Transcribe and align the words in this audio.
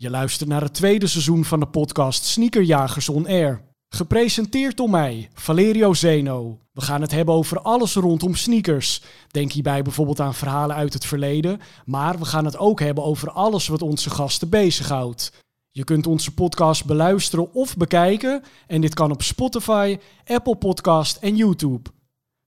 Je 0.00 0.10
luistert 0.10 0.48
naar 0.48 0.62
het 0.62 0.74
tweede 0.74 1.06
seizoen 1.06 1.44
van 1.44 1.60
de 1.60 1.66
podcast 1.66 2.24
Sneakerjagers 2.24 3.08
On 3.08 3.26
Air. 3.26 3.62
Gepresenteerd 3.88 4.76
door 4.76 4.90
mij, 4.90 5.28
Valerio 5.34 5.94
Zeno. 5.94 6.58
We 6.72 6.80
gaan 6.80 7.00
het 7.00 7.10
hebben 7.10 7.34
over 7.34 7.60
alles 7.60 7.94
rondom 7.94 8.34
sneakers. 8.34 9.02
Denk 9.30 9.52
hierbij 9.52 9.82
bijvoorbeeld 9.82 10.20
aan 10.20 10.34
verhalen 10.34 10.76
uit 10.76 10.92
het 10.92 11.04
verleden, 11.04 11.60
maar 11.84 12.18
we 12.18 12.24
gaan 12.24 12.44
het 12.44 12.58
ook 12.58 12.80
hebben 12.80 13.04
over 13.04 13.30
alles 13.30 13.68
wat 13.68 13.82
onze 13.82 14.10
gasten 14.10 14.48
bezighoudt. 14.48 15.32
Je 15.70 15.84
kunt 15.84 16.06
onze 16.06 16.34
podcast 16.34 16.84
beluisteren 16.84 17.52
of 17.54 17.76
bekijken 17.76 18.42
en 18.66 18.80
dit 18.80 18.94
kan 18.94 19.10
op 19.10 19.22
Spotify, 19.22 19.98
Apple 20.24 20.56
Podcast 20.56 21.16
en 21.16 21.36
YouTube. 21.36 21.90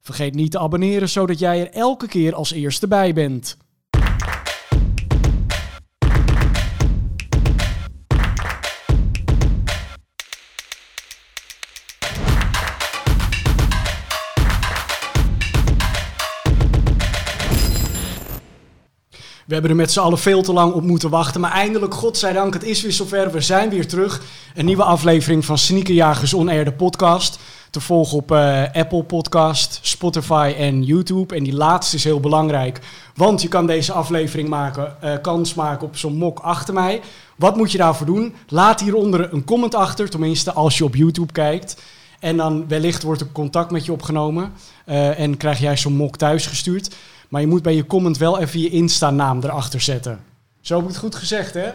Vergeet 0.02 0.36
niet 0.36 0.52
te 0.52 0.60
abonneren 0.60 1.10
zodat 1.10 1.40
jij 1.40 1.60
er 1.60 1.72
elke 1.72 2.08
keer 2.08 2.36
als 2.36 2.52
eerste 2.52 2.88
bij 2.88 3.14
bent. 3.14 3.58
We 19.52 19.58
hebben 19.58 19.76
er 19.76 19.82
met 19.82 19.92
z'n 19.92 20.00
allen 20.00 20.18
veel 20.18 20.42
te 20.42 20.54
lang 20.54 20.74
op 20.74 20.84
moeten 20.84 21.10
wachten. 21.10 21.42
Maar 21.42 21.52
eindelijk, 21.52 21.94
godzijdank, 21.94 22.54
het 22.54 22.64
is 22.64 22.82
weer 22.82 22.92
zover. 22.92 23.32
We 23.32 23.42
zijn 23.42 23.70
weer 23.70 23.88
terug. 23.88 24.22
Een 24.56 24.66
nieuwe 24.66 24.84
aflevering 24.84 25.46
van 25.46 25.58
Sneakerjagers 25.58 26.34
On 26.34 26.50
Air, 26.50 26.74
podcast. 26.74 27.40
Te 27.70 27.80
volgen 27.80 28.18
op 28.18 28.32
eh, 28.32 28.64
Apple 28.74 29.04
Podcast, 29.04 29.80
Spotify 29.82 30.54
en 30.58 30.84
YouTube. 30.84 31.36
En 31.36 31.44
die 31.44 31.54
laatste 31.54 31.96
is 31.96 32.04
heel 32.04 32.20
belangrijk. 32.20 32.80
Want 33.16 33.42
je 33.42 33.48
kan 33.48 33.66
deze 33.66 33.92
aflevering 33.94 34.50
maken, 34.50 35.02
eh, 35.02 35.14
kans 35.22 35.54
maken 35.54 35.88
op 35.88 35.98
zo'n 35.98 36.18
mok 36.18 36.40
achter 36.40 36.74
mij. 36.74 37.02
Wat 37.36 37.56
moet 37.56 37.72
je 37.72 37.78
daarvoor 37.78 38.06
doen? 38.06 38.36
Laat 38.48 38.82
hieronder 38.82 39.34
een 39.34 39.44
comment 39.44 39.76
achter. 39.76 40.10
Tenminste, 40.10 40.54
als 40.54 40.78
je 40.78 40.84
op 40.84 40.96
YouTube 40.96 41.34
kijkt. 41.34 41.82
En 42.20 42.38
dan 42.38 42.68
wellicht 42.68 43.04
wordt 43.04 43.22
er 43.22 43.32
contact 43.32 43.72
met 43.72 43.86
je 43.86 43.92
opgenomen. 43.92 44.52
eh, 44.86 45.20
en 45.20 45.38
krijg 45.38 45.60
jij 45.60 45.78
zo'n 45.78 45.96
mok 45.96 46.18
thuis 46.18 46.46
gestuurd. 46.46 46.96
Maar 47.32 47.42
je 47.42 47.48
moet 47.48 47.62
bij 47.62 47.76
je 47.76 47.86
comment 47.86 48.18
wel 48.18 48.40
even 48.40 48.60
je 48.60 48.70
Insta-naam 48.70 49.40
erachter 49.44 49.82
zetten. 49.82 50.20
Zo 50.62 50.76
heb 50.76 50.84
ik 50.84 50.90
het 50.90 51.00
goed 51.00 51.16
gezegd, 51.16 51.54
hè? 51.54 51.70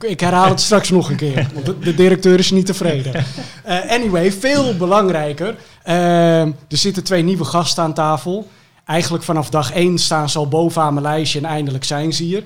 Ik 0.00 0.20
herhaal 0.20 0.48
het 0.48 0.60
straks 0.60 0.90
nog 0.90 1.10
een 1.10 1.16
keer, 1.16 1.50
want 1.54 1.82
de, 1.84 1.94
directeur 1.94 2.38
is 2.38 2.50
niet 2.50 2.66
tevreden. 2.66 3.24
Eh, 3.64 3.90
anyway, 3.90 4.32
veel 4.32 4.76
belangrijker. 4.76 5.56
eh, 5.82 6.40
er 6.42 6.54
zitten 6.68 7.04
twee 7.04 7.22
nieuwe 7.22 7.44
gasten 7.44 7.82
aan 7.82 7.94
tafel. 7.94 8.48
Eigenlijk 8.84 9.24
vanaf 9.24 9.50
dag 9.50 9.72
één 9.72 9.98
staan 9.98 10.28
ze 10.28 10.38
al 10.38 10.48
bovenaan 10.48 10.94
mijn 10.94 11.06
lijstje 11.06 11.38
en 11.38 11.44
eindelijk 11.44 11.84
zijn 11.84 12.12
ze 12.12 12.22
hier. 12.22 12.42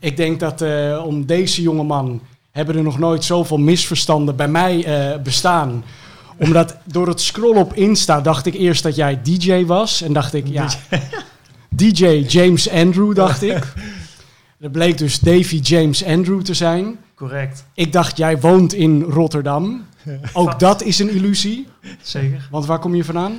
Ik 0.00 0.16
denk 0.16 0.40
dat 0.40 0.62
eh, 0.62 1.02
om 1.06 1.26
deze 1.26 1.62
jonge 1.62 1.82
man 1.82 2.20
hebben 2.50 2.76
er 2.76 2.82
nog 2.82 2.98
nooit 2.98 3.24
zoveel 3.24 3.58
misverstanden 3.58 4.36
bij 4.36 4.48
mij 4.48 4.86
bestaan 5.22 5.84
omdat 6.38 6.76
door 6.84 7.08
het 7.08 7.20
scrollen 7.20 7.60
op 7.60 7.74
Insta 7.74 8.20
dacht 8.20 8.46
ik 8.46 8.54
eerst 8.54 8.82
dat 8.82 8.96
jij 8.96 9.20
DJ 9.22 9.64
was. 9.64 10.02
En 10.02 10.12
dacht 10.12 10.34
ik, 10.34 10.46
ja, 10.48 10.68
DJ 11.68 12.06
James 12.28 12.70
Andrew, 12.70 13.14
dacht 13.14 13.42
ik. 13.42 13.72
Dat 14.58 14.72
bleek 14.72 14.98
dus 14.98 15.20
Davy 15.20 15.56
James 15.62 16.04
Andrew 16.04 16.42
te 16.42 16.54
zijn. 16.54 16.98
Correct, 17.14 17.64
Ik 17.74 17.92
dacht, 17.92 18.16
jij 18.16 18.40
woont 18.40 18.72
in 18.72 19.02
Rotterdam. 19.02 19.84
Ook 20.32 20.58
dat 20.58 20.82
is 20.82 20.98
een 20.98 21.10
illusie. 21.10 21.66
zeker. 22.02 22.48
Want 22.50 22.66
waar 22.66 22.78
kom 22.78 22.94
je 22.94 23.04
vandaan? 23.04 23.32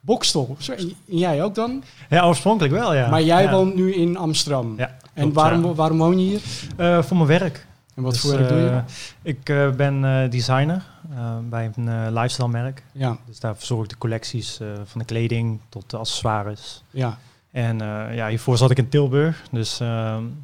Bokstel. 0.00 0.56
Zo, 0.58 0.72
En 0.72 0.88
jij 1.06 1.42
ook 1.44 1.54
dan? 1.54 1.82
Ja, 2.10 2.26
oorspronkelijk 2.26 2.74
wel, 2.74 2.94
ja. 2.94 3.08
Maar 3.10 3.22
jij 3.22 3.42
Ja. 3.42 3.50
woont 3.50 3.74
nu 3.74 3.94
in 3.94 4.16
Amsterdam. 4.16 4.74
Ja, 4.76 4.96
En 5.12 5.32
waarom, 5.32 5.74
waarom 5.74 5.98
woon 5.98 6.18
je 6.20 6.26
hier? 6.26 6.40
Eh, 6.76 7.02
voor 7.02 7.16
mijn 7.16 7.28
werk. 7.28 7.66
En 7.94 8.02
wat 8.02 8.12
Dus, 8.12 8.20
voor 8.20 8.30
werk 8.36 8.48
doe 8.48 8.58
je? 8.58 8.68
eh, 8.68 8.82
Ik 9.22 9.48
eh, 9.48 9.70
ben 9.70 10.04
eh, 10.04 10.30
designer 10.30 10.82
eh, 11.14 11.36
bij 11.48 11.70
een 11.76 11.88
eh, 11.88 12.06
lifestyle 12.10 12.48
merk. 12.48 12.82
Ja, 12.92 13.16
Dus 13.26 13.40
daar 13.40 13.56
verzorg 13.56 13.82
ik 13.84 13.88
de 13.90 13.98
collecties 13.98 14.60
eh, 14.60 14.68
van 14.84 14.98
de 15.00 15.04
kleding 15.06 15.60
tot 15.68 15.90
de 15.90 15.96
accessoires. 15.96 16.82
ja. 16.90 17.18
En 17.50 17.80
eh, 17.80 18.14
ja, 18.16 18.28
hiervoor 18.28 18.56
zat 18.56 18.70
ik 18.70 18.78
in 18.78 18.88
Tilburg. 18.88 19.42
Dus 19.50 19.80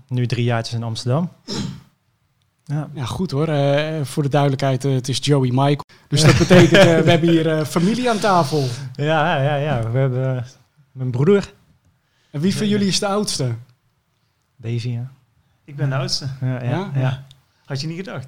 nu 0.09 0.27
drie 0.27 0.44
jaartjes 0.44 0.75
in 0.75 0.83
Amsterdam. 0.83 1.31
Ja. 2.65 2.89
ja, 2.93 3.05
goed 3.05 3.31
hoor. 3.31 3.49
Eh, 3.49 4.05
voor 4.05 4.22
de 4.22 4.28
duidelijkheid, 4.28 4.83
het 4.83 5.09
is 5.09 5.19
Joey 5.21 5.49
Michael. 5.49 5.84
Dus 6.09 6.22
dat 6.25 6.39
betekent, 6.39 6.71
we 7.05 7.10
hebben 7.10 7.28
hier 7.28 7.59
eh, 7.59 7.65
familie 7.65 8.10
aan 8.10 8.19
tafel. 8.19 8.66
Ja, 8.94 9.43
ja, 9.43 9.55
ja. 9.55 9.91
We 9.91 9.99
hebben 9.99 10.44
mijn 10.93 11.10
broer, 11.10 11.53
En 12.31 12.41
wie 12.41 12.56
van 12.56 12.69
jullie 12.69 12.87
is 12.89 12.99
de 12.99 13.06
oudste? 13.06 13.55
Davy. 14.56 14.89
Ja. 14.89 15.10
Ik 15.65 15.77
ben 15.77 15.89
de 15.89 15.94
oudste. 15.97 16.27
Ja, 16.41 16.62
ja, 16.62 16.71
Ja? 16.71 16.91
ja. 16.94 17.25
Had 17.71 17.81
je 17.81 17.87
niet 17.87 17.97
gedacht? 17.97 18.25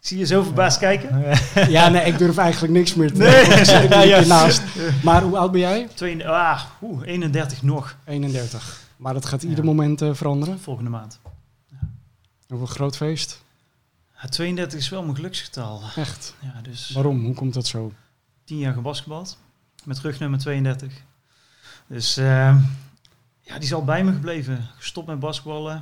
Ik 0.00 0.08
zie 0.08 0.18
je 0.18 0.26
zo 0.26 0.42
verbaasd 0.42 0.78
kijken. 0.78 1.24
Ja, 1.70 1.88
nee, 1.88 2.04
ik 2.04 2.18
durf 2.18 2.36
eigenlijk 2.36 2.72
niks 2.72 2.94
meer 2.94 3.12
te 3.12 3.18
Nee. 3.18 3.44
doen. 3.44 3.52
er 3.52 4.06
Ja, 4.12 4.24
naast. 4.24 4.62
Maar 5.02 5.22
hoe 5.22 5.36
oud 5.38 5.50
ben 5.52 5.60
jij? 5.60 5.88
Twee, 5.94 6.28
ah, 6.28 6.62
oeh, 6.82 7.02
31 7.06 7.62
nog. 7.62 7.96
31. 8.04 8.80
Maar 8.96 9.14
dat 9.14 9.26
gaat 9.26 9.42
ieder 9.42 9.64
moment 9.64 10.02
eh, 10.02 10.14
veranderen. 10.14 10.60
Volgende 10.60 10.90
maand. 10.90 11.20
Een 12.48 12.66
groot 12.66 12.96
feest. 12.96 13.44
Ja, 14.22 14.28
32 14.28 14.78
is 14.78 14.88
wel 14.88 15.02
mijn 15.02 15.16
geluksgetal. 15.16 15.82
Echt. 15.96 16.34
Ja, 16.40 16.60
dus 16.62 16.90
Waarom? 16.90 17.24
Hoe 17.24 17.34
komt 17.34 17.54
dat 17.54 17.66
zo? 17.66 17.92
10 18.44 18.58
jaar 18.58 18.72
gebasketbald. 18.72 19.38
Met 19.84 19.98
rugnummer 19.98 20.38
32. 20.38 20.92
Dus 21.86 22.16
eh, 22.16 22.24
ja, 23.40 23.54
die 23.54 23.62
is 23.62 23.74
al 23.74 23.84
bij 23.84 24.04
me 24.04 24.12
gebleven. 24.12 24.68
Gestopt 24.76 25.06
met 25.06 25.18
basketballen. 25.20 25.74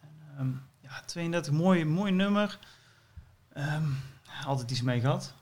En, 0.00 0.08
ehm, 0.38 0.48
ja, 0.88 1.02
32, 1.06 1.52
mooi, 1.52 1.84
mooi 1.84 2.12
nummer. 2.12 2.58
Ehm, 3.52 3.82
altijd 4.44 4.70
iets 4.70 4.82
mee 4.82 5.00
gehad. 5.00 5.34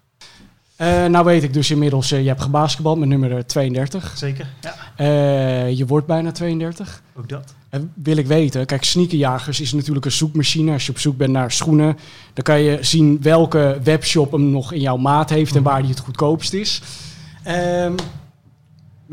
Eh, 0.77 1.05
nou 1.05 1.25
weet 1.25 1.43
ik 1.43 1.53
dus 1.53 1.71
inmiddels, 1.71 2.13
eh, 2.13 2.23
je 2.23 2.29
hebt 2.29 2.43
gebasketbald 2.43 2.99
met 2.99 3.09
nummer 3.09 3.37
eh, 3.37 3.43
32. 3.43 4.13
Zeker, 4.17 4.47
ja. 4.61 4.75
Eh, 4.97 5.71
je 5.71 5.87
wordt 5.87 6.07
bijna 6.07 6.33
32. 6.33 7.03
Ook 7.17 7.29
dat. 7.29 7.55
En 7.69 7.93
wil 7.95 8.17
ik 8.17 8.27
weten, 8.27 8.67
kijk, 8.67 8.85
Sneakerjagers 8.85 9.61
is 9.61 9.73
natuurlijk 9.73 10.05
een 10.05 10.13
zoekmachine. 10.13 10.73
Als 10.73 10.87
je 10.87 10.93
op 10.93 10.99
zoek 10.99 11.17
bent 11.17 11.33
naar 11.33 11.53
schoenen, 11.53 11.99
dan 12.33 12.45
kan 12.45 12.61
je 12.61 12.79
zien 12.81 13.23
welke 13.23 13.79
webshop 13.83 14.33
hem 14.33 14.51
nog 14.51 14.73
in 14.73 14.81
jouw 14.81 14.97
maat 14.97 15.31
heeft 15.31 15.57
en 15.57 15.63
waar 15.63 15.81
die 15.81 15.91
het 15.91 15.99
goedkoopst 15.99 16.53
is. 16.53 16.83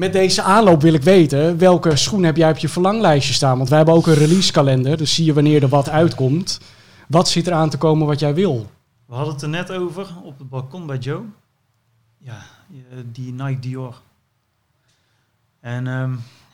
Met 0.02 0.14
deze 0.14 0.42
aanloop 0.42 0.82
wil 0.82 0.94
ik 0.94 1.02
weten, 1.02 1.58
welke 1.58 1.96
schoen 1.96 2.24
heb 2.24 2.38
jij 2.38 2.50
op 2.50 2.58
je 2.58 2.70
verlanglijstje 2.70 3.34
staan? 3.34 3.58
Want 3.58 3.70
wij 3.70 3.78
hebben 3.78 3.96
ook 3.96 4.08
een 4.08 4.14
releasekalender, 4.14 4.98
dus 4.98 5.16
zie 5.16 5.26
je 5.26 5.34
wanneer 5.34 5.64
er 5.64 5.70
wat 5.70 5.90
uitkomt. 5.90 6.60
Wat 7.08 7.30
zit 7.30 7.48
er 7.48 7.54
aan 7.54 7.70
te 7.70 7.78
komen 7.78 8.08
wat 8.08 8.20
jij 8.20 8.34
wil? 8.34 8.70
We 9.06 9.14
hadden 9.14 9.34
het 9.34 9.44
er 9.44 9.50
net 9.50 9.72
over 9.72 10.08
op 10.24 10.38
het 10.38 10.50
balkon 10.50 10.88
bij 10.88 10.98
Joe. 10.98 11.22
Ja, 12.18 12.38
eh, 12.70 12.98
die 13.12 13.34
Nike 13.34 13.60
Dior. 13.60 14.02
En 15.60 15.88
ehm, 15.88 16.12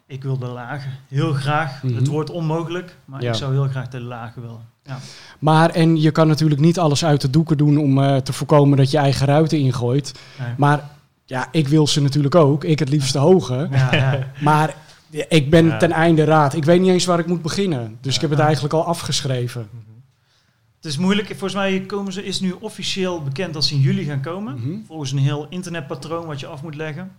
ik 0.07 0.23
wil 0.23 0.37
de 0.37 0.47
lage 0.47 0.87
heel 1.07 1.33
graag. 1.33 1.83
Mhm. 1.83 1.95
Het 1.95 2.07
wordt 2.07 2.29
onmogelijk, 2.29 2.97
maar 3.05 3.21
Ja. 3.21 3.29
ik 3.29 3.35
zou 3.35 3.53
heel 3.53 3.67
graag 3.67 3.87
de 3.87 4.01
lage 4.01 4.41
willen. 4.41 4.69
Ja. 4.83 4.97
Maar, 5.39 5.69
en 5.69 6.01
je 6.01 6.11
kan 6.11 6.27
natuurlijk 6.27 6.61
niet 6.61 6.79
alles 6.79 7.05
uit 7.05 7.21
de 7.21 7.29
doeken 7.29 7.57
doen 7.57 7.77
om 7.77 8.03
eh, 8.03 8.15
te 8.15 8.33
voorkomen 8.33 8.77
dat 8.77 8.91
je 8.91 8.97
eigen 8.97 9.27
ruiten 9.27 9.59
ingooit. 9.59 10.19
Nee. 10.39 10.53
Maar 10.57 10.95
ja, 11.27 11.47
ik 11.51 11.67
wil 11.67 11.87
ze 11.87 12.01
natuurlijk 12.01 12.35
ook. 12.35 12.63
Ik 12.63 12.79
het 12.79 12.89
liefst 12.89 13.13
de 13.13 13.19
hoge. 13.19 13.67
Ja, 13.71 13.95
ja. 13.95 14.31
Maar 14.41 14.75
ik 15.09 15.49
ben 15.49 15.65
Ja. 15.65 15.77
ten 15.77 15.91
einde 15.91 16.23
raad. 16.23 16.53
Ik 16.53 16.63
weet 16.65 16.81
niet 16.81 16.89
eens 16.89 17.05
waar 17.05 17.19
ik 17.19 17.27
moet 17.27 17.41
beginnen. 17.41 17.97
Dus 18.01 18.15
ik 18.15 18.21
heb 18.21 18.29
het 18.29 18.39
Ja. 18.39 18.45
eigenlijk 18.45 18.73
al 18.73 18.85
afgeschreven. 18.85 19.69
Het 20.75 20.85
is 20.85 20.97
moeilijk. 20.97 21.27
Volgens 21.27 21.53
mij 21.53 21.79
komen 21.81 22.13
ze, 22.13 22.23
is 22.23 22.39
nu 22.39 22.51
officieel 22.59 23.23
bekend 23.23 23.53
dat 23.53 23.65
ze 23.65 23.73
in 23.73 23.79
juli 23.81 24.03
gaan 24.03 24.21
komen. 24.21 24.53
Mhm. 24.59 24.77
Volgens 24.87 25.11
een 25.11 25.17
heel 25.17 25.47
internetpatroon 25.49 26.25
wat 26.25 26.39
je 26.39 26.47
af 26.47 26.61
moet 26.61 26.75
leggen. 26.75 27.11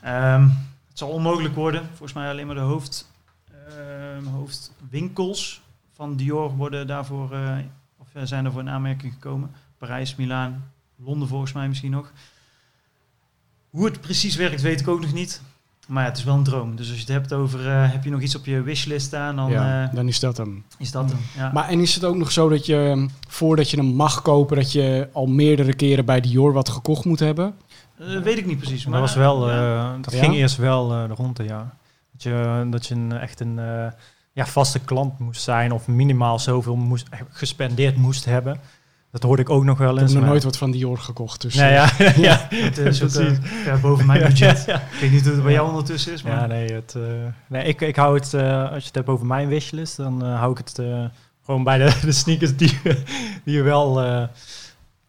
Ehm, 0.00 0.42
het 0.88 0.98
zal 0.98 1.08
onmogelijk 1.08 1.54
worden. 1.54 1.82
Volgens 1.88 2.12
mij 2.12 2.30
alleen 2.30 2.46
maar 2.46 2.54
de 2.54 2.60
hoofd, 2.60 3.10
ehm, 3.68 4.24
hoofdwinkels 4.24 5.60
van 5.94 6.16
Dior 6.16 6.56
worden 6.56 6.86
daarvoor, 6.86 7.32
eh, 7.32 7.56
of 7.98 8.06
eh, 8.12 8.22
zijn 8.24 8.42
daarvoor 8.44 8.62
in 8.62 8.68
aanmerking 8.68 9.12
gekomen. 9.12 9.50
Parijs, 9.78 10.16
Milaan, 10.16 10.64
Londen 10.96 11.28
volgens 11.28 11.52
mij 11.52 11.68
misschien 11.68 11.90
nog. 11.90 12.12
Hoe 13.74 13.84
het 13.84 14.00
precies 14.00 14.36
werkt 14.36 14.60
weet 14.60 14.80
ik 14.80 14.88
ook 14.88 15.00
nog 15.00 15.12
niet. 15.12 15.40
Maar 15.88 16.02
ja, 16.02 16.08
het 16.08 16.18
is 16.18 16.24
wel 16.24 16.34
een 16.34 16.42
droom. 16.42 16.76
Dus 16.76 16.86
als 16.88 16.94
je 16.96 17.04
het 17.04 17.12
hebt 17.12 17.32
over, 17.32 17.68
eh, 17.68 17.92
heb 17.92 18.04
je 18.04 18.10
nog 18.10 18.20
iets 18.20 18.34
op 18.36 18.44
je 18.46 18.62
wishlist 18.62 19.06
staan, 19.06 19.36
dan 19.36 19.50
ja, 19.50 19.84
eh, 19.88 19.94
dan 19.94 20.08
is 20.08 20.20
dat 20.20 20.36
hem. 20.36 20.64
is 20.78 20.90
dat 20.90 21.10
hem. 21.10 21.18
Ja. 21.36 21.50
Maar 21.52 21.68
en 21.68 21.80
is 21.80 21.94
het 21.94 22.04
ook 22.04 22.16
nog 22.16 22.32
zo 22.32 22.48
dat 22.48 22.66
je, 22.66 23.06
voordat 23.28 23.70
je 23.70 23.76
hem 23.76 23.86
mag 23.86 24.22
kopen, 24.22 24.56
dat 24.56 24.72
je 24.72 25.08
al 25.12 25.26
meerdere 25.26 25.74
keren 25.74 26.04
bij 26.04 26.20
Dior 26.20 26.52
wat 26.52 26.68
gekocht 26.68 27.04
moet 27.04 27.18
hebben? 27.20 27.54
Eh, 27.98 28.18
weet 28.20 28.38
ik 28.38 28.46
niet 28.46 28.58
precies. 28.58 28.84
Maar 28.86 29.00
dat 29.00 29.08
was 29.08 29.18
wel, 29.18 29.50
eh, 29.50 29.92
dat 30.00 30.12
Ja? 30.12 30.18
ging 30.18 30.34
eerst 30.34 30.56
wel 30.56 30.92
eh, 30.92 31.08
de 31.08 31.14
ronde, 31.14 31.44
ja. 31.44 31.74
Dat 32.12 32.22
je, 32.22 32.66
dat 32.70 32.86
je 32.86 32.94
een, 32.94 33.12
echt 33.12 33.40
een 33.40 33.58
eh, 33.58 33.86
ja, 34.32 34.46
vaste 34.46 34.78
klant 34.78 35.18
moest 35.18 35.42
zijn 35.42 35.72
of 35.72 35.86
minimaal 35.86 36.38
zoveel 36.38 36.76
moest, 36.76 37.06
gespendeerd 37.30 37.96
moest 37.96 38.24
hebben. 38.24 38.60
Dat 39.14 39.22
hoorde 39.22 39.42
ik 39.42 39.50
ook 39.50 39.64
nog 39.64 39.78
wel 39.78 39.94
Ik 39.94 40.00
eens. 40.00 40.02
heb 40.02 40.10
nog 40.12 40.20
maar- 40.20 40.30
nooit 40.30 40.44
wat 40.44 40.56
van 40.56 40.70
Dior 40.70 40.98
gekocht. 40.98 41.40
Dus, 41.40 41.54
Nee, 41.54 41.74
eh, 41.74 41.98
ja, 42.16 42.22
ja, 42.22 42.46
Het 42.56 42.78
is 42.78 43.02
ook, 43.02 43.10
precies. 43.10 43.38
eh, 43.38 43.64
ja, 43.66 43.76
boven 43.76 44.06
mijn 44.06 44.20
budget. 44.28 44.64
Ja, 44.66 44.76
Ik 44.76 45.00
weet 45.00 45.10
niet 45.10 45.22
hoe 45.24 45.32
het 45.32 45.42
bij 45.42 45.52
Ja. 45.52 45.58
jou 45.58 45.68
ondertussen 45.70 46.12
is, 46.12 46.22
maar 46.22 46.32
Ja, 46.32 46.46
nee, 46.46 46.72
het, 46.72 46.94
eh, 46.96 47.02
nee 47.46 47.64
ik, 47.64 47.80
ik 47.80 47.96
hou 47.96 48.14
het, 48.14 48.34
als 48.34 48.80
je 48.80 48.86
het 48.86 48.94
hebt 48.94 49.08
over 49.08 49.26
mijn 49.26 49.48
wishlist, 49.48 49.96
dan 49.96 50.22
hou 50.22 50.50
ik 50.50 50.58
het 50.58 50.80
Gewoon 51.44 51.64
bij 51.64 51.78
de, 51.78 51.98
de 52.04 52.12
sneakers 52.12 52.56
die, 52.56 52.78
die 53.44 53.62
wel 53.62 54.02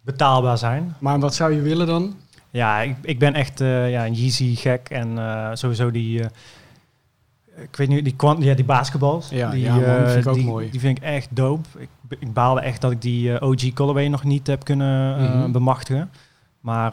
betaalbaar 0.02 0.58
zijn. 0.58 0.96
Maar 1.00 1.20
wat 1.20 1.36
zou 1.36 1.54
je 1.54 1.62
willen 1.62 1.88
dan? 1.88 2.16
Ja, 2.52 2.82
ik, 2.82 2.96
ik 3.02 3.20
ben 3.20 3.34
echt 3.34 3.60
ja, 3.60 4.06
een 4.06 4.14
Yeezy 4.14 4.56
gek 4.56 4.90
en 4.90 5.18
sowieso 5.58 5.92
die... 5.92 6.22
ik 7.62 7.76
weet 7.76 7.88
niet, 7.88 8.04
die, 8.04 8.16
kwant, 8.16 8.44
ja, 8.44 8.54
die 8.54 8.66
basketballs. 8.66 9.30
Ja, 9.30 9.50
die, 9.52 9.62
ja, 9.62 9.76
man, 9.76 9.84
eh, 9.84 10.10
vind 10.10 10.22
ik 10.26 10.28
ook 10.28 10.36
die, 10.36 10.46
mooi. 10.46 10.70
Die 10.72 10.80
vind 10.80 10.98
ik 10.98 11.04
echt 11.04 11.28
dope. 11.32 11.68
Ik, 11.78 11.90
ik 12.20 12.34
baalde 12.34 12.62
echt 12.62 12.82
dat 12.82 12.92
ik 12.92 13.02
die 13.02 13.38
eh, 13.38 13.48
OG 13.50 13.74
colorway 13.74 14.08
nog 14.08 14.24
niet 14.24 14.48
heb 14.48 14.64
kunnen 14.64 15.18
eh, 15.18 15.36
Mhm. 15.40 15.52
bemachtigen. 15.52 16.10
Maar 16.60 16.92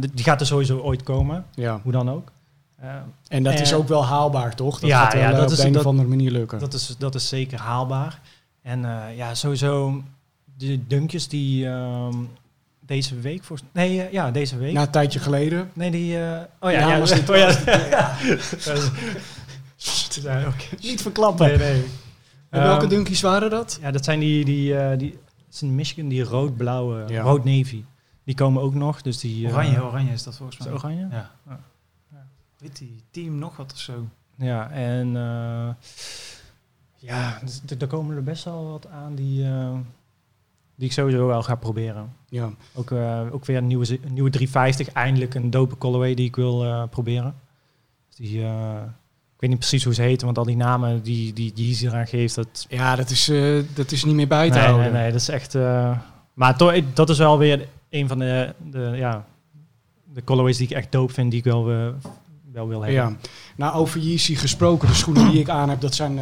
die 0.00 0.24
gaat 0.24 0.40
er 0.40 0.46
sowieso 0.46 0.78
ooit 0.78 1.02
komen, 1.02 1.44
Ja. 1.54 1.80
hoe 1.82 1.92
dan 1.92 2.10
ook. 2.10 2.32
En 3.28 3.42
dat 3.42 3.60
is 3.60 3.74
ook 3.74 3.88
wel 3.88 4.04
haalbaar, 4.04 4.54
toch? 4.54 4.80
Dat 4.80 4.90
ja, 4.90 5.02
gaat 5.02 5.12
wel 5.12 5.22
ja, 5.22 5.30
dat 5.30 5.44
op 5.46 5.50
is- 5.52 5.58
een 5.64 5.72
dat- 5.72 5.82
of 5.82 5.86
andere 5.88 6.08
manier 6.08 6.30
lukken. 6.30 6.58
dat, 6.58 6.74
is, 6.74 6.94
dat 6.98 7.14
is 7.14 7.28
zeker 7.28 7.58
haalbaar. 7.60 8.20
En 8.62 8.86
ja, 9.16 9.34
sowieso 9.34 10.02
de 10.56 10.86
dunkjes 10.86 11.28
die 11.28 11.66
ehm, 11.68 12.14
deze 12.80 13.18
week... 13.20 13.44
Voor, 13.44 13.58
nee, 13.72 14.08
ja, 14.10 14.30
deze 14.30 14.56
week. 14.58 14.72
Na 14.72 14.80
een 14.82 14.90
tijdje 14.90 15.18
geleden. 15.18 15.70
Nee, 15.72 15.90
die... 15.90 16.14
oh 16.14 16.70
ja, 16.70 16.70
Ja, 16.70 16.88
ja, 16.92 16.98
was 16.98 17.12
oh, 17.30 17.36
ja. 17.36 17.50
Niet 20.80 21.02
verklappen. 21.02 21.46
Nee, 21.46 21.56
nee. 21.58 21.84
En 22.50 22.62
welke 22.62 22.80
Ehm, 22.82 22.88
dunkies 22.94 23.20
waren 23.20 23.50
dat? 23.50 23.78
Ja, 23.80 23.90
dat 23.90 24.04
zijn 24.04 24.20
die, 24.20 24.44
die, 24.44 24.76
eh, 24.78 24.98
die 24.98 25.10
het 25.46 25.54
is 25.54 25.62
in 25.62 25.74
Michigan, 25.74 26.08
die 26.08 26.22
rood-blauwe, 26.22 27.04
Ja. 27.08 27.22
rood-navy. 27.22 27.84
Die 28.24 28.34
komen 28.34 28.62
ook 28.62 28.74
nog, 28.74 29.02
dus 29.02 29.18
die... 29.18 29.46
eh, 29.46 29.52
Oranje, 29.52 29.82
oranje 29.84 30.12
is 30.12 30.22
dat 30.22 30.36
volgens 30.36 30.58
mij. 30.58 30.72
oranje? 30.72 31.08
Ja. 31.10 31.30
Ja. 31.48 31.60
Weet 32.58 32.78
die, 32.78 33.02
team 33.10 33.38
nog 33.38 33.56
wat 33.56 33.72
of 33.72 33.78
zo. 33.78 34.06
Ja, 34.36 34.70
en 34.70 35.16
eh, 35.16 35.68
ja, 36.96 37.38
dus 37.44 37.60
d- 37.66 37.82
er 37.82 37.86
komen 37.88 38.16
er 38.16 38.22
best 38.22 38.44
wel 38.44 38.70
wat 38.70 38.86
aan 38.86 39.14
die, 39.14 39.44
eh, 39.44 39.72
die 40.74 40.86
ik 40.86 40.92
sowieso 40.92 41.26
wel 41.26 41.42
ga 41.42 41.54
proberen. 41.54 42.12
Ja. 42.28 42.50
Ook, 42.74 42.90
eh, 42.90 43.20
ook 43.32 43.44
weer 43.44 43.56
een 43.56 43.66
nieuwe, 43.66 43.98
een 44.04 44.12
nieuwe 44.12 44.30
350, 44.30 44.88
eindelijk 44.94 45.34
een 45.34 45.50
dope 45.50 45.78
colorway 45.78 46.14
die 46.14 46.26
ik 46.26 46.36
wil 46.36 46.64
eh, 46.64 46.82
proberen. 46.90 47.34
Dus 48.08 48.16
die, 48.16 48.42
eh, 48.44 48.82
weet 49.42 49.50
niet 49.50 49.58
precies 49.58 49.84
hoe 49.84 49.94
ze 49.94 50.02
heten, 50.02 50.24
want 50.26 50.38
al 50.38 50.44
die 50.44 50.56
namen 50.56 51.02
die, 51.02 51.32
die 51.32 51.52
Yeezy 51.54 51.86
eraan 51.86 52.06
geeft, 52.06 52.34
dat, 52.34 52.66
Ja, 52.68 52.96
dat 52.96 53.10
is, 53.10 53.28
eh, 53.28 53.58
dat 53.74 53.92
is 53.92 54.04
niet 54.04 54.14
meer 54.14 54.28
bij 54.28 54.50
te 54.50 54.56
nee, 54.58 54.66
houden. 54.66 54.92
nee, 54.92 55.02
nee, 55.02 55.12
dat 55.12 55.20
is 55.20 55.28
echt... 55.28 55.54
eh, 55.54 55.98
maar 56.34 56.56
toch, 56.56 56.72
ik- 56.72 56.96
dat 56.96 57.10
is 57.10 57.18
wel 57.18 57.38
weer 57.38 57.68
een 57.90 58.08
van 58.08 58.18
de, 58.18 58.54
de, 58.70 58.92
ja, 58.94 59.26
de 60.12 60.24
colorways 60.24 60.56
die 60.56 60.66
ik 60.68 60.76
echt 60.76 60.92
dope 60.92 61.12
vind, 61.12 61.30
die 61.30 61.38
ik 61.38 61.44
wel, 61.46 61.70
eh, 61.70 61.88
wel 62.52 62.68
wil 62.68 62.80
hebben. 62.82 63.00
Ja. 63.02 63.16
Nou, 63.56 63.74
over 63.74 64.00
Yeezy 64.00 64.34
gesproken, 64.34 64.88
de 64.88 64.94
schoenen 64.94 65.30
die 65.30 65.40
ik 65.40 65.48
aan 65.48 65.68
heb, 65.70 65.80
dat 65.80 65.94
zijn, 65.94 66.20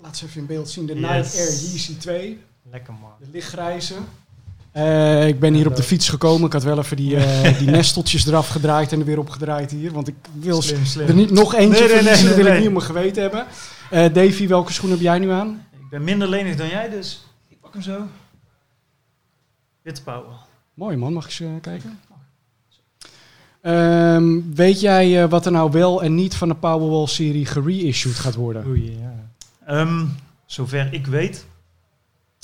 laat 0.00 0.16
ze 0.16 0.24
even 0.26 0.40
in 0.40 0.46
beeld 0.46 0.70
zien, 0.70 0.86
de 0.86 0.94
Yes. 0.94 1.00
Nike 1.02 1.38
Air 1.38 1.70
Yeezy 1.70 1.96
2, 1.96 2.38
Lekker 2.70 2.92
man. 3.00 3.10
de 3.20 3.26
lichtgrijze. 3.32 3.94
Eh, 4.72 5.26
ik 5.28 5.40
ben 5.40 5.54
hier 5.54 5.66
op 5.66 5.76
de 5.76 5.82
fiets 5.82 6.08
gekomen, 6.08 6.46
ik 6.46 6.52
had 6.52 6.62
wel 6.62 6.78
even 6.78 6.96
die, 6.96 7.16
eh, 7.16 7.58
die 7.58 7.70
nesteltjes 7.70 8.26
eraf 8.26 8.48
gedraaid 8.48 8.92
en 8.92 8.98
er 8.98 9.04
weer 9.04 9.18
opgedraaid 9.18 9.70
hier, 9.70 9.92
want 9.92 10.08
ik 10.08 10.14
wil 10.32 10.62
Slim, 10.62 10.84
slim. 10.84 11.08
er 11.08 11.14
niet 11.14 11.30
nog 11.30 11.54
eentje 11.54 11.86
Nee, 11.88 12.02
nee, 12.02 12.34
wil 12.34 12.46
ik 12.46 12.58
niet 12.58 12.66
op 12.66 12.72
mijn 12.72 12.84
geweten 12.84 13.22
hebben. 13.22 13.46
Eh, 13.90 14.12
Davy, 14.12 14.48
welke 14.48 14.72
schoen 14.72 14.90
heb 14.90 15.00
jij 15.00 15.18
nu 15.18 15.30
aan? 15.30 15.66
Ik 15.72 15.88
ben 15.90 16.04
minder 16.04 16.28
lenig 16.28 16.56
dan 16.56 16.68
jij, 16.68 16.90
dus 16.90 17.24
ik 17.48 17.60
pak 17.60 17.72
hem 17.72 17.82
zo. 17.82 18.06
Witte 19.82 20.02
Power. 20.02 20.32
Mooi 20.74 20.96
man, 20.96 21.12
mag 21.12 21.24
ik 21.24 21.30
eens 21.30 21.40
eh, 21.40 21.60
kijken? 21.60 22.00
Ehm, 23.60 24.40
weet 24.54 24.80
jij 24.80 25.22
eh, 25.22 25.30
wat 25.30 25.46
er 25.46 25.52
nou 25.52 25.70
wel 25.70 26.02
en 26.02 26.14
niet 26.14 26.34
van 26.34 26.48
de 26.48 26.54
Powerwall-serie 26.54 27.46
gereissued 27.46 28.14
gaat 28.14 28.34
worden? 28.34 28.66
Oei, 28.66 28.98
ja. 28.98 29.14
Ehm, 29.66 30.06
zover 30.46 30.92
ik 30.92 31.06
weet, 31.06 31.46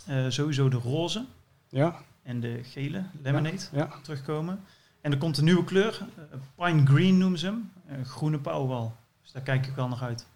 eh, 0.07 0.25
sowieso 0.29 0.69
de 0.69 0.77
roze 0.77 1.25
Ja, 1.69 1.97
en 2.25 2.41
de 2.41 2.61
gele 2.63 3.03
lemonade 3.23 3.59
ja. 3.73 3.89
terugkomen. 4.03 4.61
En 5.01 5.13
er 5.13 5.19
komt 5.19 5.39
een 5.39 5.45
nieuwe 5.45 5.65
kleur, 5.65 6.07
eh, 6.17 6.39
pine 6.67 6.87
green 6.87 7.19
noemen 7.19 7.39
ze 7.39 7.47
hem, 7.47 7.71
een 7.89 8.05
groene 8.05 8.39
Powerwall. 8.39 8.91
Dus 9.23 9.33
daar 9.33 9.43
kijk 9.43 9.67
ik 9.67 9.75
wel 9.75 9.89
nog 9.89 10.03
uit. 10.03 10.27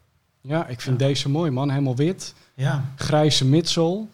ja 0.41 0.67
ik 0.67 0.81
vind 0.81 0.99
deze 0.99 1.29
mooi 1.29 1.51
man, 1.51 1.71
helemaal 1.71 1.97
wit. 1.97 2.35
Ja, 2.55 2.85
Grijze 2.97 3.45
midsole. 3.45 3.99
dat 3.99 4.07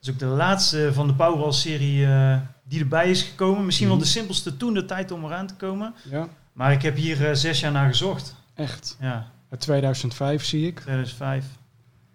is 0.00 0.10
ook 0.10 0.18
de 0.18 0.24
laatste 0.26 0.90
van 0.92 1.06
de 1.06 1.14
Powerwall-serie 1.14 2.06
eh, 2.06 2.38
die 2.64 2.80
erbij 2.80 3.10
is 3.10 3.22
gekomen. 3.22 3.64
Misschien 3.64 3.86
Mhm. 3.88 3.96
wel 3.96 4.04
de 4.06 4.10
simpelste 4.12 4.56
toen 4.56 4.74
de 4.74 4.84
tijd 4.84 5.10
om 5.10 5.24
eraan 5.24 5.46
te 5.46 5.54
komen. 5.54 5.94
Ja, 6.10 6.28
Maar 6.52 6.72
ik 6.72 6.82
heb 6.82 6.96
hier 6.96 7.28
eh, 7.28 7.34
zes 7.34 7.60
jaar 7.60 7.72
naar 7.72 7.88
gezocht. 7.88 8.34
echt. 8.54 8.96
Ja, 9.00 9.30
Uit 9.50 9.60
2005 9.60 10.44
zie 10.44 10.66
ik. 10.66 10.80
2005. 10.80 11.46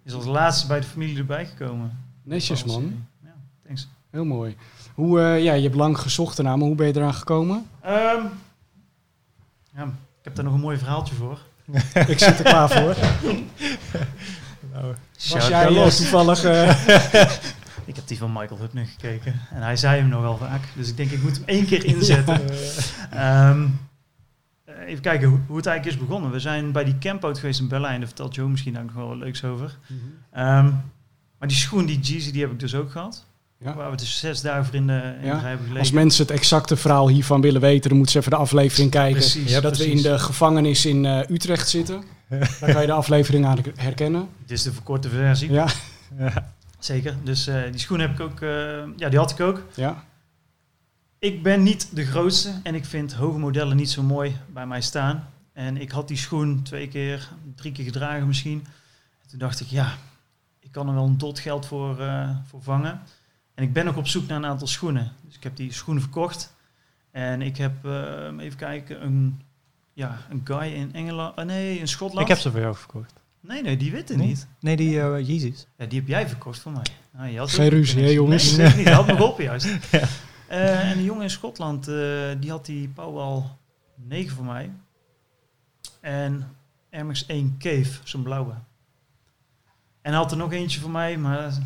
Is 0.03 0.13
als 0.13 0.25
laatste 0.25 0.67
bij 0.67 0.79
de 0.79 0.85
familie 0.87 1.17
erbij 1.17 1.45
gekomen. 1.45 1.97
Netjes 2.23 2.63
man, 2.63 3.05
Ja, 3.23 3.33
thanks. 3.65 3.87
heel 4.09 4.25
mooi. 4.25 4.55
Hoe, 4.93 5.19
eh, 5.21 5.43
ja, 5.43 5.53
je 5.53 5.63
hebt 5.63 5.75
lang 5.75 5.99
gezocht 5.99 6.37
ernaar, 6.37 6.57
maar 6.57 6.67
hoe 6.67 6.75
ben 6.75 6.87
je 6.87 6.95
eraan 6.95 7.13
gekomen? 7.13 7.65
Ehm, 7.81 8.21
ja, 9.75 9.83
ik 9.83 10.23
heb 10.23 10.35
daar 10.35 10.45
nog 10.45 10.53
een 10.53 10.59
mooi 10.59 10.77
verhaaltje 10.77 11.15
voor. 11.15 11.39
ik 12.07 12.19
zit 12.19 12.39
er 12.39 12.43
klaar 12.43 12.69
voor. 12.69 12.95
Nou, 14.73 14.85
Was 14.85 14.97
Shout 15.25 15.47
jij 15.47 15.65
eh, 15.67 15.87
toevallig... 15.87 16.43
eh, 16.43 16.69
Ik 17.85 17.95
heb 17.95 18.07
die 18.07 18.17
van 18.17 18.31
Michael 18.33 18.59
Hutner 18.59 18.85
gekeken. 18.85 19.39
En 19.51 19.61
hij 19.61 19.75
zei 19.75 19.99
hem 19.99 20.09
nogal 20.09 20.37
vaak. 20.37 20.61
Dus 20.75 20.89
ik 20.89 20.97
denk, 20.97 21.11
ik 21.11 21.21
moet 21.23 21.35
hem 21.35 21.43
één 21.45 21.65
keer 21.65 21.85
inzetten. 21.85 22.41
Ehm, 23.11 23.67
eh, 24.65 24.87
even 24.87 25.01
kijken 25.01 25.27
hoe, 25.29 25.39
hoe 25.47 25.57
het 25.57 25.65
eigenlijk 25.65 25.97
is 25.97 26.07
begonnen. 26.07 26.31
We 26.31 26.39
zijn 26.39 26.71
bij 26.71 26.83
die 26.83 26.97
campout 26.97 27.39
geweest 27.39 27.59
in 27.59 27.67
Berlijn. 27.67 27.97
Daar 27.97 28.07
vertelt 28.07 28.35
Joe 28.35 28.49
misschien 28.49 28.77
ook 28.77 28.83
nog 28.85 28.93
wel 28.93 29.07
wat 29.07 29.17
leuks 29.17 29.43
over. 29.43 29.77
Ehm, 30.31 30.71
maar 31.37 31.47
die 31.47 31.57
schoen, 31.57 31.85
die 31.85 31.99
Jeezy, 31.99 32.31
die 32.31 32.41
heb 32.41 32.51
ik 32.51 32.59
dus 32.59 32.75
ook 32.75 32.91
gehad. 32.91 33.25
Ja. 33.63 33.73
Waar 33.75 33.91
we 33.91 33.97
dus 33.97 34.19
zes 34.19 34.41
dagen 34.41 34.65
voor 34.65 34.75
in 34.75 34.87
de, 34.87 35.15
in 35.21 35.25
Ja. 35.27 35.39
de 35.39 35.45
hebben. 35.45 35.77
Als 35.77 35.91
mensen 35.91 36.21
het 36.25 36.31
exacte 36.35 36.75
verhaal 36.75 37.07
hiervan 37.09 37.41
willen 37.41 37.61
weten, 37.61 37.87
dan 37.89 37.97
moeten 37.97 38.11
ze 38.11 38.19
even 38.19 38.31
de 38.31 38.37
aflevering 38.37 38.91
kijken. 38.91 39.19
Precies, 39.19 39.61
dat 39.61 39.77
we 39.77 39.91
in 39.91 40.01
de 40.01 40.19
gevangenis 40.19 40.85
in 40.85 41.05
eh, 41.05 41.29
Utrecht 41.29 41.69
zitten. 41.69 42.03
Daar 42.29 42.71
kan 42.71 42.81
je 42.81 42.87
de 42.87 42.93
aflevering 42.93 43.45
aan 43.45 43.57
herkennen. 43.75 44.27
Dit 44.45 44.57
is 44.57 44.63
de 44.63 44.73
verkorte 44.73 45.09
versie. 45.09 45.51
Ja, 45.51 45.67
Zeker. 46.79 47.15
Dus 47.23 47.47
eh, 47.47 47.61
die 47.71 47.79
schoen 47.79 47.99
heb 47.99 48.11
ik 48.11 48.19
ook... 48.19 48.41
eh, 48.41 48.49
ja, 48.97 49.09
die 49.09 49.19
had 49.19 49.31
ik 49.31 49.39
ook. 49.39 49.61
ja. 49.75 50.03
Ik 51.19 51.43
ben 51.43 51.63
niet 51.63 51.87
de 51.95 52.05
grootste 52.05 52.51
en 52.63 52.75
ik 52.75 52.85
vind 52.85 53.13
hoge 53.13 53.37
modellen 53.39 53.75
niet 53.77 53.89
zo 53.89 54.01
mooi 54.01 54.35
bij 54.53 54.67
mij 54.67 54.81
staan. 54.81 55.27
En 55.53 55.77
ik 55.77 55.91
had 55.91 56.07
die 56.07 56.17
schoen 56.17 56.61
twee 56.63 56.87
keer, 56.87 57.29
drie 57.55 57.71
keer 57.71 57.83
gedragen 57.85 58.27
misschien. 58.27 58.65
En 59.23 59.29
toen 59.29 59.39
dacht 59.39 59.59
ik, 59.59 59.67
ja, 59.67 59.93
ik 60.59 60.71
kan 60.71 60.87
er 60.87 60.93
wel 60.93 61.05
een 61.05 61.17
dot 61.17 61.39
geld 61.39 61.65
voor, 61.65 61.95
voor 62.47 62.61
vangen. 62.61 63.01
En 63.55 63.63
ik 63.63 63.73
ben 63.73 63.87
ook 63.87 63.97
op 63.97 64.07
zoek 64.07 64.27
naar 64.27 64.37
een 64.37 64.45
aantal 64.45 64.67
schoenen. 64.67 65.11
Dus 65.25 65.35
ik 65.35 65.43
heb 65.43 65.55
die 65.55 65.73
schoenen 65.73 66.03
verkocht. 66.03 66.53
En 67.11 67.41
ik 67.41 67.57
heb, 67.57 67.85
eh, 67.85 68.37
even 68.39 68.57
kijken, 68.57 69.03
een, 69.03 69.41
ja, 69.93 70.17
een 70.29 70.41
guy 70.43 70.73
in 70.73 70.93
Engeland, 70.93 71.35
ah, 71.35 71.45
nee, 71.45 71.79
in 71.79 71.87
Schotland. 71.87 72.21
ik 72.21 72.27
heb 72.27 72.37
ze 72.37 72.51
voor 72.51 72.59
jou 72.59 72.75
verkocht. 72.75 73.13
Nee, 73.39 73.61
nee, 73.61 73.77
die 73.77 73.91
witte 73.91 74.15
Nee? 74.15 74.27
niet. 74.27 74.47
Nee, 74.59 74.75
die 74.75 75.01
eh 75.01 75.27
Yeezys. 75.27 75.67
Ja, 75.77 75.85
die 75.85 75.99
heb 75.99 76.07
jij 76.07 76.27
verkocht 76.27 76.59
voor 76.59 76.71
mij. 76.71 76.85
Nou, 77.11 77.29
je 77.29 77.37
had 77.37 77.51
Geen 77.51 77.69
ruzie, 77.69 78.03
hè, 78.03 78.09
jongens? 78.09 78.55
Nee, 78.55 78.75
niet. 78.75 78.89
Had 78.89 79.05
me 79.05 79.11
geholpen 79.11 79.43
juist. 79.43 79.67
Eh, 80.47 80.89
en 80.89 80.97
een 80.97 81.03
jongen 81.03 81.23
in 81.23 81.29
Schotland, 81.29 81.87
eh, 81.87 81.95
die 82.39 82.49
had 82.49 82.65
die 82.65 82.87
Powell 82.87 83.43
9 83.95 84.35
voor 84.35 84.45
mij. 84.45 84.71
En 86.01 86.55
Air 86.91 87.05
Max 87.05 87.25
1 87.25 87.55
Cave, 87.59 87.91
zo'n 88.03 88.23
blauwe. 88.23 88.53
En 90.01 90.11
hij 90.11 90.21
had 90.21 90.31
er 90.31 90.37
nog 90.37 90.51
eentje 90.51 90.79
voor 90.79 90.89
mij, 90.89 91.17
maar 91.17 91.43
het 91.43 91.61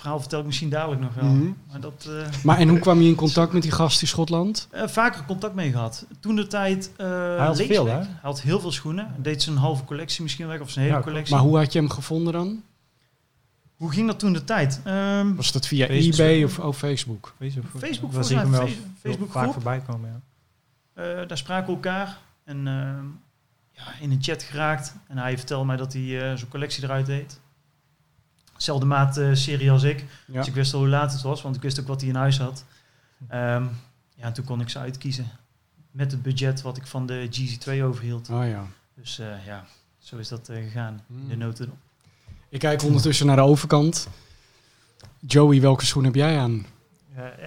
verhaal 0.00 0.20
vertel 0.20 0.40
ik 0.40 0.46
misschien 0.46 0.68
dadelijk 0.68 1.00
nog 1.00 1.14
wel. 1.14 1.24
Mhm. 1.24 1.50
Maar 1.70 1.80
dat, 1.80 2.08
eh, 2.08 2.42
Maar 2.44 2.58
en 2.58 2.68
hoe 2.68 2.78
kwam 2.86 3.00
je 3.00 3.08
in 3.08 3.14
contact 3.14 3.52
met 3.52 3.62
die 3.62 3.70
gast 3.70 4.02
in 4.02 4.08
Schotland? 4.08 4.68
eh, 4.70 4.88
vaker 4.88 5.24
contact 5.24 5.54
mee 5.54 5.70
gehad. 5.70 6.06
Toen 6.20 6.36
de 6.36 6.46
tijd... 6.46 6.90
eh 6.96 7.06
Hij 7.06 7.46
had 7.46 7.56
veel, 7.62 7.86
hè? 7.86 7.92
Hij 7.96 8.06
had 8.22 8.40
heel 8.40 8.60
veel 8.60 8.72
schoenen. 8.72 9.04
Hij 9.06 9.22
deed 9.22 9.42
zijn 9.42 9.56
halve 9.56 9.84
collectie 9.84 10.22
misschien 10.22 10.46
weg, 10.46 10.60
of 10.60 10.70
zijn 10.70 10.84
hele 10.84 10.96
Ja, 10.96 11.02
collectie. 11.02 11.34
Maar 11.34 11.44
hoe 11.44 11.56
had 11.56 11.72
je 11.72 11.78
hem 11.78 11.90
gevonden 11.90 12.32
dan? 12.32 12.62
Hoe 13.76 13.92
ging 13.92 14.06
dat 14.06 14.18
toen 14.18 14.32
de 14.32 14.44
tijd? 14.44 14.80
Ehm, 14.84 15.34
Was 15.34 15.52
dat 15.52 15.66
via 15.66 15.86
Facebook. 15.86 16.14
eBay 16.14 16.44
of 16.44 16.58
oh, 16.58 16.72
Facebook? 16.74 17.34
Facebook, 17.38 17.64
Facebook 17.78 18.24
zie 18.24 18.36
ik 18.36 18.48
mij, 18.48 18.58
hem 18.58 18.66
wel 18.66 18.76
Facebook 19.00 19.30
vaak 19.30 19.52
voorbij 19.52 19.80
komen, 19.86 20.10
ja. 20.10 20.20
Eh, 21.02 21.28
daar 21.28 21.38
spraken 21.38 21.66
we 21.66 21.72
elkaar 21.72 22.18
en 22.44 22.56
ehm, 22.66 23.04
ja, 23.72 23.82
in 24.00 24.10
een 24.10 24.22
chat 24.22 24.42
geraakt. 24.42 24.94
En 25.08 25.18
hij 25.18 25.36
vertelde 25.38 25.66
mij 25.66 25.76
dat 25.76 25.92
hij 25.92 26.02
eh, 26.02 26.36
zijn 26.36 26.48
collectie 26.48 26.84
eruit 26.84 27.06
deed. 27.06 27.40
Zelfde 28.62 28.86
maat 28.86 29.16
eh, 29.16 29.30
serie 29.32 29.70
als 29.70 29.82
ik. 29.82 30.04
Ja. 30.26 30.38
Dus 30.38 30.46
ik 30.46 30.54
wist 30.54 30.74
al 30.74 30.80
hoe 30.80 30.88
laat 30.88 31.12
het 31.12 31.22
was, 31.22 31.42
want 31.42 31.56
ik 31.56 31.62
wist 31.62 31.80
ook 31.80 31.86
wat 31.86 32.00
hij 32.00 32.10
in 32.10 32.16
huis 32.16 32.38
had. 32.38 32.64
Ehm, 33.28 33.64
ja, 34.14 34.24
en 34.24 34.32
toen 34.32 34.44
kon 34.44 34.60
ik 34.60 34.68
ze 34.68 34.78
uitkiezen. 34.78 35.26
Met 35.90 36.12
het 36.12 36.22
budget 36.22 36.62
wat 36.62 36.76
ik 36.76 36.86
van 36.86 37.06
de 37.06 37.28
GZ2 37.30 37.82
overhield. 37.82 38.30
Oh 38.30 38.46
ja. 38.46 38.66
Dus 38.94 39.18
eh, 39.18 39.46
ja, 39.46 39.64
zo 39.98 40.16
is 40.16 40.28
dat 40.28 40.48
eh, 40.48 40.56
gegaan. 40.56 41.02
Hmm. 41.06 41.28
De 41.28 41.36
noten. 41.36 41.72
Ik 42.48 42.60
kijk 42.60 42.82
ondertussen 42.82 43.26
naar 43.26 43.36
de 43.36 43.42
overkant. 43.42 44.08
Joey, 45.18 45.60
welke 45.60 45.84
schoen 45.84 46.04
heb 46.04 46.14
jij 46.14 46.38
aan? 46.38 46.66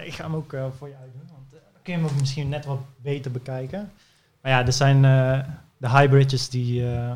ik 0.04 0.14
ga 0.14 0.24
hem 0.24 0.34
ook 0.34 0.52
eh, 0.52 0.66
voor 0.78 0.88
je 0.88 0.96
uitdoen, 1.00 1.28
want 1.32 1.50
dan 1.50 1.82
kun 1.82 1.92
je 1.92 1.98
hem 1.98 2.08
ook 2.08 2.20
misschien 2.20 2.48
net 2.48 2.64
wat 2.64 2.80
beter 3.02 3.30
bekijken. 3.30 3.92
Maar 4.40 4.52
ja, 4.52 4.66
er 4.66 4.72
zijn 4.72 5.04
eh, 5.04 5.48
de 5.76 5.90
hybrids 5.90 6.48
die, 6.48 6.92
eh, 6.92 7.12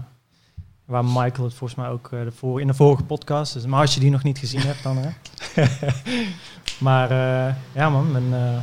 Waar 0.88 1.04
Michael 1.04 1.45
het 1.45 1.54
volgens 1.54 1.75
mij 1.75 1.88
ook 1.88 2.12
eh, 2.12 2.21
voor, 2.30 2.61
in 2.61 2.66
de 2.66 2.75
vorige 2.75 3.02
podcast. 3.02 3.52
Dus, 3.52 3.66
maar 3.66 3.80
als 3.80 3.95
je 3.95 4.00
die 4.00 4.11
nog 4.11 4.23
niet 4.23 4.38
gezien 4.38 4.61
hebt, 4.61 4.83
dan 4.83 4.97
hè. 4.97 5.11
maar 6.88 7.11
eh, 7.11 7.54
ja 7.75 7.90
man, 7.90 8.12
mijn, 8.12 8.35
eh, 8.35 8.59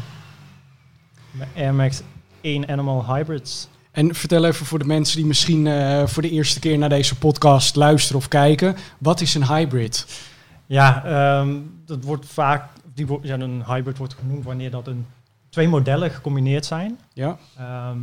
mijn 1.31 1.49
Air 1.55 1.73
Max 1.73 2.01
1 2.41 2.67
Animal 2.67 3.15
Hybrids. 3.15 3.67
En 3.91 4.15
vertel 4.15 4.45
even 4.45 4.65
voor 4.65 4.79
de 4.79 4.85
mensen 4.85 5.17
die 5.17 5.25
misschien 5.25 5.67
voor 6.07 6.21
de 6.21 6.29
eerste 6.29 6.59
keer 6.59 6.77
naar 6.77 6.89
deze 6.89 7.17
podcast 7.17 7.75
luisteren 7.75 8.17
of 8.17 8.27
kijken. 8.27 8.75
Wat 8.97 9.21
is 9.21 9.35
een 9.35 9.47
hybrid? 9.47 10.21
Ja, 10.65 11.05
ehm, 11.05 11.57
dat 11.85 12.03
wordt 12.03 12.25
vaak, 12.25 12.69
die 12.93 13.07
wordt, 13.07 13.27
ja, 13.27 13.39
een 13.39 13.63
hybrid 13.65 13.97
wordt 13.97 14.13
genoemd 14.13 14.43
wanneer 14.43 14.71
dat 14.71 14.87
een, 14.87 15.05
twee 15.49 15.67
modellen 15.67 16.11
gecombineerd 16.11 16.65
zijn. 16.65 16.99
Ja, 17.13 17.37
Ehm, 17.57 17.99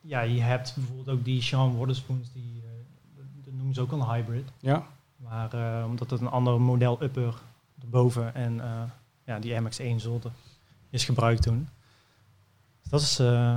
ja, 0.00 0.20
je 0.20 0.40
hebt 0.40 0.72
bijvoorbeeld 0.76 1.16
ook 1.18 1.24
die 1.24 1.42
Sean 1.42 1.76
Waterspoons, 1.76 2.28
die 2.32 2.57
noemen 3.68 3.74
ze 3.74 3.80
ook 3.80 4.00
een 4.00 4.14
hybrid. 4.14 4.48
ja. 4.60 4.86
Maar 5.16 5.52
eh, 5.52 5.84
omdat 5.86 6.10
het 6.10 6.20
een 6.20 6.28
ander 6.28 6.60
model 6.60 6.98
upper 7.02 7.34
erboven 7.82 8.34
en 8.34 8.60
eh, 8.60 8.68
ja, 9.26 9.38
die 9.38 9.60
MX-1 9.60 9.96
zolte 9.96 10.30
is 10.90 11.04
gebruikt 11.04 11.42
toen. 11.42 11.68
Dus 12.82 12.90
dat 12.90 13.00
is, 13.00 13.18
eh, 13.18 13.52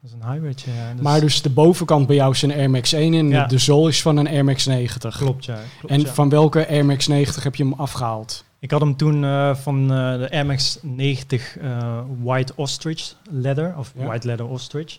dat 0.00 0.10
is 0.10 0.12
een 0.12 0.30
hybrid, 0.30 0.60
ja. 0.60 0.92
Dus- 0.92 1.02
Maar 1.02 1.20
dus 1.20 1.42
de 1.42 1.50
bovenkant 1.50 2.06
bij 2.06 2.16
jou 2.16 2.32
is 2.32 2.42
een 2.42 2.52
Air 2.52 2.70
Max 2.70 2.92
1 2.92 3.14
en 3.14 3.28
Ja. 3.28 3.46
de 3.46 3.58
zool 3.58 3.88
is 3.88 4.02
van 4.02 4.16
een 4.16 4.28
Air 4.28 4.44
Max 4.44 4.66
90. 4.66 5.16
Klopt, 5.16 5.44
ja. 5.44 5.58
Klopt, 5.78 5.94
En 5.94 6.00
ja. 6.00 6.06
van 6.12 6.28
welke 6.28 6.68
Air 6.68 6.84
Max 6.84 7.06
90 7.06 7.42
heb 7.42 7.54
je 7.54 7.62
hem 7.64 7.72
afgehaald? 7.72 8.44
Ik 8.58 8.70
had 8.70 8.80
hem 8.80 8.96
toen 8.96 9.20
van 9.56 9.88
de 9.88 10.28
Air 10.30 10.46
Max 10.46 10.78
90 10.82 11.56
eh, 11.58 12.00
White 12.22 12.52
Ostrich 12.56 13.16
Leather, 13.30 13.76
of. 13.78 13.92
White 13.96 14.26
Leather 14.26 14.46
Ostrich. 14.46 14.98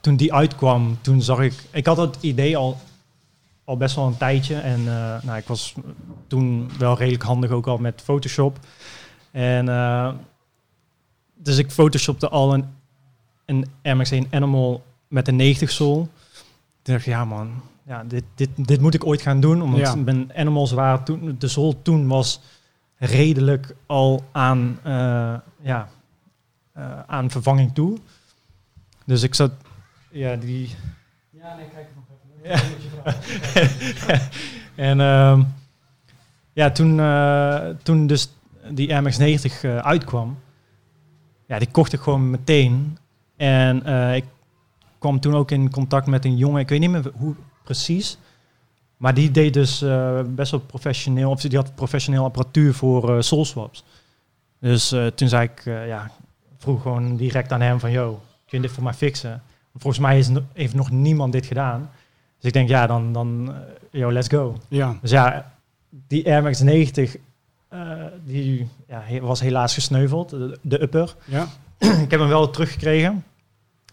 Toen 0.00 0.16
die 0.16 0.34
uitkwam, 0.34 0.98
toen 1.00 1.22
zag 1.22 1.40
ik... 1.40 1.54
Ik 1.70 1.86
had 1.86 1.96
het 1.96 2.16
idee 2.20 2.56
al, 2.56 2.78
al 3.64 3.76
best 3.76 3.96
wel 3.96 4.06
een 4.06 4.16
tijdje. 4.16 4.56
En 4.56 4.78
eh, 4.78 5.22
nou, 5.22 5.36
ik 5.36 5.46
was 5.46 5.74
toen 6.26 6.70
wel 6.78 6.96
redelijk 6.98 7.22
handig 7.22 7.50
ook 7.50 7.66
al 7.66 7.78
met 7.78 8.02
Photoshop. 8.02 8.58
En 9.30 9.68
eh, 9.68 10.12
dus 11.34 11.58
ik 11.58 11.70
photoshopte 11.70 12.28
al 12.28 12.54
een, 12.54 12.64
een 13.44 13.66
Air 13.82 13.96
Max 13.96 14.10
1 14.10 14.26
Animal 14.30 14.84
met 15.08 15.28
een 15.28 15.36
90 15.36 15.70
zool. 15.70 16.08
Toen 16.82 16.94
dacht 16.94 17.06
ik, 17.06 17.12
ja 17.12 17.24
man, 17.24 17.62
ja, 17.86 18.04
dit, 18.04 18.24
dit, 18.34 18.48
dit 18.56 18.80
moet 18.80 18.94
ik 18.94 19.06
ooit 19.06 19.22
gaan 19.22 19.40
doen. 19.40 19.62
Omdat 19.62 19.80
Ja. 19.80 19.94
mijn 19.94 20.32
Animals 20.34 20.72
waren 20.72 21.04
toen... 21.04 21.36
De 21.38 21.48
zool 21.48 21.82
toen 21.82 22.08
was 22.08 22.40
redelijk 22.96 23.74
al 23.86 24.24
aan, 24.32 24.78
eh, 24.82 25.34
ja, 25.60 25.88
eh, 26.72 27.00
aan 27.06 27.30
vervanging 27.30 27.74
toe. 27.74 27.98
Dus 29.06 29.22
ik 29.22 29.34
zat... 29.34 29.52
Ja, 30.10 30.36
die... 30.36 30.74
Ja, 31.30 31.56
nee, 31.56 31.66
kijk 31.68 31.88
even. 32.44 34.20
en 34.90 35.00
ehm, 35.00 35.42
ja, 36.54 36.70
toen, 36.70 37.00
eh, 37.00 37.68
toen 37.82 38.06
dus 38.06 38.28
die 38.70 38.88
MX-90 38.92 39.60
eh, 39.62 39.76
uitkwam, 39.76 40.38
ja, 41.46 41.58
die 41.58 41.70
kocht 41.70 41.92
ik 41.92 42.00
gewoon 42.00 42.30
meteen. 42.30 42.98
En 43.36 43.84
eh, 43.84 44.16
ik 44.16 44.24
kwam 44.98 45.20
toen 45.20 45.34
ook 45.34 45.50
in 45.50 45.70
contact 45.70 46.06
met 46.06 46.24
een 46.24 46.36
jongen, 46.36 46.60
ik 46.60 46.68
weet 46.68 46.80
niet 46.80 46.90
meer 46.90 47.10
hoe 47.14 47.34
precies, 47.64 48.18
maar 48.96 49.14
die 49.14 49.30
deed 49.30 49.54
dus 49.54 49.84
best 50.26 50.50
wel 50.50 50.60
professioneel, 50.60 51.30
of 51.30 51.40
die 51.40 51.58
had 51.58 51.74
professioneel 51.74 52.24
apparatuur 52.24 52.74
voor 52.74 53.16
eh 53.16 53.20
soul 53.20 53.44
swaps. 53.44 53.84
Dus 54.60 54.94
toen 55.14 55.28
zei 55.28 55.48
ik, 55.48 55.62
ja, 55.64 56.10
vroeg 56.58 56.82
gewoon 56.82 57.16
direct 57.16 57.52
aan 57.52 57.60
hem 57.60 57.80
van, 57.80 57.90
yo, 57.90 58.20
kun 58.46 58.58
je 58.58 58.60
dit 58.60 58.70
voor 58.70 58.82
mij 58.82 58.94
fixen? 58.94 59.42
Volgens 59.76 60.02
mij 60.02 60.18
is, 60.18 60.30
heeft 60.52 60.74
nog 60.74 60.90
niemand 60.90 61.32
dit 61.32 61.46
gedaan. 61.46 61.90
Dus 62.44 62.52
ik 62.52 62.58
denk, 62.58 62.68
ja, 62.68 62.86
dan, 62.86 63.12
dan 63.12 63.54
eh, 63.92 64.00
yo, 64.00 64.12
let's 64.12 64.28
go. 64.28 64.56
Ja, 64.68 64.96
Dus 65.00 65.10
ja, 65.10 65.52
die 66.08 66.26
Air 66.26 66.42
Max 66.42 66.60
90, 66.60 67.16
eh, 67.68 67.80
die 68.24 68.68
ja, 68.88 69.02
he- 69.04 69.20
was 69.20 69.40
helaas 69.40 69.74
gesneuveld, 69.74 70.30
de, 70.30 70.58
de 70.62 70.82
upper. 70.82 71.14
ja. 71.24 71.46
ik 72.04 72.10
heb 72.10 72.20
hem 72.20 72.28
wel 72.28 72.50
teruggekregen, 72.50 73.24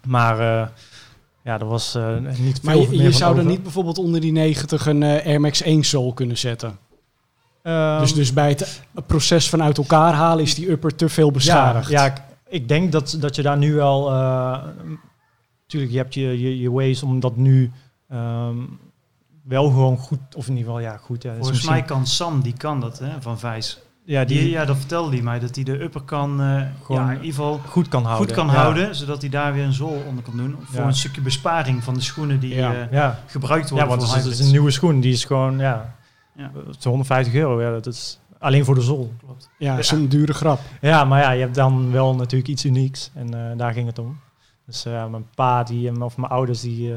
maar 0.05 0.39
eh, 0.39 0.67
ja, 1.43 1.59
er 1.59 1.65
was 1.65 1.97
niet 2.37 2.63
Maar 2.63 2.73
veel 2.73 2.83
je, 2.83 2.89
meer 2.89 3.01
je 3.01 3.11
zou 3.11 3.37
er 3.37 3.45
niet 3.45 3.63
bijvoorbeeld 3.63 3.97
onder 3.97 4.21
die 4.21 4.31
90 4.31 4.85
een 4.85 5.03
Air 5.03 5.41
Max 5.41 5.61
1 5.61 5.83
zool 5.83 6.13
kunnen 6.13 6.37
zetten. 6.37 6.77
Ehm, 7.61 7.99
dus, 7.99 8.13
dus 8.13 8.33
bij 8.33 8.49
het 8.49 8.81
proces 9.07 9.49
van 9.49 9.63
uit 9.63 9.77
elkaar 9.77 10.13
halen 10.13 10.43
is 10.43 10.55
die 10.55 10.69
upper 10.71 10.95
te 10.95 11.09
veel 11.09 11.31
beschadigd. 11.31 11.89
Ja, 11.89 12.03
ja 12.05 12.11
ik, 12.11 12.21
ik 12.47 12.67
denk 12.67 12.91
dat, 12.91 13.17
dat 13.19 13.35
je 13.35 13.41
daar 13.41 13.57
nu 13.57 13.73
wel... 13.73 14.09
Natuurlijk, 15.61 15.91
je 15.91 15.97
hebt 15.97 16.13
je, 16.13 16.39
je, 16.41 16.59
je 16.59 16.71
ways 16.71 17.03
om 17.03 17.19
dat 17.19 17.35
nu 17.35 17.71
ehm, 18.11 18.57
wel 19.43 19.65
gewoon 19.69 19.97
goed... 19.97 20.19
Of 20.35 20.47
in 20.47 20.57
ieder 20.57 20.65
geval, 20.73 20.79
ja, 20.91 20.97
goed. 20.97 21.23
Ja, 21.23 21.29
dat 21.29 21.37
Volgens 21.39 21.65
mij 21.65 21.83
kan 21.83 22.07
Sam, 22.07 22.41
die 22.41 22.53
kan 22.57 22.79
dat, 22.79 22.99
hè, 22.99 23.21
van 23.21 23.39
Vijs. 23.39 23.79
Ja, 24.05 24.25
Die, 24.25 24.39
die 24.39 24.49
ja, 24.49 24.65
dat 24.65 24.77
vertelde 24.77 25.11
hij 25.15 25.21
mij, 25.21 25.39
dat 25.39 25.55
hij 25.55 25.63
de 25.63 25.81
upper 25.83 26.01
kan, 26.01 26.41
eh, 26.41 26.61
Gewoon 26.83 27.01
ja, 27.01 27.07
in 27.09 27.15
ieder 27.15 27.29
geval 27.29 27.57
goed 27.67 27.87
kan 27.87 28.03
houden. 28.03 28.27
goed 28.27 28.35
kan 28.35 28.47
Ja. 28.47 28.53
houden, 28.61 28.95
zodat 28.95 29.21
hij 29.21 29.29
daar 29.29 29.53
weer 29.53 29.63
een 29.63 29.73
zool 29.73 30.03
onder 30.07 30.23
kan 30.23 30.37
doen. 30.37 30.55
Voor 30.61 30.79
Ja. 30.81 30.87
een 30.87 30.93
stukje 30.95 31.21
besparing 31.21 31.83
van 31.83 31.93
de 31.93 32.01
schoenen 32.01 32.39
die 32.39 32.55
Ja. 32.55 32.73
eh, 32.73 32.91
Ja, 32.91 33.19
gebruikt 33.27 33.69
ja 33.69 33.75
worden 33.75 33.89
want 33.97 34.09
voor 34.09 34.17
het 34.17 34.27
is, 34.27 34.39
een 34.39 34.51
nieuwe 34.51 34.71
schoen. 34.71 34.99
Die 34.99 35.13
is 35.13 35.25
gewoon, 35.25 35.57
ja, 35.59 35.95
Ja. 36.35 36.51
het 36.67 36.77
is 36.77 36.83
150 36.83 37.33
euro. 37.33 37.61
Ja, 37.61 37.71
dat 37.71 37.85
is 37.85 38.19
alleen 38.39 38.65
voor 38.65 38.75
de 38.75 38.81
zol. 38.81 39.13
Klopt. 39.25 39.49
Ja, 39.57 39.77
is 39.77 39.91
een 39.91 40.09
dure 40.09 40.33
grap. 40.33 40.59
Ja, 40.81 41.05
maar 41.05 41.21
ja, 41.21 41.31
je 41.31 41.41
hebt 41.41 41.55
dan 41.55 41.91
wel 41.91 42.15
natuurlijk 42.15 42.49
iets 42.49 42.65
unieks. 42.65 43.11
En 43.13 43.33
eh, 43.51 43.57
daar 43.57 43.73
ging 43.73 43.87
het 43.87 43.99
om. 43.99 44.19
Dus 44.65 44.83
mijn 44.83 45.25
pa 45.35 45.63
die, 45.63 46.03
of 46.03 46.17
mijn 46.17 46.31
ouders 46.31 46.61
die, 46.61 46.93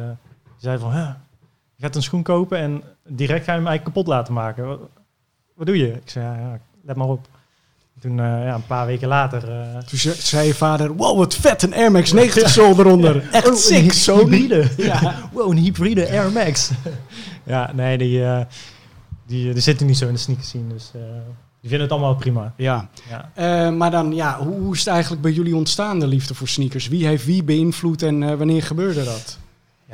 zeiden 0.64 0.84
van... 0.84 0.94
"Huh, 0.94 1.08
je 1.76 1.82
gaat 1.82 1.96
een 1.96 2.02
schoen 2.02 2.22
kopen 2.22 2.58
en 2.58 2.82
direct 3.08 3.44
ga 3.44 3.52
je 3.52 3.58
hem 3.58 3.66
eigenlijk 3.68 3.84
kapot 3.84 4.06
laten 4.06 4.34
maken. 4.34 4.66
Wat, 4.66 4.78
wat 5.54 5.66
doe 5.66 5.78
je? 5.78 5.92
Ik 5.92 6.10
zei, 6.10 6.24
ja, 6.24 6.38
ja, 6.38 6.58
let 6.84 6.96
maar 6.96 7.06
op. 7.08 7.26
Toen, 8.00 8.18
eh, 8.20 8.24
ja, 8.44 8.54
een 8.54 8.66
paar 8.66 8.86
weken 8.86 9.08
later... 9.08 9.48
eh, 9.50 9.78
Toen 9.78 9.98
ze- 9.98 10.14
zei 10.18 10.46
je 10.46 10.54
vader, 10.54 10.94
wow, 10.94 11.18
wat 11.18 11.34
vet, 11.34 11.62
een 11.62 11.74
Air 11.74 11.90
Max 11.90 12.12
90 12.12 12.48
zool 12.48 12.78
eronder. 12.78 13.28
Echt 13.32 13.48
Oh, 13.48 13.54
sick, 13.54 13.92
zo'n 13.92 14.18
hybride. 14.18 14.68
Ja. 14.84 15.14
Wow, 15.32 15.50
een 15.50 15.56
hybride 15.56 16.08
Air 16.10 16.32
Max. 16.32 16.70
ja, 17.44 17.70
nee, 17.74 17.98
die, 17.98 18.24
eh, 18.24 18.40
die, 19.26 19.52
die 19.52 19.62
zitten 19.62 19.86
niet 19.86 19.96
zo 19.98 20.06
in 20.06 20.12
de 20.12 20.18
sneakers 20.18 20.48
scene. 20.48 20.68
Dus 20.68 20.90
die 21.60 21.68
vinden 21.70 21.80
het 21.80 21.90
allemaal 21.90 22.14
prima. 22.14 22.52
Ja, 22.56 22.88
Ja. 23.36 23.70
Maar 23.70 23.90
dan, 23.90 24.14
ja, 24.14 24.38
hoe, 24.38 24.58
hoe 24.60 24.72
is 24.72 24.78
het 24.78 24.88
eigenlijk 24.88 25.22
bij 25.22 25.32
jullie 25.32 25.56
ontstaan, 25.56 25.98
de 26.00 26.06
liefde 26.06 26.34
voor 26.34 26.48
sneakers? 26.48 26.88
Wie 26.88 27.06
heeft 27.06 27.24
wie 27.24 27.42
beïnvloed 27.44 28.02
en 28.02 28.38
wanneer 28.38 28.62
gebeurde 28.62 29.04
dat? 29.04 29.38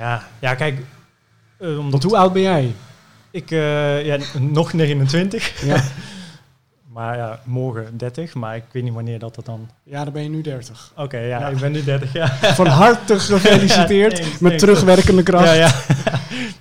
Ja, 0.01 0.23
ja 0.39 0.55
kijk... 0.55 0.79
eh, 1.59 1.69
omdat 1.69 1.91
Want 1.91 2.03
hoe 2.03 2.17
oud 2.17 2.33
ben 2.33 2.43
jij? 2.43 2.75
Ik, 3.31 3.51
eh, 3.51 4.07
ja, 4.07 4.19
nog 4.39 4.73
29. 4.73 5.65
Ja, 5.65 5.83
Maar 6.93 7.17
ja, 7.17 7.41
morgen 7.45 7.97
30. 7.97 8.35
Maar 8.35 8.57
ik 8.57 8.65
weet 8.73 8.83
niet 8.83 8.95
wanneer 8.95 9.19
dat 9.19 9.35
dat 9.35 9.45
dan... 9.45 9.69
ja 9.83 10.05
dan 10.05 10.13
ben 10.13 10.23
je 10.23 10.29
nu 10.29 10.41
30. 10.41 10.93
Oké, 10.97 11.19
ja, 11.19 11.39
Ja. 11.39 11.49
ik 11.49 11.59
ben 11.59 11.73
nu 11.73 11.85
30, 11.85 12.13
ja. 12.13 12.29
Van 12.61 12.67
harte 12.67 13.19
gefeliciteerd 13.31 14.17
Ja, 14.17 14.23
thanks, 14.23 14.39
met 14.39 14.51
thanks. 14.51 14.63
terugwerkende 14.63 15.23
kracht. 15.23 15.45
Ja, 15.45 15.53
ja. 15.53 15.71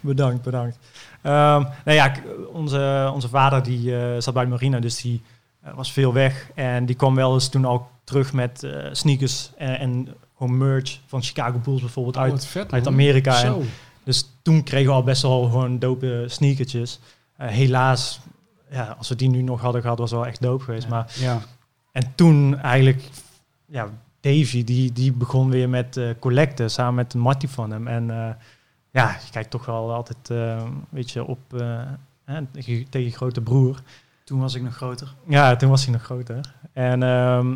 bedankt, 0.02 0.44
bedankt. 0.44 0.78
Ehm 1.22 1.64
nou 1.86 1.98
ja, 1.98 2.12
onze, 2.52 3.12
onze 3.14 3.30
vader 3.30 3.64
die 3.64 3.96
eh, 3.96 4.22
zat 4.22 4.34
bij 4.34 4.44
de 4.44 4.50
marine, 4.50 4.80
dus 4.80 5.02
die 5.02 5.22
eh, 5.62 5.74
was 5.76 5.92
veel 5.92 6.14
weg. 6.14 6.48
En 6.56 6.86
die 6.86 6.96
kwam 6.96 7.16
wel 7.16 7.34
eens 7.34 7.50
toen 7.50 7.68
ook 7.68 7.88
terug 8.04 8.34
met 8.34 8.68
sneakers 8.92 9.52
en, 9.58 9.80
en 9.80 10.08
gewoon 10.40 10.58
merch 10.58 11.00
van 11.06 11.22
Chicago 11.24 11.58
Bulls 11.58 11.82
bijvoorbeeld 11.82 12.16
Oh, 12.16 12.22
uit, 12.22 12.46
vet, 12.46 12.72
uit. 12.72 12.88
Amerika. 12.88 13.32
En, 13.32 13.40
Zo. 13.40 13.62
dus 14.04 14.30
toen 14.42 14.64
kregen 14.64 14.88
we 14.88 14.94
al 14.94 15.04
best 15.04 15.22
wel 15.22 15.44
gewoon 15.44 15.80
dope 15.80 16.24
sneakertjes. 16.28 17.00
Eh, 17.38 17.48
helaas, 17.48 18.20
ja, 18.72 18.96
als 18.98 19.10
we 19.10 19.16
die 19.16 19.30
nu 19.30 19.42
nog 19.42 19.62
hadden 19.62 19.82
gehad, 19.82 19.98
was 20.00 20.10
het 20.12 20.20
wel 20.20 20.28
echt 20.28 20.42
dope 20.42 20.64
geweest. 20.64 20.84
Ja. 20.84 20.90
Maar 20.90 21.12
Ja. 21.20 21.42
en 21.92 22.12
toen 22.16 22.58
eigenlijk, 22.58 23.04
ja, 23.66 23.90
Davy, 24.22 24.64
die, 24.64 24.92
die 24.94 25.12
begon 25.14 25.50
weer 25.50 25.70
met 25.70 25.98
eh 25.98 26.10
collecten 26.20 26.72
samen 26.72 26.96
met 26.96 27.14
Matty 27.14 27.48
van 27.48 27.72
hem. 27.72 27.88
En 27.88 28.10
eh, 28.10 28.30
ja, 28.92 29.10
je 29.26 29.32
kijkt 29.32 29.50
toch 29.50 29.66
wel 29.66 29.94
altijd, 29.94 30.30
eh, 30.30 30.38
een 30.58 30.86
beetje 30.90 31.24
op 31.26 31.40
eh, 31.54 31.82
hè, 32.26 32.46
tegen, 32.52 32.90
tegen 32.90 33.10
je 33.10 33.16
grote 33.16 33.42
broer. 33.42 33.82
Toen 34.24 34.40
was 34.40 34.54
ik 34.56 34.62
nog 34.62 34.76
groter. 34.76 35.16
Ja, 35.28 35.56
toen 35.56 35.70
was 35.70 35.84
hij 35.84 35.94
nog 35.94 36.04
groter. 36.04 36.54
En 36.74 37.04
ehm, 37.04 37.56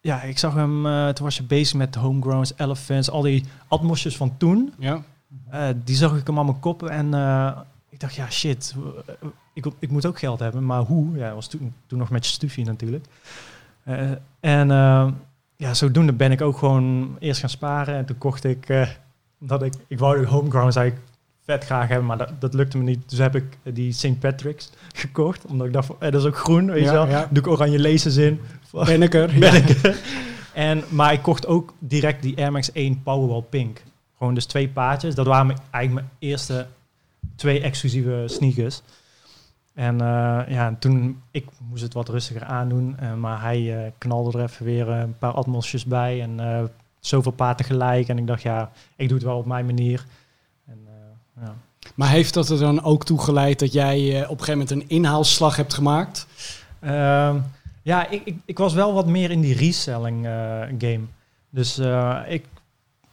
ja, 0.00 0.22
ik 0.22 0.38
zag 0.38 0.54
hem, 0.54 0.86
eh, 0.86 1.08
toen 1.08 1.24
was 1.24 1.36
je 1.36 1.42
bezig 1.42 1.76
met 1.76 1.94
homegrowns, 1.94 2.52
elephants, 2.56 3.10
al 3.10 3.22
die 3.22 3.44
atmosjes 3.68 4.16
van 4.16 4.36
toen. 4.36 4.72
Ja. 4.78 5.02
Eh, 5.50 5.68
die 5.84 5.96
zag 5.96 6.16
ik 6.16 6.26
hem 6.26 6.38
aan 6.38 6.44
mijn 6.44 6.60
kop 6.60 6.82
en 6.82 7.14
eh, 7.14 7.58
ik 7.88 8.00
dacht, 8.00 8.14
ja 8.14 8.30
shit, 8.30 8.74
ik, 9.52 9.66
ik 9.78 9.90
moet 9.90 10.06
ook 10.06 10.18
geld 10.18 10.38
hebben, 10.38 10.66
maar 10.66 10.80
hoe? 10.80 11.16
Ja, 11.16 11.34
was 11.34 11.48
toen, 11.48 11.74
toen 11.86 11.98
nog 11.98 12.10
met 12.10 12.26
je 12.26 12.32
stufie 12.32 12.64
natuurlijk. 12.64 13.06
En 14.40 14.68
ja, 15.56 15.74
zodoende 15.74 16.12
ben 16.12 16.32
ik 16.32 16.40
ook 16.40 16.58
gewoon 16.58 17.16
eerst 17.18 17.40
gaan 17.40 17.50
sparen 17.50 17.94
en 17.94 18.04
toen 18.04 18.18
kocht 18.18 18.44
ik, 18.44 18.88
dat 19.38 19.62
ik, 19.62 19.74
ik 19.86 19.98
wou 19.98 20.20
de 20.20 20.26
homegrown 20.26 20.78
eigenlijk 20.78 21.09
vet 21.50 21.64
graag 21.64 21.88
hebben, 21.88 22.06
maar 22.06 22.18
dat, 22.18 22.32
dat 22.38 22.54
lukte 22.54 22.78
me 22.78 22.84
niet. 22.84 23.10
Dus 23.10 23.18
heb 23.18 23.36
ik 23.36 23.58
die 23.62 23.92
St. 23.92 24.18
Patrick's 24.18 24.70
gekocht, 24.94 25.44
omdat 25.44 25.66
ik 25.66 25.72
dacht, 25.72 25.88
eh, 25.88 26.10
dat 26.10 26.20
is 26.20 26.26
ook 26.26 26.36
groen, 26.36 26.70
weet 26.70 26.84
je 26.84 26.90
wel. 26.90 27.06
ja. 27.06 27.28
Doe 27.30 27.42
ik 27.42 27.48
oranje 27.48 27.80
lasers 27.80 28.16
in. 28.16 28.40
Ben 28.84 29.02
ik 29.02 29.14
er? 29.14 29.38
Ben 29.38 29.54
ik 29.54 29.68
er. 29.68 30.00
En, 30.54 30.82
maar 30.88 31.12
ik 31.12 31.22
kocht 31.22 31.46
ook 31.46 31.74
direct 31.78 32.22
die 32.22 32.36
Air 32.36 32.52
Max 32.52 32.72
1 32.72 33.02
Powerwall 33.02 33.42
Pink. 33.42 33.82
Gewoon 34.18 34.34
dus 34.34 34.44
twee 34.44 34.68
paardjes. 34.68 35.14
Dat 35.14 35.26
waren 35.26 35.46
mijn, 35.46 35.58
eigenlijk 35.70 36.06
mijn 36.06 36.16
eerste 36.32 36.66
twee 37.36 37.60
exclusieve 37.60 38.24
sneakers. 38.26 38.82
En 39.74 40.00
eh, 40.00 40.40
ja, 40.48 40.76
toen, 40.78 41.22
ik 41.30 41.46
moest 41.68 41.82
het 41.82 41.94
wat 41.94 42.08
rustiger 42.08 42.44
aandoen, 42.44 42.96
eh, 42.98 43.14
maar 43.14 43.40
hij 43.40 43.84
eh, 43.84 43.90
knalde 43.98 44.38
er 44.38 44.44
even 44.44 44.64
weer 44.64 44.88
een 44.88 45.18
paar 45.18 45.32
atmosjes 45.32 45.84
bij 45.84 46.22
en 46.22 46.70
zoveel 46.98 47.32
paar 47.32 47.56
tegelijk. 47.56 48.08
En 48.08 48.18
ik 48.18 48.26
dacht, 48.26 48.42
ja, 48.42 48.70
ik 48.96 49.08
doe 49.08 49.16
het 49.16 49.26
wel 49.26 49.38
op 49.38 49.46
mijn 49.46 49.66
manier. 49.66 50.04
Ja. 51.40 51.54
Maar 51.94 52.08
heeft 52.08 52.34
dat 52.34 52.48
er 52.48 52.58
dan 52.58 52.82
ook 52.82 53.04
toe 53.04 53.20
geleid 53.20 53.58
dat 53.58 53.72
jij 53.72 53.98
eh, 53.98 54.30
op 54.30 54.38
een 54.38 54.44
gegeven 54.44 54.58
moment 54.58 54.70
een 54.70 54.96
inhaalslag 54.96 55.56
hebt 55.56 55.74
gemaakt? 55.74 56.26
Ehm, 56.80 57.36
ja, 57.82 58.08
ik, 58.08 58.22
ik, 58.24 58.36
ik 58.44 58.58
was 58.58 58.74
wel 58.74 58.92
wat 58.94 59.06
meer 59.06 59.30
in 59.30 59.40
die 59.40 59.56
reselling 59.56 60.26
eh, 60.26 60.32
game. 60.78 61.00
Dus 61.50 61.78
eh, 61.78 62.20
ik 62.28 62.44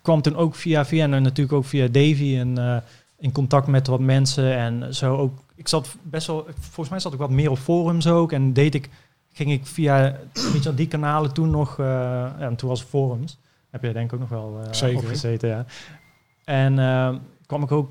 kwam 0.02 0.22
toen 0.22 0.36
ook 0.36 0.56
via 0.56 0.86
via 0.86 1.04
en 1.04 1.24
natuurlijk 1.24 1.58
ook 1.58 1.66
via 1.66 1.88
Davy 1.88 2.38
en 2.38 2.84
in 3.20 3.32
contact 3.32 3.68
met 3.68 3.88
wat 3.88 4.00
mensen 4.00 4.58
en 4.58 4.96
zo 4.96 5.16
ook. 5.16 5.44
Ik 5.56 5.68
zat 5.68 5.96
best 6.02 6.28
wel, 6.28 6.46
volgens 6.60 6.90
mij 6.90 7.00
zat 7.00 7.14
ik 7.14 7.20
wat 7.20 7.30
meer 7.30 7.50
op 7.50 7.58
forums 7.58 8.08
ook 8.08 8.32
en 8.32 8.54
deed 8.54 8.76
ik, 8.76 8.90
ging 9.34 9.52
ik 9.52 9.66
via 9.66 10.02
weet 10.34 10.54
je, 10.54 10.60
wel, 10.64 10.76
die 10.76 10.88
kanalen 10.88 11.34
toen 11.34 11.50
nog, 11.50 11.78
ja, 11.78 12.36
en 12.40 12.56
toen 12.56 12.70
was 12.70 12.80
het 12.80 12.90
forums. 12.90 13.38
Heb 13.70 13.84
je 13.84 13.94
denk 13.94 14.06
ik 14.06 14.14
ook 14.14 14.20
nog 14.20 14.30
wel 14.30 14.60
Zeker. 14.72 14.98
op 15.00 15.06
gezeten, 15.06 15.50
ja. 15.50 15.66
En 16.44 16.76
kwam 17.46 17.64
ik 17.64 17.72
ook 17.72 17.90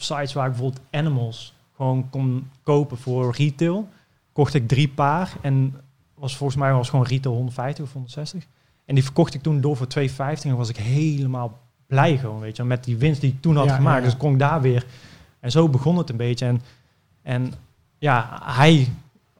op 0.00 0.06
sites 0.06 0.32
waar 0.32 0.46
ik 0.46 0.52
bijvoorbeeld 0.52 0.82
animals 0.90 1.54
gewoon 1.76 2.10
kon 2.10 2.50
kopen 2.62 2.98
voor 2.98 3.34
retail. 3.36 3.88
Kocht 4.32 4.54
ik 4.54 4.68
drie 4.68 4.88
paar 4.88 5.32
en 5.40 5.74
was 6.14 6.36
volgens 6.36 6.58
mij 6.58 6.72
was 6.72 6.88
gewoon 6.88 7.04
retail 7.06 7.34
150 7.34 7.84
of 7.84 7.92
160. 7.92 8.46
En 8.84 8.94
die 8.94 9.04
verkocht 9.04 9.34
ik 9.34 9.42
toen 9.42 9.60
door 9.60 9.76
voor 9.76 9.86
250 9.86 10.50
en 10.50 10.56
was 10.56 10.68
ik 10.68 10.76
helemaal 10.76 11.58
blij 11.86 12.18
gewoon, 12.18 12.40
weet 12.40 12.56
je, 12.56 12.64
met 12.64 12.84
die 12.84 12.96
winst 12.96 13.20
die 13.20 13.30
ik 13.32 13.40
toen 13.42 13.56
had 13.56 13.64
Ja, 13.66 13.74
gemaakt. 13.74 13.96
ja, 13.96 14.02
ja. 14.02 14.10
Dus 14.10 14.16
kon 14.16 14.32
ik 14.32 14.38
daar 14.38 14.60
weer. 14.60 14.84
En 15.40 15.50
zo 15.50 15.68
begon 15.68 15.96
het 15.96 16.10
een 16.10 16.16
beetje. 16.16 16.46
En, 16.46 16.62
en 17.22 17.52
ja, 17.98 18.40
hij 18.42 18.88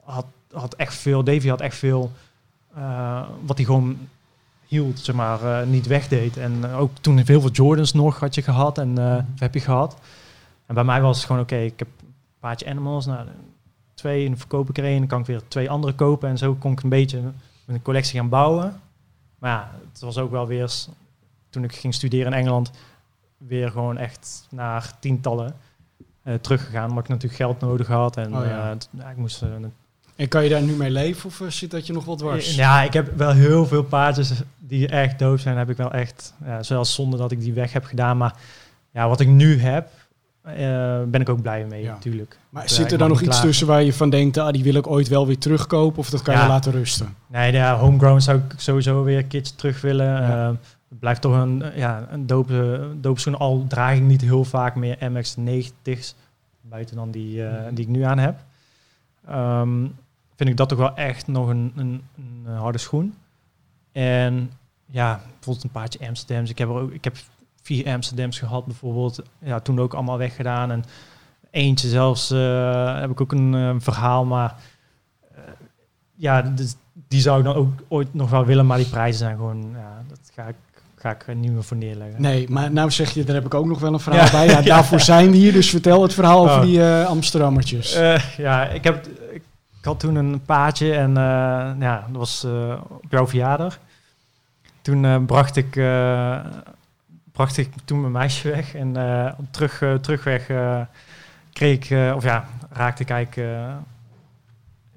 had, 0.03 0.25
had 0.51 0.73
echt 0.73 0.95
veel, 0.95 1.23
Davy 1.23 1.47
had 1.47 1.61
echt 1.61 1.75
veel, 1.77 2.11
eh, 2.75 3.21
wat 3.45 3.57
hij 3.57 3.65
gewoon 3.65 3.97
hield, 4.67 4.99
zeg 4.99 5.15
maar, 5.15 5.43
eh, 5.43 5.67
niet 5.67 5.87
wegdeed. 5.87 6.37
En 6.37 6.65
ook 6.65 6.91
toen 7.01 7.17
heel 7.17 7.41
veel 7.41 7.51
Jordans 7.51 7.93
nog 7.93 8.19
had 8.19 8.35
je 8.35 8.41
gehad 8.41 8.77
en 8.77 8.97
eh, 8.97 9.17
heb 9.35 9.53
je 9.53 9.59
gehad. 9.59 9.97
En 10.71 10.77
bij 10.77 10.85
mij 10.85 11.01
was 11.01 11.17
het 11.17 11.25
gewoon, 11.25 11.41
oké, 11.41 11.55
ik 11.55 11.79
heb 11.79 11.87
een 12.01 12.13
paardje 12.39 12.69
animals, 12.69 13.05
nou, 13.05 13.27
twee 13.93 14.23
en 14.23 14.29
dan 14.29 14.37
verkoop 14.39 14.69
ik 14.69 14.77
er 14.77 14.83
één, 14.83 14.97
dan 14.97 15.07
kan 15.07 15.19
ik 15.19 15.25
weer 15.25 15.41
twee 15.47 15.69
andere 15.69 15.93
kopen. 15.93 16.29
En 16.29 16.37
zo 16.37 16.53
kon 16.55 16.71
ik 16.71 16.83
een 16.83 16.89
beetje 16.89 17.21
een 17.65 17.81
collectie 17.81 18.19
gaan 18.19 18.29
bouwen. 18.29 18.81
Maar 19.39 19.51
ja, 19.51 19.71
het 19.91 20.01
was 20.01 20.17
ook 20.17 20.31
wel 20.31 20.47
weer, 20.47 20.71
toen 21.49 21.63
ik 21.63 21.75
ging 21.75 21.93
studeren 21.93 22.31
in 22.31 22.37
Engeland, 22.39 22.71
weer 23.37 23.71
gewoon 23.71 23.97
echt 23.97 24.47
naar 24.49 24.99
tientallen 24.99 25.55
eh, 26.23 26.33
teruggegaan. 26.33 26.89
Omdat 26.89 27.03
ik 27.03 27.09
natuurlijk 27.09 27.41
geld 27.41 27.59
nodig 27.59 27.87
had. 27.87 28.17
En 28.17 28.35
Oh 28.37 28.45
ja. 28.45 28.71
eh, 28.71 28.77
ja, 28.91 29.09
ik 29.09 29.17
moest... 29.17 29.41
eh, 29.41 29.49
En 30.15 30.27
kan 30.27 30.43
je 30.43 30.49
daar 30.49 30.61
nu 30.61 30.73
mee 30.73 30.91
leven 30.91 31.25
of 31.25 31.41
zit 31.47 31.71
dat 31.71 31.87
je 31.87 31.93
nog 31.93 32.05
wat 32.05 32.17
dwars? 32.17 32.55
ja, 32.55 32.81
ik 32.83 32.93
heb 32.93 33.17
wel 33.17 33.31
heel 33.31 33.65
veel 33.65 33.83
paardjes 33.83 34.41
die 34.59 34.87
echt 34.87 35.19
doof 35.19 35.39
zijn. 35.39 35.57
Heb 35.57 35.69
ik 35.69 35.77
wel 35.77 35.91
echt, 35.91 36.33
ja, 36.45 36.63
zelfs 36.63 36.93
zonder 36.93 37.19
dat 37.19 37.31
ik 37.31 37.39
die 37.39 37.53
weg 37.53 37.73
heb 37.73 37.83
gedaan. 37.83 38.17
Maar 38.17 38.35
ja, 38.91 39.07
wat 39.07 39.19
ik 39.19 39.27
nu 39.27 39.59
heb, 39.59 39.89
ben 41.07 41.21
ik 41.21 41.29
ook 41.29 41.41
blij 41.41 41.65
mee, 41.65 41.85
natuurlijk. 41.85 42.37
Maar 42.49 42.63
Ja, 42.63 42.69
zit 42.69 42.91
er 42.91 42.97
dan 42.97 43.09
nog 43.09 43.21
iets 43.21 43.41
tussen 43.41 43.67
waar 43.67 43.83
je 43.83 43.93
van 43.93 44.09
denkt, 44.09 44.37
ah, 44.37 44.53
die 44.53 44.63
wil 44.63 44.75
ik 44.75 44.87
ooit 44.87 45.07
wel 45.07 45.27
weer 45.27 45.37
terugkopen 45.37 45.99
of 45.99 46.09
dat 46.09 46.21
kan 46.21 46.39
je 46.39 46.47
laten 46.47 46.71
rusten? 46.71 47.15
Nee, 47.27 47.51
ja, 47.51 47.77
homegrown 47.77 48.19
zou 48.19 48.37
ik 48.37 48.53
sowieso 48.57 49.03
weer 49.03 49.17
een 49.17 49.27
keertje 49.27 49.55
terug 49.55 49.81
willen. 49.81 50.23
Eh, 50.23 50.49
het 50.91 50.99
blijft 50.99 51.21
toch 51.21 51.33
een, 51.33 51.61
eh, 51.61 51.77
ja, 51.77 52.07
een 52.09 52.27
dope, 52.27 52.87
dope 52.95 53.19
schoen. 53.19 53.37
Al 53.37 53.65
draag 53.67 53.95
ik 53.95 54.01
niet 54.01 54.21
heel 54.21 54.43
vaak 54.43 54.75
meer 54.75 54.97
MX-90's. 54.99 56.15
Buiten 56.61 56.95
dan 56.95 57.11
die, 57.11 57.45
eh, 57.47 57.67
die 57.73 57.85
ik 57.85 57.91
nu 57.91 58.01
aan 58.01 58.17
heb. 58.17 58.43
Ehm, 59.27 59.79
vind 60.35 60.49
ik 60.49 60.57
dat 60.57 60.69
toch 60.69 60.77
wel 60.77 60.95
echt 60.95 61.27
nog 61.27 61.47
een, 61.49 61.71
een, 61.75 62.03
een 62.17 62.43
eh, 62.45 62.59
harde 62.59 62.77
schoen. 62.77 63.13
En 63.91 64.51
ja, 64.85 65.21
bijvoorbeeld 65.33 65.63
een 65.63 65.71
paardje 65.71 66.07
Amsterdams. 66.07 66.49
Ik 66.49 66.57
heb, 66.57 66.69
er 66.69 66.75
ook, 66.75 66.91
ik 66.91 67.03
heb 67.03 67.17
vier 67.61 67.87
Amsterdams 67.93 68.39
gehad 68.39 68.65
bijvoorbeeld. 68.65 69.21
Ja, 69.39 69.59
toen 69.59 69.79
ook 69.79 69.93
allemaal 69.93 70.17
weggedaan. 70.17 70.71
En 70.71 70.83
eentje 71.51 71.87
zelfs 71.87 72.31
eh, 72.31 72.99
heb 72.99 73.09
ik 73.09 73.21
ook 73.21 73.31
een 73.31 73.55
eh, 73.55 73.75
verhaal. 73.77 74.25
Maar 74.25 74.55
eh, 75.35 75.41
ja, 76.15 76.41
dus 76.41 76.75
die 77.07 77.21
zou 77.21 77.39
ik 77.39 77.45
dan 77.45 77.55
ook 77.55 77.71
ooit 77.87 78.13
nog 78.13 78.29
wel 78.29 78.45
willen. 78.45 78.65
Maar 78.65 78.77
die 78.77 78.89
prijzen 78.89 79.19
zijn 79.19 79.35
gewoon, 79.35 79.69
ja, 79.73 80.03
dat 80.07 80.19
ga 80.35 80.43
ik, 80.43 80.55
ga 80.95 81.11
ik 81.11 81.27
er 81.27 81.35
niet 81.35 81.51
meer 81.51 81.63
voor 81.63 81.77
neerleggen. 81.77 82.21
Nee, 82.21 82.49
maar 82.49 82.71
nou 82.71 82.91
zeg 82.91 83.13
je, 83.13 83.23
daar 83.23 83.35
heb 83.35 83.45
ik 83.45 83.53
ook 83.53 83.65
nog 83.65 83.79
wel 83.79 83.93
een 83.93 83.99
verhaal 83.99 84.25
Ja. 84.25 84.31
bij. 84.31 84.47
Ja, 84.47 84.61
daarvoor 84.75 84.99
zijn 84.99 85.31
we 85.31 85.37
hier, 85.37 85.53
dus 85.53 85.69
vertel 85.69 86.01
het 86.01 86.13
verhaal 86.13 86.41
over 86.41 86.55
Oh. 86.55 86.61
die 86.61 86.83
Amsterdammertjes. 86.83 87.93
Ja, 88.37 88.67
ik, 88.67 88.83
heb, 88.83 89.07
ik, 89.31 89.41
had 89.81 89.99
toen 89.99 90.15
een 90.15 90.41
paardje 90.41 90.93
en 90.93 91.13
ja, 91.79 92.05
dat 92.07 92.17
was 92.17 92.45
op 92.87 93.05
jouw 93.09 93.27
verjaardag. 93.27 93.79
Toen 94.81 95.25
bracht, 95.25 95.55
ik, 95.55 95.75
bracht 97.31 97.57
ik 97.57 97.69
toen 97.85 98.01
mijn 98.01 98.11
meisje 98.11 98.49
weg 98.49 98.75
en 98.75 98.95
eh, 98.95 99.33
op 99.37 99.45
terug, 99.51 99.81
eh, 99.81 99.93
terugweg 99.93 100.49
eh, 100.49 100.81
kreeg 101.53 101.89
ik, 101.89 102.15
of 102.15 102.23
ja, 102.23 102.45
raakte 102.69 103.03
ik 103.03 103.09
eigenlijk 103.09 103.49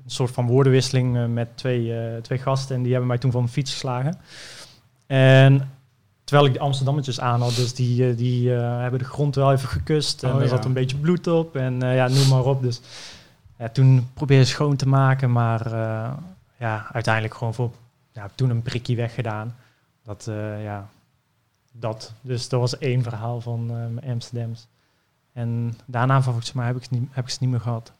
een 0.04 0.10
soort 0.10 0.30
van 0.30 0.46
woordenwisseling 0.46 1.34
met 1.34 1.48
twee, 1.54 2.20
twee 2.20 2.38
gasten 2.38 2.76
en 2.76 2.82
die 2.82 2.90
hebben 2.90 3.08
mij 3.08 3.18
toen 3.18 3.30
van 3.30 3.44
de 3.44 3.50
fiets 3.50 3.72
geslagen. 3.72 4.18
En 5.06 5.70
terwijl 6.24 6.48
ik 6.48 6.54
de 6.54 6.60
Amsterdammetjes 6.60 7.20
aan 7.20 7.40
had, 7.40 7.54
dus 7.54 7.74
die, 7.74 8.14
die 8.14 8.50
hebben 8.50 8.98
de 8.98 9.04
grond 9.04 9.34
wel 9.34 9.52
even 9.52 9.68
gekust 9.68 10.22
en 10.22 10.30
Oh, 10.30 10.36
er 10.36 10.42
ja. 10.42 10.48
zat 10.48 10.64
een 10.64 10.72
beetje 10.72 10.96
bloed 10.96 11.26
op 11.26 11.56
en 11.56 11.80
ja, 11.80 12.08
noem 12.08 12.28
maar 12.28 12.44
op. 12.44 12.62
Dus 12.62 12.80
ja, 13.58 13.68
toen 13.68 14.08
probeerde 14.14 14.42
ik 14.42 14.48
schoon 14.48 14.76
te 14.76 14.88
maken, 14.88 15.32
maar 15.32 15.68
ja, 16.56 16.86
uiteindelijk 16.92 17.34
gewoon 17.34 17.54
voor 17.54 17.70
ja, 18.12 18.28
toen 18.34 18.50
een 18.50 18.62
prikje 18.62 18.96
weggedaan. 18.96 19.56
Dat, 20.04 20.30
ja, 20.62 20.88
dat. 21.80 22.12
Dus 22.20 22.48
dat 22.48 22.60
was 22.60 22.78
één 22.78 23.02
verhaal 23.02 23.40
van 23.40 23.60
eh, 23.70 23.76
mijn 23.76 24.10
Amsterdams. 24.12 24.66
En 25.32 25.74
daarna 25.86 26.22
volgens 26.22 26.52
mij 26.52 26.66
heb 26.66 26.76
ik, 26.76 26.82
het 26.82 26.90
niet, 26.90 27.08
heb 27.10 27.24
ik 27.24 27.30
ze 27.30 27.38
niet 27.40 27.50
meer 27.50 27.60
gehad. 27.60 27.92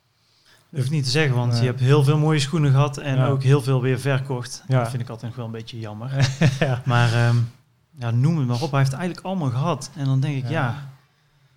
Dat 0.71 0.81
hoeft 0.83 0.91
niet 0.91 1.05
te 1.05 1.11
zeggen, 1.11 1.37
want 1.37 1.53
Nee. 1.53 1.61
je 1.61 1.67
hebt 1.67 1.81
heel 1.81 2.05
veel 2.05 2.19
mooie 2.19 2.39
schoenen 2.39 2.71
gehad 2.71 2.97
en 2.99 3.17
Ja. 3.17 3.27
ook 3.27 3.43
heel 3.43 3.63
veel 3.63 3.81
weer 3.83 4.01
verkocht. 4.01 4.65
Ja. 4.69 4.79
Dat 4.79 4.91
vind 4.91 5.03
ik 5.03 5.09
altijd 5.09 5.27
nog 5.27 5.37
wel 5.37 5.47
een 5.47 5.51
beetje 5.53 5.79
jammer. 5.81 6.11
ja. 6.61 6.83
Maar 6.85 7.13
ehm, 7.13 7.37
ja, 7.99 8.11
noem 8.11 8.39
het 8.39 8.47
maar 8.47 8.61
op. 8.63 8.71
Hij 8.71 8.79
heeft 8.79 8.91
het 8.91 9.01
eigenlijk 9.01 9.27
allemaal 9.27 9.51
gehad. 9.51 9.91
En 9.97 10.05
dan 10.05 10.21
denk 10.21 10.45
ik, 10.45 10.49
Ja. 10.51 10.93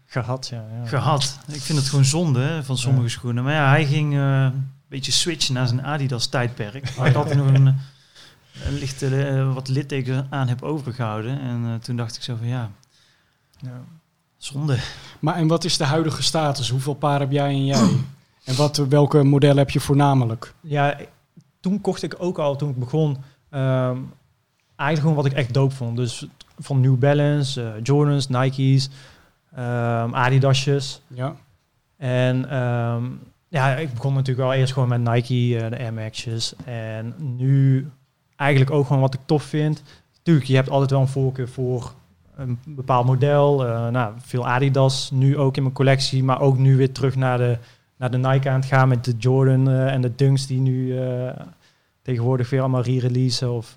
Gehad, 0.06 0.48
ja. 0.48 0.64
ja. 0.82 0.86
gehad. 0.86 1.40
Ik 1.48 1.62
vind 1.62 1.78
het 1.80 1.88
gewoon 1.90 2.06
zonde 2.06 2.40
hè, 2.40 2.64
van 2.64 2.78
sommige 2.78 3.10
schoenen. 3.10 3.44
Maar 3.44 3.54
ja, 3.54 3.70
hij 3.70 3.86
ging 3.86 4.14
eh, 4.14 4.42
een 4.44 4.72
beetje 4.88 5.12
switchen 5.12 5.54
naar 5.54 5.68
zijn 5.68 5.84
Adidas 5.86 6.28
tijdperk. 6.28 6.94
Altijd 7.16 7.38
nog 7.38 7.48
een, 7.54 7.76
een 8.66 8.74
lichte 8.74 9.26
eh, 9.26 9.54
wat 9.54 9.68
litteken 9.68 10.28
aan 10.30 10.48
heb 10.48 10.62
overgehouden. 10.64 11.40
En 11.40 11.66
eh, 11.66 11.74
toen 11.76 11.96
dacht 11.96 12.16
ik 12.16 12.22
zo 12.22 12.36
van 12.36 12.48
ja, 12.48 12.72
Ja. 13.60 13.82
zonde. 14.38 14.78
Maar 15.20 15.36
en 15.36 15.48
wat 15.48 15.64
is 15.64 15.78
de 15.78 15.84
huidige 15.84 16.24
status? 16.24 16.70
Hoeveel 16.70 16.94
paar 16.94 17.20
heb 17.20 17.32
jij 17.32 17.48
en 17.50 17.66
jij? 17.66 17.90
En 18.44 18.56
wat, 18.56 18.78
welke 18.78 19.24
modellen 19.24 19.58
heb 19.58 19.70
je 19.70 19.80
voornamelijk? 19.80 20.54
Ja, 20.62 20.98
toen 21.60 21.82
kocht 21.82 22.04
ik 22.04 22.16
ook 22.18 22.38
al, 22.38 22.56
toen 22.56 22.70
ik 22.70 22.80
begon, 22.80 23.18
ehm, 23.50 23.98
eigenlijk 24.76 25.00
gewoon 25.00 25.16
wat 25.16 25.26
ik 25.26 25.34
echt 25.34 25.54
doop 25.54 25.74
vond. 25.74 25.98
Dus 25.98 26.26
van 26.60 26.82
New 26.82 26.96
Balance, 26.96 27.64
eh, 27.64 27.74
Jordans, 27.84 28.28
Nike's, 28.28 28.90
ehm, 29.56 30.14
Adidasjes. 30.16 31.02
Ja. 31.08 31.36
En 31.98 32.50
ehm, 32.50 33.04
ja, 33.48 33.76
ik 33.76 33.94
begon 33.94 34.14
natuurlijk 34.14 34.48
wel 34.48 34.58
eerst 34.58 34.74
gewoon 34.74 34.90
met 34.90 35.02
Nike, 35.02 35.60
eh, 35.64 35.70
de 35.70 35.78
Air 35.78 35.94
Max'jes. 35.94 36.54
En 36.66 37.14
nu 37.18 37.90
eigenlijk 38.38 38.72
ook 38.72 38.88
gewoon 38.88 39.02
wat 39.02 39.14
ik 39.14 39.20
tof 39.26 39.44
vind. 39.44 39.84
Tuurlijk, 40.22 40.48
je 40.48 40.56
hebt 40.56 40.70
altijd 40.70 40.92
wel 40.92 41.02
een 41.02 41.08
voorkeur 41.08 41.50
voor 41.50 41.94
een 42.38 42.60
bepaald 42.66 43.06
model. 43.06 43.66
Eh, 43.66 43.88
nou, 43.88 44.14
veel 44.18 44.48
Adidas 44.48 45.12
nu 45.12 45.38
ook 45.38 45.56
in 45.56 45.62
mijn 45.62 45.74
collectie, 45.74 46.24
maar 46.24 46.42
ook 46.42 46.58
nu 46.58 46.78
weer 46.78 46.92
terug 46.92 47.16
naar 47.16 47.38
de, 47.38 47.58
naar 47.98 48.12
de 48.12 48.18
Nike 48.18 48.50
aan 48.50 48.60
het 48.60 48.70
gaan 48.70 48.88
met 48.88 49.06
de 49.06 49.14
Jordan 49.18 49.70
eh, 49.70 49.94
en 49.94 50.02
de 50.02 50.16
Dunks 50.16 50.48
die 50.48 50.60
nu 50.60 51.00
eh, 51.00 51.30
tegenwoordig 52.02 52.50
weer 52.50 52.60
allemaal 52.60 52.82
re-releasen. 52.82 53.54
Of, 53.54 53.76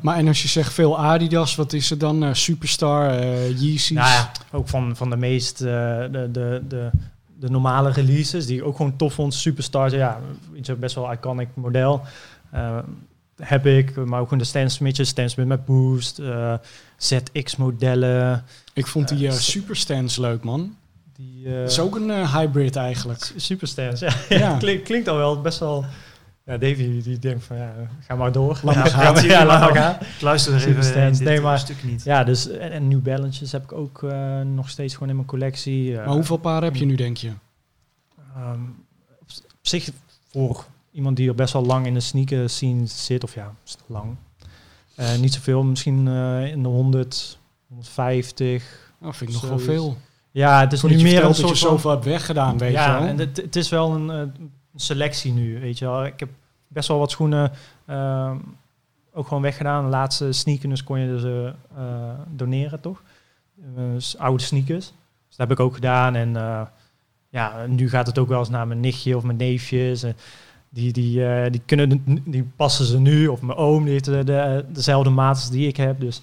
Maar 0.00 0.16
en 0.16 0.28
als 0.28 0.42
je 0.42 0.48
zegt 0.48 0.72
veel 0.72 0.98
Adidas, 0.98 1.54
wat 1.54 1.72
is 1.72 1.90
het 1.90 2.00
dan? 2.00 2.36
Superstar, 2.36 3.24
Yeezys? 3.48 3.90
Nou 3.90 4.08
ja, 4.08 4.30
ook 4.50 4.68
van, 4.68 4.96
van 4.96 5.10
de 5.10 5.16
meest 5.16 5.58
de, 5.58 6.08
de, 6.32 6.62
de, 6.68 6.90
de 7.38 7.50
normale 7.50 7.90
releases, 7.90 8.46
die 8.46 8.58
ik 8.58 8.64
ook 8.64 8.76
gewoon 8.76 8.96
tof 8.96 9.14
vond. 9.14 9.34
Superstars, 9.34 9.92
ja, 9.92 10.20
best 10.78 10.94
wel 10.94 11.12
iconic 11.12 11.48
model. 11.54 12.02
Heb 13.44 13.66
ik, 13.66 13.96
maar 13.96 14.18
ook 14.20 14.24
gewoon 14.28 14.38
de 14.42 14.48
Stan 14.48 14.70
Smithjes, 14.70 15.08
Stan 15.08 15.30
Smith 15.30 15.46
met 15.46 15.64
Boost, 15.64 16.18
eh, 16.18 16.54
ZX-modellen. 16.96 18.44
Ik 18.74 18.86
vond 18.86 19.08
die 19.08 19.26
eh, 19.26 19.32
Eh, 19.34 19.38
Superstans 19.40 20.16
leuk, 20.16 20.42
man. 20.44 20.76
Die, 21.16 21.46
eh, 21.46 21.60
Dat 21.60 21.70
is 21.70 21.78
ook 21.78 21.96
een 21.96 22.26
hybrid 22.26 22.76
eigenlijk. 22.76 23.32
Superstans, 23.36 24.00
ja. 24.00 24.12
Ja. 24.28 24.56
Klink, 24.58 24.84
klinkt 24.84 25.08
al 25.08 25.16
wel 25.16 25.40
best 25.40 25.58
wel... 25.58 25.84
Ja, 26.46 26.56
Davy 26.58 27.02
die 27.02 27.18
denkt 27.18 27.44
van, 27.44 27.56
ja, 27.56 27.72
ga 28.06 28.14
maar 28.14 28.32
door. 28.32 28.60
Laat 28.62 28.74
maar 28.74 28.86
Ja, 29.02 29.14
gaan. 29.14 29.24
Ja, 29.24 29.44
laat 29.44 29.60
maar 29.60 29.82
gaan. 29.82 29.94
Ik 29.94 30.20
luister 30.20 30.54
er 30.54 30.66
even 30.78 31.24
Nee, 31.24 31.40
maar- 31.40 31.58
stuk 31.58 31.84
niet. 31.84 32.04
Ja, 32.04 32.24
dus 32.24 32.48
en, 32.48 32.72
en 32.72 32.88
New 32.88 33.00
Balances 33.00 33.52
heb 33.52 33.62
ik 33.62 33.72
ook 33.72 34.02
eh, 34.02 34.40
nog 34.40 34.70
steeds 34.70 34.92
gewoon 34.94 35.08
in 35.08 35.14
mijn 35.14 35.26
collectie. 35.28 35.92
eh, 35.98 36.04
Maar 36.04 36.14
hoeveel 36.14 36.36
paar 36.36 36.62
heb 36.62 36.76
je 36.76 36.84
nu, 36.84 36.94
denk 36.94 37.16
je? 37.16 37.30
ehm, 38.36 38.60
op 39.20 39.28
zich 39.62 39.88
voor 40.30 40.64
iemand 40.92 41.16
die 41.16 41.28
er 41.28 41.34
best 41.34 41.52
wel 41.52 41.64
lang 41.64 41.86
in 41.86 41.94
de 41.94 42.00
sneaker 42.00 42.50
scene 42.50 42.86
zit, 42.86 43.24
of 43.24 43.34
ja, 43.34 43.54
lang. 43.86 44.16
Eh, 44.94 45.16
niet 45.16 45.34
zoveel, 45.34 45.62
misschien 45.62 46.08
eh, 46.08 46.46
in 46.46 46.62
de 46.62 46.68
100, 46.68 47.38
150. 47.68 48.92
Dat 49.00 49.16
vind 49.16 49.30
ik 49.30 49.36
nog 49.40 49.48
wel 49.48 49.58
veel. 49.58 49.96
Ja, 50.30 50.60
het 50.60 50.72
is 50.72 50.80
Voordat 50.80 50.98
nu 50.98 51.04
meer 51.04 51.24
een 51.24 51.34
soort 51.34 51.58
je 51.58 51.64
van... 51.64 51.70
zoveel 51.70 51.90
hebt 51.90 52.04
weggedaan, 52.04 52.58
weet 52.58 52.72
ja, 52.72 52.92
je 52.94 52.98
wel. 53.00 53.08
en 53.08 53.18
het, 53.18 53.36
het 53.36 53.56
is 53.56 53.68
wel 53.68 53.94
een 53.94 54.10
eh, 54.10 54.44
selectie 54.74 55.32
nu, 55.32 55.60
weet 55.60 55.78
je 55.78 55.84
wel. 55.84 56.04
Ik 56.04 56.20
heb 56.20 56.28
best 56.68 56.88
wel 56.88 56.98
wat 56.98 57.10
schoenen 57.10 57.52
ehm, 57.86 58.36
ook 59.12 59.26
gewoon 59.28 59.42
weggedaan. 59.42 59.84
De 59.84 59.90
laatste 59.90 60.32
sneakers 60.32 60.84
kon 60.84 60.98
je 60.98 61.06
dus 61.06 61.52
doneren, 62.28 62.80
toch? 62.80 63.02
Eh, 63.76 63.82
s- 63.98 64.16
oude 64.16 64.42
sneakers. 64.42 64.86
Dus 65.28 65.36
dat 65.36 65.48
heb 65.48 65.50
ik 65.58 65.60
ook 65.64 65.74
gedaan. 65.74 66.14
En 66.14 66.32
ja, 67.28 67.66
nu 67.66 67.88
gaat 67.88 68.06
het 68.06 68.18
ook 68.18 68.28
wel 68.28 68.38
eens 68.38 68.48
naar 68.48 68.66
mijn 68.66 68.80
nichtje 68.80 69.16
of 69.16 69.22
mijn 69.22 69.36
neefjes. 69.36 70.02
En 70.02 70.16
die, 70.74 70.92
die, 70.92 71.24
eh, 71.26 71.50
die, 71.50 71.62
kunnen, 71.66 72.02
die 72.24 72.50
passen 72.56 72.84
ze 72.84 72.98
nu. 73.00 73.26
Of 73.28 73.40
mijn 73.42 73.58
oom, 73.58 73.82
die 73.82 73.92
heeft 73.92 74.04
de, 74.04 74.24
de, 74.24 74.64
dezelfde 74.72 75.10
maat 75.10 75.34
als 75.36 75.50
die 75.50 75.68
ik 75.68 75.76
heb. 75.76 76.00
Dus, 76.00 76.20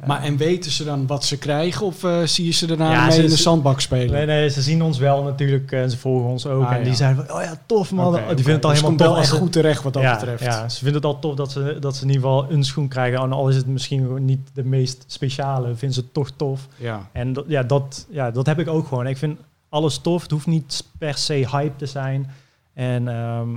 eh, 0.00 0.06
Maar 0.08 0.22
en 0.22 0.36
weten 0.36 0.70
ze 0.70 0.84
dan 0.84 1.06
wat 1.06 1.24
ze 1.24 1.38
krijgen 1.38 1.86
of 1.86 2.04
eh, 2.04 2.22
zie 2.22 2.44
je 2.44 2.50
ze 2.52 2.66
daarna 2.66 2.92
Ja, 2.92 3.02
mee 3.02 3.12
ze- 3.12 3.22
in 3.22 3.28
de 3.28 3.36
zandbak 3.36 3.80
spelen? 3.80 4.10
Nee, 4.12 4.26
nee, 4.26 4.50
ze 4.50 4.62
zien 4.62 4.82
ons 4.82 4.98
wel 4.98 5.22
natuurlijk 5.22 5.72
en 5.72 5.90
ze 5.90 5.98
volgen 5.98 6.28
ons 6.30 6.46
ook. 6.46 6.64
Ah, 6.64 6.72
en 6.72 6.84
die 6.84 6.94
zeiden 6.94 7.26
van, 7.26 7.36
oh 7.36 7.42
ja, 7.42 7.60
tof 7.66 7.92
man. 7.92 8.06
Oké, 8.06 8.18
die 8.26 8.34
vinden 8.34 8.52
het 8.54 8.64
al 8.64 8.70
Dus 8.70 8.78
helemaal 8.80 8.98
tof 8.98 9.06
wel 9.08 9.16
als 9.16 9.30
echt 9.30 9.38
goed 9.38 9.52
terecht 9.52 9.82
wat 9.82 9.92
dat 9.92 10.02
ja, 10.02 10.14
betreft. 10.14 10.44
Ja, 10.44 10.68
ze 10.68 10.76
vinden 10.76 10.94
het 10.94 11.04
al 11.04 11.18
tof 11.18 11.34
dat 11.34 11.52
ze, 11.52 11.76
dat 11.80 11.96
ze 11.96 12.02
in 12.02 12.08
ieder 12.08 12.22
geval 12.22 12.50
een 12.50 12.64
schoen 12.64 12.88
krijgen. 12.88 13.20
En 13.20 13.32
al 13.32 13.48
is 13.48 13.56
het 13.56 13.66
misschien 13.66 14.24
niet 14.24 14.50
de 14.52 14.64
meest 14.64 15.04
speciale, 15.06 15.66
vinden 15.74 15.92
ze 15.92 16.00
het 16.00 16.14
toch 16.14 16.30
tof. 16.36 16.66
Ja. 16.76 17.08
En 17.12 17.32
dat, 17.32 17.44
ja, 17.48 17.62
dat, 17.62 18.06
ja, 18.10 18.30
dat 18.30 18.46
heb 18.46 18.58
ik 18.58 18.68
ook 18.68 18.86
gewoon. 18.86 19.06
Ik 19.06 19.16
vind 19.16 19.38
alles 19.68 19.98
tof. 19.98 20.22
Het 20.22 20.30
hoeft 20.30 20.46
niet 20.46 20.84
per 20.98 21.14
se 21.14 21.32
hype 21.50 21.76
te 21.76 21.86
zijn. 21.86 22.30
En, 22.74 23.08
ehm, 23.08 23.48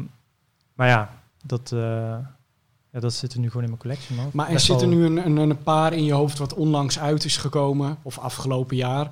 maar 0.74 0.88
ja, 0.88 1.10
dat, 1.46 1.72
eh, 1.72 1.80
ja, 2.90 3.00
dat 3.00 3.14
zit 3.14 3.34
er 3.34 3.40
nu 3.40 3.48
gewoon 3.48 3.64
in 3.64 3.70
mijn 3.70 3.82
collectie. 3.82 4.16
Man. 4.16 4.30
Maar 4.34 4.48
er 4.48 4.54
Best 4.54 4.66
zit 4.66 4.82
er 4.82 4.90
wel- 4.90 4.98
nu 4.98 5.06
een, 5.06 5.26
een, 5.26 5.38
een 5.50 5.64
paar 5.64 5.94
in 5.94 6.04
je 6.04 6.14
hoofd 6.14 6.38
wat 6.38 6.54
onlangs 6.54 7.00
uit 7.00 7.26
is 7.26 7.38
gekomen, 7.38 7.98
of 8.02 8.18
afgelopen 8.20 8.76
jaar, 8.76 9.08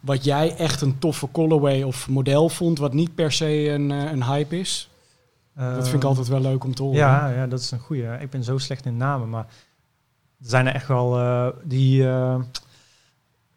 wat 0.00 0.24
jij 0.24 0.56
echt 0.56 0.80
een 0.80 0.98
toffe 0.98 1.28
colorway 1.32 1.82
of 1.82 2.08
model 2.08 2.48
vond, 2.48 2.78
wat 2.78 2.92
niet 2.92 3.14
per 3.14 3.32
se 3.32 3.68
een, 3.68 3.90
eh, 3.90 4.10
een 4.10 4.24
hype 4.24 4.58
is? 4.58 4.86
dat 5.54 5.74
vind 5.74 5.86
ik 5.86 5.94
Ehm, 5.94 6.06
altijd 6.06 6.28
wel 6.28 6.40
leuk 6.40 6.64
om 6.64 6.74
te 6.74 6.82
horen. 6.82 6.98
Ja, 6.98 7.28
ja, 7.28 7.46
dat 7.46 7.60
is 7.60 7.70
een 7.70 7.78
goeie. 7.78 8.06
Ik 8.20 8.30
ben 8.30 8.44
zo 8.44 8.58
slecht 8.58 8.86
in 8.86 8.96
namen, 8.96 9.30
maar 9.30 9.44
er 10.40 10.48
zijn 10.48 10.66
er 10.66 10.74
echt 10.74 10.88
wel 10.88 11.18
eh, 11.18 11.46
die 11.64 12.04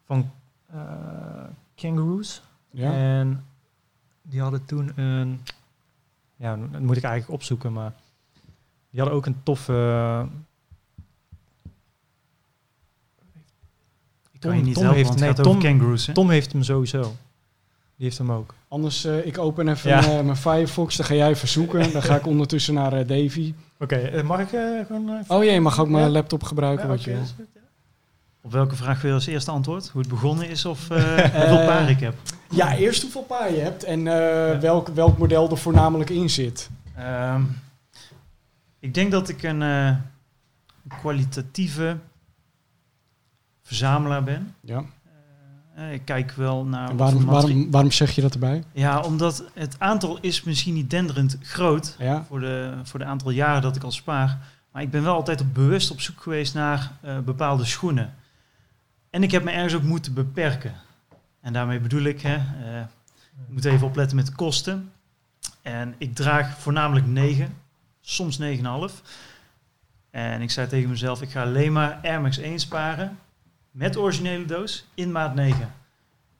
van 0.06 0.32
Kangaroos. 1.76 2.42
Ja? 2.72 2.94
En 2.94 3.46
die 4.22 4.42
hadden 4.42 4.66
toen 4.66 4.92
een, 4.96 5.42
ja, 6.36 6.56
dat 6.72 6.82
moet 6.82 6.98
ik 6.98 7.04
eigenlijk 7.04 7.34
opzoeken, 7.34 7.74
maar 7.74 7.94
die 8.90 9.00
hadden 9.00 9.18
ook 9.18 9.26
een 9.26 9.44
toffe. 9.44 10.28
Ik 14.32 14.40
kan 14.42 14.58
je 14.58 14.64
niet 14.64 14.74
Tom 14.74 14.84
helpen, 14.84 14.98
heeft- 15.04 15.10
want 15.10 15.22
het 15.22 15.36
nee, 15.38 15.46
Tom- 15.46 15.62
kangaroos. 15.62 16.10
Tom 16.14 16.30
heeft 16.30 16.52
hem 16.52 16.64
sowieso. 16.64 17.02
Die 17.96 18.06
heeft 18.06 18.18
hem 18.18 18.32
ook. 18.32 18.54
Anders, 18.68 19.06
eh, 19.06 19.26
ik 19.26 19.38
open 19.38 19.68
even 19.68 19.90
Ja. 19.90 20.00
eh, 20.18 20.22
mijn 20.24 20.36
Firefox, 20.38 20.96
dan 20.98 21.06
ga 21.06 21.14
jij 21.14 21.36
verzoeken. 21.36 21.92
dan 21.92 22.02
ga 22.04 22.16
ik 22.16 22.26
ondertussen 22.28 22.74
naar 22.74 22.94
eh, 22.94 23.08
Davy. 23.08 23.54
Oké, 23.80 24.24
mag 24.24 24.40
ik 24.40 24.52
eh, 24.52 24.86
gewoon... 24.86 25.10
Oh 25.28 25.44
jee, 25.44 25.54
je 25.54 25.62
mag 25.62 25.80
ook 25.80 25.90
mijn 25.90 26.04
Ja. 26.06 26.10
laptop 26.10 26.44
gebruiken 26.44 26.86
ja, 26.86 26.92
wat 26.92 27.04
je 27.04 27.12
wil. 27.12 27.22
Op 28.46 28.52
welke 28.52 28.76
vraag 28.76 29.02
wil 29.02 29.10
je 29.10 29.16
als 29.16 29.26
eerste 29.26 29.52
antwoord? 29.52 29.90
Hoe 29.90 30.02
het 30.02 30.10
begonnen 30.10 30.50
is 30.50 30.66
of 30.66 30.90
eh 30.90 30.98
hoeveel 31.42 31.60
Eh, 31.60 31.68
paar 31.68 31.90
ik 31.90 32.00
heb? 32.00 32.16
Ja, 32.50 32.76
eerst 32.76 33.02
hoeveel 33.02 33.22
paar 33.22 33.52
je 33.52 33.60
hebt 33.60 33.84
en 33.84 34.08
eh, 34.08 34.60
welk, 34.60 34.88
welk 34.88 35.18
model 35.18 35.50
er 35.50 35.58
voornamelijk 35.58 36.10
in 36.10 36.30
zit. 36.30 36.70
Ehm, 36.96 37.42
ik 38.80 38.94
denk 38.94 39.12
dat 39.12 39.30
ik 39.30 39.44
een, 39.44 39.62
kwalitatieve 41.02 41.98
verzamelaar 43.64 44.24
ben. 44.24 44.56
Ja. 44.62 44.84
Ik 45.92 46.02
kijk 46.06 46.32
wel 46.32 46.66
naar... 46.66 46.90
En 46.90 46.98
waarom, 46.98 47.26
waarom, 47.26 47.72
waarom 47.72 47.92
zeg 47.92 48.12
je 48.12 48.22
dat 48.22 48.34
erbij? 48.34 48.64
Ja, 48.72 49.00
omdat 49.00 49.44
het 49.54 49.76
aantal 49.80 50.18
is 50.22 50.44
misschien 50.44 50.74
niet 50.74 50.90
denderend 50.90 51.38
groot 51.42 51.96
Ja, 52.00 52.26
voor 52.28 52.40
de, 52.40 52.74
voor 52.84 53.00
de 53.00 53.06
aantal 53.06 53.30
jaren 53.32 53.62
dat 53.62 53.76
ik 53.76 53.84
al 53.84 53.92
spaar. 53.92 54.38
Maar 54.72 54.82
ik 54.82 54.92
ben 54.92 55.04
wel 55.04 55.16
altijd 55.16 55.42
op- 55.42 55.54
bewust 55.54 55.92
op 55.92 56.02
zoek 56.02 56.22
geweest 56.22 56.54
naar 56.54 56.92
bepaalde 57.24 57.66
schoenen. 57.66 58.14
En 59.16 59.24
ik 59.24 59.32
heb 59.32 59.44
me 59.44 59.52
ergens 59.52 59.74
ook 59.74 59.84
moeten 59.84 60.14
beperken. 60.14 60.74
En 61.42 61.54
daarmee 61.54 61.80
bedoel 61.80 62.04
ik, 62.04 62.22
hè, 62.22 62.36
eh, 62.36 62.80
ik 63.48 63.50
moet 63.54 63.66
even 63.66 63.88
opletten 63.88 64.16
met 64.16 64.26
de 64.26 64.32
kosten. 64.32 64.92
En 65.62 65.96
ik 65.98 66.16
draag 66.16 66.60
voornamelijk 66.60 67.06
9, 67.06 67.58
soms 68.02 68.38
9,5. 68.38 69.02
En 70.12 70.42
ik 70.42 70.52
zei 70.52 70.68
tegen 70.68 70.90
mezelf, 70.90 71.22
ik 71.22 71.30
ga 71.30 71.44
alleen 71.44 71.72
maar 71.74 72.00
Air 72.04 72.22
Max 72.22 72.38
1 72.38 72.60
sparen 72.60 73.18
met 73.72 73.98
originele 73.98 74.46
doos 74.46 74.86
in 74.94 75.12
maat 75.12 75.36
9. 75.36 75.72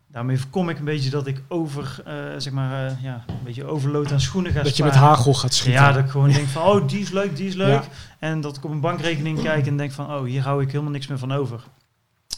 Daarmee 0.08 0.40
voorkom 0.40 0.70
ik 0.70 0.80
een 0.80 0.86
beetje 0.86 1.10
dat 1.10 1.28
ik 1.28 1.42
over, 1.48 2.02
eh, 2.06 2.14
zeg 2.38 2.54
maar, 2.54 2.88
eh, 2.88 3.04
ja, 3.04 3.24
een 3.28 3.44
beetje 3.44 3.66
overload 3.66 4.12
aan 4.12 4.22
schoenen 4.22 4.52
ga 4.52 4.64
dat 4.64 4.78
je 4.78 4.84
met 4.84 4.96
hagel 4.96 5.34
gaat 5.34 5.54
schieten. 5.54 5.82
Ja, 5.82 5.92
dat 5.92 6.04
ik 6.04 6.10
gewoon 6.10 6.32
denk 6.32 6.48
van, 6.48 6.64
oh, 6.64 6.88
die 6.88 7.00
is 7.00 7.10
leuk, 7.10 7.36
die 7.36 7.48
is 7.48 7.56
leuk. 7.56 7.84
Ja. 7.84 7.90
En 8.20 8.42
dat 8.42 8.58
ik 8.58 8.64
op 8.64 8.72
een 8.72 8.80
bankrekening 8.80 9.42
kijk 9.42 9.68
en 9.68 9.78
denk 9.78 9.92
van, 9.92 10.14
oh, 10.14 10.24
hier 10.24 10.42
hou 10.42 10.62
ik 10.62 10.72
helemaal 10.72 10.92
niks 10.92 11.08
meer 11.08 11.20
van 11.20 11.32
over. 11.32 11.64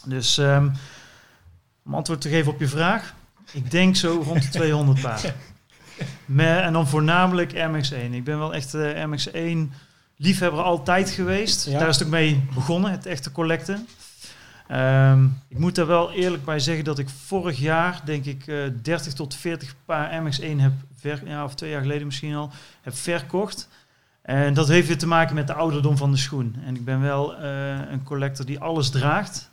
Dus 0.04 0.38
ehm, 0.38 0.68
om 1.84 1.94
antwoord 1.94 2.20
te 2.20 2.28
geven 2.28 2.52
op 2.52 2.60
je 2.60 2.68
vraag, 2.68 3.14
ik 3.52 3.70
denk 3.70 3.96
zo 3.96 4.22
rond 4.24 4.42
de 4.42 4.48
200 4.48 5.00
paar. 5.00 5.20
En 6.36 6.72
dan 6.72 6.88
voornamelijk 6.88 7.52
MX1. 7.52 8.12
Ik 8.12 8.24
ben 8.24 8.38
wel 8.38 8.54
echt 8.54 8.74
eh 8.74 9.04
MX1 9.04 9.72
liefhebber 10.16 10.62
altijd 10.62 11.10
geweest. 11.10 11.66
Ja. 11.66 11.78
Daar 11.78 11.88
is 11.88 11.96
het 11.96 12.04
ook 12.04 12.12
mee 12.12 12.44
begonnen, 12.54 12.90
het 12.90 13.06
echte 13.06 13.32
collecten. 13.32 13.86
Ehm, 14.68 15.24
ik 15.48 15.58
moet 15.58 15.74
daar 15.74 15.86
wel 15.86 16.12
eerlijk 16.12 16.44
bij 16.44 16.58
zeggen 16.58 16.84
dat 16.84 16.98
ik 16.98 17.08
vorig 17.08 17.58
jaar, 17.58 18.00
denk 18.04 18.24
ik, 18.24 18.46
eh 18.46 18.56
30 18.82 19.12
tot 19.12 19.34
40 19.34 19.74
paar 19.84 20.22
MX1 20.22 20.56
heb, 20.56 20.72
ver, 20.96 21.22
ja, 21.24 21.44
of 21.44 21.54
twee 21.54 21.70
jaar 21.70 21.80
geleden 21.80 22.06
misschien 22.06 22.34
al, 22.34 22.50
heb 22.82 22.96
verkocht. 22.96 23.68
En 24.22 24.54
dat 24.54 24.68
heeft 24.68 24.86
weer 24.86 24.98
te 24.98 25.06
maken 25.06 25.34
met 25.34 25.46
de 25.46 25.52
ouderdom 25.52 25.96
van 25.96 26.10
de 26.10 26.16
schoen. 26.16 26.56
En 26.66 26.74
ik 26.74 26.84
ben 26.84 27.00
wel 27.00 27.36
eh, 27.36 27.90
een 27.90 28.02
collector 28.02 28.46
die 28.46 28.58
alles 28.58 28.90
draagt. 28.90 29.47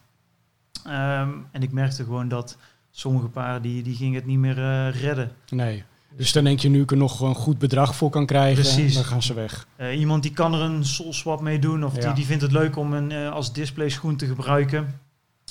Ehm, 0.86 1.30
en 1.52 1.62
ik 1.64 1.72
merkte 1.72 2.04
gewoon 2.04 2.28
dat 2.28 2.58
sommige 2.92 3.28
paren 3.28 3.62
die, 3.62 3.84
die 3.84 3.96
gingen 3.96 4.16
het 4.16 4.26
niet 4.26 4.38
meer 4.38 4.58
eh, 4.58 5.02
redden. 5.02 5.32
Nee. 5.50 5.84
Dus 6.16 6.32
dan 6.32 6.44
denk 6.44 6.60
je 6.60 6.70
nu 6.70 6.82
ik 6.82 6.92
er 6.92 6.98
nog 6.98 7.20
een 7.22 7.36
goed 7.36 7.58
bedrag 7.58 7.96
voor 7.96 8.10
kan 8.10 8.26
krijgen, 8.26 8.62
Precies. 8.64 8.94
dan 8.94 9.04
gaan 9.06 9.22
ze 9.24 9.34
weg. 9.34 9.68
Eh, 9.76 10.00
iemand 10.00 10.24
die 10.24 10.32
kan 10.34 10.54
er 10.54 10.60
een 10.62 10.86
sol 10.86 11.14
swap 11.14 11.42
mee 11.42 11.60
doen. 11.60 11.86
Of 11.86 11.96
Ja. 11.96 12.02
die, 12.02 12.14
die 12.14 12.26
vindt 12.26 12.42
het 12.42 12.52
leuk 12.52 12.76
om 12.76 12.94
een 12.94 13.12
eh, 13.12 13.32
als 13.32 13.54
display 13.54 13.90
schoen 13.90 14.16
te 14.16 14.26
gebruiken. 14.26 14.78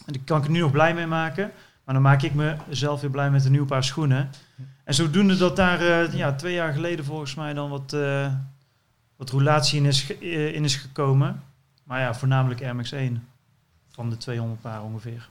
En 0.07 0.13
daar 0.13 0.23
kan 0.25 0.39
ik 0.39 0.45
er 0.45 0.51
nu 0.51 0.59
nog 0.59 0.71
blij 0.71 0.95
mee 0.95 1.07
maken. 1.07 1.51
Maar 1.85 1.95
dan 1.95 2.03
maak 2.05 2.23
ik 2.23 2.33
mezelf 2.35 3.01
weer 3.01 3.11
blij 3.11 3.31
met 3.31 3.45
een 3.45 3.53
nieuw 3.53 3.65
paar 3.67 3.85
schoenen. 3.85 4.31
En 4.85 4.95
zodoende 4.95 5.37
dat 5.37 5.57
daar 5.57 6.17
ja, 6.17 6.33
twee 6.35 6.55
jaar 6.55 6.73
geleden 6.73 7.05
volgens 7.05 7.35
mij 7.35 7.55
dan 7.55 7.71
wat, 7.71 7.97
wat 9.17 9.31
roulatie 9.31 9.79
in 9.79 9.87
is, 9.87 10.11
in 10.19 10.65
is 10.65 10.77
gekomen. 10.77 11.43
Maar 11.85 12.01
ja, 12.01 12.15
voornamelijk 12.15 12.63
Air 12.63 12.77
Max 12.77 12.93
1. 12.93 13.25
Van 13.95 14.11
de 14.11 14.17
200 14.17 14.61
paar 14.61 14.83
ongeveer. 14.83 15.29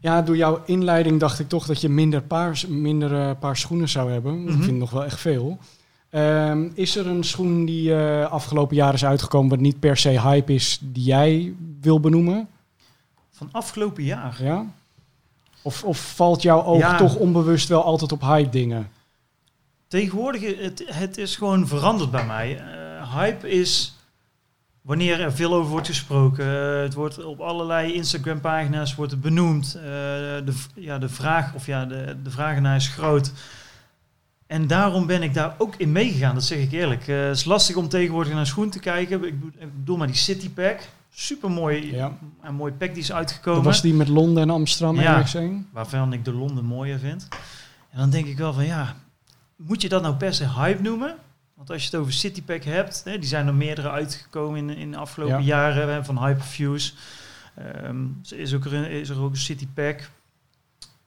Ja, 0.00 0.22
door 0.22 0.36
jouw 0.36 0.62
inleiding 0.66 1.20
dacht 1.20 1.38
ik 1.38 1.48
toch 1.48 1.66
dat 1.66 1.80
je 1.80 1.88
minder 1.88 2.22
paar, 2.22 2.62
minder, 2.68 3.20
eh, 3.28 3.30
paar 3.38 3.56
schoenen 3.56 3.88
zou 3.88 4.10
hebben. 4.12 4.34
Ik 4.40 4.44
Mhm. 4.44 4.52
vind 4.52 4.66
het 4.66 4.74
nog 4.78 4.90
wel 4.90 5.04
echt 5.04 5.20
veel. 5.20 5.58
Ehm, 6.10 6.68
is 6.74 6.96
er 6.96 7.06
een 7.06 7.24
schoen 7.24 7.64
die 7.64 7.94
eh, 7.94 8.30
afgelopen 8.30 8.76
jaar 8.76 8.94
is 8.94 9.04
uitgekomen 9.04 9.50
wat 9.50 9.58
niet 9.60 9.80
per 9.80 9.96
se 9.96 10.20
hype 10.20 10.54
is, 10.54 10.78
die 10.82 11.04
jij 11.04 11.54
wil 11.80 12.00
benoemen? 12.00 12.48
Van 13.30 13.48
afgelopen 13.52 14.02
jaar. 14.04 14.36
Ja? 14.42 14.66
Of, 15.62 15.84
of 15.84 16.14
valt 16.14 16.42
jouw 16.42 16.62
oog 16.64 16.78
Ja. 16.78 16.96
toch 16.96 17.16
onbewust 17.16 17.68
wel 17.68 17.84
altijd 17.84 18.12
op 18.12 18.20
hype 18.20 18.50
dingen? 18.50 18.90
Tegenwoordig, 19.88 20.56
het, 20.60 20.82
het 20.86 21.18
is 21.18 21.36
gewoon 21.36 21.66
veranderd 21.66 22.10
bij 22.10 22.26
mij. 22.26 22.58
Eh, 22.58 23.14
hype 23.18 23.50
is 23.50 23.93
wanneer 24.84 25.20
er 25.20 25.32
veel 25.32 25.54
over 25.54 25.70
wordt 25.70 25.86
gesproken. 25.86 26.44
Eh, 26.76 26.82
het 26.82 26.94
wordt 26.94 27.24
op 27.24 27.40
allerlei 27.40 27.92
Instagram-pagina's 27.92 28.94
wordt 28.94 29.10
het 29.12 29.20
benoemd. 29.20 29.74
Eh, 29.74 29.82
de, 29.82 30.52
ja, 30.74 30.98
de 30.98 31.08
vraag, 31.08 31.54
of 31.54 31.66
ja, 31.66 31.84
de, 31.84 32.16
de 32.22 32.30
vraag 32.30 32.76
is 32.76 32.88
groot. 32.88 33.32
En 34.46 34.66
daarom 34.66 35.06
ben 35.06 35.22
ik 35.22 35.34
daar 35.34 35.54
ook 35.58 35.74
in 35.76 35.92
meegegaan, 35.92 36.34
dat 36.34 36.44
zeg 36.44 36.58
ik 36.58 36.72
eerlijk. 36.72 37.08
Eh, 37.08 37.22
het 37.26 37.36
is 37.36 37.44
lastig 37.44 37.76
om 37.76 37.88
tegenwoordig 37.88 38.32
naar 38.32 38.46
schoen 38.46 38.70
te 38.70 38.78
kijken. 38.78 39.24
Ik 39.24 39.40
bedoel, 39.78 39.96
maar 39.96 40.06
die 40.06 40.16
City 40.16 40.50
Pack. 40.50 40.80
Super 41.10 41.50
mooi, 41.50 41.94
Ja. 41.94 42.18
een 42.42 42.54
mooi 42.54 42.72
pack 42.72 42.88
die 42.88 43.02
is 43.02 43.06
Dat 43.06 43.16
uitgekomen 43.16 43.62
was 43.62 43.82
die 43.82 43.94
met 43.94 44.08
Londen 44.08 44.42
en 44.42 44.50
Amsterdam 44.50 45.00
Ja. 45.00 45.20
MX1? 45.20 45.68
waarvan 45.72 46.12
ik 46.12 46.24
de 46.24 46.32
Londen 46.32 46.64
mooier 46.64 46.98
vind. 46.98 47.28
En 47.90 47.98
dan 47.98 48.10
denk 48.10 48.26
ik 48.26 48.38
wel 48.38 48.52
van 48.52 48.66
ja, 48.66 48.94
moet 49.56 49.82
je 49.82 49.88
dat 49.88 50.02
nou 50.02 50.14
per 50.14 50.34
se 50.34 50.48
hype 50.48 50.82
noemen? 50.82 51.14
Want 51.54 51.70
als 51.70 51.80
je 51.82 51.90
het 51.90 52.00
over 52.00 52.12
Citypack 52.12 52.64
hebt, 52.64 53.04
hè, 53.04 53.18
die 53.18 53.28
zijn 53.28 53.46
er 53.46 53.54
meerdere 53.54 53.90
uitgekomen 53.90 54.58
in, 54.58 54.76
in 54.76 54.90
de 54.90 54.96
afgelopen 54.96 55.36
Ja. 55.38 55.42
jaren 55.44 55.88
hè, 55.92 56.04
van 56.04 56.24
Hyperfuse. 56.26 56.92
Er 57.54 57.94
is, 58.30 58.54
ook 58.54 58.64
er, 58.64 58.90
is 58.90 59.08
er 59.08 59.20
ook 59.20 59.30
een 59.30 59.36
Citypack. 59.36 60.10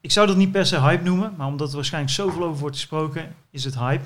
ik 0.01 0.11
zou 0.11 0.27
dat 0.27 0.35
niet 0.37 0.51
per 0.51 0.65
se 0.65 0.79
hype 0.79 1.03
noemen, 1.03 1.33
maar 1.37 1.47
omdat 1.47 1.69
er 1.69 1.75
waarschijnlijk 1.75 2.13
zoveel 2.13 2.43
over 2.43 2.59
wordt 2.59 2.75
gesproken, 2.75 3.35
is 3.49 3.63
het 3.63 3.75
hype. 3.77 4.05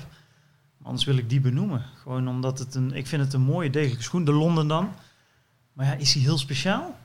Anders 0.84 1.06
wil 1.06 1.18
ik 1.18 1.30
die 1.30 1.42
benoemen. 1.42 1.86
Gewoon 2.02 2.28
omdat 2.28 2.60
het 2.60 2.76
een, 2.76 2.94
ik 2.94 3.08
vind 3.08 3.22
het 3.24 3.34
een 3.34 3.42
mooie, 3.42 3.70
degelijke 3.70 4.04
schoen. 4.04 4.24
De 4.26 4.32
Londen 4.34 4.68
dan. 4.68 4.94
Maar 5.74 5.86
ja, 5.86 5.94
is 5.94 6.14
hij 6.14 6.24
heel 6.24 6.38
speciaal? 6.38 6.96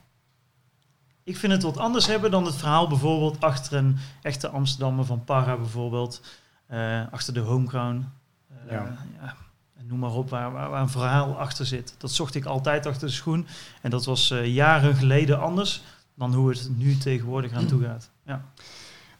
Ik 1.24 1.36
vind 1.36 1.52
het 1.52 1.62
wat 1.62 1.76
anders 1.78 2.06
hebben 2.06 2.30
dan 2.30 2.44
het 2.44 2.54
verhaal 2.56 2.88
bijvoorbeeld 2.88 3.40
achter 3.40 3.76
een 3.78 3.96
echte 4.22 4.48
Amsterdammer 4.48 5.04
van 5.04 5.24
Parra 5.24 5.56
bijvoorbeeld. 5.56 6.22
eh, 6.66 7.02
achter 7.10 7.34
de 7.34 7.40
Homecrown. 7.40 8.04
Eh, 8.66 8.72
Ja. 8.72 8.96
ja, 9.20 9.34
noem 9.82 9.98
maar 9.98 10.12
op, 10.14 10.30
waar, 10.30 10.72
een 10.80 10.88
verhaal 10.88 11.38
achter 11.38 11.66
zit. 11.66 11.94
Dat 11.98 12.10
zocht 12.12 12.34
ik 12.34 12.44
altijd 12.44 12.86
achter 12.86 13.06
de 13.06 13.14
schoen. 13.14 13.46
En 13.82 13.90
dat 13.90 14.04
was 14.04 14.30
eh, 14.30 14.46
jaren 14.54 14.94
geleden 14.94 15.40
anders 15.40 15.82
dan 16.14 16.34
hoe 16.34 16.48
het 16.50 16.70
nu 16.76 16.98
tegenwoordig 16.98 17.52
aan 17.52 17.66
toe 17.66 17.82
gaat. 17.82 18.10
Ja. 18.26 18.44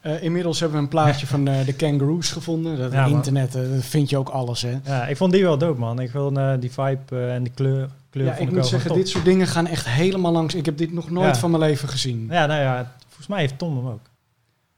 Eh, 0.01 0.23
inmiddels 0.23 0.61
hebben 0.61 0.79
we 0.79 0.83
een 0.85 0.91
plaatje 0.91 1.27
van 1.27 1.45
de 1.45 1.75
kangaroos 1.77 2.33
gevonden. 2.33 2.79
Dat 2.79 2.93
Ja, 2.93 3.05
internet, 3.05 3.59
vind 3.81 4.11
je 4.11 4.17
ook 4.19 4.29
alles, 4.29 4.63
hè? 4.63 4.79
Ja, 4.85 5.07
ik 5.07 5.17
vond 5.17 5.33
die 5.33 5.43
wel 5.43 5.59
dope, 5.59 5.81
man. 5.81 6.01
Ik 6.01 6.15
eh, 6.15 6.53
die 6.61 6.73
vibe 6.73 7.29
en 7.29 7.43
die 7.43 7.53
kleur, 7.53 7.89
kleur 8.11 8.25
Ja, 8.27 8.31
vond 8.31 8.43
ik 8.43 8.49
ik 8.49 8.55
moet 8.61 8.67
zeggen, 8.67 8.95
dit 8.95 9.09
soort 9.09 9.25
dingen 9.25 9.47
gaan 9.47 9.67
echt 9.67 9.89
helemaal 9.89 10.33
langs. 10.33 10.55
Ik 10.55 10.65
heb 10.65 10.77
dit 10.79 10.93
nog 10.93 11.11
nooit 11.11 11.35
Ja. 11.35 11.41
van 11.41 11.51
mijn 11.51 11.63
leven 11.63 11.89
gezien. 11.89 12.27
Ja, 12.31 12.47
nou 12.47 12.61
ja, 12.61 12.93
volgens 13.07 13.27
mij 13.27 13.41
heeft 13.41 13.59
Tom 13.59 13.77
hem 13.77 13.87
ook. 13.87 14.01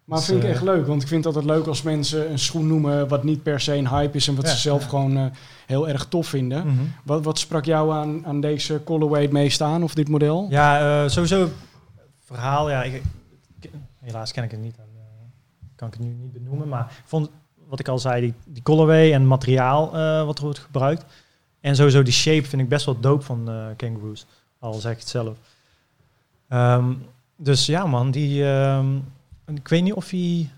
Maar 0.09 0.19
Dus, 0.19 0.27
vind 0.27 0.39
ik 0.39 0.45
eh, 0.45 0.51
echt 0.51 0.63
leuk, 0.63 0.87
want 0.87 1.03
ik 1.03 1.09
vind 1.09 1.25
het 1.25 1.35
altijd 1.35 1.57
leuk 1.57 1.67
als 1.67 1.83
mensen 1.83 2.31
een 2.31 2.39
schoen 2.39 2.67
noemen 2.67 3.09
wat 3.09 3.25
niet 3.25 3.43
per 3.43 3.61
se 3.61 3.75
een 3.75 3.89
hype 3.89 4.17
is 4.17 4.29
en 4.29 4.35
wat 4.35 4.45
Ja, 4.45 4.51
ze 4.51 4.59
zelf 4.59 4.83
ja. 4.83 4.89
gewoon 4.89 5.17
eh, 5.17 5.25
heel 5.67 5.89
erg 5.89 6.07
tof 6.07 6.27
vinden. 6.27 6.67
Mhm. 6.67 6.85
Wat, 7.05 7.25
wat 7.25 7.39
sprak 7.39 7.65
jou 7.65 7.93
aan, 7.93 8.27
aan 8.27 8.41
deze 8.41 8.81
colorway 8.85 9.23
het 9.23 9.33
meest 9.33 9.61
aan, 9.61 9.83
of 9.83 9.95
dit 9.95 10.09
model? 10.09 10.47
Ja, 10.51 11.03
eh, 11.05 11.11
sowieso 11.11 11.49
verhaal. 12.25 12.71
Ja, 12.71 12.83
ik, 12.83 13.03
helaas 13.99 14.33
ken 14.33 14.45
ik 14.45 14.51
het 14.51 14.61
niet. 14.61 14.77
En, 14.77 14.85
kan 15.75 15.89
ik 15.89 15.95
het 15.95 16.03
nu 16.03 16.13
niet 16.13 16.33
benoemen. 16.33 16.69
Maar 16.69 16.85
ik 16.85 17.03
vond, 17.05 17.31
wat 17.67 17.81
ik 17.81 17.89
al 17.89 17.99
zei, 17.99 18.21
die, 18.21 18.35
die 18.45 18.63
colorway 18.63 19.13
en 19.13 19.27
materiaal 19.27 19.91
wat 20.27 20.39
er 20.39 20.45
wordt 20.45 20.59
gebruikt. 20.59 21.05
En 21.61 21.77
sowieso 21.77 22.03
die 22.03 22.13
shape 22.13 22.47
vind 22.47 22.63
ik 22.63 22.69
best 22.69 22.87
wel 22.87 23.01
dope 23.01 23.25
van 23.25 23.51
kangaroos. 23.77 24.27
Al 24.59 24.73
zeg 24.73 24.93
ik 24.93 24.99
het 24.99 25.09
zelf. 25.09 25.37
Ehm, 26.49 26.93
dus 27.37 27.67
ja 27.67 27.87
man, 27.87 28.11
die... 28.11 28.45
ehm, 29.49 29.57
ik 29.57 29.69
weet 29.69 29.83
niet 29.83 29.93
of 29.93 30.11
hij... 30.11 30.51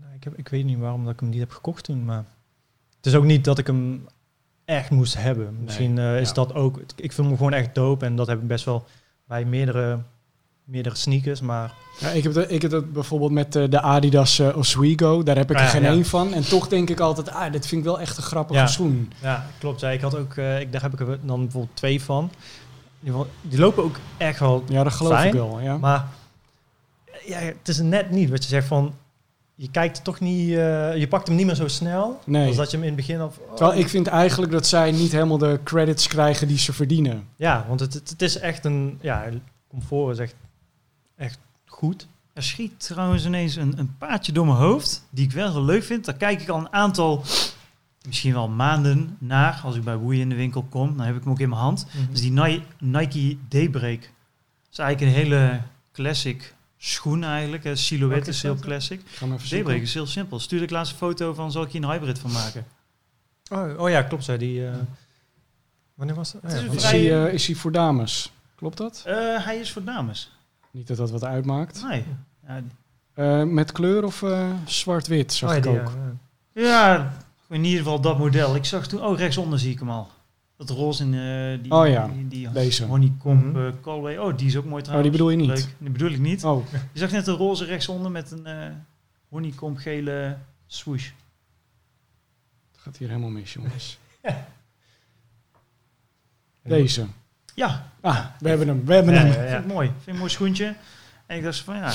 Nou, 0.00 0.14
ik, 0.14 0.24
heb, 0.24 0.38
ik 0.38 0.48
weet 0.48 0.64
niet 0.64 0.78
waarom 0.78 1.04
dat 1.04 1.12
ik 1.12 1.20
hem 1.20 1.28
niet 1.28 1.40
heb 1.40 1.50
gekocht 1.50 1.84
toen, 1.84 2.04
maar... 2.04 2.24
Het 2.96 3.06
is 3.06 3.14
ook 3.14 3.24
niet 3.24 3.44
dat 3.44 3.58
ik 3.58 3.66
hem 3.66 4.06
echt 4.64 4.90
moest 4.90 5.14
hebben. 5.16 5.56
Misschien 5.64 5.98
eh, 5.98 6.20
is 6.20 6.28
ja. 6.28 6.34
dat 6.34 6.54
ook... 6.54 6.78
Ik 6.96 7.12
vind 7.12 7.26
hem 7.26 7.36
gewoon 7.36 7.52
echt 7.52 7.74
dope 7.74 8.04
en 8.04 8.16
dat 8.16 8.26
heb 8.26 8.40
ik 8.40 8.46
best 8.46 8.64
wel 8.64 8.86
bij 9.26 9.44
meerdere, 9.44 9.98
meerdere 10.64 10.94
sneakers, 10.94 11.40
maar... 11.40 11.74
Ja, 12.00 12.08
ik, 12.08 12.22
heb 12.22 12.32
dat, 12.32 12.50
ik 12.50 12.62
heb 12.62 12.70
dat 12.70 12.92
bijvoorbeeld 12.92 13.30
met 13.32 13.56
eh, 13.56 13.70
de 13.70 13.80
Adidas 13.80 14.38
eh, 14.38 14.56
Oswego, 14.56 15.22
daar 15.22 15.36
heb 15.36 15.50
ik 15.50 15.56
Ah, 15.56 15.62
er 15.62 15.66
ja, 15.68 15.72
geen 15.72 15.82
ja. 15.82 15.88
één 15.90 16.04
van. 16.04 16.32
En 16.32 16.42
toch 16.48 16.68
denk 16.68 16.90
ik 16.90 17.00
altijd, 17.00 17.30
ah, 17.30 17.52
dit 17.52 17.66
vind 17.66 17.80
ik 17.80 17.86
wel 17.86 18.00
echt 18.00 18.16
een 18.16 18.22
grappige 18.22 18.60
Ja. 18.60 18.66
schoen. 18.66 19.12
Ja, 19.22 19.46
klopt. 19.58 19.80
Ja, 19.80 19.88
ik 19.90 20.00
had 20.00 20.16
ook, 20.16 20.34
eh, 20.36 20.60
ik, 20.60 20.72
daar 20.72 20.82
heb 20.82 20.92
ik 20.92 21.00
er 21.00 21.18
dan 21.22 21.40
bijvoorbeeld 21.42 21.76
twee 21.76 22.02
van. 22.02 22.24
In 22.24 23.06
ieder 23.06 23.20
geval, 23.20 23.34
Die 23.42 23.58
lopen 23.58 23.82
ook 23.84 23.96
echt 24.16 24.38
wel 24.38 24.64
Ja, 24.68 24.82
dat 24.82 24.92
geloof 24.92 25.12
Fijn. 25.12 25.26
ik 25.26 25.32
wel, 25.32 25.60
ja. 25.60 25.76
Maar 25.78 26.08
ja, 27.26 27.38
het 27.38 27.68
is 27.68 27.78
net 27.80 28.10
niet 28.10 28.30
wat 28.30 28.42
je 28.42 28.48
zegt 28.48 28.66
van. 28.66 28.94
Je 29.54 29.70
kijkt 29.70 30.04
toch 30.04 30.20
niet. 30.20 30.48
eh, 30.48 30.96
je 30.96 31.06
pakt 31.08 31.26
hem 31.26 31.36
niet 31.36 31.46
meer 31.46 31.54
zo 31.54 31.68
snel. 31.68 32.20
Nee. 32.26 32.46
Als 32.46 32.56
dat 32.56 32.70
je 32.70 32.76
hem 32.76 32.86
in 32.86 32.92
het 32.96 33.06
begin 33.06 33.22
of. 33.22 33.38
oh, 33.38 33.54
Terwijl 33.54 33.78
ik 33.78 33.88
vind 33.88 34.06
eigenlijk 34.06 34.52
dat 34.52 34.66
zij 34.66 34.92
niet 34.92 35.12
helemaal 35.12 35.38
de 35.38 35.60
credits 35.64 36.06
krijgen 36.06 36.48
die 36.48 36.58
ze 36.58 36.72
verdienen. 36.72 37.26
Ja, 37.36 37.64
want 37.68 37.80
het, 37.80 37.94
het, 37.94 38.22
is 38.22 38.38
echt 38.38 38.64
een. 38.64 38.98
Ja, 39.00 39.28
comfort 39.68 40.12
is 40.12 40.18
echt, 40.18 40.34
echt 41.16 41.38
goed. 41.66 42.06
Er 42.32 42.42
schiet 42.42 42.86
trouwens 42.86 43.24
ineens 43.26 43.56
een, 43.56 43.78
een 43.78 43.96
paadje 43.98 44.32
door 44.32 44.46
mijn 44.46 44.58
hoofd, 44.58 45.04
die 45.10 45.24
ik 45.24 45.32
wel 45.32 45.52
heel 45.52 45.64
leuk 45.64 45.82
vind. 45.84 46.04
Daar 46.04 46.14
kijk 46.14 46.40
ik 46.42 46.48
al 46.48 46.58
een 46.58 46.72
aantal, 46.72 47.22
misschien 48.06 48.32
wel 48.32 48.48
maanden 48.48 49.16
naar. 49.18 49.60
Als 49.64 49.76
ik 49.76 49.84
bij 49.84 49.96
Woei 49.96 50.20
in 50.20 50.28
de 50.28 50.34
winkel 50.34 50.62
kom, 50.68 50.96
dan 50.96 51.06
heb 51.06 51.16
ik 51.16 51.22
hem 51.22 51.32
ook 51.32 51.40
in 51.40 51.48
mijn 51.48 51.60
hand. 51.60 51.86
Is 52.12 52.20
die 52.20 52.32
Ni- 52.32 52.64
Nike 52.78 53.36
Daybreak. 53.48 54.00
Dat 54.00 54.72
is 54.72 54.78
eigenlijk 54.78 55.00
een 55.00 55.22
hele 55.22 55.60
classic 55.92 56.54
schoen 56.82 57.24
eigenlijk. 57.24 57.64
Het 57.64 57.78
silhouet 57.78 58.12
Welke 58.14 58.28
is 58.30 58.42
heel 58.42 58.56
classic. 58.56 59.00
Daybreak 59.50 59.80
is 59.80 59.94
heel 59.94 60.06
simpel. 60.06 60.38
Stuur 60.38 60.62
ik 60.62 60.70
laatst 60.70 60.92
een 60.92 60.98
foto 60.98 61.34
van, 61.34 61.52
zal 61.52 61.62
ik 61.62 61.70
hier 61.72 61.82
een 61.82 61.90
hybrid 61.90 62.18
van 62.18 62.32
maken. 62.32 62.66
Oh, 63.52 63.80
oh 63.80 63.90
ja, 63.90 64.02
klopt. 64.02 64.24
Zo, 64.24 64.36
die, 64.36 64.66
eh, 64.66 64.74
wanneer 65.94 66.14
was 66.16 66.32
dat? 66.32 66.44
Is 66.44 66.52
Ja, 66.52 66.58
een 66.58 66.78
hij, 66.78 67.24
eh, 67.26 67.32
is 67.32 67.46
hij 67.46 67.54
voor 67.56 67.72
dames? 67.72 68.32
Klopt 68.54 68.76
dat? 68.76 69.02
Eh, 69.06 69.44
hij 69.44 69.58
is 69.58 69.72
voor 69.72 69.84
dames. 69.84 70.30
Niet 70.70 70.86
dat 70.86 70.96
dat 70.96 71.10
wat 71.10 71.24
uitmaakt. 71.24 71.82
Nee. 71.88 72.04
Ja, 72.46 72.62
Eh, 73.14 73.42
met 73.42 73.72
kleur 73.72 74.04
of 74.04 74.22
eh, 74.22 74.50
zwart-wit, 74.66 75.32
zag 75.32 75.48
Oh, 75.48 75.54
ja, 75.54 75.62
ik 75.62 75.68
die, 75.70 75.80
ook. 75.80 75.92
ja, 76.54 76.62
ja, 76.62 77.12
in 77.48 77.64
ieder 77.64 77.78
geval 77.78 78.00
dat 78.00 78.18
model. 78.18 78.54
Ik 78.56 78.64
zag 78.64 78.86
toen, 78.86 79.02
oh 79.02 79.18
rechtsonder 79.18 79.58
zie 79.58 79.72
ik 79.72 79.78
hem 79.78 79.90
al. 79.90 80.10
Dat 80.66 80.70
roze 80.70 81.02
in 81.04 81.14
eh, 81.14 81.62
die, 81.62 81.72
Oh 81.72 81.88
ja, 81.88 82.10
die, 82.28 82.48
honeycomb 82.86 83.44
Mhm. 83.54 83.72
eh. 83.88 84.22
Oh, 84.24 84.36
die 84.36 84.46
is 84.46 84.56
ook 84.56 84.64
mooi 84.64 84.76
Oh, 84.76 84.82
trouwens. 84.88 85.02
die 85.02 85.10
bedoel 85.10 85.30
je 85.30 85.36
niet? 85.36 85.46
Leuk. 85.46 85.74
Die 85.78 85.90
bedoel 85.90 86.10
ik 86.10 86.18
niet. 86.18 86.44
Oh, 86.44 86.66
Je 86.92 86.98
zag 86.98 87.10
net 87.10 87.26
een 87.26 87.34
roze 87.34 87.64
rechtsonder 87.64 88.10
met 88.10 88.30
een 88.30 88.46
eh 88.46 88.66
honeycomb 89.28 89.78
gele 89.78 90.36
swoosh. 90.66 91.04
het 92.72 92.80
gaat 92.80 92.96
hier 92.96 93.08
helemaal 93.08 93.30
mis, 93.30 93.52
jongens. 93.52 93.98
ja. 94.22 94.46
Deze. 96.62 97.06
Ja, 97.54 97.88
Ah, 98.00 98.24
we 98.38 98.48
hebben 98.48 98.68
hem, 98.68 98.84
we 98.84 98.94
hebben 98.94 99.14
Ja, 99.14 99.20
hem. 99.20 99.42
ja, 99.42 99.48
vind 99.50 99.64
ik 99.64 99.72
mooi. 99.72 99.86
Vind 99.88 100.00
ik 100.06 100.12
een 100.12 100.18
mooi 100.18 100.30
schoentje. 100.30 100.74
En 101.26 101.36
ik 101.36 101.42
dacht 101.42 101.58
van 101.58 101.76
ja, 101.76 101.92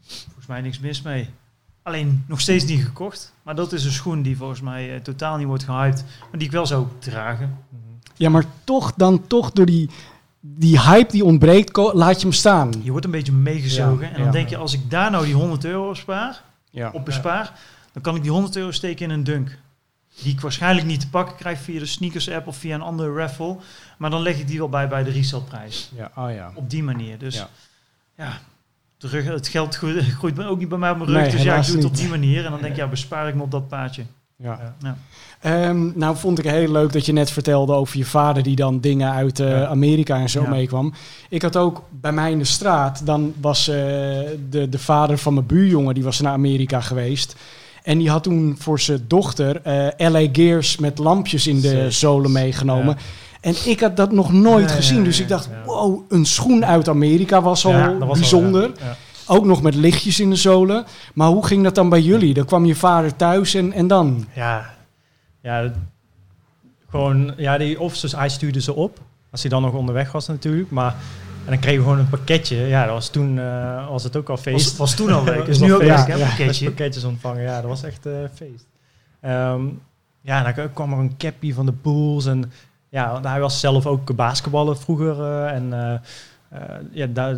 volgens 0.00 0.46
mij 0.46 0.60
niks 0.60 0.78
mis 0.78 1.02
mee. 1.02 1.30
Alleen 1.82 2.24
nog 2.28 2.40
steeds 2.40 2.64
niet 2.64 2.84
gekocht. 2.84 3.32
Maar 3.42 3.54
dat 3.54 3.72
is 3.72 3.84
een 3.84 3.90
schoen 3.92 4.22
die 4.22 4.36
volgens 4.36 4.60
mij 4.60 5.00
totaal 5.00 5.36
niet 5.36 5.46
wordt 5.46 5.64
gehyped. 5.64 6.04
Maar 6.20 6.38
die 6.38 6.46
ik 6.46 6.52
wel 6.52 6.66
zou 6.66 6.86
dragen. 6.98 7.58
Ja, 8.18 8.28
maar 8.30 8.44
toch 8.64 8.92
dan 8.96 9.26
toch 9.26 9.50
door 9.52 9.66
die, 9.66 9.90
die 10.40 10.80
hype 10.80 11.12
die 11.12 11.24
ontbreekt, 11.24 11.76
laat 11.76 12.16
je 12.20 12.26
hem 12.26 12.32
staan. 12.36 12.72
Je 12.82 12.90
wordt 12.90 13.04
een 13.06 13.10
beetje 13.10 13.32
meegezogen. 13.32 14.04
Ja, 14.06 14.10
en 14.12 14.16
dan 14.16 14.24
ja. 14.24 14.30
denk 14.30 14.48
je, 14.48 14.56
als 14.56 14.72
ik 14.74 14.90
daar 14.90 15.10
nou 15.10 15.24
die 15.24 15.34
100 15.34 15.64
euro 15.64 15.88
op 15.88 15.96
spaar, 15.96 16.42
Ja. 16.70 16.90
op 16.92 17.04
bespaar, 17.04 17.52
dan 17.92 18.02
kan 18.02 18.16
ik 18.16 18.22
die 18.22 18.30
100 18.30 18.56
euro 18.56 18.70
steken 18.70 19.04
in 19.04 19.10
een 19.10 19.24
dunk. 19.24 19.58
Die 20.22 20.32
ik 20.32 20.40
waarschijnlijk 20.40 20.86
niet 20.86 21.00
te 21.00 21.08
pakken 21.08 21.36
krijg 21.36 21.60
via 21.60 21.78
de 21.78 21.86
sneakers 21.86 22.30
app 22.30 22.46
of 22.46 22.56
via 22.56 22.74
een 22.74 22.82
andere 22.82 23.12
raffle. 23.12 23.56
Maar 23.98 24.10
dan 24.10 24.22
leg 24.22 24.38
ik 24.38 24.46
die 24.46 24.58
wel 24.58 24.68
bij 24.68 24.88
bij 24.88 25.02
de 25.04 25.10
resellprijs. 25.10 25.90
Ja, 25.96 26.10
oh 26.16 26.32
ja. 26.32 26.50
Op 26.54 26.70
die 26.70 26.82
manier. 26.82 27.18
Dus 27.18 27.34
Ja. 27.34 27.48
ja, 28.16 28.38
terug, 28.96 29.24
het 29.24 29.48
geld 29.48 29.74
groeit, 30.18 30.44
ook 30.44 30.58
niet 30.58 30.68
bij 30.68 30.78
mij 30.78 30.90
op 30.90 30.96
mijn 30.96 31.08
rug. 31.10 31.20
Nee, 31.22 31.30
dus 31.30 31.42
ja, 31.42 31.56
ik 31.56 31.66
doe 31.66 31.74
het 31.76 31.84
op 31.84 31.90
niet. 31.90 32.00
die 32.00 32.08
manier. 32.10 32.44
En 32.44 32.50
dan 32.50 32.60
denk 32.60 32.72
ik, 32.72 32.78
ja, 32.78 32.86
bespaar 32.86 33.28
ik 33.28 33.34
me 33.34 33.42
op 33.42 33.50
dat 33.50 33.68
paadje. 33.68 34.04
Ja. 34.42 34.74
Ja. 34.82 34.96
Ehm, 35.40 35.98
nou 35.98 36.16
vond 36.16 36.38
ik 36.38 36.44
heel 36.44 36.72
leuk 36.72 36.92
dat 36.92 37.06
je 37.06 37.12
net 37.12 37.30
vertelde 37.30 37.72
over 37.72 37.98
je 37.98 38.04
vader 38.04 38.42
die 38.42 38.56
dan 38.56 38.80
dingen 38.80 39.12
uit 39.12 39.40
eh. 39.40 39.62
Amerika 39.70 40.16
en 40.16 40.30
zo 40.30 40.42
Ja. 40.42 40.48
meekwam. 40.48 40.92
Ik 41.28 41.42
had 41.42 41.56
ook 41.56 41.82
bij 41.90 42.12
mij 42.12 42.30
in 42.30 42.38
de 42.38 42.44
straat, 42.44 43.06
dan 43.06 43.32
was 43.40 43.68
eh, 43.68 43.74
de, 44.50 44.66
de 44.70 44.78
vader 44.78 45.18
van 45.18 45.34
mijn 45.34 45.46
buurjongen, 45.46 45.94
die 45.94 46.04
was 46.04 46.20
naar 46.20 46.32
Amerika 46.32 46.80
geweest. 46.80 47.36
En 47.82 47.98
die 47.98 48.10
had 48.10 48.22
toen 48.22 48.56
voor 48.58 48.80
zijn 48.80 49.04
dochter 49.06 49.60
eh, 49.62 50.10
LA 50.10 50.26
Gears 50.32 50.76
met 50.78 50.98
lampjes 50.98 51.46
in 51.46 51.60
de 51.60 51.90
zolen 51.90 52.32
meegenomen. 52.32 52.94
Ja. 52.98 53.02
En 53.40 53.54
ik 53.64 53.80
had 53.80 53.96
dat 53.96 54.12
nog 54.12 54.32
nooit 54.32 54.70
Ja, 54.70 54.76
gezien. 54.76 54.98
ja, 54.98 55.04
dus 55.04 55.20
ik 55.20 55.28
dacht, 55.28 55.48
ja. 55.50 55.62
wow, 55.66 56.00
een 56.08 56.26
schoen 56.26 56.64
uit 56.64 56.88
Amerika 56.88 57.42
was 57.42 57.64
al 57.66 57.98
bijzonder. 57.98 58.62
ja. 58.78 58.96
Ook 59.28 59.44
nog 59.44 59.62
met 59.62 59.74
lichtjes 59.74 60.20
in 60.20 60.30
de 60.30 60.36
zolen. 60.36 60.84
Maar 61.14 61.28
hoe 61.28 61.46
ging 61.46 61.64
dat 61.64 61.74
dan 61.74 61.88
bij 61.88 62.00
jullie? 62.00 62.34
Dan 62.34 62.44
kwam 62.44 62.64
je 62.64 62.74
vader 62.74 63.16
thuis 63.16 63.54
en, 63.54 63.72
en 63.72 63.86
dan? 63.86 64.26
Ja, 64.34 64.74
ja 65.42 65.72
gewoon, 66.90 67.34
ja, 67.36 67.58
die, 67.58 67.80
of 67.80 67.98
dus 67.98 68.12
hij 68.12 68.28
stuurde 68.28 68.60
ze 68.60 68.74
op, 68.74 68.98
als 69.30 69.40
hij 69.40 69.50
dan 69.50 69.62
nog 69.62 69.72
onderweg 69.72 70.12
was 70.12 70.26
natuurlijk, 70.26 70.70
maar 70.70 70.94
en 71.48 71.54
dan 71.54 71.62
kreeg 71.62 71.74
je 71.74 71.80
gewoon 71.80 71.98
een 71.98 72.08
pakketje. 72.08 72.56
Ja, 72.56 72.84
dat 72.84 72.94
was 72.94 73.08
toen 73.08 73.36
uh, 73.36 73.88
was 73.88 74.04
het 74.04 74.16
ook 74.16 74.28
al 74.28 74.36
feest. 74.36 74.68
Was, 74.68 74.76
was 74.76 74.94
toen 74.94 75.12
al 75.12 75.24
leuk. 75.24 75.46
Is 75.48 75.58
nu 75.58 75.74
ook 75.74 75.80
feest. 75.82 75.96
leuk, 75.96 76.06
hè, 76.06 76.14
ja. 76.14 76.26
pakketje. 76.26 76.66
pakketjes 76.74 77.04
ontvangen. 77.04 77.42
Ja, 77.42 77.60
dat 77.60 77.70
was 77.70 77.82
echt 77.82 78.06
uh, 78.06 78.14
feest. 78.34 78.66
Um, 79.22 79.80
ja, 80.20 80.52
dan 80.52 80.72
kwam 80.72 80.92
er 80.92 80.98
een 80.98 81.16
cappy 81.16 81.52
van 81.52 81.66
de 81.66 81.72
Bulls 81.72 82.26
en 82.26 82.52
ja, 82.88 83.12
want 83.12 83.24
hij 83.24 83.40
was 83.40 83.60
zelf 83.60 83.86
ook 83.86 84.16
basketballer 84.16 84.76
vroeger 84.76 85.18
uh, 85.18 85.52
en 85.52 85.66
uh, 86.52 86.68
ja, 86.90 87.06
daar, 87.06 87.36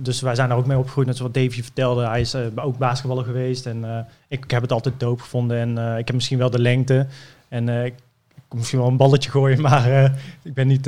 dus 0.00 0.20
wij 0.20 0.34
zijn 0.34 0.48
daar 0.48 0.58
ook 0.58 0.66
mee 0.66 0.78
opgegroeid. 0.78 1.06
Net 1.06 1.16
zoals 1.16 1.32
Davy 1.32 1.62
vertelde, 1.62 2.06
hij 2.06 2.20
is 2.20 2.34
ook 2.34 2.78
basketballer 2.78 3.24
geweest 3.24 3.66
en 3.66 4.06
ik, 4.28 4.44
ik, 4.44 4.50
heb 4.50 4.62
het 4.62 4.72
altijd 4.72 5.00
dope 5.00 5.22
gevonden 5.22 5.58
en 5.58 5.98
ik 5.98 6.06
heb 6.06 6.14
misschien 6.14 6.38
wel 6.38 6.50
de 6.50 6.58
lengte 6.58 7.06
en 7.48 7.68
ik 7.68 7.94
kon 8.48 8.58
misschien 8.58 8.78
wel 8.78 8.88
een 8.88 8.96
balletje 8.96 9.30
gooien, 9.30 9.60
maar 9.68 10.12
ik 10.42 10.54
ben 10.54 10.66
niet 10.66 10.86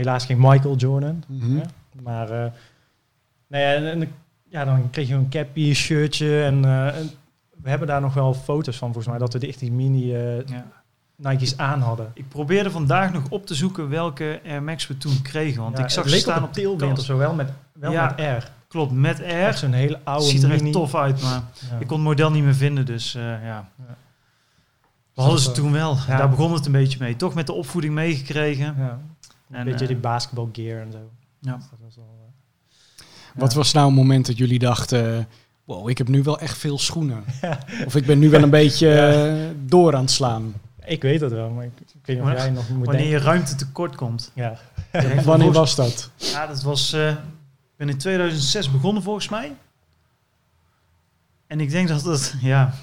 helaas 0.00 0.24
geen 0.24 0.38
Michael 0.40 0.76
Jordan. 0.76 1.24
Mm 1.26 1.40
-hmm. 1.40 1.56
ja, 1.56 1.66
maar 2.02 2.32
uh, 2.32 2.44
nee, 3.46 3.64
en, 3.64 3.90
en, 3.90 4.12
ja, 4.48 4.64
dan 4.64 4.90
kreeg 4.90 5.08
je 5.08 5.14
een 5.14 5.28
cappy, 5.28 5.68
een 5.68 5.74
shirtje. 5.74 6.42
En, 6.42 6.64
uh, 6.64 6.96
en, 6.96 7.10
we 7.62 7.68
hebben 7.68 7.88
daar 7.88 8.00
nog 8.00 8.14
wel 8.14 8.34
foto's 8.34 8.76
van, 8.76 8.92
volgens 8.92 9.06
mij, 9.06 9.18
dat 9.18 9.32
we 9.32 9.38
die, 9.38 9.48
echt 9.48 9.58
die 9.58 9.72
mini 9.72 10.14
uh, 10.14 10.46
ja. 10.46 10.66
Nike's 11.16 11.56
aan 11.56 11.80
hadden. 11.80 12.10
Ik 12.14 12.28
probeerde 12.28 12.70
vandaag 12.70 13.12
nog 13.12 13.30
op 13.30 13.46
te 13.46 13.54
zoeken 13.54 13.88
welke 13.88 14.40
Air 14.46 14.62
Max 14.62 14.86
we 14.86 14.98
toen 14.98 15.22
kregen. 15.22 15.62
Want 15.62 15.76
ja, 15.76 15.84
ik 15.84 15.90
zag 15.90 16.04
leek 16.04 16.20
staan 16.20 16.42
op 16.42 16.48
op 16.48 16.78
de 16.78 16.86
of 16.86 17.00
zo, 17.00 17.16
wel 17.16 17.34
met, 17.34 17.52
wel 17.80 17.92
ja, 17.92 18.06
met 18.06 18.18
Air. 18.26 18.50
Klopt, 18.68 18.92
met 18.92 19.18
R. 19.18 19.56
zo'n 19.56 19.72
hele 19.72 20.00
oude 20.04 20.24
Ziet 20.24 20.42
er 20.42 20.50
echt 20.50 20.72
tof 20.72 20.94
uit, 20.94 21.22
maar 21.22 21.42
Ja. 21.70 21.78
ik 21.78 21.86
kon 21.86 21.96
het 21.96 22.06
model 22.06 22.30
niet 22.30 22.44
meer 22.44 22.54
vinden, 22.54 22.86
dus 22.86 23.14
eh, 23.14 23.22
ja. 23.22 23.38
Ja. 23.42 23.68
We 25.14 25.20
hadden 25.22 25.40
ze 25.40 25.46
Dat, 25.46 25.54
toen 25.54 25.72
wel. 25.72 25.96
ja. 26.08 26.16
Daar 26.16 26.28
begon 26.28 26.52
het 26.52 26.66
een 26.66 26.72
beetje 26.72 26.98
mee. 27.00 27.16
Toch 27.16 27.34
met 27.34 27.46
de 27.46 27.52
opvoeding 27.52 27.94
meegekregen. 27.94 28.74
Ja. 28.78 29.00
Een 29.50 29.56
En, 29.56 29.64
beetje 29.64 29.80
eh, 29.80 29.86
die 29.86 29.96
basketbalgear 29.96 30.80
en 30.80 30.92
zo. 30.92 31.10
Ja. 31.40 31.54
Dus 31.56 31.64
dat 31.70 31.78
was 31.84 31.96
wel, 31.96 32.04
eh, 32.18 33.04
Wat 33.40 33.50
ja. 33.50 33.56
was 33.56 33.72
nou 33.72 33.88
een 33.88 33.94
moment 33.94 34.26
dat 34.26 34.36
jullie 34.38 34.58
dachten... 34.58 35.28
Wow, 35.64 35.88
ik 35.88 35.98
heb 35.98 36.08
nu 36.08 36.22
wel 36.22 36.38
echt 36.38 36.58
veel 36.58 36.78
schoenen. 36.78 37.24
Of 37.86 37.94
ik 37.96 38.06
ben 38.06 38.18
nu 38.18 38.30
wel 38.30 38.42
een 38.42 38.50
beetje 38.50 38.88
Ja. 38.88 39.52
door 39.64 39.94
aan 39.94 40.00
het 40.00 40.10
slaan. 40.10 40.54
Ik 40.84 41.02
weet 41.02 41.20
het 41.20 41.32
wel, 41.32 41.50
maar 41.50 41.64
ik, 41.64 41.72
ik 41.80 41.86
weet 42.04 42.16
niet 42.16 42.26
of 42.26 42.32
jij 42.32 42.50
nog 42.50 42.68
moet 42.68 42.86
Wanneer 42.86 43.08
je 43.08 43.18
ruimte 43.18 43.54
tekort 43.54 43.96
komt. 43.96 44.30
Ja. 44.34 44.54
Wanneer 45.24 45.52
was 45.52 45.74
dat? 45.74 46.10
Ja, 46.16 46.46
dat 46.46 46.62
was... 46.62 46.96
ik 47.80 47.86
ben 47.86 47.94
in 47.94 48.00
2006 48.00 48.70
begonnen 48.70 49.02
volgens 49.02 49.28
mij. 49.28 49.56
En 51.46 51.60
ik 51.60 51.70
denk 51.70 51.88
dat 51.88 52.04
het, 52.04 52.34
ja, 52.40 52.74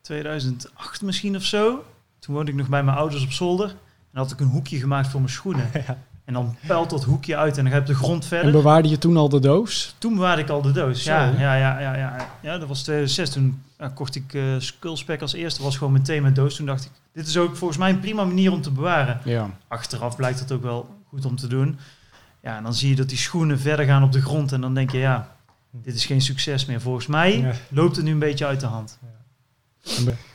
2008 0.00 1.02
misschien 1.02 1.36
of 1.36 1.42
zo. 1.42 1.84
Toen 2.18 2.34
woonde 2.34 2.50
ik 2.50 2.56
nog 2.56 2.68
bij 2.68 2.82
mijn 2.82 2.96
ouders 2.96 3.24
op 3.24 3.30
zolder. 3.30 3.68
En 4.12 4.18
had 4.18 4.30
ik 4.30 4.40
een 4.40 4.46
hoekje 4.46 4.78
gemaakt 4.78 5.08
voor 5.08 5.20
mijn 5.20 5.32
schoenen. 5.32 5.70
Ja. 5.86 5.98
En 6.24 6.32
dan 6.34 6.56
pelt 6.66 6.90
dat 6.90 7.04
hoekje 7.04 7.36
uit 7.36 7.56
en 7.58 7.62
dan 7.62 7.72
ga 7.72 7.74
je 7.78 7.82
op 7.82 7.88
de 7.88 7.94
grond 7.94 8.22
En 8.22 8.28
verder. 8.28 8.52
bewaarde 8.52 8.88
je 8.88 8.98
toen 8.98 9.16
al 9.16 9.28
de 9.28 9.38
doos? 9.38 9.94
Toen 9.98 10.14
bewaarde 10.14 10.42
ik 10.42 10.48
al 10.48 10.62
de 10.62 10.72
doos. 10.72 11.02
Zo. 11.02 11.10
Ja, 11.12 11.24
ja, 11.24 11.54
ja, 11.54 11.80
ja, 11.80 11.96
ja, 11.96 12.28
ja, 12.42 12.58
dat 12.58 12.68
was 12.68 12.82
2006. 12.82 13.30
Toen 13.30 13.62
ja, 13.78 13.88
kocht 13.88 14.14
ik 14.14 14.34
eh 14.34 14.42
Skullspec 14.58 15.20
als 15.22 15.32
eerste. 15.32 15.62
was 15.62 15.76
gewoon 15.76 15.92
meteen 15.92 16.22
mijn 16.22 16.34
doos. 16.34 16.56
Toen 16.56 16.66
dacht 16.66 16.84
ik, 16.84 16.90
dit 17.12 17.26
is 17.26 17.36
ook 17.36 17.56
volgens 17.56 17.78
mij 17.78 17.90
een 17.90 18.00
prima 18.00 18.24
manier 18.24 18.52
om 18.52 18.62
te 18.62 18.70
bewaren. 18.70 19.20
Ja. 19.24 19.50
Achteraf 19.68 20.16
blijkt 20.16 20.38
dat 20.38 20.52
ook 20.52 20.62
wel 20.62 20.94
goed 21.08 21.24
om 21.24 21.36
te 21.36 21.46
doen. 21.46 21.78
Ja, 22.46 22.56
en 22.56 22.62
dan 22.62 22.74
zie 22.74 22.88
je 22.88 22.96
dat 22.96 23.08
die 23.08 23.18
schoenen 23.18 23.60
verder 23.60 23.86
gaan 23.86 24.02
op 24.02 24.12
de 24.12 24.20
grond. 24.22 24.52
En 24.52 24.60
dan 24.60 24.74
denk 24.74 24.90
je, 24.90 24.98
ja, 24.98 25.36
dit 25.70 25.94
is 25.94 26.06
geen 26.06 26.20
succes 26.20 26.64
meer. 26.66 26.80
Volgens 26.80 27.06
mij 27.06 27.38
Ja. 27.40 27.52
loopt 27.70 27.96
het 27.96 28.04
nu 28.04 28.10
een 28.10 28.18
beetje 28.18 28.46
uit 28.46 28.60
de 28.60 28.66
hand. 28.66 28.98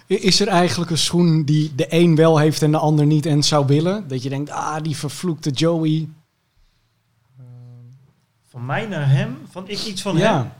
Is 0.07 0.39
er 0.39 0.47
eigenlijk 0.47 0.91
een 0.91 0.97
schoen 0.97 1.43
die 1.45 1.75
de 1.75 1.85
een 1.89 2.15
wel 2.15 2.37
heeft 2.37 2.61
en 2.61 2.71
de 2.71 2.77
ander 2.77 3.05
niet 3.05 3.25
en 3.25 3.43
zou 3.43 3.65
willen? 3.65 4.07
Dat 4.07 4.23
je 4.23 4.29
denkt, 4.29 4.49
ah, 4.49 4.81
die 4.81 4.95
vervloekte 4.95 5.49
Joey. 5.49 6.07
Ehm, 7.37 7.47
Van 8.49 8.65
mij 8.65 8.85
naar 8.87 9.09
hem, 9.09 9.37
van 9.51 9.63
ik 9.69 9.83
iets 9.85 10.01
van 10.01 10.11
hem. 10.15 10.21
ja, 10.23 10.55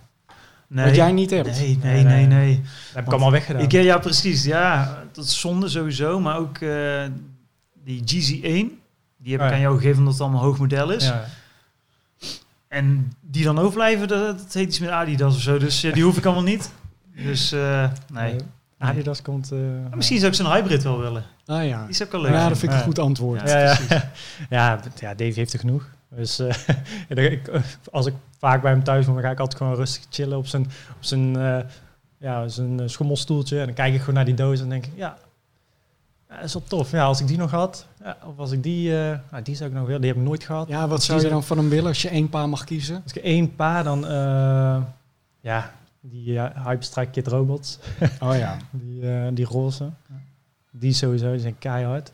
Nee, 0.68 0.86
wat 0.86 0.96
jij 0.96 1.12
niet 1.12 1.30
hebt. 1.30 1.60
nee, 1.60 1.78
nee, 1.84 2.04
Nee, 2.04 2.26
nee, 2.26 2.56
dat 2.56 2.66
heb 2.94 3.06
ik 3.06 3.12
allemaal 3.12 3.32
weggedaan. 3.32 3.62
Ik, 3.62 3.72
ja, 3.72 3.98
precies. 3.98 4.44
Ja, 4.44 5.04
dat 5.12 5.26
is 5.26 5.40
zonde 5.40 5.70
sowieso. 5.70 6.20
Maar 6.20 6.38
ook 6.38 6.58
eh, 6.58 7.04
die 7.84 8.00
GZ1. 8.06 8.80
Die 9.18 9.32
heb 9.32 9.42
Oh 9.42 9.48
ik 9.48 9.54
aan 9.54 9.60
jou 9.60 9.76
gegeven 9.76 9.98
omdat 9.98 10.14
het 10.14 10.22
allemaal 10.22 10.42
hoog 10.42 10.58
model 10.60 10.92
is. 10.92 11.04
ja. 11.06 11.26
En 12.72 13.12
die 13.22 13.44
dan 13.44 13.60
overblijven, 13.60 14.08
dat, 14.08 14.38
dat 14.38 14.54
heet 14.54 14.68
iets 14.68 14.80
met 14.80 14.90
Adidas 14.90 15.36
of 15.36 15.42
zo. 15.42 15.58
Dus 15.58 15.80
die 15.80 16.04
hoef 16.04 16.18
ik 16.18 16.26
allemaal 16.26 16.44
niet. 16.44 16.72
Dus 17.16 17.52
eh, 17.52 17.90
nee. 18.14 18.36
Eh, 18.78 18.88
Adidas 18.88 19.22
komt... 19.22 19.52
eh, 19.52 19.60
misschien 19.96 20.18
zou 20.20 20.32
ik 20.32 20.38
zo'n 20.38 20.52
hybrid 20.52 20.84
wel 20.84 21.00
willen. 21.00 21.24
Ah 21.46 21.68
ja. 21.68 21.82
Die 21.82 21.90
is 21.90 22.04
ook 22.04 22.12
wel 22.12 22.22
leuk. 22.22 22.32
Ja, 22.32 22.50
dat 22.50 22.58
vind 22.58 22.72
ik 22.72 22.78
een 22.78 22.84
goed 22.84 23.00
antwoord. 23.00 23.50
Ja. 23.50 23.60
Ja, 23.60 23.78
ja. 24.50 24.78
ja, 25.00 25.14
Dave 25.14 25.34
heeft 25.34 25.54
er 25.54 25.60
genoeg. 25.60 25.90
Dus 26.10 26.40
ik, 27.08 27.52
als 27.92 28.06
ik 28.06 28.14
vaak 28.38 28.62
bij 28.62 28.72
hem 28.72 28.84
thuis 28.84 29.06
kom, 29.06 29.14
dan 29.14 29.24
ga 29.24 29.32
ik 29.32 29.40
altijd 29.40 29.58
gewoon 29.58 29.76
rustig 29.76 30.04
chillen 30.10 30.38
op 30.38 30.48
zijn, 30.48 30.64
op 30.98 31.04
zijn, 31.04 31.38
ja, 32.18 32.48
zijn 32.48 32.90
schommelstoeltje. 32.90 33.60
En 33.60 33.66
dan 33.66 33.76
kijk 33.76 33.94
ik 33.94 34.00
gewoon 34.00 34.16
naar 34.16 34.26
die 34.26 34.34
doos 34.34 34.62
en 34.62 34.70
denk 34.70 34.86
ik, 34.86 34.92
ja, 34.96 35.18
dat 36.36 36.44
is 36.44 36.54
wel 36.54 36.64
tof. 36.68 36.92
Ja, 36.92 37.04
als 37.04 37.22
ik 37.22 37.28
die 37.28 37.38
nog 37.38 37.52
had, 37.52 37.86
ja, 38.04 38.18
of 38.26 38.38
als 38.38 38.52
ik 38.52 38.64
die, 38.64 39.00
eh, 39.00 39.18
nou, 39.32 39.44
die 39.44 39.56
zou 39.56 39.70
ik 39.70 39.76
nog 39.76 39.86
willen, 39.86 40.02
die 40.02 40.10
heb 40.10 40.20
ik 40.20 40.26
nooit 40.26 40.44
gehad. 40.44 40.68
Ja, 40.68 40.88
wat 40.88 41.04
zou 41.04 41.22
je 41.22 41.30
dan 41.30 41.44
van 41.44 41.58
hem 41.58 41.70
willen 41.70 41.88
als 41.88 42.02
je 42.02 42.10
één 42.10 42.30
paar 42.30 42.50
mag 42.50 42.64
kiezen? 42.64 43.02
Als 43.04 43.14
ik 43.14 43.24
één 43.24 43.56
paar, 43.56 43.84
dan, 43.84 44.08
eh, 44.08 44.82
ja, 45.42 45.72
die 46.02 46.34
uh, 46.34 46.46
Hyperstrike 46.66 47.12
Kid 47.12 47.28
Robots, 47.28 47.80
Oh 48.20 48.38
ja. 48.38 48.58
die, 48.72 49.10
eh, 49.10 49.28
die 49.34 49.46
roze. 49.46 49.90
Die 50.72 50.94
sowieso, 50.94 51.32
die 51.32 51.40
zijn 51.40 51.58
keihard. 51.60 52.12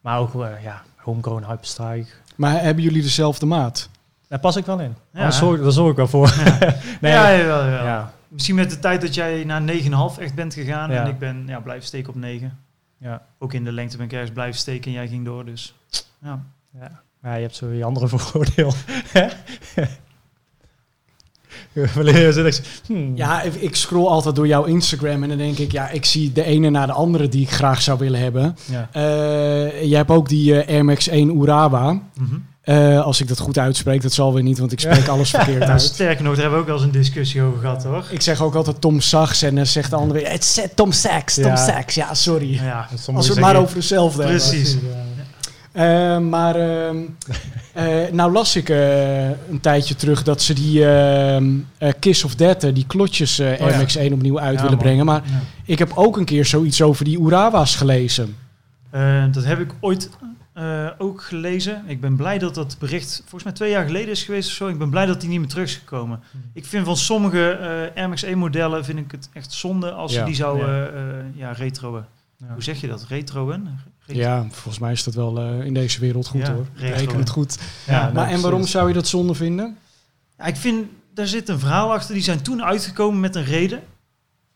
Maar 0.00 0.18
ook, 0.18 0.34
eh, 0.34 0.62
ja, 0.62 0.82
homegrown 0.96 1.44
Hyperstrike. 1.44 2.10
Maar 2.36 2.62
hebben 2.62 2.84
jullie 2.84 3.02
dezelfde 3.02 3.46
maat? 3.46 3.88
Daar 4.28 4.38
pas 4.38 4.56
ik 4.56 4.66
wel 4.66 4.80
in. 4.80 4.94
Ja. 5.12 5.20
Daar, 5.20 5.32
zorg, 5.32 5.62
daar 5.62 5.72
zorg 5.72 5.90
ik 5.90 5.96
wel 5.96 6.08
voor. 6.08 6.34
nee, 7.00 7.12
ja, 7.12 7.28
ja, 7.28 7.36
jawel, 7.38 7.64
jawel. 7.64 7.84
ja, 7.84 8.12
Misschien 8.28 8.54
met 8.54 8.70
de 8.70 8.78
tijd 8.78 9.00
dat 9.00 9.14
jij 9.14 9.44
naar 9.44 9.62
9,5 9.62 10.18
echt 10.18 10.34
bent 10.34 10.54
gegaan. 10.54 10.90
Ja. 10.90 11.04
En 11.04 11.10
ik 11.10 11.18
ben 11.18 11.44
ja, 11.46 11.60
blijven 11.60 11.86
steken 11.86 12.08
op 12.08 12.14
9. 12.14 12.58
Ja, 13.02 13.22
Ook 13.38 13.52
in 13.52 13.64
de 13.64 13.72
lengte 13.72 13.96
ben 13.96 14.06
ik 14.06 14.12
ergens 14.12 14.30
blijven 14.32 14.58
steken 14.60 14.84
en 14.84 14.92
jij 14.92 15.08
ging 15.08 15.24
door. 15.24 15.44
Dus 15.44 15.74
ja. 16.22 16.44
ja. 16.80 17.00
Maar 17.20 17.36
je 17.36 17.42
hebt 17.42 17.56
zo 17.56 17.68
je 17.68 17.84
andere 17.84 18.08
voordeel. 18.18 18.72
Wanneer 21.94 22.32
zit 22.32 22.46
ik... 22.58 22.80
Hmm. 22.86 23.16
Ja, 23.16 23.42
ik- 23.42 23.54
ik 23.54 23.74
scroll 23.76 24.06
altijd 24.06 24.34
door 24.36 24.46
jouw 24.46 24.64
Instagram 24.64 25.22
en 25.22 25.28
dan 25.28 25.38
denk 25.38 25.58
ik, 25.58 25.72
ja, 25.72 25.88
ik 25.90 26.04
zie 26.04 26.32
de 26.32 26.44
ene 26.44 26.70
na 26.70 26.86
de 26.86 26.92
andere 26.92 27.28
die 27.28 27.42
ik 27.42 27.50
graag 27.50 27.82
zou 27.82 27.98
willen 27.98 28.20
hebben. 28.20 28.56
ja. 28.70 28.88
Eh 28.92 29.82
jij 29.84 29.96
hebt 29.98 30.10
ook 30.10 30.28
die 30.28 30.60
eh, 30.62 30.74
Air 30.74 30.84
Max 30.84 31.08
1 31.08 31.36
Urawa. 31.36 31.92
Mhm. 32.14 32.34
Eh, 32.62 33.00
als 33.04 33.20
ik 33.20 33.28
dat 33.28 33.38
goed 33.38 33.58
uitspreek, 33.58 34.02
dat 34.02 34.12
zal 34.12 34.34
weer 34.34 34.42
niet, 34.42 34.58
want 34.58 34.72
ik 34.72 34.80
spreek 34.80 35.08
alles 35.08 35.30
verkeerd 35.30 35.58
Nou, 35.66 35.70
uit. 35.70 35.80
sterker 35.82 36.24
nog, 36.24 36.32
daar 36.32 36.42
hebben 36.42 36.52
we 36.58 36.64
ook 36.64 36.70
wel 36.70 36.76
eens 36.76 36.84
een 36.94 37.00
discussie 37.00 37.42
over 37.42 37.60
gehad 37.60 37.84
hoor. 37.84 38.04
Ik 38.10 38.20
zeg 38.20 38.42
ook 38.42 38.54
altijd 38.54 38.80
Tom 38.80 39.00
Sachs 39.00 39.42
en 39.42 39.54
dan 39.54 39.66
zegt 39.66 39.90
de 39.90 39.96
andere 39.96 40.20
weer, 40.20 40.30
het 40.30 40.42
is 40.42 40.60
Tom 40.74 40.92
Sachs, 40.92 41.34
Tom 41.34 41.44
Ja. 41.44 41.56
Sachs. 41.56 41.94
Ja, 41.94 42.14
sorry. 42.14 42.54
Ja, 42.54 42.88
Als 42.92 43.06
we 43.06 43.12
het 43.12 43.24
zeggen- 43.24 43.42
maar 43.42 43.56
over 43.56 43.74
dezelfde 43.74 44.22
hebben. 44.22 44.40
Precies. 44.40 44.72
Ja. 44.72 44.78
Eh, 45.72 46.18
maar 46.18 46.54
ehm, 46.56 46.96
eh, 47.72 47.86
nou 48.12 48.32
las 48.32 48.56
ik 48.56 48.68
eh, 48.68 49.24
een 49.28 49.60
tijdje 49.60 49.94
terug 49.94 50.22
dat 50.22 50.42
ze 50.42 50.54
die 50.54 50.86
ehm, 50.86 51.50
eh, 51.78 51.92
Kiss 51.98 52.24
of 52.24 52.34
Death, 52.34 52.64
eh, 52.64 52.74
die 52.74 52.86
klotjes 52.86 53.38
eh 53.38 53.46
Air 53.60 53.70
ja. 53.70 53.76
Max 53.76 53.96
1 53.96 54.12
opnieuw 54.12 54.40
uit 54.40 54.54
Ja, 54.54 54.62
willen 54.62 54.76
man. 54.76 54.84
brengen. 54.86 55.04
Maar 55.04 55.22
Ja. 55.24 55.40
ik 55.64 55.78
heb 55.78 55.92
ook 55.94 56.16
een 56.16 56.24
keer 56.24 56.44
zoiets 56.44 56.82
over 56.82 57.04
die 57.04 57.20
Urawa's 57.20 57.76
gelezen. 57.76 58.36
Eh, 58.90 59.24
dat 59.32 59.44
heb 59.44 59.60
ik 59.60 59.70
ooit 59.80 60.10
eh, 60.52 60.88
ook 60.98 61.22
gelezen. 61.22 61.84
Ik 61.86 62.00
ben 62.00 62.16
blij 62.16 62.38
dat 62.38 62.54
dat 62.54 62.76
bericht 62.78 63.16
volgens 63.20 63.44
mij 63.44 63.52
twee 63.52 63.70
jaar 63.70 63.84
geleden 63.86 64.10
is 64.10 64.22
geweest 64.22 64.48
of 64.48 64.54
zo. 64.54 64.68
Ik 64.68 64.78
ben 64.78 64.90
blij 64.90 65.06
dat 65.06 65.20
die 65.20 65.28
niet 65.30 65.38
meer 65.38 65.48
terug 65.48 65.64
is 65.68 65.74
gekomen. 65.76 66.20
Ik 66.52 66.66
vind 66.66 66.86
van 66.86 66.96
sommige 66.96 67.50
eh 67.50 67.96
Air 68.00 68.08
Max 68.08 68.22
1 68.22 68.38
modellen 68.38 68.84
vind 68.84 68.98
ik 68.98 69.10
het 69.10 69.28
echt 69.32 69.52
zonde 69.52 69.90
als 69.92 70.12
Ja. 70.12 70.18
ze 70.18 70.24
die 70.24 70.34
zouden 70.34 70.68
Ja. 70.68 70.86
eh, 70.88 71.18
eh, 71.18 71.24
ja, 71.34 71.52
retroen. 71.52 72.04
Ja. 72.36 72.46
Hoe 72.52 72.62
zeg 72.62 72.80
je 72.80 72.86
dat? 72.88 73.04
Retroen? 73.08 73.78
Retro- 74.06 74.22
Ja, 74.22 74.46
volgens 74.50 74.78
mij 74.78 74.92
is 74.92 75.04
dat 75.04 75.14
wel 75.14 75.38
eh, 75.40 75.64
in 75.66 75.74
deze 75.74 76.00
wereld 76.00 76.26
goed 76.26 76.40
Ja, 76.46 76.52
hoor. 76.54 76.66
Reken 76.74 77.18
het 77.18 77.30
goed. 77.30 77.58
Maar 77.86 78.06
en 78.08 78.14
waarom 78.14 78.50
precies. 78.50 78.70
zou 78.70 78.88
je 78.88 78.94
dat 78.94 79.06
zonde 79.08 79.34
vinden? 79.34 79.76
Ja, 80.38 80.44
ik 80.44 80.56
vind, 80.56 80.86
daar 81.14 81.26
zit 81.26 81.48
een 81.48 81.58
verhaal 81.58 81.92
achter. 81.92 82.14
Die 82.14 82.22
zijn 82.22 82.42
toen 82.42 82.62
uitgekomen 82.64 83.20
met 83.20 83.34
een 83.36 83.44
reden. 83.44 83.82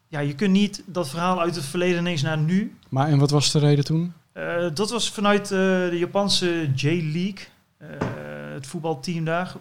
Ja, 0.08 0.20
je 0.20 0.34
kunt 0.34 0.52
niet 0.52 0.82
dat 0.86 1.08
verhaal 1.08 1.40
uit 1.40 1.54
het 1.54 1.64
verleden 1.64 1.98
ineens 1.98 2.22
naar 2.22 2.38
nu. 2.38 2.76
Maar 2.88 3.08
en 3.08 3.18
wat 3.18 3.30
was 3.30 3.52
de 3.52 3.58
reden 3.58 3.84
toen? 3.84 4.12
Eh, 4.36 4.66
dat 4.74 4.90
was 4.90 5.10
vanuit 5.10 5.42
eh, 5.42 5.58
de 5.58 5.96
Japanse 5.98 6.70
J-League. 6.74 7.46
eh, 7.78 7.88
het 8.52 8.66
voetbalteam 8.66 9.24
daar, 9.24 9.54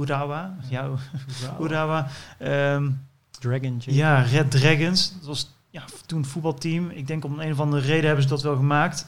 Urawa. 0.00 0.56
Ja, 0.68 0.90
Urawa. 1.60 2.08
Ehm, 2.38 2.90
Dragon 3.30 3.76
J. 3.76 3.90
ja, 3.90 4.20
Red 4.20 4.50
Dragons. 4.50 5.12
Dat 5.18 5.26
was 5.26 5.50
ja, 5.70 5.84
toen 6.06 6.24
voetbalteam. 6.24 6.90
Ik 6.90 7.06
denk 7.06 7.24
om 7.24 7.40
een 7.40 7.52
of 7.52 7.60
andere 7.60 7.82
reden 7.86 8.04
hebben 8.06 8.22
ze 8.22 8.28
dat 8.28 8.42
wel 8.42 8.56
gemaakt. 8.56 9.06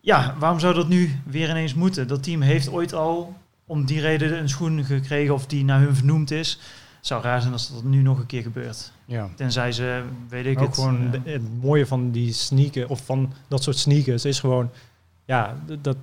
Ja, 0.00 0.34
waarom 0.38 0.60
zou 0.60 0.74
dat 0.74 0.88
nu 0.88 1.20
weer 1.24 1.50
ineens 1.50 1.74
moeten? 1.74 2.08
Dat 2.08 2.22
team 2.22 2.40
heeft 2.40 2.68
ooit 2.68 2.92
al 2.92 3.36
om 3.66 3.84
die 3.84 4.00
reden 4.00 4.38
een 4.38 4.48
schoen 4.48 4.84
gekregen 4.84 5.34
of 5.34 5.46
die 5.46 5.64
naar 5.64 5.80
hun 5.80 5.96
vernoemd 5.96 6.30
is. 6.30 6.50
Het 6.96 7.06
zou 7.06 7.22
raar 7.22 7.40
zijn 7.40 7.52
als 7.52 7.72
dat 7.72 7.84
nu 7.84 8.02
nog 8.02 8.18
een 8.18 8.26
keer 8.26 8.42
gebeurt. 8.42 8.92
Ja. 9.06 9.28
Tenzij 9.34 9.72
ze, 9.72 10.02
weet 10.28 10.46
ik 10.46 10.58
ook 10.58 10.66
het. 10.66 10.74
gewoon 10.74 11.12
eh, 11.12 11.32
het 11.32 11.62
mooie 11.62 11.86
van 11.86 12.10
die 12.10 12.32
sneaker 12.32 12.88
of 12.88 13.04
van 13.04 13.32
dat 13.48 13.62
soort 13.62 13.76
sneakers 13.76 14.24
is 14.24 14.40
gewoon 14.40 14.70
ja 15.24 15.56
dat 15.66 15.96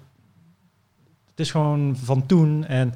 het 1.29 1.39
is 1.39 1.51
gewoon 1.51 1.95
van 2.03 2.25
toen 2.25 2.65
en 2.65 2.93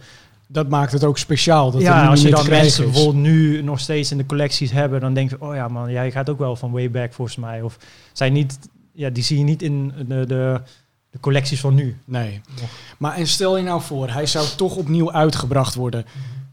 Dat 0.47 0.69
maakt 0.69 0.91
het 0.91 1.03
ook 1.03 1.17
speciaal. 1.17 1.71
Dat 1.71 1.81
ja 1.81 2.07
als 2.07 2.21
je 2.21 2.29
dan 2.29 2.49
mensen 2.49 2.85
is. 2.85 2.91
bijvoorbeeld 2.91 3.23
nu 3.23 3.61
nog 3.61 3.79
steeds 3.79 4.11
in 4.11 4.17
de 4.17 4.25
collecties 4.25 4.71
hebben 4.71 4.99
dan 4.99 5.13
denk 5.13 5.29
je 5.29 5.41
oh 5.41 5.55
ja 5.55 5.67
man 5.67 5.91
jij 5.91 6.11
gaat 6.11 6.29
ook 6.29 6.39
wel 6.39 6.55
van 6.55 6.71
way 6.71 6.91
back 6.91 7.13
volgens 7.13 7.37
mij 7.37 7.61
of 7.61 7.77
zijn 8.13 8.33
niet 8.33 8.59
ja 8.93 9.09
die 9.09 9.23
zie 9.23 9.37
je 9.37 9.43
niet 9.43 9.61
in 9.61 9.93
de, 10.07 10.25
de, 10.25 10.61
de 11.09 11.19
collecties 11.19 11.59
van 11.59 11.73
nu 11.73 11.97
Nee. 12.05 12.41
Maar 12.97 13.15
en 13.15 13.27
stel 13.27 13.57
je 13.57 13.63
nou 13.63 13.81
voor, 13.81 14.09
hij 14.09 14.25
zou 14.25 14.47
toch 14.55 14.75
opnieuw 14.75 15.11
uitgebracht 15.11 15.75
worden. 15.75 16.05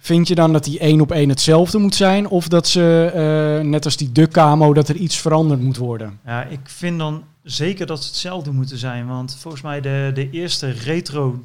Vind 0.04 0.28
je 0.28 0.34
dan 0.34 0.52
dat 0.52 0.64
die 0.64 0.78
één 0.78 1.00
op 1.00 1.12
één 1.12 1.28
hetzelfde 1.28 1.78
moet 1.78 1.94
zijn? 1.94 2.28
Of 2.28 2.48
dat 2.48 2.68
ze, 2.68 3.10
eh, 3.14 3.66
net 3.66 3.84
als 3.84 3.96
die 3.96 4.12
de 4.12 4.28
camo, 4.28 4.74
dat 4.74 4.88
er 4.88 4.96
iets 4.96 5.16
veranderd 5.16 5.60
moet 5.60 5.76
worden? 5.76 6.20
Ja, 6.24 6.44
ik 6.44 6.60
vind 6.64 6.98
dan 6.98 7.24
zeker 7.42 7.86
dat 7.86 8.02
ze 8.02 8.08
hetzelfde 8.08 8.50
moeten 8.50 8.78
zijn. 8.78 9.06
Want 9.06 9.36
volgens 9.40 9.62
mij 9.62 9.80
de, 9.80 10.10
de 10.14 10.30
eerste 10.30 10.70
retro, 10.70 11.26
in 11.30 11.36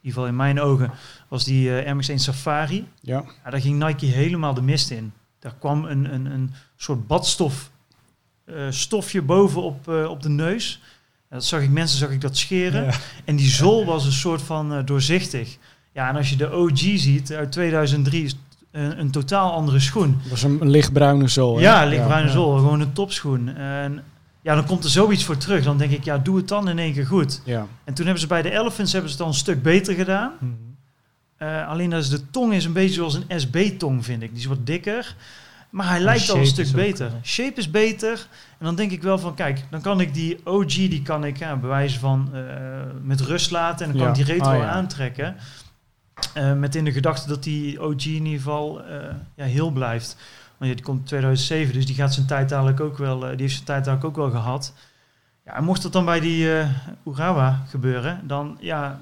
ieder 0.00 0.12
geval 0.12 0.26
in 0.26 0.36
mijn 0.36 0.60
ogen, 0.60 0.90
was 1.28 1.44
die 1.44 1.78
eh 1.78 1.94
MX1 1.94 2.14
Safari. 2.14 2.86
Ja. 3.00 3.24
Ja, 3.44 3.50
daar 3.50 3.60
ging 3.60 3.84
Nike 3.84 4.06
helemaal 4.06 4.54
de 4.54 4.62
mist 4.62 4.90
in. 4.90 5.12
Daar 5.38 5.54
kwam 5.58 5.84
een, 5.84 6.14
een, 6.14 6.26
een 6.26 6.52
soort 6.76 7.06
badstof 7.06 7.70
eh, 8.44 8.54
stofje 8.70 9.22
boven 9.22 9.62
op, 9.62 9.88
op 9.88 10.22
de 10.22 10.28
neus. 10.28 10.80
En 11.28 11.36
dat 11.36 11.44
zag 11.44 11.62
ik, 11.62 11.70
mensen 11.70 11.98
zag 11.98 12.10
ik 12.10 12.20
dat 12.20 12.36
scheren. 12.36 12.84
Ja. 12.84 12.92
En 13.24 13.36
die 13.36 13.50
zool 13.50 13.84
was 13.84 14.04
een 14.04 14.12
soort 14.12 14.42
van 14.42 14.84
doorzichtig. 14.84 15.58
Ja, 15.94 16.08
en 16.08 16.16
als 16.16 16.30
je 16.30 16.36
de 16.36 16.52
OG 16.52 16.78
ziet 16.78 17.32
uit 17.32 17.52
2003, 17.52 18.24
is 18.24 18.36
een, 18.70 19.00
een 19.00 19.10
totaal 19.10 19.52
andere 19.52 19.78
schoen. 19.80 20.16
Dat 20.22 20.30
was 20.30 20.42
een, 20.42 20.70
lichtbruine 20.70 21.28
zool. 21.28 21.56
hè? 21.56 21.62
Ja, 21.62 21.84
lichtbruine 21.84 22.26
Ja. 22.28 22.32
zool, 22.34 22.56
gewoon 22.56 22.80
een 22.80 22.92
topschoen. 22.92 23.56
En 23.56 24.02
ja, 24.42 24.54
dan 24.54 24.66
komt 24.66 24.84
er 24.84 24.90
zoiets 24.90 25.24
voor 25.24 25.36
terug. 25.36 25.64
Dan 25.64 25.78
denk 25.78 25.90
ik, 25.90 26.04
ja, 26.04 26.18
doe 26.18 26.36
het 26.36 26.48
dan 26.48 26.68
in 26.68 26.78
één 26.78 26.92
keer 26.92 27.06
goed. 27.06 27.40
Ja. 27.44 27.66
En 27.84 27.94
toen 27.94 28.04
hebben 28.04 28.22
ze 28.22 28.28
bij 28.28 28.42
de 28.42 28.50
Elephants 28.50 28.92
hebben 28.92 29.10
ze 29.10 29.16
het 29.16 29.24
dan 29.24 29.28
een 29.28 29.38
stuk 29.40 29.62
beter 29.62 29.94
gedaan. 29.94 30.32
Mhm. 30.40 30.50
Eh, 31.36 31.68
alleen 31.68 31.90
dat 31.90 32.02
is 32.02 32.08
de 32.08 32.30
tong 32.30 32.52
is 32.52 32.64
een 32.64 32.72
beetje 32.72 32.94
zoals 32.94 33.14
een 33.28 33.40
SB-tong, 33.40 34.04
vind 34.04 34.22
ik. 34.22 34.28
Die 34.30 34.38
is 34.38 34.44
wat 34.46 34.66
dikker. 34.66 35.14
Maar 35.70 35.88
hij 35.88 36.00
lijkt 36.00 36.30
al 36.30 36.36
een 36.36 36.46
stuk 36.46 36.64
is 36.64 36.70
ook, 36.70 36.76
beter. 36.76 37.06
eh, 37.06 37.12
Shape 37.22 37.60
is 37.60 37.70
beter. 37.70 38.26
En 38.58 38.64
dan 38.64 38.74
denk 38.74 38.90
ik 38.90 39.02
wel 39.02 39.18
van, 39.18 39.34
kijk, 39.34 39.64
dan 39.70 39.80
kan 39.80 40.00
ik 40.00 40.14
die 40.14 40.38
OG, 40.44 40.66
die 40.74 41.02
kan 41.02 41.24
ik 41.24 41.38
ja, 41.38 41.56
bewijzen 41.56 42.00
van 42.00 42.28
eh, 42.34 42.40
met 43.02 43.20
rust 43.20 43.50
laten. 43.50 43.86
En 43.86 43.92
dan 43.92 44.00
kan 44.02 44.12
Ja. 44.14 44.20
ik 44.20 44.26
die 44.26 44.34
retro 44.34 44.50
Ah, 44.50 44.58
ja. 44.58 44.68
aantrekken. 44.68 45.36
Eh, 46.34 46.52
met 46.52 46.74
in 46.74 46.84
de 46.84 46.92
gedachte 46.92 47.28
dat 47.28 47.42
die 47.42 47.82
OG 47.82 48.04
in 48.04 48.24
ieder 48.24 48.38
geval 48.38 48.84
eh, 48.84 49.14
ja, 49.34 49.44
heel 49.44 49.70
blijft. 49.70 50.16
Want 50.56 50.70
ja, 50.70 50.76
die 50.76 50.84
komt 50.84 51.06
2007, 51.06 51.74
dus 51.74 51.86
die 51.86 51.94
gaat 51.94 52.14
zijn 52.14 52.26
tijd 52.26 52.48
dadelijk 52.48 52.80
ook 52.80 52.98
wel, 52.98 53.22
eh, 53.22 53.30
die 53.30 53.40
heeft 53.40 53.54
zijn 53.54 53.64
tijd 53.64 53.84
dadelijk 53.84 54.08
ook 54.08 54.16
wel 54.16 54.30
gehad. 54.30 54.72
Ja, 55.44 55.56
en 55.56 55.64
mocht 55.64 55.82
dat 55.82 55.92
dan 55.92 56.04
bij 56.04 56.20
die 56.20 56.58
eh 56.58 56.68
Urawa 57.06 57.64
gebeuren, 57.68 58.20
dan 58.26 58.56
ja, 58.60 59.00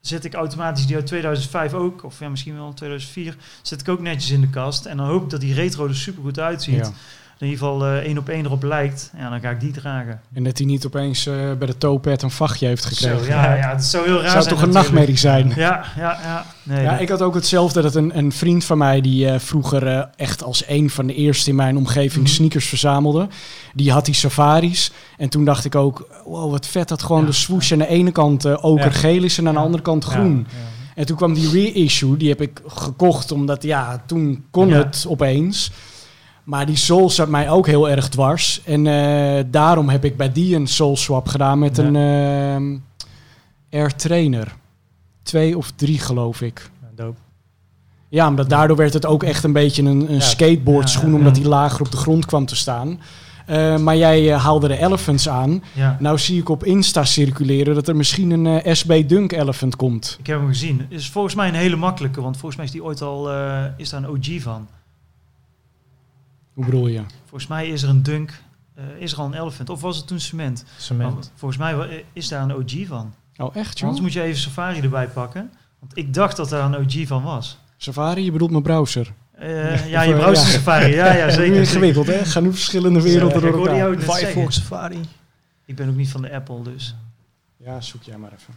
zet 0.00 0.24
ik 0.24 0.34
automatisch 0.34 0.86
die 0.86 0.96
uit 0.96 1.06
2005 1.06 1.72
ook, 1.72 2.04
of 2.04 2.18
ja, 2.18 2.28
misschien 2.28 2.54
wel 2.54 2.74
2004, 2.74 3.36
zet 3.62 3.80
ik 3.80 3.88
ook 3.88 4.00
netjes 4.00 4.30
in 4.30 4.40
de 4.40 4.50
kast. 4.50 4.86
En 4.86 4.96
dan 4.96 5.06
hoop 5.06 5.22
ik 5.22 5.30
dat 5.30 5.40
die 5.40 5.54
retro 5.54 5.86
er 5.86 5.96
super 5.96 6.22
goed 6.22 6.38
uitziet. 6.38 6.86
Ja. 6.86 6.92
In 7.42 7.48
ieder 7.48 7.64
geval 7.66 7.84
eh, 7.86 7.96
één 7.96 8.18
op 8.18 8.28
één 8.28 8.44
erop 8.44 8.62
lijkt. 8.62 9.10
Ja, 9.18 9.30
dan 9.30 9.40
ga 9.40 9.50
ik 9.50 9.60
die 9.60 9.72
dragen. 9.72 10.20
En 10.32 10.44
dat 10.44 10.58
hij 10.58 10.66
niet 10.66 10.86
opeens 10.86 11.26
eh, 11.26 11.34
bij 11.58 11.66
de 11.66 11.78
toepad 11.78 12.22
een 12.22 12.30
vachtje 12.30 12.66
heeft 12.66 12.84
gekregen. 12.84 13.24
Zo, 13.24 13.30
ja, 13.30 13.54
ja, 13.54 13.70
het 13.70 13.84
zou 13.84 14.04
heel 14.04 14.20
raar 14.20 14.30
Zou 14.30 14.42
zijn 14.42 14.54
toch 14.54 14.62
een 14.64 14.70
nachtmerrie 14.72 15.16
zijn? 15.16 15.52
Ja, 15.56 15.84
ja, 15.96 16.18
ja. 16.22 16.44
Nee, 16.62 16.82
Ja, 16.82 16.98
ik 16.98 17.08
had 17.08 17.22
ook 17.22 17.34
hetzelfde. 17.34 17.82
Dat 17.82 17.94
een, 17.94 18.18
een 18.18 18.32
vriend 18.32 18.64
van 18.64 18.78
mij, 18.78 19.00
die 19.00 19.28
eh, 19.28 19.38
vroeger 19.38 20.08
echt 20.16 20.42
als 20.42 20.64
een 20.68 20.90
van 20.90 21.06
de 21.06 21.14
eerste 21.14 21.50
in 21.50 21.56
mijn 21.56 21.76
omgeving 21.76 22.24
Mhm. 22.24 22.32
sneakers 22.34 22.66
verzamelde, 22.66 23.28
die 23.74 23.92
had 23.92 24.04
die 24.04 24.14
safaris. 24.14 24.92
En 25.16 25.28
toen 25.28 25.44
dacht 25.44 25.64
ik 25.64 25.74
ook, 25.74 26.08
wow, 26.24 26.50
wat 26.50 26.66
vet 26.66 26.88
dat 26.88 27.02
gewoon 27.02 27.20
Ja. 27.20 27.26
de 27.26 27.32
swoosh 27.32 27.72
aan 27.72 27.78
de 27.78 27.88
ene 27.88 28.12
kant 28.12 28.44
eh 28.44 28.64
okergeel 28.64 29.22
is 29.22 29.38
en 29.38 29.46
aan 29.46 29.52
de 29.54 29.58
Ja. 29.58 29.64
andere 29.64 29.82
kant 29.82 30.04
groen. 30.04 30.46
Ja, 30.50 30.56
ja. 30.58 30.70
En 30.94 31.06
toen 31.06 31.16
kwam 31.16 31.34
die 31.34 31.50
reissue, 31.72 32.16
die 32.16 32.28
heb 32.28 32.40
ik 32.40 32.60
gekocht, 32.66 33.32
omdat 33.32 33.62
ja, 33.62 34.02
toen 34.06 34.44
kon 34.50 34.68
Ja. 34.68 34.76
het 34.76 35.04
opeens. 35.08 35.70
Maar 36.44 36.66
die 36.66 36.76
soul 36.76 37.10
zat 37.10 37.28
mij 37.28 37.50
ook 37.50 37.66
heel 37.66 37.88
erg 37.90 38.08
dwars. 38.08 38.60
En 38.64 38.86
eh, 38.86 39.44
daarom 39.50 39.88
heb 39.88 40.04
ik 40.04 40.16
bij 40.16 40.32
die 40.32 40.56
een 40.56 40.66
soul 40.66 40.96
swap 40.96 41.28
gedaan 41.28 41.58
met 41.58 41.76
Ja. 41.76 41.82
een 41.84 41.96
ehm 41.96 42.78
Air 43.80 43.94
Trainer. 43.96 44.54
Twee 45.22 45.56
of 45.56 45.70
drie, 45.70 45.98
geloof 45.98 46.40
ik. 46.40 46.70
Ja, 46.80 46.88
dope. 46.94 47.18
Ja, 48.08 48.28
omdat 48.28 48.48
daardoor 48.48 48.76
werd 48.76 48.92
het 48.92 49.06
ook 49.06 49.22
echt 49.22 49.44
een 49.44 49.52
beetje 49.52 49.82
een, 49.82 50.12
een 50.12 50.20
Ja, 50.38 50.46
ja, 50.46 51.02
omdat 51.14 51.34
die 51.34 51.48
lager 51.48 51.80
op 51.80 51.90
de 51.90 51.96
grond 51.96 52.26
kwam 52.26 52.46
te 52.46 52.56
staan. 52.56 53.00
Eh, 53.46 53.78
maar 53.78 53.96
jij 53.96 54.32
eh, 54.32 54.44
haalde 54.44 54.68
de 54.68 54.78
Elephants 54.78 55.28
aan. 55.28 55.62
ja. 55.74 55.96
Nou 56.00 56.18
zie 56.18 56.40
ik 56.40 56.48
op 56.48 56.64
Insta 56.64 57.04
circuleren 57.04 57.74
dat 57.74 57.88
er 57.88 57.96
misschien 57.96 58.30
een 58.30 58.76
SB 58.76 59.08
Dunk 59.08 59.32
Elephant 59.32 59.76
komt. 59.76 60.16
Ik 60.20 60.26
heb 60.26 60.38
hem 60.38 60.48
gezien. 60.48 60.86
Is 60.88 61.10
volgens 61.10 61.34
mij 61.34 61.48
een 61.48 61.54
hele 61.54 61.76
makkelijke, 61.76 62.20
want 62.22 62.36
volgens 62.36 62.56
mij 62.56 62.64
is 62.64 62.72
die 62.72 62.84
ooit 62.84 63.02
al 63.02 63.30
is 63.76 63.90
daar 63.90 64.02
een 64.02 64.08
OG 64.08 64.42
van. 64.42 64.66
Hoe 66.52 66.64
bedoel 66.64 66.86
je? 66.86 67.02
Volgens 67.24 67.46
mij 67.50 67.68
is 67.68 67.82
er 67.82 67.88
een 67.88 68.02
dunk, 68.02 68.42
eh, 68.74 68.84
is 68.98 69.12
er 69.12 69.18
al 69.18 69.26
een 69.26 69.34
elephant, 69.40 69.70
of 69.70 69.80
was 69.80 69.96
het 69.96 70.06
toen 70.06 70.20
cement? 70.20 70.64
Cement. 70.78 71.12
Want 71.14 71.32
volgens 71.34 71.60
mij 71.60 71.76
wa- 71.76 71.86
is 72.12 72.28
daar 72.28 72.42
een 72.42 72.54
OG 72.54 72.86
van. 72.86 73.14
Oh, 73.36 73.56
echt 73.56 73.78
joh? 73.78 73.82
Anders 73.88 74.00
moet 74.04 74.12
je 74.12 74.22
even 74.22 74.40
Safari 74.40 74.80
erbij 74.80 75.08
pakken, 75.08 75.50
want 75.78 75.96
ik 75.96 76.14
dacht 76.14 76.36
dat 76.36 76.48
daar 76.48 76.64
een 76.72 76.76
OG 76.76 77.06
van 77.06 77.22
was. 77.22 77.58
Safari, 77.76 78.24
je 78.24 78.32
bedoelt 78.32 78.50
mijn 78.50 78.62
browser. 78.62 79.12
Eh, 79.32 79.90
ja, 79.90 80.00
Of, 80.00 80.06
je 80.06 80.12
eh, 80.14 80.18
browser 80.20 80.46
ja. 80.46 80.52
Safari, 80.52 80.94
ja, 80.94 81.12
ja 81.14 81.30
zeker. 81.40 81.56
ingewikkeld, 81.60 82.06
hè? 82.06 82.24
Gaan 82.24 82.42
nu 82.42 82.50
verschillende 82.52 83.02
werelden 83.02 83.40
door 83.40 83.68
elkaar. 83.68 83.98
Firefox 83.98 84.54
Safari. 84.54 85.00
Ik 85.64 85.76
ben 85.76 85.88
ook 85.88 85.94
niet 85.96 86.08
van 86.10 86.22
de 86.22 86.32
Apple, 86.32 86.62
dus. 86.62 86.94
Ja, 87.56 87.80
zoek 87.80 88.02
jij 88.02 88.16
maar 88.18 88.32
even. 88.32 88.54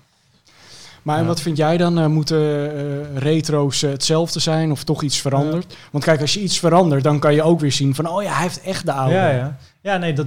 Maar 1.06 1.20
Ja. 1.20 1.26
wat 1.26 1.42
vind 1.42 1.58
jij 1.58 1.78
dan? 1.78 2.00
Eh, 2.00 2.06
moeten 2.08 2.38
eh, 2.76 3.18
retro's 3.18 3.84
eh, 3.84 3.90
hetzelfde 3.92 4.40
zijn 4.40 4.72
of 4.72 4.84
toch 4.84 5.02
iets 5.02 5.22
veranderd? 5.22 5.78
Want 5.92 6.04
kijk, 6.04 6.22
als 6.22 6.34
je 6.34 6.42
iets 6.42 6.60
verandert, 6.60 7.04
dan 7.04 7.20
kan 7.20 7.34
je 7.34 7.44
ook 7.44 7.60
weer 7.60 7.72
zien 7.72 7.96
van... 7.96 8.08
oh 8.08 8.24
ja, 8.24 8.34
hij 8.34 8.42
heeft 8.42 8.62
echt 8.62 8.86
de 8.86 8.92
oude. 8.92 9.14
Ja, 9.16 9.30
ja. 9.30 9.58
Ja, 9.82 9.98
nee, 9.98 10.14
dat, 10.14 10.26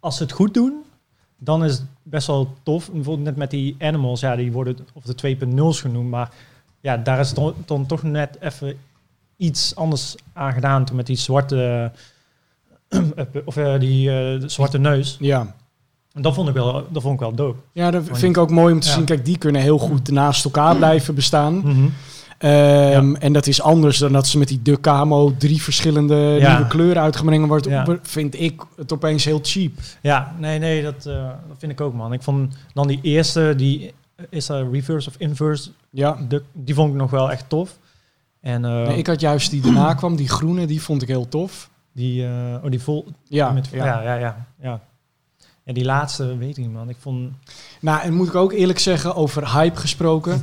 als 0.00 0.16
ze 0.16 0.22
het 0.22 0.32
goed 0.32 0.54
doen, 0.54 0.82
dan 1.38 1.64
is 1.64 1.72
het 1.72 1.84
best 2.02 2.26
wel 2.26 2.54
tof. 2.62 2.90
Bijvoorbeeld 2.90 3.26
net 3.26 3.36
met 3.36 3.50
die 3.50 3.76
animals, 3.78 4.20
ja, 4.20 4.36
die 4.36 4.52
worden 4.52 4.78
of 4.92 5.04
de 5.04 5.36
2.0's 5.36 5.80
genoemd, 5.80 6.10
maar 6.10 6.30
ja, 6.80 6.96
daar 6.96 7.20
is 7.20 7.34
dan, 7.34 7.54
dan 7.64 7.86
toch 7.86 8.02
net 8.02 8.36
even 8.40 8.78
iets 9.36 9.74
anders 9.76 10.14
aan 10.32 10.52
gedaan 10.52 10.84
toen 10.84 10.96
met 10.96 11.06
die 11.06 11.16
zwarte, 11.16 11.90
of 13.44 13.54
die 13.78 14.10
zwarte 14.48 14.78
neus. 14.78 15.16
Ja. 15.20 15.54
En 16.16 16.22
dat 16.22 16.34
vond 16.34 16.48
ik 16.48 16.54
wel, 16.54 16.72
dat 16.90 17.02
vond 17.02 17.14
ik 17.14 17.20
wel 17.20 17.34
dope. 17.34 17.58
Ja, 17.72 17.90
dat 17.90 18.02
vind 18.04 18.22
ik 18.36 18.38
ook 18.38 18.50
mooi 18.50 18.72
om 18.74 18.80
te 18.80 18.88
Ja. 18.88 18.94
zien. 18.94 19.04
Kijk, 19.04 19.24
die 19.24 19.38
kunnen 19.38 19.60
heel 19.62 19.78
goed 19.78 20.10
naast 20.10 20.44
elkaar 20.44 20.76
blijven 20.76 21.14
bestaan. 21.14 21.54
Mhm. 21.56 21.86
Ehm, 22.38 23.14
En 23.14 23.32
dat 23.32 23.46
is 23.46 23.62
anders 23.62 23.98
dan 23.98 24.12
dat 24.12 24.26
ze 24.26 24.38
met 24.38 24.48
die 24.48 24.62
De 24.62 24.80
Camo 24.80 25.34
drie 25.38 25.62
verschillende 25.62 26.14
Ja. 26.14 26.50
nieuwe 26.52 26.66
kleuren 26.70 27.02
uitgebrengen 27.02 27.48
wordt. 27.48 27.68
Vind 28.02 28.40
ik 28.40 28.62
het 28.76 28.92
opeens 28.92 29.24
heel 29.24 29.38
cheap. 29.42 29.72
Ja, 30.02 30.34
nee, 30.38 30.58
nee, 30.58 30.82
dat, 30.82 31.06
eh, 31.06 31.14
dat 31.48 31.56
vind 31.58 31.72
ik 31.72 31.80
ook, 31.80 31.94
man. 31.94 32.12
Ik 32.12 32.22
vond 32.22 32.56
dan 32.74 32.86
die 32.86 32.98
eerste, 33.02 33.54
die 33.56 33.92
is 34.30 34.48
er 34.48 34.70
reverse 34.70 35.08
of 35.08 35.14
inverse, 35.18 35.70
Ja. 35.90 36.16
de, 36.28 36.42
die 36.52 36.74
vond 36.74 36.90
ik 36.92 36.96
nog 36.96 37.10
wel 37.10 37.30
echt 37.30 37.48
tof. 37.48 37.78
En 38.40 38.64
eh, 38.64 38.86
Nee, 38.86 38.98
ik 38.98 39.06
had 39.06 39.20
juist 39.20 39.50
die 39.50 39.60
daarna 39.60 39.94
kwam, 39.94 40.16
die 40.16 40.28
groene, 40.28 40.66
die 40.66 40.82
vond 40.82 41.02
ik 41.02 41.08
heel 41.08 41.28
tof. 41.28 41.70
die, 41.92 42.26
eh, 42.26 42.30
oh, 42.64 42.70
die 42.70 42.80
vol, 42.82 43.06
Ja, 43.28 43.50
met, 43.50 43.68
ja. 43.72 43.84
ja. 44.02 44.16
Ja, 44.18 44.36
ja, 44.62 44.80
ja, 45.66 45.72
En 45.72 45.74
die 45.74 45.84
laatste, 45.84 46.36
weet 46.36 46.56
ik 46.56 46.64
niet, 46.64 46.72
man. 46.72 46.88
Ik 46.88 46.96
vond, 47.00 47.32
Nou, 47.80 48.02
en 48.02 48.14
moet 48.14 48.28
ik 48.28 48.34
ook 48.34 48.52
eerlijk 48.52 48.78
zeggen, 48.78 49.14
over 49.14 49.52
hype 49.52 49.76
gesproken. 49.80 50.42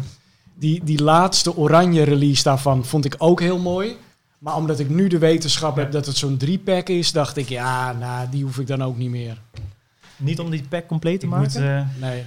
Die, 0.56 0.84
die 0.84 1.04
laatste 1.04 1.58
oranje 1.58 2.04
release 2.04 2.44
daarvan 2.44 2.86
vond 2.86 3.06
ik 3.06 3.16
ook 3.18 3.40
heel 3.40 3.60
mooi. 3.60 3.96
Maar 4.40 4.56
omdat 4.56 4.80
ik 4.80 4.90
nu 4.90 5.08
de 5.08 5.18
wetenschap 5.18 5.76
heb 5.76 5.92
dat 5.92 6.06
het 6.06 6.18
zo'n 6.18 6.38
drie-pack 6.38 6.90
is, 6.90 7.12
dacht 7.12 7.38
ik, 7.38 7.50
ja, 7.50 7.94
nou, 7.94 8.30
die 8.30 8.44
hoef 8.44 8.60
ik 8.60 8.68
dan 8.68 8.84
ook 8.84 8.98
niet 8.98 9.10
meer. 9.10 9.42
niet 10.18 10.40
om 10.40 10.50
die 10.50 10.64
pack 10.70 10.88
compleet 10.88 11.20
te 11.20 11.26
Ik 11.26 11.32
maken. 11.32 11.62
moet, 11.62 11.70
eh, 11.70 11.86
Nee. 12.10 12.26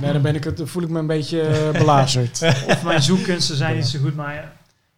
Nee, 0.00 0.12
dan 0.12 0.22
ben 0.22 0.34
ik 0.34 0.44
het, 0.44 0.56
dan 0.56 0.68
voel 0.68 0.82
ik 0.82 0.88
me 0.88 0.98
een 0.98 1.06
beetje 1.06 1.40
eh, 1.42 1.70
belazerd. 1.80 2.42
of 2.68 2.82
mijn 2.82 3.02
zoekkunsten 3.02 3.56
zijn 3.56 3.76
niet 3.76 3.86
zo 3.86 3.98
goed, 4.00 4.16
maar 4.16 4.34
ja, 4.34 4.52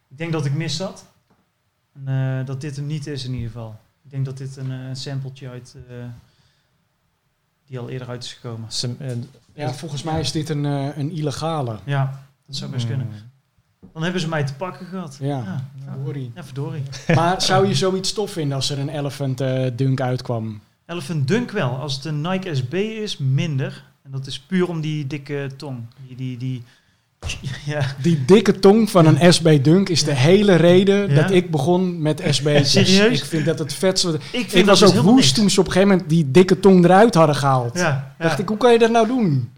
ik 0.09 0.17
denk 0.17 0.31
dat 0.31 0.45
ik 0.45 0.53
mis 0.53 0.75
zat. 0.75 1.05
En, 2.05 2.39
eh, 2.39 2.45
dat 2.45 2.61
dit 2.61 2.75
hem 2.75 2.85
niet 2.85 3.07
is 3.07 3.25
in 3.25 3.33
ieder 3.33 3.47
geval. 3.47 3.75
Ik 4.03 4.11
denk 4.11 4.25
dat 4.25 4.37
dit 4.37 4.57
een 4.57 4.71
eh, 4.71 4.77
sampletje 4.93 5.49
uit, 5.49 5.75
eh, 5.89 5.95
die 7.67 7.79
al 7.79 7.89
eerder 7.89 8.07
uit 8.09 8.23
is 8.23 8.33
gekomen. 8.33 8.71
Sem- 8.71 8.95
eh, 8.99 9.09
Ja, 9.55 9.73
volgens 9.73 10.03
mij 10.03 10.19
is 10.19 10.31
dit 10.31 10.49
een, 10.49 10.65
eh, 10.65 10.97
een 10.97 11.11
illegale. 11.11 11.77
Ja, 11.83 12.23
dat 12.47 12.55
zou 12.55 12.71
best 12.71 12.87
kunnen. 12.87 13.05
mm. 13.07 13.13
Dan 13.93 14.03
hebben 14.03 14.21
ze 14.21 14.27
mij 14.27 14.43
te 14.43 14.53
pakken 14.53 14.85
gehad. 14.85 15.17
Ja. 15.21 15.27
ja, 15.85 15.95
Sorry. 16.03 16.31
ja, 16.35 16.43
verdorie. 16.43 16.83
Maar 17.15 17.41
zou 17.41 17.67
je 17.67 17.75
zoiets 17.75 18.13
tof 18.13 18.31
vinden 18.31 18.55
als 18.55 18.69
er 18.69 18.79
een 18.79 18.89
Elephant 18.89 19.41
eh, 19.41 19.65
Dunk 19.75 20.01
uitkwam? 20.01 20.61
Elephant 20.85 21.27
Dunk 21.27 21.51
wel. 21.51 21.69
Als 21.77 21.95
het 21.95 22.05
een 22.05 22.21
Nike 22.21 22.55
SB 22.55 22.73
is, 22.73 23.17
minder. 23.17 23.83
En 24.03 24.11
dat 24.11 24.27
is 24.27 24.39
puur 24.39 24.67
om 24.69 24.81
die 24.81 25.07
dikke 25.07 25.49
tong. 25.57 25.79
Die, 26.07 26.15
die, 26.15 26.37
die, 26.37 26.63
ja. 27.65 27.95
Die 28.01 28.25
dikke 28.25 28.59
tong 28.59 28.89
van 28.89 29.05
een 29.05 29.33
SB 29.33 29.63
Dunk 29.63 29.89
is 29.89 30.03
de 30.03 30.13
hele 30.13 30.55
reden 30.55 31.15
dat 31.15 31.31
ik 31.31 31.51
begon 31.51 32.01
met 32.01 32.21
SB's. 32.29 32.71
Serieus? 32.71 33.19
Ik 33.19 33.25
vind 33.25 33.45
dat 33.45 33.59
het 33.59 33.73
vetste. 33.73 34.09
Ik 34.13 34.19
vind 34.31 34.53
Ik 34.53 34.65
dat 34.65 34.79
was 34.79 34.91
dus 34.91 34.99
ook 34.99 35.05
woest 35.05 35.35
toen 35.35 35.49
ze 35.49 35.59
op 35.59 35.65
een 35.65 35.71
gegeven 35.71 35.91
moment 35.93 36.09
die 36.09 36.31
dikke 36.31 36.59
tong 36.59 36.85
eruit 36.85 37.13
hadden 37.13 37.35
gehaald. 37.35 37.77
Dacht 38.17 38.39
ik, 38.39 38.47
hoe 38.47 38.57
kan 38.57 38.71
je 38.71 38.79
dat 38.79 38.91
nou 38.91 39.07
doen? 39.07 39.51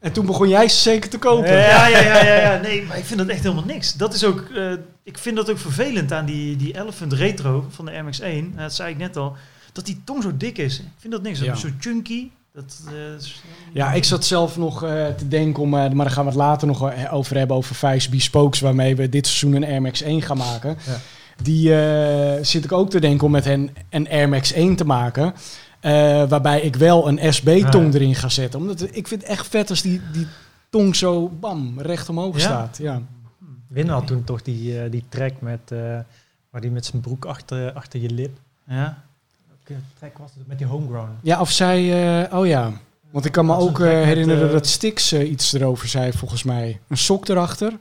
En 0.00 0.12
toen 0.12 0.26
begon 0.26 0.48
jij 0.48 0.68
ze 0.68 0.76
zeker 0.80 1.10
te 1.10 1.18
kopen. 1.18 1.52
Ja, 1.52 1.86
ja, 1.86 1.98
ja, 1.98 2.24
ja, 2.24 2.34
ja. 2.40 2.60
Nee, 2.60 2.82
maar 2.82 2.98
ik 2.98 3.04
vind 3.04 3.18
dat 3.18 3.28
echt 3.28 3.42
helemaal 3.42 3.64
niks. 3.64 3.94
Dat 3.94 4.14
is 4.14 4.24
ook, 4.24 4.40
eh, 4.54 4.72
ik 5.04 5.18
vind 5.18 5.36
dat 5.36 5.50
ook 5.50 5.58
vervelend 5.58 6.12
aan 6.12 6.24
die, 6.24 6.56
die 6.56 6.80
Elephant 6.80 7.12
Retro 7.12 7.66
van 7.70 7.84
de 7.84 7.90
MX-1. 7.92 8.22
Eh, 8.22 8.62
Dat 8.62 8.74
zei 8.74 8.90
ik 8.90 8.98
net 8.98 9.16
al. 9.16 9.36
Dat 9.72 9.86
die 9.86 10.00
tong 10.04 10.22
zo 10.22 10.36
dik 10.36 10.58
is. 10.58 10.78
Ik 10.78 10.84
vind 10.98 11.12
dat 11.12 11.22
niks. 11.22 11.38
Dat 11.38 11.54
is 11.54 11.60
zo 11.60 11.68
chunky. 11.80 12.28
Dat, 12.52 12.82
eh, 12.88 13.14
is- 13.14 13.42
Ja, 13.72 13.92
ik 13.92 14.04
zat 14.04 14.24
zelf 14.24 14.56
nog 14.56 14.82
eh, 14.84 15.06
te 15.06 15.28
denken 15.28 15.62
om, 15.62 15.74
eh, 15.74 15.80
maar 15.90 16.04
daar 16.04 16.10
gaan 16.14 16.24
we 16.24 16.30
het 16.30 16.38
later 16.38 16.66
nog 16.66 17.10
over 17.10 17.36
hebben, 17.36 17.56
over 17.56 17.74
vijf 17.74 18.10
bespokes 18.10 18.60
waarmee 18.60 18.96
we 18.96 19.08
dit 19.08 19.26
seizoen 19.26 19.62
een 19.62 19.68
Air 19.70 19.82
Max 19.82 20.00
1 20.02 20.22
gaan 20.22 20.36
maken. 20.36 20.76
Ja. 20.86 20.96
Die 21.42 21.74
eh, 21.82 22.44
zit 22.44 22.64
ik 22.64 22.72
ook 22.72 22.90
te 22.90 23.00
denken 23.00 23.26
om 23.26 23.32
met 23.32 23.44
hen 23.44 23.70
een 23.90 24.08
Air 24.08 24.28
Max 24.28 24.52
1 24.52 24.76
te 24.76 24.84
maken. 24.84 25.34
eh, 25.80 25.92
waarbij 26.28 26.60
ik 26.60 26.76
wel 26.76 27.08
een 27.08 27.32
SB-tong 27.34 27.92
Ja. 27.92 27.98
erin 27.98 28.14
ga 28.14 28.28
zetten. 28.28 28.60
Omdat 28.60 28.82
ik 28.82 29.08
vind 29.08 29.20
het 29.22 29.30
echt 29.30 29.46
vet 29.46 29.70
als 29.70 29.82
die, 29.82 30.00
die 30.12 30.26
tong 30.70 30.96
zo 30.96 31.28
bam, 31.28 31.80
recht 31.80 32.08
omhoog 32.08 32.34
Ja? 32.34 32.40
staat. 32.40 32.78
Ja. 32.82 33.02
Win 33.68 33.88
had 33.88 34.06
toen 34.06 34.24
toch 34.24 34.42
die, 34.42 34.80
eh, 34.82 34.90
die 34.90 35.04
track 35.08 35.40
met, 35.40 35.60
eh, 35.68 35.78
waar 36.50 36.60
die 36.60 36.70
met 36.70 36.86
zijn 36.86 37.02
broek 37.02 37.24
achter, 37.24 37.72
achter 37.72 38.00
je 38.00 38.10
lip. 38.10 38.38
ja. 38.68 39.02
Welke 39.68 39.82
track 39.98 40.18
was 40.18 40.30
het? 40.38 40.46
Met 40.46 40.58
die 40.58 40.66
homegrown. 40.66 41.18
ja, 41.22 41.40
of 41.40 41.50
zij... 41.50 41.78
eh, 42.28 42.38
oh 42.38 42.46
ja, 42.46 42.72
want 43.10 43.24
ik 43.24 43.32
kan 43.32 43.46
me 43.46 43.56
ook 43.56 43.80
eh, 43.80 43.86
met, 43.86 44.04
herinneren 44.04 44.46
eh, 44.46 44.52
dat 44.52 44.66
Stix 44.66 45.12
eh, 45.12 45.30
iets 45.30 45.52
erover 45.52 45.88
zei, 45.88 46.12
volgens 46.12 46.42
mij. 46.42 46.80
Een 46.88 46.96
sok 46.96 47.28
erachter. 47.28 47.72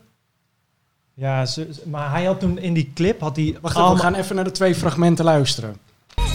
Ja, 1.14 1.46
ze- 1.46 1.70
maar 1.86 2.12
hij 2.12 2.26
had 2.26 2.40
toen 2.40 2.58
in 2.60 2.74
die 2.74 2.92
clip, 2.96 3.20
had 3.22 3.36
hij 3.36 3.58
Wacht 3.62 3.76
even, 3.78 3.94
we 3.94 4.00
gaan 4.00 4.16
even 4.16 4.36
naar 4.36 4.44
de 4.44 4.52
twee 4.52 4.76
fragmenten 4.76 5.26
luisteren. 5.26 5.78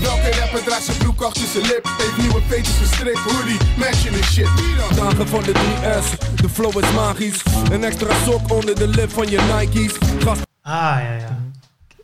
Welke 0.00 0.30
rapper 0.40 0.62
draagt 0.64 0.82
zijn 0.84 0.96
broek 0.98 1.22
achter 1.22 1.46
zijn 1.46 1.66
lip? 1.66 1.84
Heeft 1.98 2.16
nieuwe 2.16 2.40
veters 2.42 2.76
gestrikt, 2.78 3.18
hoodie, 3.18 3.58
matching 3.78 4.16
en 4.16 4.22
shit. 4.24 4.48
Dagen 4.96 5.28
van 5.28 5.42
de 5.42 5.52
3S, 5.52 6.34
de 6.36 6.48
flow 6.48 6.78
is 6.84 6.92
magisch. 6.92 7.42
Een 7.70 7.84
extra 7.84 8.14
sok 8.24 8.52
onder 8.52 8.74
de 8.74 8.88
lip 8.88 9.10
van 9.10 9.28
je 9.28 9.40
Nike's. 9.58 9.94
Gast 10.24 10.40
Ah, 10.62 10.72
ja, 10.72 11.12
ja. 11.12 11.38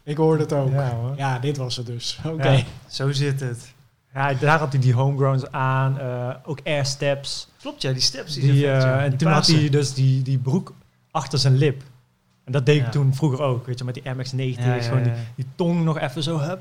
Ik 0.09 0.17
hoorde 0.17 0.43
het 0.43 0.53
ook. 0.53 0.73
Ja, 0.73 0.91
hoor. 0.95 1.15
Ja, 1.17 1.39
dit 1.39 1.57
was 1.57 1.77
het 1.77 1.87
dus. 1.87 2.19
Oké. 2.27 2.49
Ja. 2.51 2.63
Zo 2.87 3.13
zit 3.13 3.41
het. 3.41 3.75
Ja, 4.15 4.35
daar 4.35 4.59
had 4.59 4.73
hij 4.73 4.81
die 4.81 4.93
homegrowns 4.95 5.51
aan, 5.51 5.99
eh, 5.99 6.29
ook 6.45 6.61
air 6.65 6.87
steps. 6.87 7.49
Klopt, 7.61 7.83
ja, 7.83 7.93
die 7.93 8.01
steps 8.01 8.35
die, 8.35 8.43
vet, 8.43 8.53
eh, 8.53 8.63
ja. 8.81 9.01
en 9.03 9.09
Die 9.11 9.19
toen 9.19 9.31
had 9.33 9.47
hij 9.47 9.69
dus 9.69 9.95
die, 9.95 10.23
die 10.23 10.39
broek 10.39 10.75
achter 11.11 11.39
zijn 11.39 11.57
lip. 11.57 11.83
En 12.45 12.53
dat 12.53 12.67
deed 12.67 12.77
Ja. 12.79 12.85
ik 12.85 12.91
toen 12.91 13.15
vroeger 13.15 13.41
ook, 13.43 13.67
weet 13.67 13.79
je, 13.79 13.85
met 13.85 13.95
die 13.95 14.03
MX-90. 14.15 14.65
Ja, 14.65 14.75
ja, 14.75 14.83
Gewoon 14.83 15.03
die, 15.03 15.13
ja. 15.13 15.19
die 15.35 15.47
tong 15.55 15.85
nog 15.85 15.99
even 15.99 16.23
zo, 16.23 16.39
hup. 16.39 16.61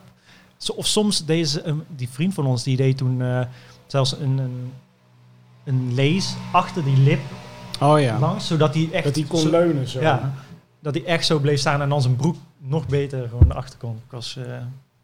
Zo, 0.57 0.71
of 0.73 0.85
soms 0.87 1.25
deze, 1.25 1.67
um, 1.67 1.83
die 1.95 2.09
vriend 2.09 2.33
van 2.33 2.45
ons, 2.45 2.63
die 2.63 2.77
deed 2.77 2.97
toen 2.97 3.21
eh, 3.21 3.41
zelfs 3.87 4.11
een, 4.19 4.37
een, 4.37 4.71
een 5.65 5.93
lees 5.93 6.35
achter 6.51 6.83
die 6.83 6.97
lip 6.97 7.19
Oh 7.79 7.99
ja. 7.99 8.19
langs, 8.19 8.47
zodat 8.47 8.73
hij 8.73 8.89
echt... 8.91 9.03
Dat 9.03 9.15
hij 9.15 9.23
kon 9.23 9.39
zo- 9.39 9.49
leunen 9.49 9.87
zo. 9.87 9.99
Ja, 10.01 10.33
dat 10.79 10.93
hij 10.93 11.05
echt 11.05 11.25
zo 11.25 11.39
bleef 11.39 11.59
staan 11.59 11.81
en 11.81 11.89
dan 11.89 12.01
zijn 12.01 12.15
broek 12.15 12.35
nog 12.59 12.87
beter 12.87 13.27
gewoon 13.29 13.47
naar 13.47 13.57
achter 13.57 13.79
kon. 13.79 13.95
Ik 13.95 14.11
was 14.11 14.37
eh 14.37 14.43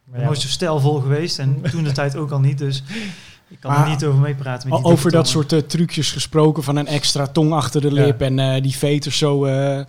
Maar 0.03 0.19
ja, 0.19 0.25
nooit 0.25 0.39
zo 0.41 0.47
stijlvol 0.47 0.99
geweest 0.99 1.39
en 1.39 1.61
toen 1.71 1.83
de 1.83 1.91
tijd 1.91 2.15
ook 2.15 2.31
al 2.31 2.39
niet, 2.39 2.57
dus 2.57 2.83
ik 3.47 3.59
kan 3.59 3.71
Maar 3.71 3.83
er 3.83 3.89
niet 3.89 4.05
over 4.05 4.19
meepraten. 4.19 4.69
met 4.69 4.77
Al 4.77 4.83
die 4.83 4.91
Over 4.93 5.11
dat 5.11 5.27
soort 5.27 5.51
eh, 5.51 5.59
trucjes 5.59 6.11
gesproken 6.11 6.63
van 6.63 6.75
een 6.75 6.87
extra 6.87 7.27
tong 7.27 7.53
achter 7.53 7.81
de 7.81 7.93
Ja. 7.93 8.05
lip 8.05 8.21
en 8.21 8.39
eh, 8.39 8.61
die 8.61 8.75
veters 8.75 9.17
zo 9.17 9.45
eh, 9.45 9.85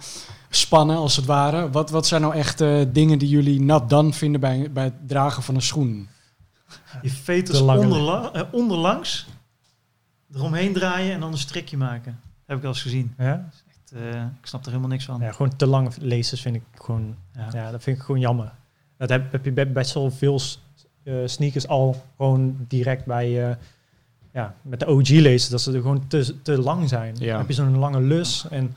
spannen 0.51 0.97
als 0.97 1.17
het 1.17 1.25
ware. 1.25 1.71
Wat, 1.71 1.91
wat 1.91 2.07
zijn 2.07 2.21
nou 2.21 2.35
echt 2.35 2.61
eh, 2.61 2.81
dingen 2.89 3.19
die 3.19 3.29
jullie 3.29 3.61
nat 3.61 3.91
dan 3.91 4.13
vinden 4.13 4.41
bij, 4.41 4.71
bij 4.73 4.85
het 4.85 5.09
dragen 5.09 5.43
van 5.43 5.55
een 5.55 5.63
schoen? 5.63 6.09
Je 7.03 7.11
veters 7.11 7.61
onderla 7.61 8.49
onderlangs, 8.53 9.27
eromheen 10.35 10.73
draaien 10.73 11.13
en 11.15 11.21
dan 11.21 11.33
een 11.33 11.39
strikje 11.39 11.77
maken. 11.77 12.21
Heb 12.47 12.57
ik 12.57 12.63
wel 12.63 12.73
eens 12.73 12.83
gezien. 12.83 13.15
ja? 13.19 13.49
Eh, 13.95 14.21
ik 14.21 14.47
snap 14.47 14.61
er 14.63 14.69
helemaal 14.69 14.89
niks 14.91 15.05
van. 15.05 15.21
ja, 15.21 15.33
gewoon 15.33 15.57
te 15.57 15.67
lange 15.67 15.91
lezen 16.01 16.39
vind 16.39 16.57
ik 16.57 16.63
gewoon 16.75 17.15
Ja. 17.37 17.49
Ja, 17.53 17.71
dat 17.71 17.83
vind 17.83 17.97
ik 17.97 18.03
gewoon 18.03 18.21
jammer. 18.21 18.53
Dat 18.99 19.09
heb, 19.09 19.33
heb 19.33 19.45
je 19.45 19.53
bij 19.53 19.73
best 19.73 19.95
wel 19.95 20.11
veel 20.11 20.41
eh, 21.05 21.15
sneakers 21.25 21.69
al 21.69 22.05
gewoon 22.17 22.57
direct 22.69 23.05
bij, 23.05 23.49
eh, 23.51 23.57
ja, 24.33 24.55
met 24.63 24.81
de 24.81 24.87
OG-lezen, 24.87 25.51
dat 25.51 25.61
ze 25.61 25.73
er 25.73 25.81
gewoon 25.81 26.07
te, 26.07 26.43
te 26.43 26.59
lang 26.59 26.89
zijn. 26.89 27.15
Ja. 27.19 27.27
Dan 27.31 27.39
heb 27.39 27.49
je 27.49 27.55
zo'n 27.55 27.79
lange 27.79 28.01
lus 28.01 28.47
en 28.51 28.75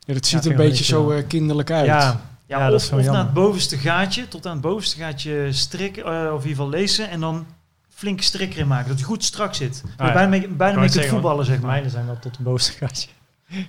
Ja, 0.00 0.14
dat 0.14 0.28
Ja, 0.28 0.36
ziet 0.36 0.44
er 0.44 0.50
een 0.50 0.56
beetje 0.68 0.84
zo 0.84 1.10
eh, 1.10 1.26
kinderlijk 1.26 1.70
uit. 1.70 1.86
ja, 1.86 2.20
Ja, 2.46 2.58
Ja, 2.58 2.70
dat 2.70 2.80
is 2.80 2.86
of, 2.86 2.92
naar 2.92 3.02
jammer. 3.02 3.22
het 3.24 3.32
bovenste 3.32 3.76
gaatje, 3.78 4.28
tot 4.28 4.46
aan 4.46 4.52
het 4.52 4.60
bovenste 4.60 4.96
gaatje 4.98 5.52
strikken, 5.52 6.04
of 6.04 6.12
in 6.12 6.48
ieder 6.48 6.48
geval 6.48 6.68
lezen 6.68 7.10
en 7.10 7.20
dan 7.20 7.46
flink 7.88 8.20
strik 8.20 8.52
erin 8.54 8.66
maken, 8.66 8.88
dat 8.88 8.96
hij 8.96 9.06
goed 9.06 9.24
strak 9.24 9.54
zit. 9.54 9.82
ja. 9.98 10.12
Bijna, 10.12 10.28
mee- 10.28 10.48
bijna 10.48 10.80
kunt 10.80 10.92
zeggen, 10.92 11.12
voetballen, 11.12 11.44
zeg 11.44 11.60
maar. 11.60 11.70
mijne 11.70 11.90
zijn 11.90 12.06
wel 12.06 12.18
tot 12.18 12.36
de 12.36 12.42
bovenste 12.42 12.72
gaatje 12.72 13.08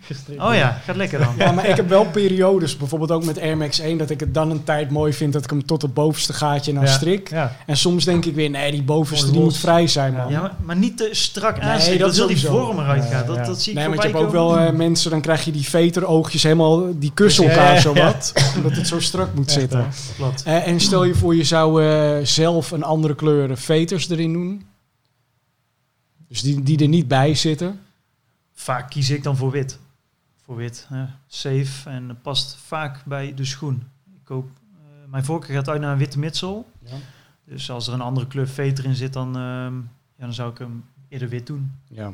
gestrikt. 0.02 0.42
Oh 0.42 0.54
ja, 0.54 0.82
gaat 0.86 0.96
lekker 0.96 1.20
dan. 1.20 1.34
Ja, 1.38 1.52
maar 1.52 1.68
ik 1.68 1.76
heb 1.76 1.90
wel 1.90 2.06
periodes, 2.06 2.78
bijvoorbeeld 2.78 3.12
ook 3.12 3.26
met 3.26 3.40
Air 3.40 3.58
Max 3.58 3.80
1, 3.80 3.98
dat 3.98 4.10
ik 4.10 4.20
het 4.20 4.34
dan 4.34 4.52
een 4.52 4.64
tijd 4.64 4.90
mooi 4.90 5.14
vind 5.14 5.34
dat 5.34 5.44
ik 5.44 5.50
hem 5.50 5.66
tot 5.66 5.82
het 5.82 5.94
bovenste 5.94 6.34
gaatje 6.34 6.74
naar 6.74 6.84
Ja. 6.84 6.92
strik. 6.92 7.30
Ja, 7.30 7.56
En 7.66 7.78
soms 7.78 8.06
denk 8.06 8.26
ik 8.26 8.36
weer, 8.36 8.50
nee, 8.50 8.72
die 8.72 8.84
bovenste 8.84 9.26
Gewoon 9.26 9.34
die 9.42 9.44
moet 9.52 9.58
vrij 9.58 9.88
zijn, 9.88 10.14
man. 10.14 10.32
Ja, 10.32 10.42
maar, 10.42 10.56
maar 10.64 10.76
niet 10.76 10.98
te 10.98 11.10
strak 11.12 11.58
Nee, 11.62 11.70
aansteken, 11.70 12.00
dat 12.00 12.08
dat 12.08 12.18
heel 12.18 12.28
die 12.28 12.48
vorm 12.48 12.80
eruit 12.80 13.04
Ja, 13.04 13.10
gaat. 13.10 13.28
Dat, 13.28 13.36
ja. 13.36 13.46
dat 13.46 13.62
zie 13.62 13.72
ik 13.72 13.78
Nee, 13.78 13.88
want 13.88 14.02
je 14.02 14.08
hebt 14.08 14.20
ook 14.24 14.32
wel 14.32 14.58
eh, 14.58 14.74
mensen, 14.74 15.12
dan 15.12 15.22
krijg 15.22 15.46
je 15.46 15.52
die 15.52 15.70
veteroogjes 15.70 16.44
helemaal, 16.44 17.00
die 17.00 17.12
kussen 17.14 17.44
Ja, 17.44 17.50
elkaar 17.50 17.74
ja, 17.74 17.80
zo 17.82 17.94
wat. 17.94 18.34
Omdat 18.56 18.76
het 18.76 18.88
zo 18.88 19.00
strak 19.00 19.34
moet 19.34 19.48
Echt, 19.48 19.60
zitten. 19.60 19.88
Eh, 20.46 20.68
en 20.68 20.80
stel 20.80 21.04
je 21.04 21.16
voor, 21.16 21.36
je 21.36 21.44
zou 21.44 21.84
eh, 21.84 22.26
zelf 22.26 22.72
een 22.72 22.84
andere 22.84 23.16
kleur 23.16 23.58
veters 23.58 24.10
erin 24.10 24.34
doen. 24.34 24.66
Dus 26.28 26.42
die, 26.42 26.64
die 26.64 26.80
er 26.80 26.88
niet 26.88 27.08
bij 27.08 27.36
zitten. 27.36 27.80
Vaak 28.60 28.90
kies 28.90 29.10
ik 29.10 29.24
dan 29.24 29.38
voor 29.38 29.52
wit. 29.52 29.80
Voor 30.46 30.56
wit. 30.56 30.86
hè. 30.90 31.06
Safe 31.28 31.90
en 31.90 32.20
past 32.22 32.58
vaak 32.66 33.04
bij 33.06 33.34
de 33.36 33.46
schoen. 33.46 33.84
Ik 34.14 34.20
koop, 34.24 34.50
eh, 34.74 34.80
mijn 35.12 35.26
voorkeur 35.26 35.56
gaat 35.56 35.70
uit 35.70 35.82
naar 35.82 35.92
een 35.92 35.98
witte 35.98 36.20
mitsel. 36.20 36.66
Dus 37.46 37.72
als 37.72 37.88
er 37.88 37.94
een 37.94 38.02
andere 38.02 38.28
kleur 38.28 38.48
veter 38.48 38.86
in 38.86 38.96
zit, 38.96 39.14
dan, 39.14 39.28
ehm, 39.36 39.76
ja, 40.16 40.26
dan 40.26 40.34
zou 40.34 40.52
ik 40.52 40.58
hem 40.58 40.84
eerder 41.10 41.30
wit 41.30 41.48
doen. 41.48 41.72
Ja. 41.88 42.12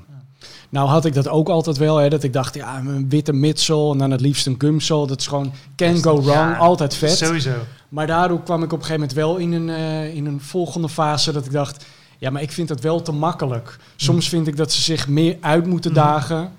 Nou 0.70 0.88
had 0.90 1.06
ik 1.06 1.14
dat 1.14 1.28
ook 1.28 1.50
altijd 1.50 1.78
wel, 1.78 1.98
hè, 1.98 2.10
dat 2.10 2.24
ik 2.24 2.34
dacht, 2.34 2.56
ja, 2.56 2.78
een 2.78 3.10
witte 3.10 3.34
mitsel 3.34 3.92
en 3.92 3.98
dan 3.98 4.12
het 4.12 4.22
liefst 4.22 4.46
een 4.48 4.56
gumsole. 4.58 5.08
Dat 5.08 5.20
is 5.20 5.28
gewoon 5.28 5.54
can 5.76 5.96
go 6.04 6.22
wrong, 6.22 6.28
Ja, 6.28 6.58
altijd 6.58 6.96
vet. 6.96 7.18
Sowieso. 7.18 7.56
Maar 7.90 8.08
daardoor 8.08 8.44
kwam 8.44 8.64
ik 8.64 8.72
op 8.74 8.80
een 8.80 8.86
gegeven 8.86 9.00
moment 9.00 9.18
wel 9.18 9.38
in 9.38 9.52
een, 9.52 9.70
eh, 9.70 10.16
in 10.16 10.26
een 10.26 10.42
volgende 10.42 10.90
fase 10.90 11.32
dat 11.32 11.46
ik 11.46 11.52
dacht, 11.52 11.86
ja, 12.24 12.30
maar 12.30 12.42
ik 12.42 12.52
vind 12.52 12.68
dat 12.68 12.82
wel 12.82 13.02
te 13.02 13.12
makkelijk. 13.12 13.78
Soms 13.96 14.30
vind 14.30 14.48
ik 14.48 14.58
dat 14.58 14.72
ze 14.72 14.82
zich 14.82 15.08
meer 15.08 15.38
uit 15.42 15.66
moeten 15.66 15.92
Mhm. 15.92 16.00
dagen. 16.00 16.52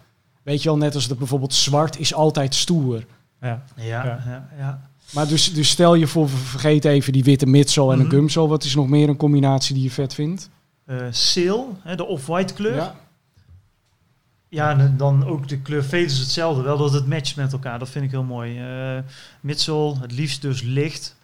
Weet 0.43 0.63
je 0.63 0.69
wel, 0.69 0.79
net 0.79 0.95
als 0.95 1.09
dat 1.09 1.19
bijvoorbeeld 1.19 1.55
zwart 1.55 1.99
is 1.99 2.15
altijd 2.15 2.55
stoer. 2.55 3.05
Ja. 3.41 3.63
Ja, 3.77 4.05
Ja. 4.27 4.49
ja. 4.59 4.89
Maar 5.13 5.29
dus, 5.29 5.53
dus 5.55 5.69
stel 5.69 5.95
je 5.95 6.07
voor, 6.07 6.29
vergeet 6.29 6.85
even 6.85 7.13
die 7.13 7.25
witte 7.25 7.47
mitsel 7.47 7.93
en 7.93 8.01
een 8.01 8.11
gumsole. 8.11 8.49
Wat 8.49 8.65
is 8.65 8.75
nog 8.75 8.89
meer 8.89 9.09
een 9.09 9.17
combinatie 9.17 9.75
die 9.75 9.85
je 9.85 9.91
vet 9.91 10.15
vindt? 10.15 10.51
Eh, 10.87 10.97
Seal, 11.11 11.79
hè, 11.83 11.97
de 11.97 12.05
off-white 12.05 12.55
kleur. 12.55 12.75
Ja. 12.75 12.95
Ja. 14.49 14.79
en 14.79 14.95
dan 14.97 15.25
ook 15.27 15.49
de 15.49 15.59
kleur 15.59 15.85
veter 15.85 16.07
is 16.07 16.19
hetzelfde. 16.19 16.63
Wel 16.63 16.77
dat 16.77 16.93
het 16.93 17.07
matcht 17.07 17.37
met 17.37 17.53
elkaar. 17.53 17.79
Dat 17.79 17.89
vind 17.89 18.05
ik 18.05 18.11
heel 18.11 18.23
mooi. 18.23 18.59
Eh 18.59 18.99
mitsel, 19.41 19.99
het 20.01 20.13
liefst 20.13 20.43
dus 20.43 20.63
licht. 20.63 21.17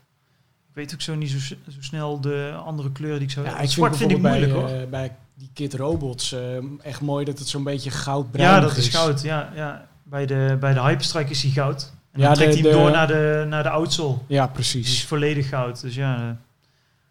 Weet 0.81 0.95
ook 0.95 1.01
zo 1.01 1.14
niet 1.14 1.31
zo, 1.31 1.39
zo 1.68 1.76
snel 1.81 2.20
de 2.20 2.53
andere 2.64 2.93
kleuren 2.93 3.18
die 3.18 3.28
ik 3.28 3.35
zou... 3.35 3.47
Ja, 3.47 3.59
ik 3.59 3.70
Zwart 3.70 3.97
vind 3.97 4.11
ik 4.11 4.18
moeilijk 4.18 4.53
bij, 4.53 4.61
hoor. 4.61 4.68
eh, 4.68 4.87
bij 4.89 5.16
die 5.35 5.51
Kit 5.53 5.74
Robots 5.74 6.33
eh, 6.33 6.41
echt 6.83 7.01
mooi 7.01 7.24
dat 7.24 7.39
het 7.39 7.49
zo'n 7.49 7.64
beetje 7.64 7.91
goudbruin 7.91 8.49
Ja, 8.49 8.61
dat 8.61 8.76
is 8.76 8.89
goud. 8.89 9.22
Ja, 9.22 9.53
ja. 9.55 9.89
Bij 10.03 10.26
de, 10.26 10.57
bij 10.61 10.74
de 10.74 10.81
Hyperstrike 10.81 11.31
is 11.31 11.43
hij 11.43 11.51
goud. 11.51 11.93
En 12.11 12.20
Ja, 12.20 12.26
dan 12.26 12.35
trekt 12.35 12.53
de- 12.53 12.61
hij 12.61 12.70
hem 12.70 12.78
door 12.81 12.91
naar 12.91 13.07
de, 13.07 13.45
naar 13.49 13.62
de 13.62 13.68
outsole. 13.68 14.18
Ja, 14.26 14.47
Die 14.47 14.59
is 14.59 14.70
precies. 14.72 15.05
volledig 15.05 15.49
goud. 15.49 15.81
Dus 15.81 15.95
ja, 15.95 16.16
eh, 16.28 16.31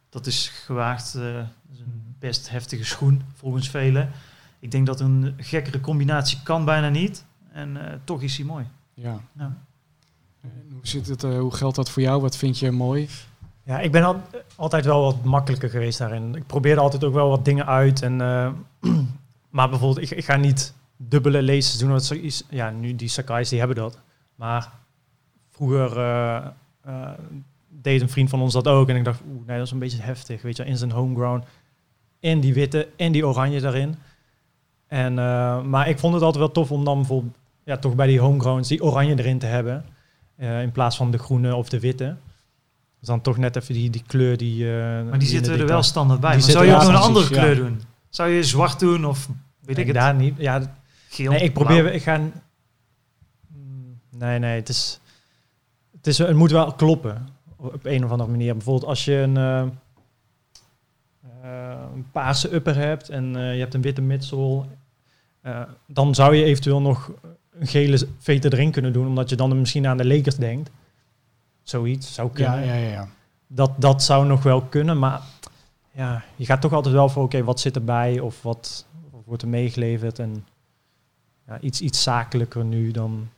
dat 0.10 0.26
is 0.26 0.52
gewaagd. 0.66 1.14
dat 1.14 1.24
is 1.74 1.80
een 1.80 2.16
best 2.20 2.50
heftige 2.50 2.86
schoen, 2.86 3.22
volgens 3.36 3.70
velen. 3.70 4.10
Ik 4.60 4.72
denk 4.72 4.86
dat 4.86 5.00
een 5.00 5.34
gekkere 5.38 5.80
combinatie 5.80 6.40
kan 6.44 6.66
bijna 6.66 6.90
niet. 6.90 7.26
En 7.52 8.02
toch 8.04 8.22
is 8.22 8.38
hij 8.38 8.46
mooi. 8.46 8.66
Ja. 8.94 9.20
Ja. 9.38 9.58
En 10.42 10.52
Hoe, 10.72 10.80
zit 10.88 11.08
het, 11.08 11.22
hoe 11.22 11.54
geldt 11.56 11.76
dat 11.76 11.90
voor 11.90 12.02
jou? 12.02 12.22
Wat 12.22 12.38
vind 12.38 12.60
je 12.60 12.72
mooi? 12.72 13.10
Ja, 13.70 13.80
ik 13.80 13.92
ben 13.92 14.04
al, 14.04 14.22
altijd 14.56 14.86
wel 14.86 15.02
wat 15.02 15.24
makkelijker 15.24 15.70
geweest 15.70 15.98
daarin. 15.98 16.36
Ik 16.36 16.46
probeerde 16.46 16.82
altijd 16.82 17.04
ook 17.04 17.14
wel 17.14 17.30
wat 17.30 17.46
dingen 17.46 17.66
uit. 17.66 18.02
En, 18.02 18.22
eh, 18.22 18.52
maar 19.56 19.70
bijvoorbeeld, 19.70 20.12
ik, 20.12 20.18
ik 20.18 20.26
ga 20.26 20.36
niet 20.36 20.74
dubbele 20.98 21.44
lasers 21.44 21.78
doen. 21.78 21.90
Want 21.90 22.04
zoiets- 22.04 22.44
ja, 22.50 22.70
nu 22.70 22.96
die 22.96 23.08
Sakai's 23.08 23.50
die 23.50 23.60
hebben 23.60 23.78
dat. 23.78 24.00
Maar 24.36 24.72
vroeger 25.50 25.98
eh, 25.98 26.46
eh, 26.82 27.10
deed 27.68 28.02
een 28.02 28.10
vriend 28.10 28.30
van 28.30 28.42
ons 28.42 28.54
dat 28.54 28.68
ook. 28.68 28.90
En 28.90 28.96
ik 28.96 29.04
dacht, 29.06 29.22
oeh, 29.32 29.48
nee, 29.48 29.58
dat 29.58 29.66
is 29.66 29.72
een 29.72 29.80
beetje 29.80 30.02
heftig. 30.02 30.42
Weet 30.42 30.58
je, 30.58 30.66
in 30.66 30.78
zijn 30.78 30.92
homegrown. 30.92 31.44
En 32.20 32.40
die 32.40 32.54
witte 32.54 32.88
en 32.96 33.12
die 33.12 33.28
oranje 33.28 33.60
daarin. 33.60 33.96
En, 34.88 35.14
maar 35.70 35.90
ik 35.90 36.00
vond 36.00 36.14
het 36.14 36.24
altijd 36.24 36.44
wel 36.44 36.52
tof 36.52 36.72
om 36.72 36.84
dan 36.86 36.98
bijvoorbeeld 36.98 37.38
ja, 37.64 37.78
toch 37.78 37.96
bij 37.96 38.08
die 38.08 38.20
homegrowns 38.20 38.68
die 38.68 38.84
oranje 38.84 39.18
erin 39.18 39.40
te 39.40 39.46
hebben. 39.46 39.86
in 40.38 40.72
plaats 40.72 40.98
van 40.98 41.12
de 41.12 41.18
groene 41.18 41.56
of 41.56 41.70
de 41.70 41.80
witte. 41.80 42.16
Dus 43.00 43.08
dan 43.08 43.22
toch 43.22 43.38
net 43.38 43.56
even 43.56 43.74
die, 43.74 43.90
die 43.90 44.04
kleur 44.08 44.38
die... 44.38 44.66
eh, 44.66 45.04
Maar 45.10 45.20
die 45.20 45.28
zitten 45.28 45.60
er 45.60 45.68
wel 45.68 45.84
standaard 45.84 46.20
bij. 46.20 46.30
Maar 46.30 46.42
zou 46.42 46.66
je 46.66 46.74
ook 46.74 46.80
nog 46.80 46.88
een 46.90 46.96
andere 46.96 47.28
kleur 47.28 47.56
doen? 47.56 47.82
Zou 48.10 48.30
je 48.30 48.44
zwart 48.44 48.80
doen 48.80 49.06
of 49.06 49.30
weet 49.60 49.78
ik 49.78 49.86
het? 49.86 49.96
daar 49.96 50.16
niet. 50.16 50.34
Ja, 50.38 50.76
Geel? 51.10 51.32
nee, 51.32 51.42
ik 51.42 51.54
probeer... 51.54 51.82
blauw? 51.82 51.94
Ik 51.96 52.02
ga... 52.04 52.18
Mm, 52.18 54.00
Nee, 54.10 54.40
nee, 54.40 54.56
het 54.56 54.70
is... 54.70 55.00
Het, 55.98 56.08
is, 56.08 56.18
het 56.18 56.36
moet 56.36 56.52
wel 56.52 56.74
kloppen. 56.74 57.28
Op 57.56 57.86
een 57.86 58.04
of 58.06 58.12
andere 58.12 58.30
manier. 58.30 58.54
Bijvoorbeeld 58.54 58.86
als 58.90 59.06
je 59.06 59.14
een, 59.14 59.38
eh, 59.38 59.62
eh, 61.44 61.82
een 61.96 62.06
paarse 62.12 62.54
upper 62.54 62.76
hebt 62.76 63.10
en 63.10 63.26
je 63.34 63.60
hebt 63.60 63.74
een 63.74 63.82
witte 63.82 64.02
midsole, 64.02 64.66
eh, 65.42 65.62
dan 65.88 66.16
zou 66.16 66.36
je 66.36 66.44
eventueel 66.44 66.82
nog 66.82 67.12
een 67.60 67.68
gele 67.68 68.08
veter 68.18 68.54
erin 68.54 68.72
kunnen 68.72 68.94
doen, 68.94 69.08
omdat 69.08 69.30
je 69.30 69.36
dan 69.36 69.60
misschien 69.60 69.88
aan 69.88 69.98
de 69.98 70.08
Lakers 70.08 70.36
denkt. 70.36 70.70
Zoiets 71.70 72.14
zou 72.14 72.30
Ja, 72.34 72.52
kunnen. 72.52 72.66
ja, 72.68 72.74
ja. 72.74 72.90
ja. 72.90 73.08
Dat, 73.48 73.72
dat 73.78 74.04
zou 74.04 74.26
nog 74.26 74.44
wel 74.44 74.62
kunnen, 74.62 75.00
maar 75.00 75.22
ja, 75.92 76.24
je 76.36 76.46
gaat 76.46 76.62
toch 76.62 76.74
altijd 76.74 76.94
wel 76.94 77.10
voor, 77.10 77.24
oké, 77.24 77.44
wat 77.44 77.60
zit 77.60 77.76
erbij 77.76 78.20
of 78.20 78.42
wat 78.42 78.86
of 79.12 79.20
wordt 79.26 79.42
er 79.42 79.48
meegeleverd 79.48 80.20
en 80.20 80.46
ja, 81.48 81.60
iets, 81.60 81.82
iets 81.82 82.04
zakelijker 82.04 82.64
nu 82.66 82.92
dan 82.92 83.30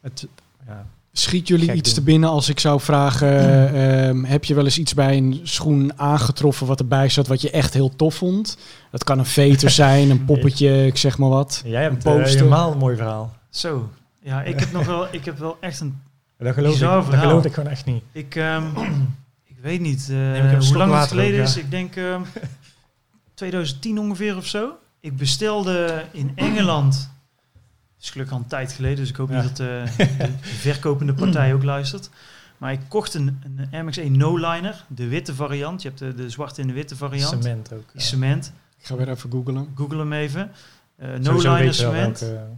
het, 0.00 0.26
ja, 0.66 0.86
Schiet 1.12 1.48
jullie 1.48 1.72
iets 1.72 1.88
doen. 1.94 1.98
te 1.98 2.10
binnen 2.10 2.28
als 2.28 2.48
ik 2.48 2.60
zou 2.60 2.80
vragen, 2.80 3.38
ehm, 3.74 4.24
heb 4.24 4.44
je 4.44 4.54
wel 4.54 4.64
eens 4.64 4.78
iets 4.78 4.94
bij 4.94 5.16
een 5.16 5.40
schoen 5.42 5.92
aangetroffen 5.98 6.66
wat 6.66 6.78
erbij 6.80 7.08
zat 7.08 7.26
wat 7.26 7.40
je 7.40 7.50
echt 7.50 7.74
heel 7.74 7.96
tof 7.96 8.14
vond? 8.14 8.58
Dat 8.90 9.04
kan 9.04 9.18
een 9.18 9.26
veter 9.26 9.70
zijn, 9.84 10.10
een 10.10 10.24
poppetje, 10.24 10.86
ik 10.86 10.96
zeg 10.96 11.18
maar 11.18 11.28
wat. 11.28 11.62
Jij 11.64 11.82
hebt 11.82 12.04
Een 12.04 12.12
uh, 12.12 12.18
poster. 12.18 12.38
helemaal 12.38 12.72
een 12.72 12.78
mooi 12.78 12.96
verhaal. 12.96 13.32
Zo. 13.48 13.90
Ja, 14.22 14.42
ik 14.42 14.60
heb 14.60 14.72
nog 14.72 14.86
wel, 14.86 15.06
ik 15.10 15.24
heb 15.24 15.38
wel 15.38 15.56
echt 15.60 15.80
een 15.80 16.00
Dat 16.40 16.54
geloof, 16.54 16.74
ik, 16.74 17.10
dat 17.10 17.20
geloof 17.20 17.44
ik 17.44 17.52
gewoon 17.54 17.70
echt 17.70 17.84
niet. 17.84 18.02
Ik, 18.12 18.34
ehm, 18.36 18.64
ik 19.52 19.56
weet 19.62 19.80
niet 19.80 20.08
eh, 20.10 20.52
ik 20.52 20.62
hoe 20.62 20.76
lang 20.76 20.94
het 20.98 21.08
geleden 21.08 21.40
ook, 21.40 21.46
is. 21.46 21.54
ja. 21.54 21.60
Ik 21.60 21.70
denk 21.70 21.96
ehm 21.96 22.22
2010 23.34 23.98
ongeveer 23.98 24.36
of 24.36 24.46
zo. 24.46 24.70
Ik 25.00 25.16
bestelde 25.16 26.04
in 26.12 26.32
Engeland. 26.34 26.94
Het 27.94 28.04
is 28.04 28.10
gelukkig 28.10 28.34
al 28.36 28.42
een 28.42 28.48
tijd 28.48 28.72
geleden, 28.72 28.96
dus 28.96 29.08
ik 29.08 29.16
hoop 29.16 29.30
Ja. 29.30 29.42
niet 29.42 29.56
dat 29.56 29.66
eh, 29.66 29.96
de 30.18 30.30
verkopende 30.68 31.14
partij 31.14 31.54
ook 31.54 31.62
luistert. 31.62 32.10
Maar 32.58 32.72
ik 32.72 32.80
kocht 32.88 33.14
een, 33.14 33.42
een 33.70 33.92
MX-1 33.92 34.10
no-liner, 34.10 34.84
de 34.88 35.08
witte 35.08 35.34
variant. 35.34 35.82
Je 35.82 35.88
hebt 35.88 36.00
de, 36.00 36.14
de 36.14 36.30
zwarte 36.30 36.60
en 36.60 36.66
de 36.66 36.72
witte 36.72 36.96
variant. 36.96 37.42
Cement 37.42 37.72
ook. 37.72 37.84
Cement. 37.96 38.52
Ik 38.78 38.86
ga 38.86 38.96
weer 38.96 39.08
even 39.08 39.30
googlen. 39.30 39.68
Google 39.74 39.98
hem 39.98 40.12
even. 40.12 40.50
Eh 40.96 41.08
no-liner 41.18 41.74
cement. 41.74 42.18
welke- 42.20 42.48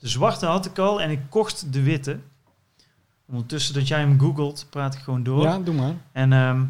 De 0.00 0.08
zwarte 0.08 0.46
had 0.46 0.66
ik 0.66 0.78
al 0.78 1.00
en 1.02 1.10
ik 1.10 1.20
kocht 1.28 1.72
de 1.72 1.82
witte. 1.82 2.18
Ondertussen 3.34 3.74
dat 3.74 3.88
jij 3.88 3.98
hem 4.00 4.20
googelt, 4.20 4.66
praat 4.70 4.94
ik 4.94 5.00
gewoon 5.00 5.22
door. 5.22 5.42
Ja, 5.42 5.58
doe 5.58 5.74
maar. 5.74 5.94
En 6.12 6.32
ehm, 6.32 6.64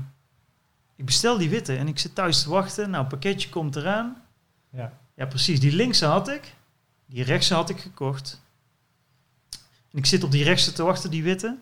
ik 0.97 1.05
bestel 1.05 1.39
die 1.39 1.49
witte 1.51 1.77
en 1.77 1.89
ik 1.89 1.99
zit 1.99 2.15
thuis 2.15 2.43
te 2.43 2.49
wachten. 2.49 2.91
Nou, 2.91 3.01
het 3.01 3.09
pakketje 3.09 3.49
komt 3.49 3.77
eraan. 3.77 4.23
Ja. 4.71 4.93
Ja, 5.15 5.27
precies. 5.27 5.61
Die 5.61 5.73
linkse 5.73 6.07
had 6.07 6.29
ik. 6.29 6.55
Die 7.07 7.25
rechtse 7.25 7.55
had 7.55 7.71
ik 7.71 7.81
gekocht. 7.81 8.41
En 9.91 9.99
ik 9.99 10.07
zit 10.07 10.25
op 10.25 10.31
die 10.31 10.45
rechtse 10.45 10.73
te 10.73 10.83
wachten, 10.83 11.11
die 11.11 11.23
witte. 11.23 11.57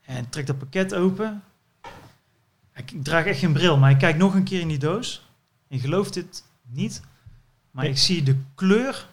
En 0.00 0.28
trek 0.28 0.46
dat 0.46 0.58
pakket 0.58 0.94
open. 0.94 1.42
Ik, 2.74 2.90
ik 2.90 3.04
draag 3.04 3.24
echt 3.24 3.38
geen 3.38 3.52
bril, 3.52 3.76
maar 3.78 3.90
ik 3.90 3.98
kijk 3.98 4.16
nog 4.16 4.34
een 4.34 4.44
keer 4.44 4.60
in 4.60 4.68
die 4.68 4.78
doos. 4.78 5.26
En 5.68 5.76
je 5.76 5.82
gelooft 5.82 6.14
dit 6.14 6.44
niet. 6.68 7.02
Maar 7.70 7.82
Nee. 7.84 7.92
ik 7.92 7.98
zie 7.98 8.22
de 8.22 8.36
kleur, 8.54 9.08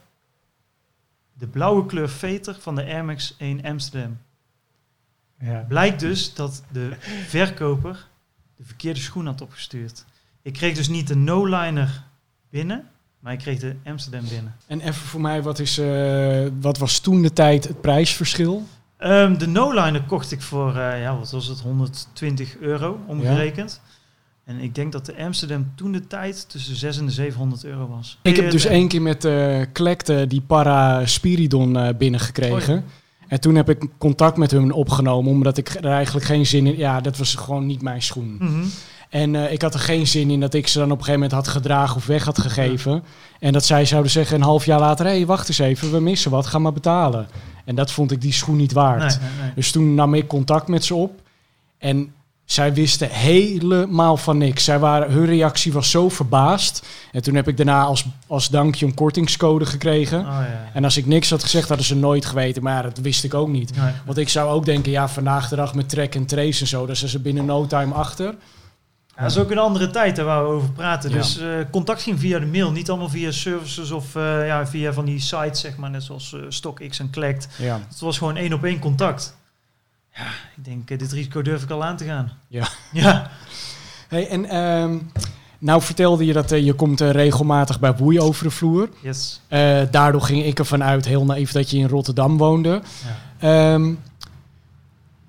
de 1.32 1.46
blauwe 1.46 1.86
kleur 1.86 2.08
veter 2.08 2.56
van 2.60 2.74
de 2.74 2.82
Air 2.84 3.04
Max 3.04 3.34
1 3.38 3.62
Amsterdam. 3.62 4.18
Ja. 5.40 5.64
Blijkt 5.68 6.00
dus 6.00 6.34
dat 6.34 6.62
de 6.72 6.90
verkoper 7.26 8.08
de 8.56 8.64
verkeerde 8.66 9.00
schoen 9.00 9.26
had 9.26 9.40
opgestuurd. 9.40 10.04
Ik 10.42 10.52
kreeg 10.52 10.74
dus 10.74 10.88
niet 10.88 11.08
de 11.08 11.16
no-liner 11.16 12.04
binnen, 12.50 12.84
maar 13.20 13.32
ik 13.32 13.38
kreeg 13.38 13.58
de 13.58 13.74
Amsterdam 13.84 14.28
binnen. 14.28 14.54
En 14.66 14.80
even 14.80 14.94
voor 14.94 15.20
mij, 15.20 15.42
wat, 15.42 15.58
is, 15.58 15.78
eh, 15.78 16.46
wat 16.60 16.78
was 16.78 16.98
toen 16.98 17.22
de 17.22 17.32
tijd 17.32 17.68
het 17.68 17.80
prijsverschil? 17.80 18.62
Ehm, 18.96 19.38
de 19.38 19.46
no-liner 19.46 20.02
kocht 20.02 20.32
ik 20.32 20.42
voor, 20.42 20.76
eh, 20.76 21.02
ja, 21.02 21.16
wat 21.18 21.30
was 21.30 21.46
het, 21.46 21.60
120 21.60 22.56
euro 22.58 23.00
omgerekend. 23.06 23.80
En 24.44 24.58
ik 24.58 24.74
denk 24.74 24.92
dat 24.92 25.06
de 25.06 25.16
Amsterdam 25.16 25.72
toen 25.74 25.92
de 25.92 26.06
tijd 26.06 26.48
tussen 26.48 26.76
600 26.76 27.00
en 27.00 27.06
de 27.06 27.12
700 27.12 27.64
euro 27.64 27.88
was. 27.88 28.18
Ik 28.22 28.36
heb 28.36 28.50
dus 28.50 28.64
één 28.64 28.88
keer 28.88 29.02
met 29.02 29.24
eh 29.24 29.60
Klekte 29.72 30.24
die 30.28 30.40
Paraspiridon 30.40 31.76
eh 31.76 31.96
binnengekregen. 31.96 32.84
En 33.30 33.40
toen 33.40 33.54
heb 33.54 33.70
ik 33.70 33.86
contact 33.98 34.36
met 34.36 34.50
hem 34.50 34.70
opgenomen, 34.70 35.30
omdat 35.30 35.56
ik 35.56 35.68
er 35.68 35.90
eigenlijk 35.90 36.26
geen 36.26 36.46
zin 36.46 36.66
in... 36.66 36.76
Ja, 36.76 37.00
dat 37.00 37.16
was 37.16 37.34
gewoon 37.34 37.66
niet 37.66 37.82
mijn 37.82 38.02
schoen. 38.02 38.36
mhm. 38.38 38.64
En 39.08 39.34
eh, 39.34 39.52
ik 39.52 39.62
had 39.62 39.74
er 39.74 39.80
geen 39.80 40.06
zin 40.06 40.30
in 40.30 40.40
dat 40.40 40.54
ik 40.54 40.66
ze 40.66 40.78
dan 40.78 40.90
op 40.90 40.98
een 40.98 41.04
gegeven 41.04 41.20
moment 41.20 41.38
had 41.46 41.48
gedragen 41.48 41.96
of 41.96 42.06
weg 42.06 42.24
had 42.24 42.38
gegeven. 42.38 43.02
En 43.40 43.52
dat 43.52 43.64
zij 43.64 43.84
zouden 43.84 44.10
zeggen 44.10 44.36
een 44.36 44.42
half 44.42 44.64
jaar 44.64 44.78
later... 44.80 45.06
hé, 45.06 45.12
hey, 45.12 45.26
wacht 45.26 45.48
eens 45.48 45.58
even, 45.58 45.92
we 45.92 46.00
missen 46.00 46.30
wat, 46.30 46.46
ga 46.46 46.58
maar 46.58 46.72
betalen. 46.72 47.28
En 47.64 47.74
dat 47.74 47.92
vond 47.92 48.10
ik 48.12 48.20
die 48.20 48.32
schoen 48.32 48.56
niet 48.56 48.72
waard. 48.72 49.00
Nee, 49.20 49.28
nee, 49.30 49.42
nee. 49.42 49.54
Dus 49.54 49.70
toen 49.70 49.94
nam 49.94 50.14
ik 50.14 50.26
contact 50.26 50.68
met 50.68 50.84
ze 50.84 50.94
op. 50.94 51.20
En 51.78 52.12
zij 52.52 52.74
wisten 52.74 53.10
helemaal 53.10 54.16
van 54.16 54.38
niks. 54.38 54.64
Zij 54.64 54.78
waren, 54.78 55.10
hun 55.10 55.26
reactie 55.26 55.72
was 55.72 55.90
zo 55.90 56.08
verbaasd. 56.08 56.86
En 57.12 57.22
toen 57.22 57.34
heb 57.34 57.48
ik 57.48 57.56
daarna 57.56 57.82
als, 57.82 58.04
als 58.26 58.48
dankje 58.48 58.86
een 58.86 58.94
kortingscode 58.94 59.66
gekregen. 59.66 60.20
Oh, 60.20 60.26
ja. 60.26 60.70
En 60.72 60.84
als 60.84 60.96
ik 60.96 61.06
niks 61.06 61.30
had 61.30 61.42
gezegd, 61.42 61.68
hadden 61.68 61.86
ze 61.86 61.96
nooit 61.96 62.26
geweten. 62.26 62.62
Maar 62.62 62.74
ja, 62.74 62.82
dat 62.82 62.98
wist 62.98 63.24
ik 63.24 63.34
ook 63.34 63.48
niet. 63.48 63.76
Nee. 63.76 63.92
Want 64.06 64.18
ik 64.18 64.28
zou 64.28 64.50
ook 64.50 64.64
denken, 64.64 64.92
ja, 64.92 65.08
vandaag 65.08 65.48
de 65.48 65.56
dag 65.56 65.74
met 65.74 65.88
track 65.88 66.14
en 66.14 66.26
trace 66.26 66.60
en 66.60 66.66
zo... 66.66 66.86
daar 66.86 66.96
zijn 66.96 67.10
ze 67.10 67.20
binnen 67.20 67.44
no 67.44 67.66
time 67.66 67.94
achter. 67.94 68.34
Ja, 69.16 69.22
dat 69.22 69.30
is 69.30 69.38
ook 69.38 69.50
een 69.50 69.58
andere 69.58 69.90
tijd 69.90 70.16
hè, 70.16 70.22
waar 70.22 70.42
we 70.44 70.50
over 70.50 70.70
praten. 70.70 71.10
Ja. 71.10 71.16
Dus 71.16 71.38
eh, 71.38 71.48
contact 71.70 72.02
ging 72.02 72.20
via 72.20 72.38
de 72.38 72.46
mail, 72.46 72.70
niet 72.70 72.90
allemaal 72.90 73.08
via 73.08 73.30
services 73.30 73.90
of 73.90 74.16
eh, 74.16 74.46
ja, 74.46 74.66
via 74.66 74.92
van 74.92 75.04
die 75.04 75.20
sites, 75.20 75.60
zeg 75.60 75.76
maar, 75.76 75.90
net 75.90 76.02
zoals 76.02 76.34
eh, 76.34 76.40
StockX 76.48 76.98
en 76.98 77.12
Collect. 77.12 77.48
Ja. 77.58 77.80
Het 77.88 78.00
was 78.00 78.18
gewoon 78.18 78.36
één 78.36 78.52
op 78.52 78.64
één 78.64 78.78
contact. 78.78 79.38
Ja, 80.20 80.30
ik 80.56 80.64
denk, 80.64 80.90
eh, 80.90 80.98
dit 80.98 81.12
risico 81.12 81.42
durf 81.42 81.62
ik 81.62 81.70
al 81.70 81.84
aan 81.84 81.96
te 81.96 82.04
gaan. 82.04 82.30
Ja. 82.48 82.68
Ja, 82.92 83.30
Hey, 84.08 84.28
en 84.28 84.44
ehm, 84.44 84.98
nou 85.58 85.82
vertelde 85.82 86.24
je 86.26 86.32
dat 86.32 86.52
eh, 86.52 86.64
je 86.64 86.72
komt 86.72 87.00
eh, 87.00 87.10
regelmatig 87.10 87.80
bij 87.80 87.94
Woei 87.96 88.20
over 88.20 88.44
de 88.44 88.50
vloer. 88.50 88.88
yes. 89.02 89.40
Daardoor 89.90 90.22
ging 90.22 90.44
ik 90.44 90.58
ervan 90.58 90.82
uit, 90.84 91.04
heel 91.04 91.24
naïef, 91.24 91.52
dat 91.52 91.70
je 91.70 91.76
in 91.78 91.88
Rotterdam 91.88 92.36
woonde. 92.36 92.82
Ja. 93.38 93.72
Ehm, 93.72 93.94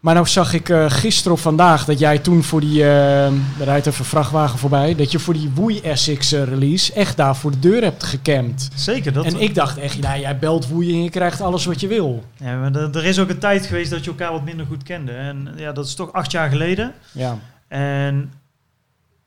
maar 0.02 0.14
nou 0.14 0.28
zag 0.28 0.54
ik 0.54 0.70
eh, 0.70 0.86
gisteren 0.88 1.32
of 1.32 1.42
vandaag 1.42 1.86
dat 1.86 2.00
jij 2.00 2.20
toen 2.20 2.44
voor 2.44 2.60
die, 2.60 2.84
er 2.84 3.32
rijdt 3.60 3.86
even 3.86 4.06
vrachtwagen 4.06 4.60
voorbij, 4.60 4.96
dat 4.96 5.12
je 5.12 5.20
voor 5.20 5.34
die 5.34 5.52
Woei 5.54 5.80
Essex 5.80 6.32
eh, 6.32 6.44
release 6.44 6.94
echt 6.94 7.18
daar 7.18 7.36
voor 7.36 7.52
de 7.52 7.60
deur 7.60 7.84
hebt 7.84 8.04
gecampt. 8.04 8.70
Zeker. 8.76 9.14
Dat, 9.14 9.26
en 9.26 9.42
ik 9.42 9.56
dacht 9.56 9.78
echt, 9.78 10.00
nou, 10.00 10.20
jij 10.20 10.38
belt 10.38 10.68
Woei 10.68 10.92
en 10.92 11.04
je 11.04 11.10
krijgt 11.10 11.42
alles 11.42 11.66
wat 11.66 11.80
je 11.80 11.88
wil. 11.88 12.24
ja, 12.38 12.60
maar 12.60 12.76
er, 12.76 13.06
is 13.06 13.20
ook 13.20 13.30
een 13.30 13.40
tijd 13.40 13.66
geweest 13.66 13.90
dat 13.92 14.04
je 14.04 14.10
elkaar 14.10 14.32
wat 14.32 14.44
minder 14.44 14.66
goed 14.66 14.84
kende. 14.84 15.12
En 15.12 15.54
ja, 15.56 15.72
dat 15.72 15.86
is 15.86 15.94
toch 15.94 16.14
acht 16.14 16.32
jaar 16.32 16.50
geleden. 16.50 16.94
Ja, 17.12 17.38
En 17.68 18.32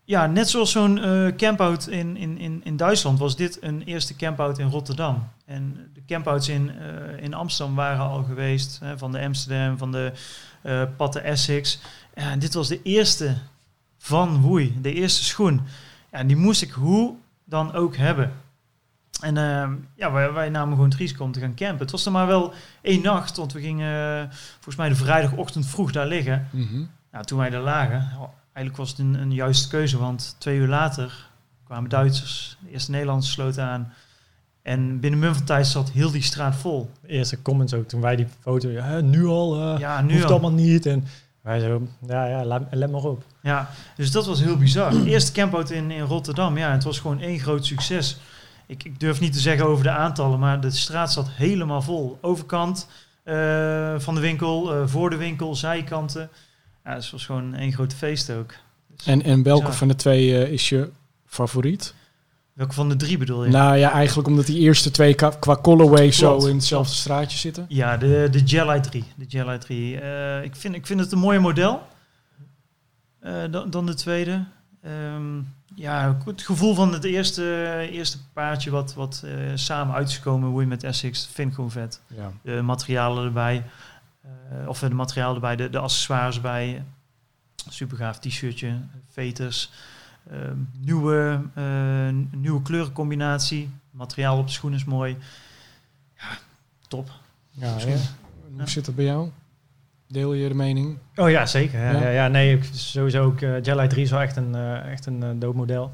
ja, 0.05 0.27
net 0.27 0.51
zoals 0.51 0.70
zo'n 0.70 1.01
campout 1.37 1.87
in, 1.87 2.16
in, 2.16 2.39
in, 2.39 2.61
in 2.64 2.77
Duitsland 2.77 3.18
was 3.18 3.37
dit 3.37 3.59
een 3.61 3.83
eerste 3.85 4.16
campout 4.16 4.59
in 4.59 4.68
Rotterdam. 4.68 5.29
En 5.47 5.91
de 5.95 6.03
campouts 6.07 6.49
in, 6.49 6.70
in 7.20 7.35
Amsterdam 7.35 7.75
waren 7.75 8.07
al 8.07 8.22
geweest, 8.22 8.81
hè, 8.85 8.99
van 8.99 9.12
de 9.12 9.20
Amsterdam, 9.20 9.79
van 9.79 9.93
de 9.93 10.12
eh 10.64 10.82
Patte 10.96 11.20
Essex. 11.20 11.80
En 12.14 12.38
dit 12.38 12.54
was 12.54 12.68
de 12.68 12.82
eerste 12.82 13.34
van 13.98 14.40
Woei, 14.40 14.78
de 14.80 14.92
eerste 14.92 15.24
schoen. 15.24 15.62
En 16.10 16.26
die 16.26 16.36
moest 16.36 16.62
ik 16.62 16.70
hoe 16.70 17.14
dan 17.44 17.72
ook 17.72 17.96
hebben. 17.96 18.32
En 19.20 19.36
ehm, 19.36 19.72
ja, 19.96 20.12
wij, 20.12 20.32
wij 20.32 20.48
namen 20.48 20.74
gewoon 20.74 20.88
het 20.88 20.98
risico 20.98 21.24
om 21.24 21.32
te 21.32 21.40
gaan 21.40 21.54
campen. 21.54 21.78
Het 21.78 21.90
was 21.90 22.06
er 22.06 22.12
maar 22.12 22.26
wel 22.26 22.52
één 22.82 23.02
nacht, 23.02 23.36
want 23.36 23.52
we 23.52 23.60
gingen 23.60 24.20
eh, 24.20 24.36
volgens 24.52 24.76
mij 24.76 24.88
de 24.88 24.94
vrijdagochtend 24.94 25.66
vroeg 25.66 25.92
daar 25.92 26.06
liggen. 26.06 26.48
Mhm. 26.50 26.84
Nou, 27.12 27.24
toen 27.24 27.38
wij 27.38 27.50
daar 27.50 27.62
lagen, 27.62 27.96
oh, 28.18 28.28
eigenlijk 28.52 28.76
was 28.76 28.90
het 28.90 28.98
een, 28.98 29.14
een 29.14 29.32
juiste 29.32 29.68
keuze, 29.68 29.98
want 29.98 30.36
twee 30.38 30.58
uur 30.58 30.68
later 30.68 31.28
kwamen 31.64 31.90
Duitsers, 31.90 32.56
de 32.60 32.70
eerste 32.70 32.90
Nederlanders 32.90 33.32
sloten 33.32 33.64
aan. 33.64 33.92
En 34.64 35.00
binnen 35.00 35.34
van 35.34 35.44
tijd 35.44 35.66
zat 35.66 35.90
heel 35.90 36.10
die 36.10 36.22
straat 36.22 36.56
vol. 36.56 36.90
De 37.00 37.08
eerste 37.08 37.42
comments 37.42 37.74
ook 37.74 37.88
toen 37.88 38.00
wij 38.00 38.16
die 38.16 38.26
foto, 38.40 38.68
ja, 38.68 39.00
nu 39.00 39.24
al, 39.26 39.60
eh 39.74 39.78
Ja, 39.80 40.02
nu 40.02 40.12
hoeft 40.12 40.24
al. 40.24 40.30
allemaal 40.30 40.52
niet. 40.52 40.86
En 40.86 41.04
wij 41.40 41.60
zo, 41.60 41.86
ja, 42.08 42.26
ja, 42.26 42.44
let, 42.44 42.62
let 42.70 42.90
maar 42.90 43.02
op. 43.04 43.24
Ja, 43.42 43.70
dus 43.96 44.10
dat 44.10 44.26
was 44.26 44.40
heel 44.40 44.56
bizar. 44.56 44.92
Eerste 45.06 45.32
campout 45.32 45.70
in, 45.70 45.90
in 45.90 46.02
Rotterdam, 46.02 46.58
ja, 46.58 46.72
het 46.72 46.84
was 46.84 46.98
gewoon 46.98 47.20
één 47.20 47.38
groot 47.38 47.66
succes. 47.66 48.16
Ik, 48.66 48.84
ik 48.84 49.00
durf 49.00 49.20
niet 49.20 49.32
te 49.32 49.38
zeggen 49.38 49.66
over 49.66 49.84
de 49.84 49.90
aantallen, 49.90 50.38
maar 50.38 50.60
de 50.60 50.70
straat 50.70 51.12
zat 51.12 51.28
helemaal 51.30 51.82
vol. 51.82 52.18
Overkant 52.20 52.88
eh, 53.22 53.94
van 53.98 54.14
de 54.14 54.20
winkel, 54.20 54.74
eh, 54.74 54.82
voor 54.86 55.10
de 55.10 55.16
winkel, 55.16 55.54
zijkanten. 55.54 56.28
Ja, 56.84 56.94
dus 56.94 57.02
het 57.04 57.12
was 57.12 57.26
gewoon 57.26 57.54
één 57.54 57.72
groot 57.72 57.94
feest 57.94 58.30
ook. 58.30 58.54
Dus 58.96 59.06
En, 59.06 59.22
en 59.22 59.42
welke 59.42 59.60
bizar. 59.60 59.78
van 59.78 59.88
de 59.88 59.96
twee 59.96 60.52
is 60.52 60.68
je 60.68 60.90
favoriet? 61.26 61.94
Welke 62.55 62.74
van 62.74 62.88
de 62.88 62.96
drie 62.96 63.18
bedoel 63.18 63.44
je? 63.44 63.50
Nou 63.50 63.76
ja, 63.76 63.90
eigenlijk 63.90 64.28
omdat 64.28 64.46
die 64.46 64.59
eerste 64.59 64.90
twee 64.90 65.14
qua, 65.14 65.30
qua 65.30 65.57
colorway 65.57 66.12
zo 66.12 66.46
in 66.46 66.55
hetzelfde 66.55 66.94
straatje 66.94 67.38
zitten. 67.38 67.64
Ja, 67.68 67.96
de, 67.96 68.28
de 68.30 68.42
Jelly 68.42 68.80
3. 68.80 69.05
De 69.16 69.24
Jelly 69.24 69.59
3. 69.59 70.00
Eh, 70.00 70.44
ik, 70.44 70.57
vind, 70.57 70.74
ik 70.74 70.86
vind 70.86 71.00
het 71.00 71.12
een 71.12 71.18
mooier 71.18 71.40
model 71.40 71.86
eh, 73.20 73.42
dan, 73.50 73.70
dan 73.70 73.86
de 73.86 73.94
tweede. 73.94 74.44
Ehm, 74.82 75.40
ja, 75.74 76.16
het 76.24 76.42
gevoel 76.42 76.74
van 76.74 76.92
het 76.92 77.05
eerste, 77.05 77.88
eerste 77.90 78.18
paardje 78.32 78.70
wat, 78.70 78.94
wat 78.94 79.22
eh, 79.24 79.32
samen 79.55 79.94
uit 79.94 80.09
is 80.09 80.16
gekomen, 80.16 80.48
hoe 80.48 80.61
je 80.61 80.66
met 80.66 80.84
Essex, 80.84 81.28
vind 81.32 81.48
ik 81.48 81.55
gewoon 81.55 81.70
vet. 81.70 82.00
Ja. 82.07 82.32
De 82.42 82.62
materialen 82.62 83.24
erbij, 83.24 83.64
of 84.66 84.78
de 84.78 84.90
materialen 84.90 85.34
erbij, 85.34 85.57
de, 85.57 85.70
de 85.70 85.78
accessoires 85.78 86.36
erbij. 86.36 86.84
Super 87.68 87.96
gaaf 87.96 88.18
t-shirtje, 88.18 88.78
veters. 89.12 89.70
Ehm, 90.31 90.57
nieuwe, 90.81 91.41
eh, 91.55 92.09
nieuwe 92.41 92.62
kleurencombinatie. 92.62 93.70
Materiaal 93.91 94.39
op 94.39 94.47
de 94.47 94.53
schoen 94.53 94.75
is 94.75 94.85
mooi. 94.85 95.16
Ja, 96.16 96.29
top. 96.89 97.11
Ja. 97.51 97.77
Hoe 98.57 98.68
zit 98.68 98.85
dat 98.85 98.95
bij 98.95 99.05
jou? 99.05 99.31
Deel 100.09 100.33
je 100.33 100.49
de 100.49 100.55
mening? 100.55 100.99
Oh 101.16 101.31
ja, 101.31 101.47
zeker. 101.47 101.81
Ja, 101.81 101.91
Ja. 102.01 102.09
ja. 102.09 102.29
nee, 102.29 102.57
ik, 102.57 102.64
sowieso 102.72 103.25
ook 103.25 103.41
uh, 103.41 103.62
Jelly 103.62 103.89
3 103.89 104.03
is 104.03 104.11
wel 104.11 104.20
echt 104.20 104.37
een, 104.37 104.55
eh, 104.55 104.93
echt 104.93 105.07
een 105.07 105.20
uh, 105.22 105.29
dope 105.37 105.57
model. 105.57 105.93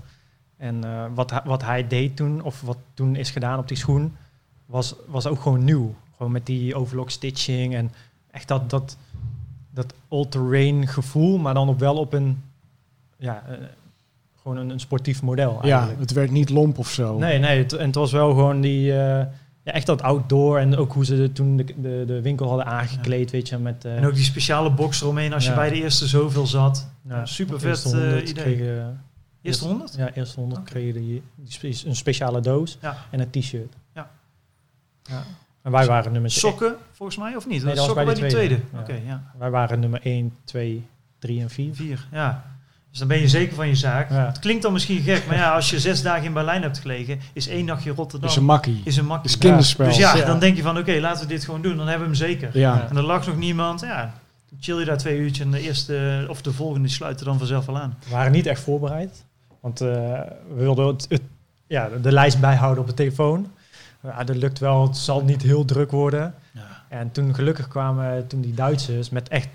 En 0.56 0.84
eh, 0.84 1.04
wat, 1.14 1.30
hij- 1.30 1.42
wat 1.44 1.62
hij 1.62 1.86
deed 1.86 2.16
toen, 2.16 2.42
of 2.42 2.60
wat 2.60 2.78
toen 2.94 3.16
is 3.16 3.30
gedaan 3.30 3.58
op 3.58 3.68
die 3.68 3.76
schoen, 3.76 4.16
was, 4.66 4.94
was 5.06 5.26
ook 5.26 5.40
gewoon 5.40 5.64
nieuw. 5.64 5.94
Gewoon 6.16 6.32
met 6.32 6.46
die 6.46 6.74
overlock 6.74 7.10
stitching 7.10 7.74
en 7.74 7.92
echt 8.30 8.48
dat, 8.48 8.70
dat, 8.70 8.96
dat 9.70 9.94
all-terrain 10.08 10.86
gevoel, 10.86 11.38
maar 11.38 11.54
dan 11.54 11.68
op 11.68 11.78
wel 11.78 11.96
op 11.96 12.12
een, 12.12 12.42
ja, 13.18 13.44
eh, 13.48 13.56
gewoon 14.42 14.56
een, 14.56 14.70
een 14.70 14.80
sportief 14.80 15.22
model 15.22 15.58
Ja, 15.62 15.72
eigenlijk. 15.78 16.00
het 16.00 16.12
werd 16.12 16.30
niet 16.30 16.48
lomp 16.50 16.78
of 16.78 16.90
zo. 16.90 17.18
Nee, 17.18 17.38
nee, 17.38 17.58
het, 17.58 17.72
en 17.72 17.86
het 17.86 17.94
was 17.94 18.12
wel 18.12 18.28
gewoon 18.28 18.60
die, 18.60 18.92
eh, 18.92 18.98
ja, 19.62 19.72
echt 19.72 19.86
dat 19.86 20.02
outdoor 20.02 20.58
en 20.58 20.76
ook 20.76 20.92
hoe 20.92 21.04
ze 21.04 21.16
de, 21.16 21.32
toen 21.32 21.56
de, 21.56 21.64
de, 21.64 22.04
de 22.06 22.20
winkel 22.22 22.46
hadden 22.48 22.66
aangekleed, 22.66 23.30
weet 23.30 23.48
je, 23.48 23.58
met... 23.58 23.84
eh, 23.84 23.96
En 23.96 24.06
ook 24.06 24.14
die 24.14 24.24
speciale 24.24 24.70
box 24.70 25.00
eromheen 25.02 25.32
als 25.32 25.44
je 25.44 25.50
Ja. 25.50 25.56
bij 25.56 25.68
de 25.70 25.74
eerste 25.82 26.06
zoveel 26.06 26.46
zat. 26.46 26.88
ja, 27.08 27.26
super 27.26 27.60
vet 27.60 27.68
eerste 27.68 27.88
100 27.96 28.28
idee. 28.28 28.42
kregen- 28.44 29.02
Eerste 29.42 29.64
100? 29.64 29.94
Ja, 29.96 30.10
eerste 30.12 30.40
100 30.40 30.60
Oké. 30.60 30.70
kregen 30.70 30.92
die, 31.00 31.22
die 31.36 31.52
spe- 31.52 31.88
een 31.88 31.96
speciale 31.96 32.40
doos 32.40 32.78
Ja. 32.82 32.96
en 33.10 33.20
een 33.20 33.30
t-shirt. 33.30 33.72
Ja. 33.94 34.10
ja. 35.02 35.22
En 35.62 35.70
wij 35.72 35.86
waren 35.86 36.12
nummer 36.12 36.30
Sokken, 36.30 36.76
volgens 36.92 37.18
mij, 37.18 37.36
of 37.36 37.46
niet? 37.46 37.64
Nee, 37.64 37.74
dat 37.74 37.76
was 37.76 37.86
Sokken 37.86 38.04
bij 38.04 38.14
bij 38.14 38.22
de 38.22 38.28
die 38.28 38.36
tweede. 38.46 38.66
tweede. 38.66 39.00
Oké, 39.02 39.08
ja. 39.10 39.32
Wij 39.38 39.50
waren 39.50 39.80
nummer 39.80 40.00
1, 40.02 40.32
2, 40.44 40.86
3 41.18 41.40
en 41.40 41.50
4. 41.50 41.74
Vier, 41.74 42.06
ja. 42.12 42.44
Dus 42.90 42.98
dan 42.98 43.08
ben 43.08 43.20
je 43.20 43.28
zeker 43.28 43.54
van 43.54 43.68
je 43.68 43.74
zaak. 43.74 44.10
Ja. 44.10 44.26
Het 44.26 44.38
klinkt 44.38 44.62
dan 44.62 44.72
misschien 44.72 45.02
gek, 45.02 45.26
maar 45.26 45.36
ja, 45.36 45.54
als 45.54 45.70
je 45.70 45.80
zes 45.80 46.02
dagen 46.02 46.24
in 46.24 46.32
Berlijn 46.32 46.62
hebt 46.62 46.78
gelegen, 46.78 47.20
is 47.32 47.48
één 47.48 47.64
nachtje 47.64 47.90
Rotterdam 47.92 48.28
is 48.30 48.36
een 48.36 48.44
makkie. 48.44 48.80
is 48.84 48.96
een 48.96 49.06
makkie. 49.06 49.30
is 49.30 49.38
kinderspel. 49.38 49.86
Dus 49.86 49.96
ja, 49.96 50.16
Ja. 50.16 50.24
dan 50.24 50.38
denk 50.38 50.56
je 50.56 50.62
van, 50.62 50.78
oké, 50.78 50.92
laten 51.00 51.22
we 51.22 51.32
dit 51.32 51.44
gewoon 51.44 51.62
doen. 51.62 51.76
Dan 51.76 51.86
hebben 51.88 52.10
we 52.10 52.16
hem 52.16 52.28
zeker. 52.28 52.58
Ja. 52.58 52.86
En 52.90 52.96
er 52.96 53.02
lag 53.02 53.26
nog 53.26 53.36
niemand. 53.36 53.80
Ja, 53.80 54.14
dan 54.50 54.58
chill 54.60 54.78
je 54.78 54.84
daar 54.84 54.98
twee 54.98 55.18
uurtjes 55.18 55.44
en 55.44 55.50
de 55.50 55.60
eerste 55.60 56.24
of 56.28 56.42
de 56.42 56.52
volgende 56.52 56.86
die 56.86 56.96
sluiten 56.96 57.26
dan 57.26 57.38
vanzelf 57.38 57.68
al 57.68 57.78
aan. 57.78 57.96
We 58.04 58.10
waren 58.10 58.32
niet 58.32 58.46
echt 58.46 58.60
voorbereid. 58.62 59.24
Want 59.60 59.80
eh, 59.80 59.88
we 59.88 60.54
wilden 60.56 60.86
het, 60.86 61.06
het- 61.08 61.22
ja, 61.66 61.88
de 62.02 62.12
lijst 62.12 62.40
bijhouden 62.40 62.82
op 62.82 62.88
de 62.88 62.94
telefoon. 62.94 63.46
Ja, 64.02 64.24
dat 64.24 64.36
lukt 64.36 64.58
wel, 64.58 64.82
het 64.86 64.96
zal 64.96 65.22
niet 65.24 65.42
heel 65.42 65.64
druk 65.64 65.90
worden. 65.90 66.34
Ja. 66.52 66.60
En 66.88 67.12
toen 67.12 67.34
gelukkig 67.34 67.68
kwamen 67.68 68.26
toen 68.26 68.40
die 68.40 68.54
Duitsers 68.54 69.10
met 69.10 69.28
echt 69.28 69.48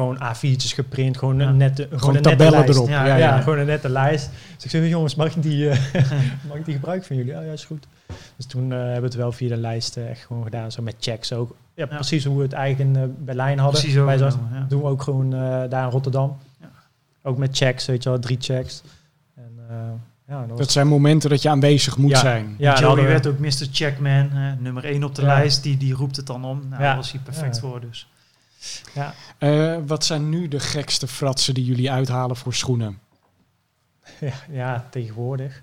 gewoon 0.00 0.16
A4'tjes 0.36 0.72
geprint. 0.74 1.18
Gewoon 1.18 1.38
Ja. 1.38 1.48
een 1.48 1.56
nette, 1.56 1.82
gewoon 1.82 1.98
Gewoon 1.98 2.16
een 2.16 2.22
nette 2.22 2.36
tabellen 2.36 2.58
lijst. 2.64 2.74
erop. 2.74 2.88
Ja, 2.88 3.06
Ja, 3.06 3.16
Ja, 3.16 3.34
ja. 3.34 3.40
gewoon 3.40 3.58
een 3.58 3.66
nette 3.66 3.88
lijst. 3.88 4.30
Dus 4.54 4.64
ik 4.64 4.70
zei, 4.70 4.88
jongens, 4.88 5.14
mag 5.14 5.36
ik 5.36 5.42
die, 5.42 5.68
eh, 5.68 5.78
mag 6.48 6.56
ik 6.56 6.64
die 6.64 6.74
gebruiken 6.74 7.06
van 7.06 7.16
jullie? 7.16 7.32
Ja, 7.32 7.40
ja, 7.40 7.52
is 7.52 7.64
goed. 7.64 7.86
Dus 8.36 8.46
toen 8.46 8.72
eh, 8.72 8.78
hebben 8.78 8.96
we 9.00 9.06
het 9.06 9.14
wel 9.14 9.32
via 9.32 9.48
de 9.48 9.56
lijst 9.56 9.96
eh, 9.96 10.10
echt 10.10 10.24
gewoon 10.26 10.42
gedaan. 10.44 10.72
Zo 10.72 10.82
met 10.82 10.94
checks 11.00 11.32
ook. 11.32 11.54
Ja, 11.74 11.86
Ja. 11.90 11.94
precies 11.94 12.24
hoe 12.24 12.36
we 12.36 12.42
het 12.42 12.52
eigenlijk 12.52 12.90
in 12.96 13.02
eh, 13.02 13.08
Berlijn 13.24 13.58
hadden. 13.58 13.80
Precies 13.80 13.98
Wij 13.98 14.18
zo- 14.18 14.24
ja. 14.52 14.66
doen 14.68 14.80
we 14.82 14.86
ook 14.88 15.02
gewoon 15.02 15.34
eh, 15.34 15.62
daar 15.68 15.84
in 15.84 15.90
Rotterdam. 15.90 16.36
Ja. 16.60 16.68
Ook 17.22 17.38
met 17.38 17.56
checks, 17.56 17.86
weet 17.86 18.02
je 18.02 18.08
wel, 18.08 18.18
drie 18.18 18.36
checks. 18.40 18.82
En, 19.36 19.52
eh, 19.68 19.76
ja, 20.28 20.44
dat 20.46 20.58
Dat 20.58 20.70
zijn 20.70 20.86
momenten 20.86 21.30
dat 21.30 21.42
je 21.42 21.48
aanwezig 21.48 21.96
moet 21.96 22.10
Ja. 22.10 22.18
zijn. 22.18 22.54
ja, 22.58 22.78
Joey 22.80 23.02
werd 23.04 23.26
ook 23.26 23.38
Mr. 23.38 23.66
Checkman, 23.72 24.30
hè, 24.30 24.54
nummer 24.58 24.84
1 24.84 25.04
op 25.04 25.14
de 25.14 25.22
Ja. 25.22 25.26
lijst. 25.28 25.62
Die, 25.62 25.76
die 25.76 25.94
roept 25.94 26.16
het 26.16 26.26
dan 26.26 26.44
om. 26.44 26.58
Nou, 26.68 26.82
Ja. 26.82 26.86
daar 26.88 26.96
was 26.96 27.12
hij 27.12 27.20
perfect 27.24 27.54
Ja. 27.54 27.60
voor 27.60 27.80
dus. 27.80 28.08
Eh, 29.38 29.76
wat 29.86 30.04
zijn 30.04 30.28
nu 30.28 30.48
de 30.48 30.60
gekste 30.60 31.06
fratsen 31.06 31.54
die 31.54 31.64
jullie 31.64 31.90
uithalen 31.90 32.36
voor 32.36 32.54
schoenen? 32.54 32.98
ja, 34.20 34.32
ja, 34.50 34.86
tegenwoordig. 34.90 35.62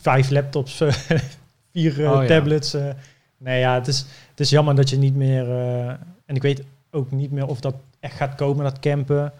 Vijf 0.00 0.30
laptops, 0.30 0.80
eh, 0.80 0.92
vier 1.72 2.04
eh, 2.04 2.12
Oh, 2.12 2.22
ja. 2.22 2.28
tablets. 2.28 2.74
eh. 2.74 2.88
nee, 3.36 3.60
ja, 3.60 3.74
het 3.74 3.86
is, 3.86 3.98
het 4.30 4.40
is 4.40 4.50
jammer 4.50 4.74
dat 4.74 4.90
je 4.90 4.96
niet 4.96 5.14
meer... 5.14 5.50
eh, 5.50 5.88
en 6.26 6.34
ik 6.34 6.42
weet 6.42 6.62
ook 6.90 7.10
niet 7.10 7.30
meer 7.30 7.46
of 7.46 7.60
dat 7.60 7.74
echt 8.00 8.16
gaat 8.16 8.34
komen, 8.34 8.64
dat 8.64 8.78
campen. 8.78 9.32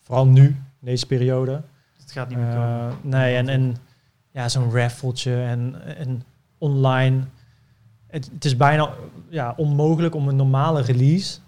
Vooral 0.00 0.26
nu, 0.26 0.44
in 0.46 0.56
deze 0.80 1.06
periode. 1.06 1.62
Het 2.00 2.12
gaat 2.12 2.28
niet 2.28 2.38
meer 2.38 2.46
Eh, 2.48 2.54
komen. 2.54 2.96
nee, 3.02 3.36
en, 3.36 3.48
en 3.48 3.76
ja, 4.30 4.48
zo'n 4.48 4.72
raffeltje 4.74 5.42
en, 5.42 5.82
en 5.96 6.22
online. 6.58 7.20
Het, 8.06 8.30
het 8.34 8.44
is 8.44 8.56
bijna 8.56 8.90
ja, 9.28 9.54
onmogelijk 9.56 10.14
om 10.14 10.28
een 10.28 10.36
normale 10.36 10.82
release, 10.82 11.38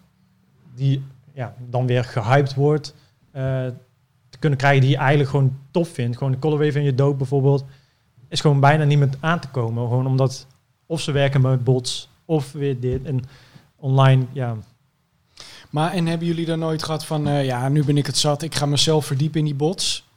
die 0.74 1.02
ja, 1.34 1.54
dan 1.70 1.86
weer 1.86 2.04
gehyped 2.04 2.54
wordt, 2.54 2.94
eh, 3.30 3.42
te 4.28 4.38
kunnen 4.38 4.58
krijgen 4.58 4.80
die 4.80 4.90
je 4.90 4.96
eigenlijk 4.96 5.30
gewoon 5.30 5.56
tof 5.70 5.88
vindt. 5.88 6.16
Gewoon 6.16 6.32
de 6.32 6.38
colorway 6.38 6.72
van 6.72 6.82
je 6.82 6.94
dood 6.94 7.16
bijvoorbeeld, 7.18 7.64
is 8.28 8.40
gewoon 8.40 8.60
bijna 8.60 8.84
niet 8.84 8.98
meer 8.98 9.08
aan 9.20 9.40
te 9.40 9.48
komen. 9.48 9.88
Gewoon 9.88 10.06
omdat 10.06 10.46
of 10.86 11.00
ze 11.00 11.12
werken 11.12 11.40
met 11.40 11.64
bots, 11.64 12.08
of 12.24 12.52
weer 12.52 12.80
dit. 12.80 13.04
En 13.04 13.20
online, 13.76 14.24
ja, 14.32 14.56
Maar 15.70 15.92
en 15.92 16.06
hebben 16.06 16.26
jullie 16.26 16.46
dan 16.46 16.58
nooit 16.58 16.82
gehad 16.82 17.04
van, 17.06 17.28
eh, 17.28 17.44
ja, 17.44 17.68
nu 17.68 17.84
ben 17.84 17.96
ik 17.96 18.06
het 18.06 18.16
zat, 18.16 18.42
ik 18.42 18.54
ga 18.54 18.66
mezelf 18.66 19.06
verdiepen 19.06 19.38
in 19.38 19.44
die 19.44 19.54
bots? 19.54 20.08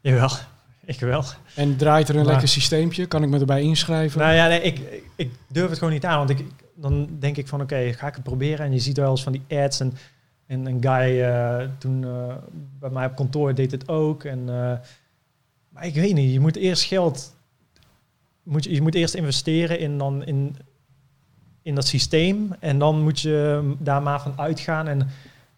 jawel, 0.00 0.30
ik 0.84 1.00
wel. 1.00 1.24
En 1.54 1.76
draait 1.76 2.08
er 2.08 2.14
een 2.14 2.20
Maar- 2.22 2.30
lekker 2.30 2.48
systeempje? 2.48 3.06
Kan 3.06 3.22
ik 3.22 3.28
me 3.28 3.38
erbij 3.38 3.62
inschrijven? 3.62 4.20
Nou 4.20 4.34
ja, 4.34 4.46
nee, 4.48 4.60
ik, 4.62 4.78
ik- 4.78 5.04
ik 5.16 5.30
durf 5.48 5.68
het 5.68 5.78
gewoon 5.78 5.92
niet 5.92 6.04
aan. 6.04 6.18
Want 6.18 6.30
ik, 6.30 6.44
dan 6.74 7.08
denk 7.18 7.36
ik 7.36 7.48
van, 7.48 7.60
oké, 7.60 7.92
ga 7.92 8.06
ik 8.06 8.14
het 8.14 8.22
proberen? 8.22 8.66
En 8.66 8.72
je 8.72 8.78
ziet 8.78 8.96
wel 8.96 9.10
eens 9.10 9.22
van 9.22 9.32
die 9.32 9.58
ads. 9.58 9.80
En, 9.80 9.92
en 10.46 10.66
een 10.66 10.82
guy 10.82 11.20
eh, 11.22 11.68
toen 11.78 12.04
eh, 12.04 12.34
bij 12.78 12.90
mij 12.90 13.06
op 13.06 13.16
kantoor 13.16 13.54
deed 13.54 13.70
het 13.70 13.88
ook. 13.88 14.24
En, 14.24 14.38
eh, 14.38 14.78
maar 15.68 15.86
ik 15.86 15.94
weet 15.94 16.14
niet, 16.14 16.32
je 16.32 16.40
moet 16.40 16.56
eerst 16.56 16.84
geld... 16.84 17.34
Moet 18.42 18.64
je, 18.64 18.74
je 18.74 18.82
moet 18.82 18.94
eerst 18.94 19.14
investeren 19.14 19.78
in, 19.78 19.98
dan 19.98 20.24
in, 20.24 20.56
in 21.62 21.74
dat 21.74 21.86
systeem. 21.86 22.52
En 22.60 22.78
dan 22.78 23.02
moet 23.02 23.20
je 23.20 23.62
daar 23.78 24.02
maar 24.02 24.20
van 24.20 24.38
uitgaan. 24.38 24.88
En 24.88 25.08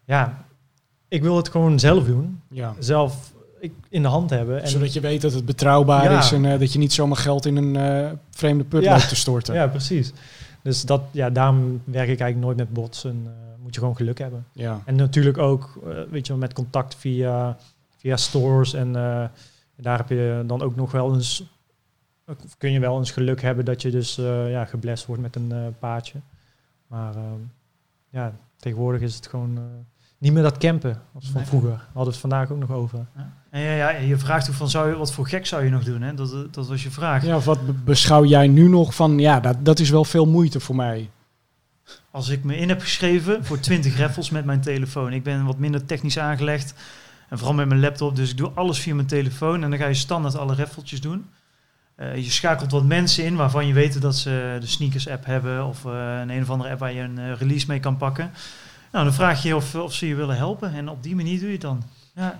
ja, 0.05 0.45
ik 1.07 1.21
wil 1.21 1.35
het 1.37 1.49
gewoon 1.49 1.79
zelf 1.79 2.05
doen. 2.05 2.41
ja. 2.49 2.75
Zelf 2.79 3.33
in 3.89 4.01
de 4.01 4.07
hand 4.07 4.29
hebben. 4.29 4.61
En, 4.61 4.67
Zodat 4.67 4.93
je 4.93 4.99
weet 4.99 5.21
dat 5.21 5.33
het 5.33 5.45
betrouwbaar 5.45 6.11
Ja. 6.11 6.19
is 6.19 6.31
en 6.31 6.59
dat 6.59 6.73
je 6.73 6.79
niet 6.79 6.93
zomaar 6.93 7.17
geld 7.17 7.45
in 7.45 7.55
een 7.55 8.17
vreemde 8.31 8.63
put 8.63 8.83
Ja. 8.83 8.91
loopt 8.91 9.09
te 9.09 9.15
storten. 9.15 9.53
Ja, 9.55 9.67
precies. 9.67 10.11
Dus 10.67 10.81
dat, 10.81 11.01
ja, 11.11 11.29
daarom 11.29 11.81
werk 11.83 12.09
ik 12.09 12.19
eigenlijk 12.19 12.39
nooit 12.39 12.57
met 12.57 12.73
bots. 12.73 13.03
En 13.03 13.21
eh, 13.25 13.63
moet 13.63 13.73
je 13.73 13.79
gewoon 13.79 13.95
geluk 13.95 14.17
hebben. 14.17 14.45
Ja. 14.51 14.81
En 14.85 14.95
natuurlijk 14.95 15.37
ook, 15.37 15.79
eh, 15.85 16.01
weet 16.09 16.27
je 16.27 16.33
met 16.33 16.53
contact 16.53 16.95
via, 16.95 17.57
via 17.97 18.17
stores. 18.17 18.73
En 18.73 18.87
eh, 18.87 19.25
daar 19.75 19.97
heb 19.97 20.09
je 20.09 20.43
dan 20.45 20.61
ook 20.61 20.75
nog 20.75 20.91
wel 20.91 21.13
eens, 21.13 21.43
kun 22.57 22.71
je 22.71 22.79
wel 22.79 22.97
eens 22.97 23.11
geluk 23.11 23.41
hebben 23.41 23.65
dat 23.65 23.81
je 23.81 23.91
dus 23.91 24.15
ja, 24.49 24.65
geblest 24.65 25.05
wordt 25.05 25.21
met 25.21 25.35
een 25.35 25.51
eh, 25.51 25.67
paardje. 25.79 26.19
Maar 26.87 27.15
ehm, 27.15 27.41
ja, 28.09 28.33
tegenwoordig 28.55 29.01
is 29.01 29.15
het 29.15 29.27
gewoon 29.27 29.59
niet 30.17 30.33
meer 30.33 30.43
dat 30.43 30.57
campen 30.57 31.01
als 31.13 31.25
van 31.25 31.35
Nee. 31.35 31.45
vroeger. 31.45 31.69
We 31.69 31.75
hadden 31.93 32.11
het 32.13 32.21
vandaag 32.21 32.51
ook 32.51 32.59
nog 32.59 32.71
over. 32.71 33.05
Ja. 33.15 33.31
En 33.49 33.61
ja, 33.61 33.71
ja, 33.73 33.89
je 33.89 34.17
vraagt 34.17 34.49
ook 34.49 34.55
van, 34.55 34.69
zou 34.69 34.89
je, 34.89 34.95
wat 34.97 35.13
voor 35.13 35.27
gek 35.27 35.45
zou 35.45 35.63
je 35.63 35.69
nog 35.69 35.83
doen? 35.83 36.01
Hè? 36.01 36.13
Dat, 36.13 36.53
dat 36.53 36.67
was 36.67 36.83
je 36.83 36.91
vraag. 36.91 37.25
Ja, 37.25 37.35
of 37.35 37.45
wat 37.45 37.65
be- 37.65 37.73
beschouw 37.73 38.25
jij 38.25 38.47
nu 38.47 38.67
nog 38.67 38.95
van, 38.95 39.19
ja, 39.19 39.39
dat, 39.39 39.65
dat 39.65 39.79
is 39.79 39.89
wel 39.89 40.03
veel 40.03 40.25
moeite 40.25 40.59
voor 40.59 40.75
mij. 40.75 41.09
Als 42.11 42.29
ik 42.29 42.43
me 42.43 42.57
in 42.57 42.69
heb 42.69 42.81
geschreven 42.81 43.45
voor 43.45 43.59
20 43.59 43.97
raffles 44.01 44.29
met 44.29 44.45
mijn 44.45 44.61
telefoon. 44.61 45.13
Ik 45.13 45.23
ben 45.23 45.45
wat 45.45 45.57
minder 45.57 45.85
technisch 45.85 46.19
aangelegd. 46.19 46.73
En 47.29 47.37
vooral 47.37 47.55
met 47.55 47.67
mijn 47.67 47.79
laptop. 47.79 48.15
Dus 48.15 48.29
ik 48.31 48.37
doe 48.37 48.51
alles 48.53 48.79
via 48.79 48.95
mijn 48.95 49.07
telefoon. 49.07 49.63
En 49.63 49.69
dan 49.69 49.79
ga 49.79 49.87
je 49.87 49.93
standaard 49.93 50.37
alle 50.37 50.55
raffeltjes 50.55 51.01
doen. 51.01 51.25
Eh, 51.95 52.15
je 52.15 52.31
schakelt 52.31 52.71
wat 52.71 52.83
mensen 52.85 53.23
in 53.25 53.35
waarvan 53.35 53.67
je 53.67 53.73
weet 53.73 54.01
dat 54.01 54.15
ze 54.15 54.57
de 54.59 54.67
sneakers 54.67 55.09
app 55.09 55.25
hebben. 55.25 55.65
Of 55.65 55.85
eh, 55.85 55.91
een 56.21 56.29
een 56.29 56.41
of 56.41 56.49
andere 56.49 56.69
app 56.69 56.79
waar 56.79 56.93
je 56.93 57.01
een 57.01 57.17
eh, 57.17 57.33
release 57.37 57.65
mee 57.67 57.79
kan 57.79 57.97
pakken. 57.97 58.31
Nou, 58.97 59.09
dan 59.09 59.17
vraag 59.17 59.43
je 59.43 59.55
of, 59.55 59.75
of 59.75 59.93
ze 59.93 60.07
je 60.07 60.15
willen 60.15 60.35
helpen. 60.37 60.73
En 60.73 60.89
op 60.89 61.03
die 61.03 61.15
manier 61.15 61.37
doe 61.37 61.45
je 61.47 61.51
het 61.53 61.61
dan. 61.61 61.83
Ja, 62.15 62.39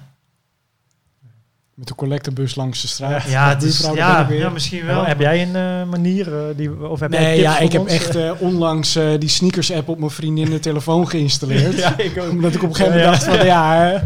Met 1.74 1.88
de 1.88 1.96
collectebus 1.96 2.56
langs 2.56 2.82
de 2.82 2.88
straat. 2.88 3.24
ja, 3.30 3.50
het 3.50 3.64
is, 3.64 3.90
ja, 3.96 4.22
ik 4.22 4.28
weer. 4.28 4.40
ja 4.40 4.50
misschien 4.50 4.86
wel. 4.86 5.06
heb 5.06 5.20
jij 5.20 5.42
een 5.42 5.56
eh, 5.56 5.90
manier? 5.90 6.38
eh, 6.38 6.56
die, 6.56 6.88
of 6.90 7.00
heb 7.00 7.12
jij 7.12 7.30
tips 7.30 7.42
ja, 7.42 7.60
ik 7.60 7.72
heb 7.72 7.82
ons? 7.82 7.92
echt 7.92 8.16
eh, 8.16 8.32
onlangs 8.40 8.96
eh, 8.96 9.20
die 9.20 9.30
sneakers-app 9.30 9.88
op 9.90 10.00
mijn 10.00 10.12
vriendin 10.12 10.50
de 10.50 10.60
telefoon 10.60 11.08
geïnstalleerd. 11.10 11.78
ja, 11.84 11.98
ik 11.98 12.18
ook. 12.18 12.30
Omdat 12.32 12.56
ik 12.56 12.64
op 12.64 12.70
een 12.70 12.76
gegeven 12.76 13.00
moment 13.00 13.22
Ja, 13.22 13.26
dacht 13.28 13.38
van, 13.38 13.46
ja, 13.46 14.04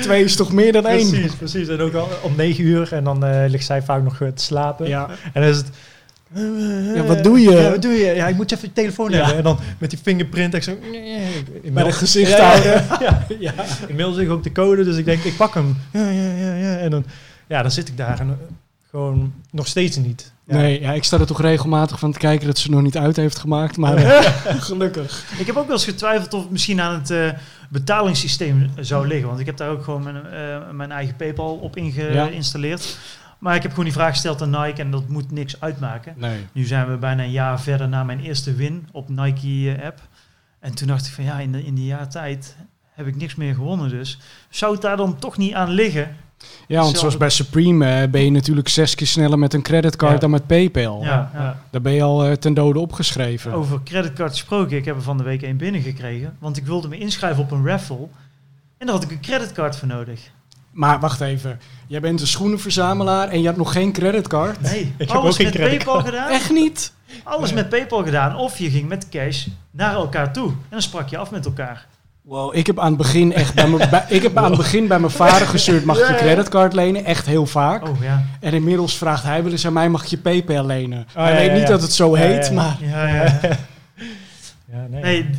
twee 0.00 0.24
is 0.24 0.36
toch 0.36 0.52
meer 0.52 0.72
dan 0.72 0.86
één? 0.86 1.10
Precies, 1.10 1.32
precies. 1.34 1.68
En 1.68 1.80
ook 1.80 1.94
al 1.94 2.08
om 2.22 2.36
negen 2.36 2.64
uur 2.64 2.92
en 2.92 3.04
dan 3.04 3.24
eh, 3.24 3.48
ligt 3.50 3.66
zij 3.66 3.82
vaak 3.82 4.02
nog 4.02 4.16
te 4.16 4.30
slapen. 4.34 4.88
Ja, 4.88 5.08
En 5.32 5.40
dan 5.42 5.50
is 5.50 5.56
het... 5.56 5.70
Ja, 6.94 7.04
wat 7.04 7.24
doe 7.24 7.40
je? 7.40 7.50
Ja, 7.50 7.70
wat 7.70 7.82
doe 7.82 7.92
je? 7.92 8.14
Ja, 8.14 8.26
ik 8.28 8.36
moet 8.36 8.50
je 8.50 8.56
even 8.56 8.68
je 8.68 8.74
telefoon 8.74 9.10
Ja. 9.10 9.16
hebben. 9.16 9.36
En 9.36 9.42
dan 9.42 9.58
met 9.78 9.90
die 9.90 9.98
fingerprint 10.02 10.54
echt 10.54 10.64
zo... 10.64 10.78
bij 11.72 11.84
de 11.84 11.92
gezicht 11.92 12.38
houden. 12.38 12.84
Ja, 13.00 13.26
ja. 13.38 13.52
Inmiddels 13.86 14.16
ik 14.16 14.30
ook 14.30 14.42
de 14.42 14.52
code, 14.52 14.84
dus 14.84 14.96
ik 14.96 15.04
denk, 15.04 15.22
ik 15.22 15.36
pak 15.36 15.54
hem. 15.54 15.76
Ja, 15.92 16.08
ja, 16.10 16.30
ja, 16.32 16.54
ja. 16.54 16.76
En 16.76 16.90
dan, 16.90 17.04
ja, 17.46 17.62
dan 17.62 17.70
zit 17.70 17.88
ik 17.88 17.96
daar 17.96 18.20
en 18.20 18.28
eh, 18.28 18.34
gewoon 18.90 19.32
nog 19.50 19.66
steeds 19.66 19.96
niet. 19.96 20.32
Ja. 20.44 20.56
Nee, 20.56 20.80
ja, 20.80 20.92
ik 20.92 21.04
sta 21.04 21.18
er 21.18 21.26
toch 21.26 21.40
regelmatig 21.40 21.98
van 21.98 22.12
te 22.12 22.18
kijken 22.18 22.46
dat 22.46 22.58
ze 22.58 22.70
nog 22.70 22.82
niet 22.82 22.96
uit 22.98 23.16
heeft 23.16 23.38
gemaakt. 23.38 23.76
Maar 23.76 23.96
eh, 24.04 24.60
gelukkig. 24.68 25.24
Ik 25.38 25.46
heb 25.46 25.56
ook 25.56 25.66
wel 25.66 25.76
eens 25.76 25.84
getwijfeld 25.84 26.34
of 26.34 26.42
het 26.42 26.50
misschien 26.50 26.80
aan 26.80 26.94
het 26.94 27.10
eh, 27.10 27.28
betalingssysteem 27.70 28.70
zou 28.80 29.06
liggen. 29.06 29.28
Want 29.28 29.40
ik 29.40 29.46
heb 29.46 29.56
daar 29.56 29.70
ook 29.70 29.84
gewoon 29.84 30.02
mijn, 30.02 30.26
eh, 30.26 30.70
mijn 30.72 30.90
eigen 30.92 31.16
PayPal 31.16 31.54
op 31.56 31.76
ingeïnstalleerd. 31.76 32.98
Maar 33.38 33.54
ik 33.54 33.62
heb 33.62 33.70
gewoon 33.70 33.84
die 33.84 33.94
vraag 33.94 34.10
gesteld 34.12 34.42
aan 34.42 34.50
Nike 34.50 34.80
en 34.82 34.90
dat 34.90 35.08
moet 35.08 35.30
niks 35.30 35.60
uitmaken. 35.60 36.14
Nee. 36.16 36.38
Nu 36.52 36.64
zijn 36.64 36.90
we 36.90 36.96
bijna 36.96 37.22
een 37.22 37.30
jaar 37.30 37.60
verder 37.60 37.88
na 37.88 38.04
mijn 38.04 38.20
eerste 38.20 38.54
win 38.54 38.88
op 38.92 39.08
Nike-app. 39.08 40.00
en 40.60 40.74
toen 40.74 40.86
dacht 40.88 41.06
ik 41.06 41.12
van 41.12 41.24
ja, 41.24 41.38
in, 41.38 41.52
de, 41.52 41.64
in 41.64 41.74
die 41.74 41.86
jaar 41.86 42.08
tijd 42.08 42.56
heb 42.92 43.06
ik 43.06 43.16
niks 43.16 43.34
meer 43.34 43.54
gewonnen. 43.54 43.88
Dus 43.88 44.18
zou 44.48 44.72
het 44.72 44.82
daar 44.82 44.96
dan 44.96 45.18
toch 45.18 45.36
niet 45.36 45.54
aan 45.54 45.70
liggen? 45.70 46.16
Ja, 46.66 46.80
want 46.82 46.98
zoals 46.98 47.16
bij 47.16 47.30
Supreme 47.30 47.86
eh, 48.02 48.08
ben 48.10 48.24
je 48.24 48.30
natuurlijk 48.30 48.68
zes 48.68 48.94
keer 48.94 49.06
sneller 49.06 49.38
met 49.38 49.54
een 49.54 49.62
creditcard 49.62 50.12
Ja. 50.12 50.18
dan 50.18 50.30
met 50.30 50.46
PayPal. 50.46 51.02
Ja, 51.02 51.30
ja. 51.34 51.60
Daar 51.70 51.80
ben 51.80 51.92
je 51.92 52.02
al 52.02 52.24
eh, 52.24 52.32
ten 52.32 52.54
dode 52.54 52.78
opgeschreven. 52.78 53.52
Over 53.52 53.80
creditcard 53.84 54.30
gesproken, 54.30 54.76
ik 54.76 54.84
heb 54.84 54.96
er 54.96 55.02
van 55.02 55.16
de 55.16 55.22
week 55.22 55.42
één 55.42 55.56
binnengekregen. 55.56 56.36
Want 56.38 56.56
ik 56.56 56.64
wilde 56.66 56.88
me 56.88 56.98
inschrijven 56.98 57.42
op 57.42 57.50
een 57.50 57.66
raffle. 57.66 58.08
En 58.78 58.86
daar 58.86 58.94
had 58.94 59.04
ik 59.04 59.10
een 59.10 59.20
creditcard 59.20 59.76
voor 59.76 59.88
nodig. 59.88 60.30
Maar 60.76 61.00
wacht 61.00 61.20
even. 61.20 61.60
Jij 61.86 62.00
bent 62.00 62.20
een 62.20 62.26
schoenenverzamelaar 62.26 63.28
en 63.28 63.38
je 63.40 63.44
hebt 63.46 63.58
nog 63.58 63.72
geen 63.72 63.92
creditcard? 63.92 64.60
Nee, 64.60 64.80
Ik 64.98 65.08
heb 65.08 65.16
alles 65.16 65.40
ook 65.40 65.46
geen 65.48 65.60
met. 65.60 65.68
PayPal 65.68 66.00
gedaan. 66.02 66.28
Echt 66.30 66.50
niet? 66.50 66.92
Alles 67.22 67.52
met 67.52 67.68
PayPal 67.68 68.04
gedaan. 68.04 68.36
Of 68.36 68.58
je 68.58 68.70
ging 68.70 68.88
met 68.88 69.08
cash 69.08 69.46
naar 69.70 69.94
elkaar 69.94 70.32
toe. 70.32 70.48
En 70.48 70.56
dan 70.70 70.82
sprak 70.82 71.08
je 71.08 71.16
af 71.18 71.30
met 71.30 71.44
elkaar. 71.44 71.86
Wow, 72.22 72.54
ik 72.56 72.66
heb 72.66 72.78
aan 72.78 72.88
het 72.88 72.96
begin 72.96 73.32
echt 73.32 73.54
bij 73.54 73.68
mijn, 73.68 73.90
bij- 73.90 74.04
ik 74.08 74.22
heb 74.22 74.36
aan 74.36 74.44
het 74.44 74.56
begin 74.56 74.86
bij 74.88 74.98
mijn 74.98 75.12
vader 75.12 75.46
gestuurd, 75.46 75.84
mag 75.84 75.98
ik 75.98 76.08
je 76.08 76.14
creditcard 76.14 76.72
lenen? 76.72 77.04
Echt 77.04 77.26
heel 77.26 77.46
vaak. 77.46 77.88
Oh 77.88 78.02
ja. 78.02 78.22
En 78.40 78.52
inmiddels 78.54 78.96
vraagt 78.96 79.22
hij 79.22 79.42
wel 79.42 79.52
eens 79.52 79.66
aan 79.66 79.72
mij, 79.72 79.88
mag 79.88 80.02
ik 80.02 80.08
je 80.08 80.18
PayPal 80.18 80.66
lenen? 80.66 81.06
ja, 81.14 81.22
hij 81.22 81.34
weet 81.34 81.46
ja, 81.46 81.52
niet 81.52 81.62
ja. 81.62 81.68
dat 81.68 81.82
het 81.82 81.92
zo 81.92 82.16
Ja, 82.16 82.22
heet, 82.22 82.46
ja. 82.46 82.52
maar 82.52 82.76
Ja, 82.80 83.06
ja. 83.08 83.38
Ja, 84.72 84.86
nee. 84.90 85.02
Nee, 85.02 85.30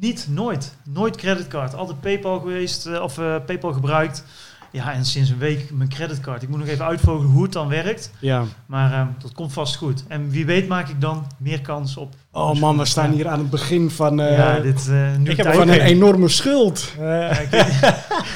niet, 0.00 0.26
nooit. 0.30 0.74
Nooit 0.84 1.16
creditcard. 1.16 1.74
Altijd 1.74 2.00
PayPal 2.00 2.38
geweest 2.40 2.86
eh, 2.86 3.02
of 3.02 3.18
eh, 3.18 3.34
PayPal 3.46 3.72
gebruikt. 3.72 4.24
Ja, 4.72 4.92
en 4.92 5.04
sinds 5.04 5.30
een 5.30 5.38
week 5.38 5.70
mijn 5.72 5.88
creditcard. 5.88 6.42
Ik 6.42 6.48
moet 6.48 6.58
nog 6.58 6.68
even 6.68 6.84
uitvogelen 6.84 7.30
hoe 7.30 7.42
het 7.42 7.52
dan 7.52 7.68
werkt. 7.68 8.10
ja. 8.18 8.44
Maar 8.66 8.92
eh, 8.92 9.06
dat 9.22 9.32
komt 9.32 9.52
vast 9.52 9.76
goed. 9.76 10.04
En 10.08 10.30
wie 10.30 10.46
weet 10.46 10.68
maak 10.68 10.88
ik 10.88 11.00
dan 11.00 11.26
meer 11.38 11.60
kans 11.60 11.96
op. 11.96 12.14
Oh 12.32 12.60
man, 12.60 12.78
we 12.78 12.84
staan 12.84 13.10
hier 13.10 13.28
aan 13.28 13.38
het 13.38 13.50
begin 13.50 13.90
van, 13.90 14.20
eh, 14.20 14.36
ja, 14.36 14.58
dit 14.60 14.88
eh 14.88 15.16
nu 15.18 15.30
ik 15.30 15.36
heb 15.36 15.52
van 15.54 15.68
een 15.68 15.80
enorme 15.80 16.28
schuld. 16.28 16.92
Eh. 17.00 17.30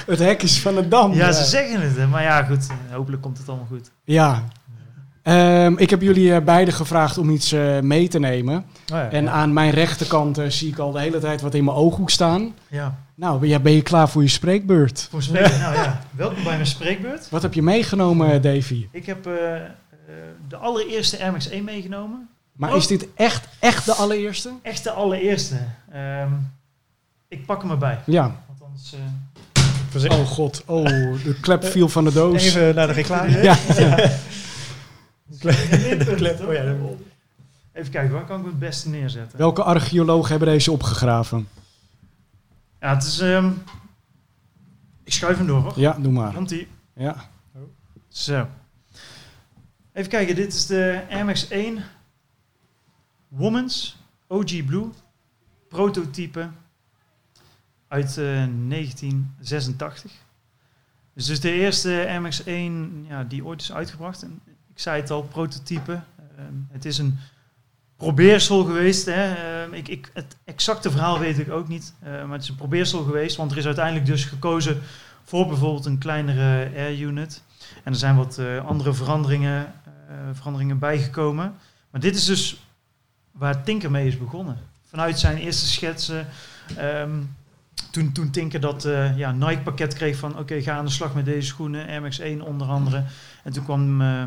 Het 0.07 0.19
hek 0.19 0.43
is 0.43 0.61
van 0.61 0.75
de 0.75 0.89
dam. 0.89 1.13
Ja, 1.15 1.33
ze 1.33 1.45
zeggen 1.45 1.81
het. 1.81 1.97
hè. 1.97 2.07
Maar 2.07 2.23
ja, 2.23 2.43
goed. 2.43 2.67
eh, 2.69 2.95
Hopelijk 2.97 3.23
komt 3.23 3.39
het 3.39 3.49
allemaal 3.49 3.67
goed. 3.67 3.91
Ja. 4.05 4.43
Ehm, 5.23 5.73
ik 5.77 5.91
heb 5.91 6.03
jullie 6.03 6.35
eh, 6.35 6.43
beiden 6.45 6.75
gevraagd 6.75 7.19
om 7.19 7.31
iets 7.31 7.53
eh, 7.53 7.81
mee 7.81 8.09
te 8.09 8.19
nemen. 8.19 8.57
oh 8.57 8.65
ja, 8.87 9.11
En 9.11 9.25
ja. 9.25 9.31
aan 9.31 9.53
mijn 9.53 9.71
rechterkant 9.71 10.39
eh, 10.39 10.49
zie 10.49 10.69
ik 10.69 10.79
al 10.79 10.93
de 10.93 11.01
hele 11.01 11.19
tijd 11.19 11.41
wat 11.41 11.55
in 11.55 11.65
mijn 11.65 11.77
ooghoek 11.77 12.11
staan. 12.11 12.55
Ja, 12.69 12.95
Nou, 13.17 13.41
ben 13.41 13.49
je, 13.49 13.61
ben 13.61 13.73
je 13.73 13.83
klaar 13.83 14.09
voor 14.09 14.23
je 14.23 14.29
spreekbeurt? 14.29 15.07
voor 15.11 15.23
spreken. 15.23 15.59
Nou 15.61 15.75
ja, 15.75 16.01
welkom 16.11 16.43
bij 16.45 16.55
mijn 16.55 16.67
spreekbeurt. 16.67 17.29
Wat 17.31 17.43
heb 17.43 17.55
je 17.55 17.63
meegenomen, 17.63 18.33
eh, 18.33 18.43
Davy? 18.43 18.87
Ik 18.91 19.07
heb 19.07 19.27
eh, 19.27 19.55
eh, 19.55 19.71
de 20.49 20.57
allereerste 20.57 21.21
Air 21.23 21.33
Max 21.33 21.49
1 21.49 21.65
meegenomen. 21.65 22.29
Maar 22.53 22.71
Oh. 22.71 22.77
is 22.77 22.87
dit 22.87 23.07
echt, 23.15 23.49
echt 23.59 23.85
de 23.87 23.93
allereerste? 23.93 24.53
Echt 24.63 24.85
de 24.85 24.91
allereerste. 24.91 25.57
Ehm, 25.93 26.31
ik 27.29 27.47
pak 27.47 27.63
hem 27.63 27.71
erbij. 27.71 27.99
Ja. 28.07 28.23
Want 28.47 28.63
anders... 28.63 28.93
eh. 28.93 30.19
Oh 30.19 30.27
god. 30.27 30.63
Oh, 30.67 30.85
de 31.25 31.37
klep 31.41 31.65
viel 31.65 31.89
van 31.89 32.05
de 32.05 32.13
doos. 32.13 32.43
Even 32.45 32.75
naar 32.75 32.87
de 32.87 32.93
reclame. 32.93 33.43
Ja. 33.43 33.55
de 35.41 36.13
klep. 36.17 36.41
Oh 36.47 36.53
ja, 36.53 36.63
Even 37.73 37.91
kijken, 37.91 38.11
waar 38.13 38.25
kan 38.25 38.37
ik 38.37 38.43
hem 38.43 38.51
het 38.51 38.59
beste 38.59 38.89
neerzetten? 38.89 39.39
Welke 39.39 39.63
archeologen 39.63 40.31
hebben 40.31 40.49
deze 40.49 40.73
opgegraven? 40.73 41.49
Ja, 42.81 42.95
het 42.95 43.03
is... 43.03 43.19
ehm, 43.19 43.53
ik 45.05 45.13
schuif 45.13 45.37
hem 45.37 45.47
door, 45.47 45.63
hoor. 45.63 45.73
Ja, 45.81 45.93
doe 45.93 46.13
maar. 46.13 46.47
Die... 46.47 46.69
Ja. 46.95 47.31
Zo. 48.09 48.49
Even 49.93 50.11
kijken, 50.11 50.35
dit 50.35 50.53
is 50.53 50.67
de 50.67 51.05
Air 51.11 51.25
Max 51.25 51.49
1 51.49 51.85
Women's 53.29 53.97
OG 54.27 54.65
Blue 54.65 54.89
prototype 55.69 56.51
uit 57.89 58.09
eh, 58.09 58.25
1986. 58.69 60.13
Dus, 61.13 61.27
dus 61.27 61.41
de 61.41 61.51
eerste 61.51 61.89
Air 62.09 62.21
Max 62.21 62.45
1 62.45 63.05
ja, 63.09 63.25
die 63.25 63.45
ooit 63.45 63.61
is 63.61 63.73
uitgebracht. 63.73 64.23
En 64.23 64.41
ik 64.47 64.79
zei 64.79 65.01
het 65.01 65.11
al, 65.11 65.23
prototype. 65.23 65.93
Ehm, 66.37 66.55
het 66.69 66.85
is 66.85 66.99
een 66.99 67.19
probeersel 67.97 68.65
geweest. 68.65 69.07
Hè. 69.07 69.35
Ehm, 69.35 69.73
ik, 69.75 69.89
ik, 69.89 70.11
het 70.15 70.37
exacte 70.45 70.91
verhaal 70.91 71.19
weet 71.19 71.39
ik 71.39 71.51
ook 71.51 71.69
niet. 71.69 71.95
eh, 72.03 72.11
maar 72.11 72.33
het 72.33 72.43
is 72.43 72.49
een 72.49 72.55
probeersel 72.57 73.03
geweest. 73.05 73.37
Want 73.37 73.51
er 73.53 73.59
is 73.59 73.67
uiteindelijk 73.67 74.07
dus 74.07 74.25
gekozen 74.25 74.81
voor 75.25 75.47
bijvoorbeeld 75.47 75.87
een 75.87 75.99
kleinere 75.99 76.71
air 76.77 77.01
unit. 77.01 77.43
En 77.85 77.93
er 77.93 77.99
zijn 77.99 78.17
wat 78.17 78.39
eh, 78.39 78.67
andere 78.67 78.93
veranderingen, 78.95 79.73
eh, 80.09 80.15
veranderingen 80.33 80.79
bijgekomen. 80.79 81.55
Maar 81.91 82.01
dit 82.01 82.17
is 82.17 82.25
dus 82.25 82.61
waar 83.31 83.63
Tinker 83.63 83.91
mee 83.91 84.07
is 84.07 84.19
begonnen. 84.19 84.59
Vanuit 84.89 85.19
zijn 85.19 85.37
eerste 85.37 85.67
schetsen. 85.67 86.27
ehm, 86.77 87.11
toen, 87.91 88.13
toen 88.13 88.31
Tinker 88.31 88.61
dat 88.61 88.85
eh, 88.85 89.19
ja, 89.19 89.33
Nike-pakket 89.33 89.95
kreeg 89.95 90.17
van... 90.17 90.39
oké, 90.39 90.63
ga 90.63 90.77
aan 90.77 90.85
de 90.85 90.91
slag 90.91 91.15
met 91.15 91.25
deze 91.25 91.47
schoenen. 91.47 91.87
Air 91.89 92.01
Max 92.01 92.19
1 92.19 92.43
onder 92.43 92.67
andere. 92.67 93.05
En 93.45 93.53
toen 93.53 93.65
kwam 93.65 94.01
eh, 94.01 94.23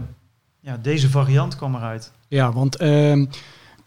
ja, 0.60 0.78
deze 0.82 1.10
variant 1.10 1.56
kwam 1.56 1.76
eruit. 1.76 2.12
Ja, 2.28 2.52
want 2.52 2.76
ehm, 2.76 3.26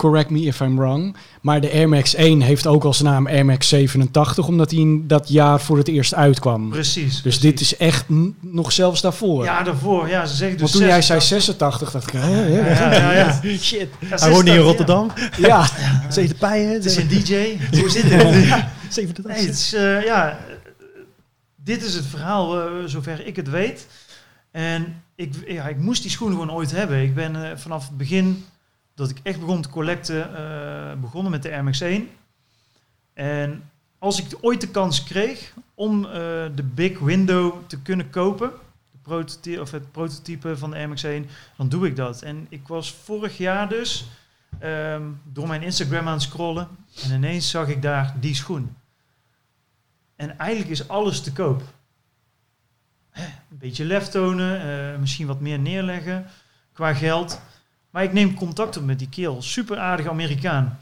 correct 0.02 0.30
me 0.30 0.40
if 0.40 0.60
I'm 0.60 0.76
wrong. 0.76 1.16
Maar 1.40 1.60
de 1.60 1.72
Air 1.72 1.88
Max 1.88 2.14
1 2.14 2.40
heeft 2.40 2.66
ook 2.66 2.84
als 2.84 3.00
naam 3.00 3.26
Air 3.26 3.44
Max 3.44 3.68
87, 3.68 4.46
omdat 4.46 4.70
hij 4.70 4.80
in 4.80 5.06
dat 5.06 5.28
jaar 5.28 5.60
voor 5.60 5.76
het 5.76 5.88
eerst 5.88 6.14
uitkwam. 6.14 6.70
Precies. 6.70 7.12
Dus 7.12 7.20
precies. 7.20 7.40
dit 7.40 7.60
is 7.60 7.76
echt 7.76 8.04
nog 8.40 8.72
zelfs 8.72 9.00
daarvoor. 9.00 9.44
Ja, 9.44 9.62
daarvoor. 9.62 10.08
Ja, 10.08 10.26
ze 10.26 10.36
zeggen 10.36 10.58
dus... 10.58 10.70
Want 10.70 10.82
toen 10.82 10.92
jij 10.92 11.02
zei 11.02 11.20
86. 11.20 11.90
86, 11.90 11.90
dacht 11.90 12.06
ik, 12.06 12.12
hè, 12.12 12.28
hè, 12.28 12.84
Ja, 12.84 12.92
ja, 12.92 13.12
ja. 13.12 13.56
Shit. 13.58 13.88
Ja, 14.00 14.16
Hij 14.16 14.30
woont 14.30 14.44
niet 14.44 14.52
86, 14.52 14.54
in 14.54 14.54
ja. 14.54 14.60
Rotterdam. 14.60 15.10
ja. 15.38 15.66
Zet 16.14 16.28
de 16.28 16.34
pijen. 16.34 16.72
Het 16.72 16.84
is 16.84 16.96
een 16.96 17.08
DJ. 17.08 17.56
Hoe 17.80 17.90
zit 17.90 18.02
het? 18.02 18.44
Ja. 18.44 18.72
Zeven 18.88 19.14
de 19.14 19.22
Nee, 19.24 19.46
het 19.46 19.54
is, 19.54 19.72
eh, 19.74 20.04
ja, 20.04 20.38
dit 21.56 21.84
is 21.84 21.94
het 21.94 22.06
verhaal 22.06 22.60
eh, 22.60 22.66
zover 22.86 23.26
ik 23.26 23.36
het 23.36 23.50
weet. 23.50 23.86
En 24.50 25.02
ik, 25.14 25.34
ja, 25.46 25.68
ik 25.68 25.78
moest 25.78 26.02
die 26.02 26.10
schoenen 26.10 26.38
gewoon 26.38 26.54
ooit 26.54 26.70
hebben. 26.70 27.02
Ik 27.02 27.14
ben 27.14 27.50
eh, 27.50 27.56
vanaf 27.56 27.88
het 27.88 27.96
begin 27.96 28.44
dat 28.94 29.10
ik 29.10 29.20
echt 29.22 29.40
begon 29.40 29.62
te 29.62 29.68
collecten, 29.68 30.36
eh, 30.36 31.00
begonnen 31.00 31.30
met 31.30 31.42
de 31.42 31.50
Air 31.50 31.64
Max 31.64 31.80
1. 31.80 32.08
En 33.12 33.70
als 33.98 34.22
ik 34.22 34.38
ooit 34.40 34.60
de 34.60 34.68
kans 34.68 35.04
kreeg 35.04 35.54
om 35.74 36.04
eh, 36.04 36.12
de 36.54 36.62
Big 36.74 36.98
Window 36.98 37.54
te 37.66 37.78
kunnen 37.78 38.10
kopen, 38.10 38.50
de 38.90 38.98
prototype, 39.02 39.60
of 39.60 39.70
het 39.70 39.92
prototype 39.92 40.56
van 40.56 40.70
de 40.70 40.76
Air 40.76 40.88
Max 40.88 41.02
1, 41.02 41.26
dan 41.56 41.68
doe 41.68 41.86
ik 41.86 41.96
dat. 41.96 42.22
En 42.22 42.46
ik 42.48 42.68
was 42.68 42.92
vorig 42.92 43.38
jaar 43.38 43.68
dus 43.68 44.06
ehm, 44.58 45.02
door 45.24 45.48
mijn 45.48 45.62
Instagram 45.62 46.06
aan 46.06 46.12
het 46.12 46.22
scrollen 46.22 46.68
en 47.02 47.14
ineens 47.14 47.50
zag 47.50 47.68
ik 47.68 47.82
daar 47.82 48.14
die 48.20 48.34
schoen. 48.34 48.76
En 50.16 50.38
eigenlijk 50.38 50.70
is 50.70 50.88
alles 50.88 51.20
te 51.20 51.32
koop. 51.32 51.62
Een 53.12 53.58
beetje 53.58 53.84
lef 53.84 54.08
tonen, 54.08 54.60
eh, 54.60 54.98
misschien 54.98 55.26
wat 55.26 55.40
meer 55.40 55.58
neerleggen 55.58 56.26
qua 56.72 56.94
geld. 56.94 57.40
Maar 57.92 58.02
ik 58.02 58.12
neem 58.12 58.34
contact 58.34 58.76
op 58.76 58.84
met 58.84 58.98
die 58.98 59.08
kerel. 59.08 59.42
Super 59.42 59.78
aardige 59.78 60.10
Amerikaan. 60.10 60.78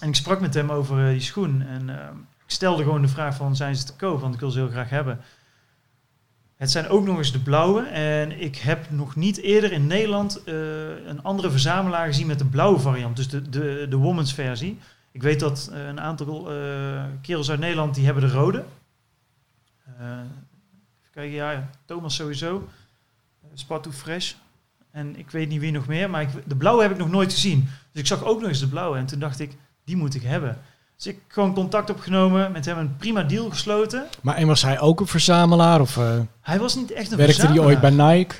En 0.00 0.08
ik 0.08 0.14
sprak 0.14 0.40
met 0.40 0.54
hem 0.54 0.70
over 0.70 1.04
eh, 1.04 1.10
die 1.10 1.20
schoen. 1.20 1.62
En 1.62 1.88
ehm, 1.88 2.16
ik 2.16 2.50
stelde 2.50 2.82
gewoon 2.82 3.02
de 3.02 3.08
vraag 3.08 3.36
van, 3.36 3.56
zijn 3.56 3.76
ze 3.76 3.84
te 3.84 3.96
koop? 3.96 4.20
Want 4.20 4.34
ik 4.34 4.40
wil 4.40 4.50
ze 4.50 4.58
heel 4.58 4.68
graag 4.68 4.90
hebben. 4.90 5.20
Het 6.56 6.70
zijn 6.70 6.88
ook 6.88 7.04
nog 7.04 7.18
eens 7.18 7.32
de 7.32 7.38
blauwe. 7.38 7.82
En 7.82 8.40
ik 8.40 8.56
heb 8.56 8.90
nog 8.90 9.16
niet 9.16 9.36
eerder 9.38 9.72
in 9.72 9.86
Nederland 9.86 10.44
eh, 10.44 10.54
een 11.06 11.22
andere 11.22 11.50
verzamelaar 11.50 12.06
gezien 12.06 12.26
met 12.26 12.38
de 12.38 12.44
blauwe 12.44 12.78
variant. 12.78 13.16
Dus 13.16 13.28
de, 13.28 13.48
de, 13.48 13.86
de 13.88 13.96
woman's 13.96 14.32
versie. 14.32 14.78
Ik 15.12 15.22
weet 15.22 15.40
dat 15.40 15.70
eh, 15.72 15.86
een 15.86 16.00
aantal 16.00 16.52
kerels 17.20 17.50
uit 17.50 17.60
Nederland, 17.60 17.94
die 17.94 18.04
hebben 18.04 18.22
de 18.22 18.34
rode. 18.34 18.64
Even 19.98 21.10
kijken, 21.10 21.34
ja, 21.34 21.70
Thomas 21.84 22.14
sowieso. 22.14 22.68
Spartu 23.54 23.92
Fresh. 23.92 24.34
En 24.92 25.18
ik 25.18 25.30
weet 25.30 25.48
niet 25.48 25.60
wie 25.60 25.72
nog 25.72 25.86
meer, 25.86 26.10
maar 26.10 26.22
ik, 26.22 26.28
de 26.44 26.56
blauwe 26.56 26.82
heb 26.82 26.90
ik 26.90 26.96
nog 26.96 27.10
nooit 27.10 27.32
gezien. 27.32 27.68
Dus 27.92 28.00
ik 28.00 28.06
zag 28.06 28.24
ook 28.24 28.40
nog 28.40 28.48
eens 28.48 28.60
de 28.60 28.68
blauwe 28.68 28.98
en 28.98 29.06
toen 29.06 29.18
dacht 29.18 29.40
ik, 29.40 29.56
die 29.84 29.96
moet 29.96 30.14
ik 30.14 30.22
hebben. 30.22 30.58
Dus 30.96 31.12
ik 31.12 31.20
gewoon 31.28 31.54
contact 31.54 31.90
opgenomen, 31.90 32.52
met 32.52 32.64
hem 32.64 32.78
een 32.78 32.96
prima 32.96 33.22
deal 33.22 33.50
gesloten. 33.50 34.06
Maar 34.20 34.36
en 34.36 34.46
was 34.46 34.62
hij 34.62 34.80
ook 34.80 35.00
een 35.00 35.06
verzamelaar 35.06 35.80
of 35.80 35.96
eh, 35.96 36.20
Hij 36.40 36.58
was 36.58 36.74
niet 36.74 36.90
echt 36.90 37.10
een 37.10 37.16
werkte 37.16 37.46
hij 37.46 37.58
ooit 37.58 37.80
bij 37.80 37.90
verzamelaar. 37.90 38.16
Nike? 38.16 38.34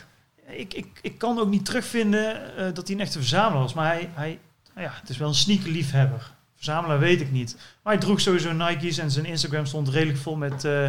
Ik, 0.47 0.75
ik, 0.75 0.99
ik 1.03 1.19
kan 1.19 1.39
ook 1.39 1.49
niet 1.49 1.65
terugvinden 1.65 2.57
eh, 2.57 2.75
dat 2.75 2.87
hij 2.87 2.97
een 2.97 3.03
echte 3.03 3.19
verzamelaar 3.19 3.63
was. 3.63 3.75
Maar 3.75 3.87
hij, 3.87 4.09
hij 4.15 4.39
nou 4.75 4.87
ja, 4.87 4.93
het 5.01 5.09
is 5.09 5.17
wel 5.17 5.29
een 5.29 5.35
sneaker 5.35 5.71
liefhebber. 5.71 6.33
Verzamelaar 6.55 6.99
weet 6.99 7.21
ik 7.21 7.33
niet. 7.33 7.57
Maar 7.83 7.93
hij 7.93 8.03
droeg 8.03 8.21
sowieso 8.21 8.53
Nike's 8.53 8.99
en 8.99 9.11
zijn 9.11 9.27
Instagram 9.27 9.67
stond 9.67 9.89
redelijk 9.89 10.19
vol 10.19 10.37
met, 10.37 10.65
eh, 10.65 10.89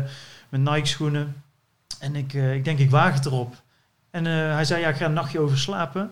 met 0.49 0.61
Nike 0.61 0.87
schoenen. 0.87 1.43
En 1.99 2.15
ik, 2.15 2.33
ik 2.33 2.63
denk, 2.63 2.79
ik 2.79 2.89
waag 2.89 3.13
het 3.13 3.25
erop. 3.25 3.55
En 4.11 4.27
eh, 4.27 4.53
hij 4.53 4.65
zei, 4.65 4.81
ja, 4.81 4.89
ik 4.89 4.95
ga 4.95 5.05
een 5.05 5.13
nachtje 5.13 5.39
over 5.39 5.57
slapen. 5.57 6.11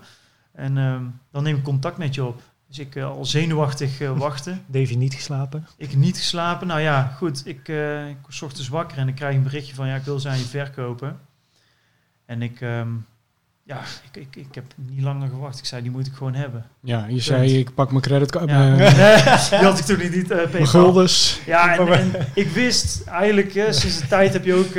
En 0.52 0.78
ehm, 0.78 1.04
dan 1.32 1.44
neem 1.44 1.56
ik 1.56 1.64
contact 1.64 1.98
met 1.98 2.16
je 2.16 2.26
op. 2.26 2.42
Dus 2.68 2.80
ik 2.80 2.96
eh, 2.96 3.06
al 3.06 3.26
zenuwachtig 3.26 4.02
eh, 4.02 4.18
wachten. 4.18 4.64
Davy 4.68 4.96
niet 4.96 5.14
geslapen. 5.14 5.68
Ik 5.78 5.96
niet 5.96 6.18
geslapen. 6.18 6.68
Nou 6.68 6.80
ja, 6.80 7.14
goed. 7.18 7.48
Ik, 7.48 7.68
ik 8.10 8.18
was 8.26 8.42
ochtends 8.42 8.70
wakker 8.70 8.98
en 8.98 9.08
ik 9.08 9.16
krijg 9.16 9.36
een 9.36 9.44
berichtje 9.44 9.76
van... 9.76 9.88
ja, 9.88 9.96
ik 9.96 10.04
wil 10.04 10.20
ze 10.20 10.30
aan 10.30 10.38
je 10.38 10.44
verkopen. 10.44 11.20
En 12.26 12.42
ik... 12.42 12.62
ehm, 12.62 12.90
ja, 13.70 13.82
ik, 14.12 14.22
ik, 14.22 14.36
ik 14.36 14.56
heb 14.56 14.64
niet 14.76 15.02
langer 15.02 15.30
gewacht. 15.30 15.60
Ik 15.60 15.66
zei, 15.66 15.82
die 15.82 15.92
moet 15.92 16.08
ik 16.08 16.14
gewoon 16.14 16.34
hebben. 16.34 16.66
Ja, 16.82 17.06
je 17.08 17.20
zei 17.20 17.58
ik 17.58 17.74
pak 17.74 17.90
mijn 17.90 18.02
creditcard, 18.02 18.50
Ja. 18.50 18.76
die 19.50 19.68
had 19.68 19.80
ik 19.80 19.86
toen 19.86 19.98
niet, 19.98 20.16
niet 20.16 20.32
eh, 20.32 20.52
mijn 20.52 20.68
guldens. 20.68 21.40
Ja, 21.46 21.78
en, 21.78 21.88
en 22.00 22.12
ik 22.34 22.48
wist 22.48 23.08
eigenlijk, 23.08 23.52
sinds 23.52 24.00
de 24.00 24.08
tijd 24.08 24.34
heb 24.34 24.46
je 24.46 24.54
ook 24.54 24.74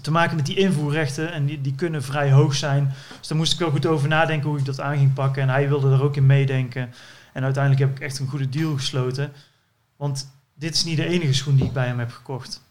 te 0.00 0.10
maken 0.10 0.36
met 0.36 0.46
die 0.46 0.56
invoerrechten. 0.56 1.32
En 1.32 1.44
die, 1.46 1.60
die 1.60 1.74
kunnen 1.74 2.02
vrij 2.02 2.30
hoog 2.32 2.54
zijn. 2.54 2.92
Dus 3.18 3.28
daar 3.28 3.38
moest 3.38 3.52
ik 3.52 3.58
wel 3.58 3.70
goed 3.70 3.86
over 3.86 4.08
nadenken 4.08 4.48
hoe 4.48 4.58
ik 4.58 4.64
dat 4.64 4.80
aan 4.80 4.96
ging 4.96 5.12
pakken. 5.12 5.42
En 5.42 5.48
hij 5.48 5.68
wilde 5.68 5.92
er 5.92 6.02
ook 6.02 6.16
in 6.16 6.26
meedenken. 6.26 6.94
En 7.32 7.44
uiteindelijk 7.44 7.84
heb 7.84 7.96
ik 7.96 8.02
echt 8.02 8.18
een 8.18 8.28
goede 8.28 8.48
deal 8.48 8.74
gesloten. 8.76 9.32
Want 9.96 10.28
dit 10.54 10.74
is 10.74 10.84
niet 10.84 10.96
de 10.96 11.06
enige 11.06 11.32
schoen 11.34 11.56
die 11.56 11.64
ik 11.64 11.72
bij 11.72 11.86
hem 11.86 11.98
heb 11.98 12.10
gekocht. 12.10 12.62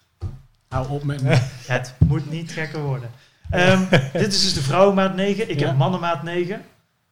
Hou 0.67 0.89
op 0.89 1.03
met 1.03 1.21
me. 1.21 1.29
Het 1.75 1.93
moet 1.97 2.29
niet 2.31 2.51
gekker 2.51 2.81
worden. 2.81 3.09
Ehm, 3.49 3.83
dit 4.13 4.33
is 4.33 4.41
dus 4.41 4.53
de 4.53 4.61
vrouwenmaat 4.61 5.15
9. 5.15 5.49
Ik 5.49 5.59
Ja. 5.59 5.67
heb 5.67 5.77
mannenmaat 5.77 6.23
9. 6.23 6.61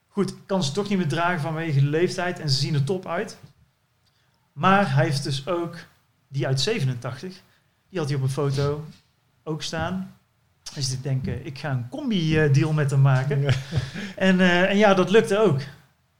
Goed, 0.07 0.29
ik 0.29 0.35
kan 0.45 0.63
ze 0.63 0.71
toch 0.71 0.89
niet 0.89 0.97
meer 0.97 1.07
dragen 1.07 1.39
vanwege 1.41 1.79
de 1.79 1.85
leeftijd 1.85 2.39
en 2.39 2.49
ze 2.49 2.59
zien 2.59 2.73
er 2.73 2.83
top 2.83 3.07
uit. 3.07 3.37
Maar 4.53 4.93
hij 4.93 5.03
heeft 5.05 5.23
dus 5.23 5.47
ook 5.47 5.75
die 6.27 6.47
uit 6.47 6.61
87. 6.61 7.33
Die 7.89 7.99
had 7.99 8.07
hij 8.07 8.17
op 8.17 8.23
een 8.23 8.29
foto 8.29 8.85
ook 9.49 9.63
staan. 9.63 10.13
Dus 10.73 10.91
ik 10.91 11.03
denk, 11.03 11.27
eh, 11.27 11.45
ik 11.45 11.57
ga 11.57 11.71
een 11.71 11.89
combi-deal 11.89 12.73
met 12.73 12.91
hem 12.91 13.01
maken. 13.01 13.43
En, 14.15 14.39
eh, 14.39 14.69
en 14.69 14.77
ja, 14.77 14.93
dat 14.93 15.09
lukte 15.09 15.39
ook. 15.39 15.59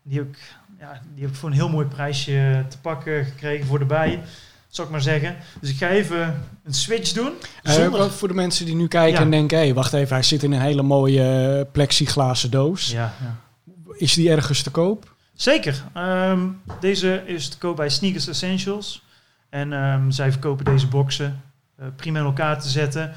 Die 0.04 0.18
heb, 0.18 0.28
ik, 0.28 0.38
ja, 0.80 1.02
die 1.14 1.24
heb 1.24 1.32
ik 1.32 1.38
voor 1.38 1.50
een 1.50 1.56
heel 1.56 1.70
mooi 1.70 1.88
prijsje 1.88 2.66
te 2.70 2.78
pakken 2.80 3.26
gekregen 3.26 3.66
voor 3.66 3.80
de 3.80 3.86
bij, 3.86 4.22
zal 4.68 4.86
ik 4.86 4.92
maar 4.92 5.02
zeggen. 5.02 5.36
Dus 5.62 5.70
ik 5.70 5.78
ga 5.78 5.90
even 5.90 6.44
een 6.64 6.74
switch 6.74 7.12
doen. 7.12 7.32
Eh, 7.64 7.74
Zonder... 7.74 8.12
voor 8.12 8.28
de 8.28 8.34
mensen 8.34 8.66
die 8.66 8.76
nu 8.76 8.88
kijken 8.88 9.20
Ja. 9.20 9.26
en 9.26 9.32
denken... 9.32 9.58
hé, 9.60 9.74
wacht 9.74 9.94
even, 9.94 10.14
hij 10.14 10.24
zit 10.24 10.44
in 10.44 10.52
een 10.52 10.62
hele 10.62 10.82
mooie 10.82 11.68
plexiglazen 11.72 12.52
doos. 12.52 12.92
ja, 12.92 13.14
ja. 13.22 13.36
Is 13.94 14.14
die 14.14 14.30
ergens 14.30 14.62
te 14.62 14.72
koop? 14.72 15.14
Zeker. 15.34 15.84
Ehm, 15.94 16.40
deze 16.80 17.24
is 17.26 17.50
te 17.50 17.58
koop 17.58 17.76
bij 17.76 17.90
Sneakers 17.90 18.28
Essentials. 18.28 19.04
En 19.50 19.74
ehm, 19.74 20.10
zij 20.10 20.32
verkopen 20.32 20.66
deze 20.66 20.88
boxen 20.88 21.42
prima 21.96 22.20
in 22.20 22.26
elkaar 22.26 22.62
te 22.62 22.70
zetten. 22.70 23.12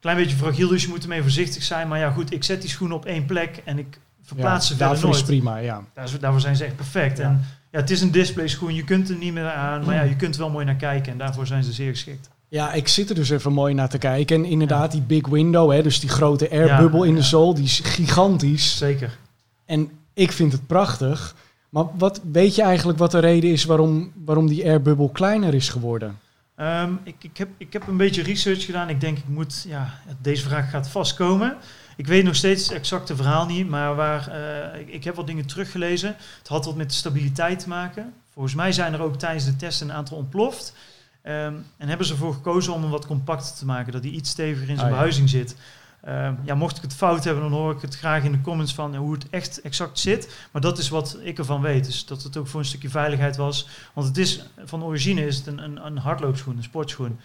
Klein 0.00 0.16
beetje 0.16 0.36
fragiel, 0.36 0.68
dus 0.68 0.82
je 0.82 0.88
moet 0.88 1.02
ermee 1.02 1.22
voorzichtig 1.22 1.62
zijn. 1.62 1.88
Maar 1.88 1.98
ja, 1.98 2.10
goed, 2.10 2.32
ik 2.32 2.44
zet 2.44 2.60
die 2.60 2.70
schoenen 2.70 2.96
op 2.96 3.04
één 3.06 3.24
plek 3.24 3.62
en 3.64 3.78
ik 3.78 3.98
verplaats 4.22 4.66
ze 4.66 4.74
verder 4.76 4.88
daarvoor 4.92 5.10
is 5.10 5.16
nooit. 5.16 5.28
het 5.30 5.40
prima, 5.42 5.56
ja. 5.56 5.82
Daar 5.94 6.04
is- 6.04 6.18
daarvoor 6.18 6.40
zijn 6.40 6.56
ze 6.56 6.64
echt 6.64 6.76
perfect. 6.76 7.18
Ja. 7.18 7.24
En 7.24 7.44
ja, 7.70 7.78
het 7.80 7.90
is 7.90 8.00
een 8.00 8.10
display 8.10 8.48
schoen, 8.48 8.74
je 8.74 8.84
kunt 8.84 9.08
er 9.08 9.16
niet 9.16 9.32
meer 9.32 9.50
aan. 9.50 9.84
Maar 9.84 9.94
ja, 9.94 10.02
je 10.02 10.16
kunt 10.16 10.34
er 10.34 10.40
wel 10.40 10.50
mooi 10.50 10.64
naar 10.64 10.74
kijken 10.74 11.12
en 11.12 11.18
daarvoor 11.18 11.46
zijn 11.46 11.64
ze 11.64 11.72
zeer 11.72 11.90
geschikt. 11.90 12.28
Ja, 12.48 12.72
ik 12.72 12.88
zit 12.88 13.08
er 13.08 13.14
dus 13.14 13.30
even 13.30 13.52
mooi 13.52 13.74
naar 13.74 13.88
te 13.88 13.98
kijken. 13.98 14.36
En 14.36 14.44
inderdaad, 14.44 14.90
die 14.92 15.00
big 15.00 15.26
window, 15.26 15.72
hè, 15.72 15.82
dus 15.82 16.00
die 16.00 16.08
grote 16.10 16.50
airbubbel 16.50 17.02
Ja, 17.02 17.08
in 17.08 17.14
de 17.14 17.22
zool, 17.22 17.54
die 17.54 17.64
is 17.64 17.80
gigantisch. 17.84 18.76
Zeker. 18.76 19.18
En 19.64 19.90
ik 20.14 20.32
vind 20.32 20.52
het 20.52 20.66
prachtig. 20.66 21.34
Maar 21.68 21.84
wat, 21.98 22.20
weet 22.32 22.54
je 22.54 22.62
eigenlijk 22.62 22.98
wat 22.98 23.10
de 23.10 23.18
reden 23.18 23.50
is 23.50 23.64
waarom, 23.64 24.12
waarom 24.24 24.46
die 24.48 24.64
airbubbel 24.64 25.08
kleiner 25.08 25.54
is 25.54 25.68
geworden? 25.68 26.18
Ehm, 26.56 26.92
ik, 27.02 27.14
ik, 27.18 27.36
heb, 27.36 27.48
ik 27.56 27.72
heb 27.72 27.86
een 27.86 27.96
beetje 27.96 28.22
research 28.22 28.64
gedaan. 28.64 28.88
Ik 28.88 29.00
denk, 29.00 29.18
ik 29.18 29.28
moet, 29.28 29.64
ja, 29.68 29.98
deze 30.20 30.42
vraag 30.42 30.70
gaat 30.70 30.88
vast 30.88 31.14
komen. 31.14 31.56
Ik 31.96 32.06
weet 32.06 32.24
nog 32.24 32.34
steeds 32.34 32.62
het 32.62 32.72
exacte 32.72 33.16
verhaal 33.16 33.46
niet, 33.46 33.68
maar 33.68 33.94
waar, 33.94 34.28
eh, 34.28 34.80
ik, 34.80 34.88
ik 34.88 35.04
heb 35.04 35.14
wat 35.14 35.26
dingen 35.26 35.46
teruggelezen. 35.46 36.16
Het 36.38 36.48
had 36.48 36.64
wat 36.64 36.76
met 36.76 36.88
de 36.88 36.96
stabiliteit 36.96 37.58
te 37.58 37.68
maken. 37.68 38.12
Volgens 38.32 38.54
mij 38.54 38.72
zijn 38.72 38.92
er 38.92 39.00
ook 39.02 39.16
tijdens 39.18 39.44
de 39.44 39.56
test 39.56 39.80
een 39.80 39.92
aantal 39.92 40.16
ontploft. 40.16 40.74
Ehm, 41.22 41.54
en 41.76 41.88
hebben 41.88 42.06
ze 42.06 42.12
ervoor 42.12 42.34
gekozen 42.34 42.72
om 42.72 42.82
hem 42.82 42.90
wat 42.90 43.06
compacter 43.06 43.54
te 43.54 43.64
maken, 43.64 43.92
dat 43.92 44.02
hij 44.02 44.12
iets 44.12 44.30
steviger 44.30 44.68
in 44.68 44.76
zijn 44.76 44.78
Ah, 44.78 44.84
ja. 44.84 44.90
behuizing 44.90 45.28
zit. 45.28 45.56
Ehm, 46.02 46.34
ja, 46.44 46.54
mocht 46.54 46.76
ik 46.76 46.82
het 46.82 46.94
fout 46.94 47.24
hebben, 47.24 47.42
dan 47.42 47.52
hoor 47.52 47.72
ik 47.72 47.80
het 47.80 47.96
graag 47.96 48.24
in 48.24 48.32
de 48.32 48.40
comments 48.40 48.74
van 48.74 48.96
hoe 48.96 49.12
het 49.12 49.30
echt 49.30 49.60
exact 49.60 49.98
zit. 49.98 50.46
Maar 50.52 50.62
dat 50.62 50.78
is 50.78 50.88
wat 50.88 51.18
ik 51.22 51.38
ervan 51.38 51.60
weet. 51.60 51.84
Dus 51.84 52.06
dat 52.06 52.22
het 52.22 52.36
ook 52.36 52.46
voor 52.46 52.60
een 52.60 52.66
stukje 52.66 52.88
veiligheid 52.88 53.36
was. 53.36 53.68
Want 53.92 54.06
het 54.06 54.16
is, 54.18 54.46
van 54.64 54.84
origine 54.84 55.26
is 55.26 55.36
het 55.36 55.46
een, 55.46 55.58
een, 55.58 55.86
een 55.86 55.98
hardloopschoen, 55.98 56.56
een 56.56 56.62
sportschoen. 56.62 57.18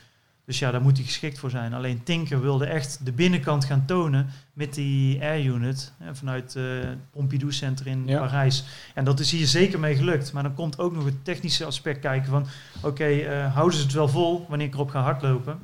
Dus 0.46 0.60
ja, 0.60 0.72
daar 0.72 0.82
moet 0.82 0.98
hij 0.98 1.06
geschikt 1.06 1.40
voor 1.40 1.50
zijn. 1.50 1.74
Alleen 1.74 2.04
Tinker 2.04 2.42
wilde 2.42 2.66
echt 2.66 3.00
de 3.06 3.12
binnenkant 3.12 3.66
gaan 3.66 3.86
tonen 3.86 4.28
met 4.54 4.74
die 4.74 5.22
Air 5.22 5.46
Unit 5.46 5.94
hè, 5.98 6.16
vanuit 6.16 6.56
eh, 6.56 6.64
het 6.64 7.12
Pompidou 7.12 7.52
Center 7.54 7.88
in 7.88 8.04
Ja. 8.06 8.20
Parijs. 8.20 8.64
En 8.94 9.06
dat 9.06 9.20
is 9.20 9.32
hier 9.32 9.48
zeker 9.48 9.80
mee 9.80 9.96
gelukt. 9.96 10.34
Maar 10.34 10.44
dan 10.44 10.54
komt 10.54 10.80
ook 10.80 10.94
nog 10.94 11.06
het 11.06 11.26
technische 11.26 11.66
aspect 11.66 12.00
kijken 12.00 12.30
van... 12.30 12.46
oké, 12.82 13.06
eh, 13.06 13.54
houden 13.54 13.78
ze 13.78 13.84
het 13.84 13.94
wel 13.94 14.10
vol 14.10 14.46
wanneer 14.50 14.68
ik 14.68 14.74
erop 14.74 14.90
ga 14.90 15.02
hardlopen? 15.02 15.60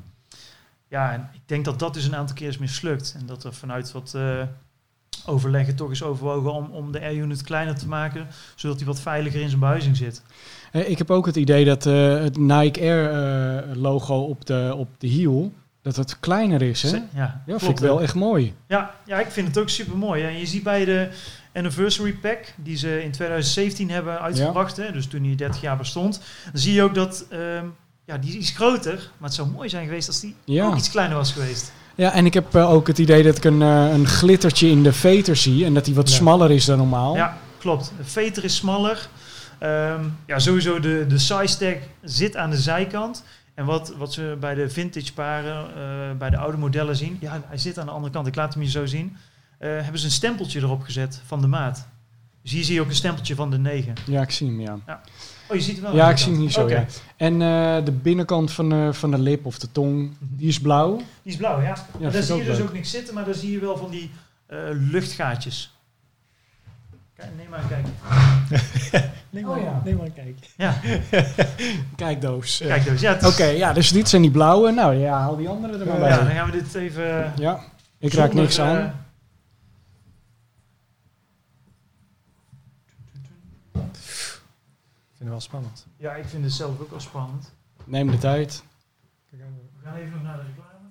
Ja, 0.94 1.12
en 1.12 1.30
ik 1.34 1.42
denk 1.46 1.66
dat 1.66 1.80
dat 1.80 1.94
dus 1.94 2.06
een 2.06 2.16
aantal 2.16 2.36
keer 2.36 2.48
is 2.48 2.58
mislukt. 2.58 3.16
En 3.20 3.26
dat 3.26 3.44
er 3.44 3.54
vanuit 3.54 3.92
wat 3.92 4.14
eh, 4.16 4.42
overleggen 5.26 5.76
toch 5.76 5.92
is 5.92 6.04
overwogen 6.04 6.54
om, 6.54 6.66
om 6.72 6.92
de 6.92 7.02
Air 7.02 7.16
Unit 7.16 7.42
kleiner 7.42 7.76
te 7.76 7.88
maken... 7.88 8.28
zodat 8.56 8.78
hij 8.78 8.86
wat 8.86 9.00
veiliger 9.00 9.42
in 9.42 9.48
zijn 9.48 9.60
behuizing 9.60 9.98
zit. 9.98 10.22
Eh, 10.72 10.90
Ik 10.90 10.98
heb 10.98 11.12
ook 11.12 11.26
het 11.26 11.36
idee 11.36 11.66
dat 11.66 11.86
eh, 11.86 12.20
het 12.20 12.38
Nike 12.38 12.80
Air 12.80 13.76
logo 13.76 14.16
op 14.16 14.46
de, 14.46 14.74
op 14.78 14.90
de 14.98 15.08
hiel, 15.08 15.54
dat 15.82 15.96
het 15.96 16.20
kleiner 16.20 16.62
is. 16.62 16.82
Hè? 16.82 16.90
Ja, 16.90 17.04
Ja, 17.14 17.42
vind 17.46 17.60
klopt, 17.60 17.80
ik 17.80 17.86
wel 17.86 18.02
echt 18.02 18.16
mooi. 18.16 18.54
Ja, 18.68 18.96
ja, 19.06 19.20
ik 19.20 19.32
vind 19.32 19.48
het 19.48 19.58
ook 19.58 19.70
super 19.70 19.98
mooi. 19.98 20.24
En 20.24 20.38
je 20.40 20.46
ziet 20.46 20.64
bij 20.64 20.86
de 20.86 21.10
Anniversary 21.54 22.14
Pack, 22.14 22.54
die 22.56 22.78
ze 22.78 23.04
in 23.04 23.12
2017 23.12 23.90
hebben 23.90 24.22
uitgebracht, 24.22 24.78
hè, 24.78 24.92
dus 24.92 25.08
toen 25.08 25.24
hij 25.24 25.36
30 25.36 25.62
jaar 25.62 25.78
bestond, 25.78 26.22
dan 26.52 26.62
zie 26.62 26.74
je 26.74 26.84
ook 26.84 26.96
dat 26.96 27.26
ehm, 27.30 27.66
ja, 28.06 28.18
die 28.18 28.38
is 28.38 28.50
groter, 28.50 28.94
maar 28.94 29.30
het 29.30 29.34
zou 29.34 29.50
mooi 29.50 29.70
zijn 29.70 29.86
geweest 29.86 30.08
als 30.08 30.20
die 30.20 30.36
Ja. 30.46 30.66
ook 30.66 30.76
iets 30.78 30.90
kleiner 30.90 31.18
was 31.18 31.32
geweest. 31.32 31.72
Ja, 31.96 32.12
en 32.14 32.26
ik 32.26 32.34
heb 32.34 32.56
eh, 32.56 32.70
ook 32.72 32.88
het 32.88 32.98
idee 32.98 33.24
dat 33.24 33.38
ik 33.38 33.44
een, 33.44 33.62
eh, 33.62 33.92
een 33.94 34.08
glittertje 34.08 34.68
in 34.70 34.84
de 34.84 34.94
veter 34.94 35.36
zie 35.36 35.66
en 35.66 35.74
dat 35.74 35.86
die 35.86 35.96
wat 35.96 36.10
Ja. 36.10 36.16
smaller 36.16 36.52
is 36.52 36.66
dan 36.66 36.78
normaal. 36.78 37.16
Ja, 37.16 37.38
klopt. 37.60 37.92
De 37.98 38.04
veter 38.04 38.44
is 38.44 38.56
smaller. 38.56 39.08
Ehm, 39.60 40.04
ja, 40.26 40.40
sowieso 40.40 40.80
de, 40.80 41.06
de 41.08 41.18
size 41.18 41.58
tag 41.58 41.76
zit 42.02 42.36
aan 42.36 42.50
de 42.50 42.58
zijkant. 42.58 43.24
En 43.54 43.66
wat, 43.66 43.94
wat 43.98 44.14
ze 44.14 44.38
bij 44.40 44.54
de 44.56 44.70
vintage 44.70 45.14
paren, 45.14 45.66
eh, 45.76 46.18
bij 46.18 46.30
de 46.30 46.38
oude 46.38 46.58
modellen 46.58 46.96
zien, 46.96 47.18
ja, 47.22 47.42
hij 47.48 47.58
zit 47.58 47.80
aan 47.80 47.86
de 47.86 47.92
andere 47.92 48.14
kant. 48.14 48.28
Ik 48.28 48.36
laat 48.36 48.54
hem 48.54 48.64
je 48.64 48.70
zo 48.70 48.86
zien. 48.86 49.18
Hebben 49.60 50.00
ze 50.00 50.06
een 50.06 50.12
stempeltje 50.12 50.60
erop 50.60 50.82
gezet 50.84 51.22
van 51.26 51.42
de 51.42 51.48
maat. 51.48 51.88
Dus 52.42 52.52
hier 52.52 52.64
zie 52.64 52.74
je 52.74 52.82
ook 52.82 52.88
een 52.88 52.96
stempeltje 52.96 53.36
van 53.36 53.50
de 53.52 53.58
9. 53.58 53.94
Ja, 54.06 54.22
ik 54.22 54.32
zie 54.32 54.48
hem, 54.48 54.62
ja. 54.62 55.02
Oh, 55.48 55.56
je 55.56 55.62
ziet 55.62 55.74
hem 55.76 55.84
wel. 55.84 55.96
Ja, 55.96 56.10
ik 56.10 56.18
zie 56.18 56.32
hem 56.32 56.42
hier 56.42 56.52
zo, 56.52 56.70
ja. 56.70 56.86
En 57.18 57.34
eh, 57.42 57.86
de 57.86 57.92
binnenkant 57.92 58.52
van 58.52 58.70
de, 58.70 58.90
van 58.94 59.12
de 59.12 59.20
lip 59.20 59.46
of 59.46 59.60
de 59.60 59.72
tong, 59.72 60.12
die 60.20 60.48
is 60.48 60.60
blauw. 60.60 60.96
Die 60.98 61.32
is 61.32 61.36
blauw, 61.38 61.62
ja. 61.62 61.76
Maar 62.00 62.12
daar 62.12 62.22
zie 62.24 62.34
ook 62.34 62.40
je 62.40 62.46
dus 62.46 62.58
leuk. 62.58 62.68
ook 62.68 62.74
niks 62.74 62.92
zitten, 62.92 63.14
maar 63.14 63.26
daar 63.26 63.34
zie 63.34 63.52
je 63.52 63.60
wel 63.60 63.78
van 63.78 63.90
die 63.90 64.12
eh, 64.46 64.58
luchtgaatjes. 64.72 65.72
Kijk, 67.16 67.30
neem 67.38 67.50
maar 67.50 67.60
een 67.60 67.68
kijk. 67.68 67.86
Neem 69.30 69.46
maar- 69.46 69.60
ja. 69.62 69.82
neem 69.86 69.98
maar 69.98 70.06
een 70.06 70.14
kijk. 70.14 70.36
Ja, 70.58 70.76
Kijkdoos. 71.96 72.62
Eh, 72.62 72.68
kijk 72.68 72.84
dus. 72.86 73.02
Ja, 73.02 73.18
Oké, 73.24 73.44
ja, 73.46 73.74
dus 73.74 73.92
dit 73.92 74.10
zijn 74.10 74.22
die 74.22 74.32
blauwe. 74.32 74.72
Nou 74.72 74.96
ja, 74.96 75.20
haal 75.20 75.36
die 75.38 75.50
andere 75.50 75.78
er 75.78 75.86
maar 75.88 76.00
bij. 76.00 76.10
ja, 76.10 76.16
Ja, 76.18 76.24
dan 76.24 76.34
gaan 76.34 76.52
we 76.52 76.58
dit 76.62 76.76
even... 76.76 77.34
ik 78.00 78.14
raak 78.14 78.34
niks 78.34 78.58
eh, 78.58 78.70
aan. 78.70 79.03
Vind 85.24 85.36
het 85.36 85.52
wel 85.52 85.62
spannend. 85.62 85.86
Ja, 85.98 86.14
ik 86.14 86.26
vind 86.26 86.44
het 86.44 86.54
zelf 86.54 86.80
ook 86.82 86.90
wel 86.90 87.00
spannend. 87.00 87.52
Neem 87.84 88.12
de 88.12 88.18
tijd. 88.18 88.64
We 89.30 89.38
gaan 89.84 89.96
even 89.96 90.12
nog 90.12 90.24
naar 90.24 90.38
de 90.38 90.44
reclame. 90.44 90.88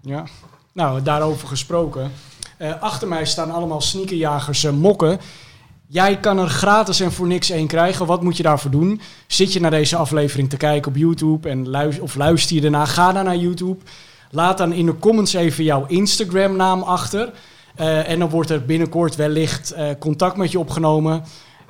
Ja. 0.00 0.24
Nou, 0.72 1.02
daarover 1.02 1.48
gesproken. 1.48 2.10
Eh, 2.56 2.82
achter 2.82 3.08
mij 3.08 3.24
staan 3.24 3.50
allemaal 3.50 3.80
sneakerjagers 3.80 4.64
eh, 4.64 4.72
mokken. 4.72 5.20
Jij 5.86 6.18
kan 6.18 6.38
er 6.38 6.48
gratis 6.48 7.00
en 7.00 7.12
voor 7.12 7.26
niks 7.26 7.50
één 7.50 7.66
krijgen. 7.66 8.06
Wat 8.06 8.22
moet 8.22 8.36
je 8.36 8.42
daarvoor 8.42 8.70
doen? 8.70 9.00
Zit 9.26 9.52
je 9.52 9.60
naar 9.60 9.70
deze 9.70 9.96
aflevering 9.96 10.50
te 10.50 10.56
kijken 10.56 10.90
op 10.90 10.96
YouTube 10.96 11.48
en 11.48 11.68
luister, 11.68 12.02
of 12.02 12.14
luister 12.14 12.54
je 12.54 12.62
daarna? 12.62 12.84
Ga 12.84 13.12
dan 13.12 13.24
naar 13.24 13.36
YouTube. 13.36 13.84
Laat 14.30 14.58
dan 14.58 14.72
in 14.72 14.86
de 14.86 14.98
comments 14.98 15.32
even 15.32 15.64
jouw 15.64 15.86
Instagram 15.86 16.56
naam 16.56 16.82
achter. 16.82 17.32
Eh, 17.74 18.08
en 18.08 18.18
dan 18.18 18.28
wordt 18.28 18.50
er 18.50 18.64
binnenkort 18.64 19.16
wellicht 19.16 19.70
eh, 19.70 19.90
contact 19.98 20.36
met 20.36 20.50
je 20.50 20.58
opgenomen. 20.58 21.24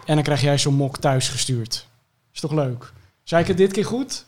En 0.04 0.14
dan 0.14 0.24
krijg 0.24 0.40
jij 0.40 0.58
zo'n 0.58 0.74
mok 0.74 0.98
thuis 0.98 1.28
gestuurd. 1.28 1.87
Is 2.38 2.44
toch 2.48 2.58
leuk? 2.58 2.92
Zei 3.22 3.42
ik 3.42 3.48
het 3.48 3.56
dit 3.56 3.72
keer 3.72 3.84
goed? 3.84 4.24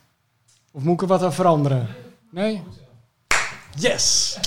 Of 0.73 0.83
moet 0.83 0.95
ik 0.95 1.01
er 1.01 1.07
wat 1.07 1.23
aan 1.23 1.33
veranderen? 1.33 1.89
Nee? 2.31 2.63
Yes! 3.75 4.39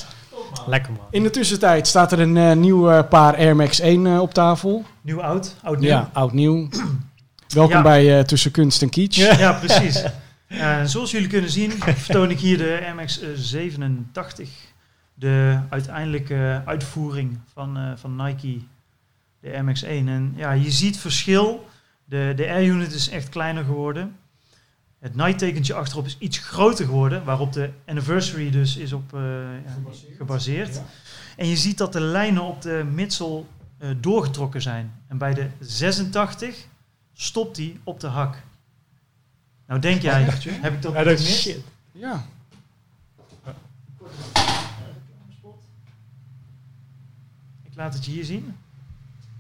Lekker 0.68 0.92
man. 0.92 1.06
In 1.12 1.24
de 1.24 1.30
tussentijd 1.30 1.88
staat 1.88 2.12
er 2.12 2.20
een 2.20 2.38
eh, 2.38 2.52
nieuw 2.56 2.90
eh, 2.90 3.08
paar 3.10 3.36
Air 3.36 3.56
Max 3.56 3.80
1 3.80 4.06
eh, 4.08 4.22
op 4.22 4.34
tafel. 4.34 4.86
Nieuw 5.02 5.22
oud, 5.22 5.56
oud 5.64 5.80
nieuw. 5.80 5.90
Ja, 5.90 6.10
oud-nieuw. 6.14 6.70
Welkom 7.48 7.76
Ja. 7.76 7.82
bij 7.82 8.18
eh, 8.18 8.24
Tussen 8.24 8.52
Kunst 8.52 8.82
en 8.82 8.90
Kitsch. 8.90 9.38
Ja, 9.40 9.54
precies. 9.54 10.04
Zoals 10.92 11.12
jullie 11.12 11.28
kunnen 11.28 11.50
zien, 11.50 11.72
vertoon 11.72 12.30
ik 12.30 12.40
hier 12.40 12.58
de 12.58 12.92
MX 12.96 13.20
87. 13.36 14.50
De 15.14 15.60
uiteindelijke 15.70 16.62
uitvoering 16.66 17.40
van, 17.54 17.78
eh, 17.78 17.92
van 17.96 18.16
Nike, 18.16 18.60
de 19.40 19.50
MX1. 19.64 19.88
En 19.88 20.34
ja, 20.36 20.52
je 20.52 20.72
ziet 20.72 20.98
verschil. 20.98 21.72
De, 22.06 22.34
de 22.36 22.48
Air 22.48 22.66
Unit 22.66 22.94
is 22.94 23.10
echt 23.10 23.30
kleiner 23.30 23.64
geworden. 23.64 24.16
Het 25.00 25.16
Nike-tekentje 25.16 25.74
achterop 25.74 26.06
is 26.06 26.18
iets 26.20 26.38
groter 26.38 26.86
geworden, 26.86 27.24
waarop 27.24 27.54
de 27.54 27.70
Anniversary 27.86 28.52
dus 28.52 28.78
is 28.78 28.94
op 28.94 29.14
eh, 29.14 29.22
gebaseerd. 30.18 30.82
En 31.38 31.48
je 31.48 31.56
ziet 31.58 31.78
dat 31.78 31.94
de 31.94 32.02
lijnen 32.02 32.44
op 32.44 32.62
de 32.62 32.86
midsel 32.94 33.48
eh, 33.78 33.90
doorgetrokken 34.00 34.62
zijn. 34.62 34.92
En 35.08 35.18
bij 35.18 35.34
de 35.34 35.48
86 35.60 36.68
stopt 37.14 37.56
die 37.56 37.80
op 37.84 38.00
de 38.00 38.08
hak. 38.08 38.38
Nou 39.68 39.80
denk 39.80 40.02
jij, 40.02 40.24
heb 40.24 40.74
ik 40.74 40.82
dat 40.82 40.94
Ja, 40.94 41.04
dat 41.04 41.20
is 41.20 41.26
gemist? 41.26 41.42
shit. 41.42 41.60
Ja. 41.92 42.26
Ik 47.64 47.76
laat 47.76 47.94
het 47.94 48.06
je 48.06 48.12
hier 48.12 48.26
zien. 48.26 48.56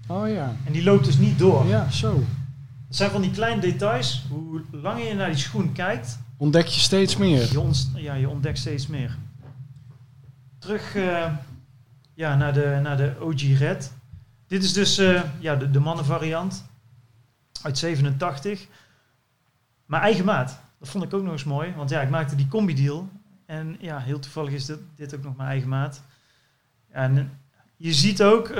Oh 0.07 0.29
ja. 0.29 0.55
En 0.65 0.71
die 0.71 0.83
loopt 0.83 1.05
dus 1.05 1.17
niet 1.17 1.39
door. 1.39 1.65
Ja, 1.67 1.89
zo. 1.91 2.23
Het 2.93 3.01
zijn 3.01 3.11
van 3.11 3.21
die 3.21 3.31
kleine 3.31 3.61
details. 3.61 4.25
Hoe 4.29 4.61
langer 4.71 5.05
je 5.05 5.13
naar 5.13 5.29
die 5.29 5.37
schoen 5.37 5.71
kijkt, 5.71 6.19
Ontdek 6.37 6.65
je 6.65 6.79
steeds 6.79 7.17
meer. 7.17 7.51
je, 7.51 7.71
ja, 7.95 8.13
je 8.13 8.29
ontdekt 8.29 8.57
steeds 8.57 8.87
meer. 8.87 9.17
Terug 10.59 10.95
eh, 10.95 11.33
ja, 12.13 12.35
naar, 12.35 12.53
de, 12.53 12.79
naar 12.83 12.97
de 12.97 13.15
OG 13.19 13.41
Red. 13.41 13.93
Dit 14.47 14.63
is 14.63 14.73
dus 14.73 14.97
eh, 14.97 15.21
ja, 15.39 15.55
de, 15.55 15.71
de 15.71 15.79
mannenvariant 15.79 16.65
uit 17.61 17.77
87. 17.77 18.67
Mijn 19.85 20.01
eigen 20.01 20.25
maat. 20.25 20.59
Dat 20.79 20.89
vond 20.89 21.03
ik 21.03 21.13
ook 21.13 21.23
nog 21.23 21.31
eens 21.31 21.43
mooi. 21.43 21.73
Want 21.75 21.89
ja, 21.89 22.01
ik 22.01 22.09
maakte 22.09 22.35
die 22.35 22.47
combi-deal. 22.47 23.09
En 23.45 23.77
ja, 23.79 23.99
heel 23.99 24.19
toevallig 24.19 24.53
is 24.53 24.65
dit, 24.65 24.79
dit 24.95 25.15
ook 25.15 25.23
nog 25.23 25.35
mijn 25.35 25.49
eigen 25.49 25.69
maat. 25.69 26.01
En 26.89 27.39
je 27.83 27.93
ziet 27.93 28.23
ook, 28.23 28.49
eh 28.49 28.55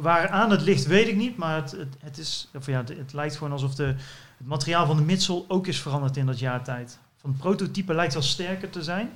waar 0.00 0.28
aan 0.28 0.50
het 0.50 0.60
ligt, 0.62 0.86
weet 0.86 1.08
ik 1.08 1.16
niet. 1.16 1.36
Maar 1.36 1.56
het, 1.56 1.70
het, 1.70 1.96
het, 2.00 2.18
is, 2.18 2.48
of 2.54 2.66
ja, 2.66 2.76
het, 2.78 2.88
het 2.88 3.12
lijkt 3.12 3.36
gewoon 3.36 3.52
alsof 3.52 3.74
de, 3.74 3.84
het 4.36 4.46
materiaal 4.46 4.86
van 4.86 4.96
de 4.96 5.02
mitsel 5.02 5.44
ook 5.48 5.66
is 5.66 5.80
veranderd 5.80 6.16
in 6.16 6.26
dat 6.26 6.38
jaar 6.38 6.64
tijd. 6.64 6.98
Van 7.16 7.30
het 7.30 7.38
prototype 7.38 7.94
lijkt 7.94 8.12
wel 8.12 8.22
sterker 8.22 8.70
te 8.70 8.82
zijn. 8.82 9.10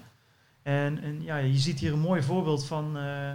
En, 0.62 1.02
en 1.02 1.22
ja, 1.22 1.36
je 1.36 1.58
ziet 1.58 1.78
hier 1.78 1.92
een 1.92 1.98
mooi 2.00 2.22
voorbeeld 2.22 2.66
van, 2.66 2.96
eh, 2.98 3.32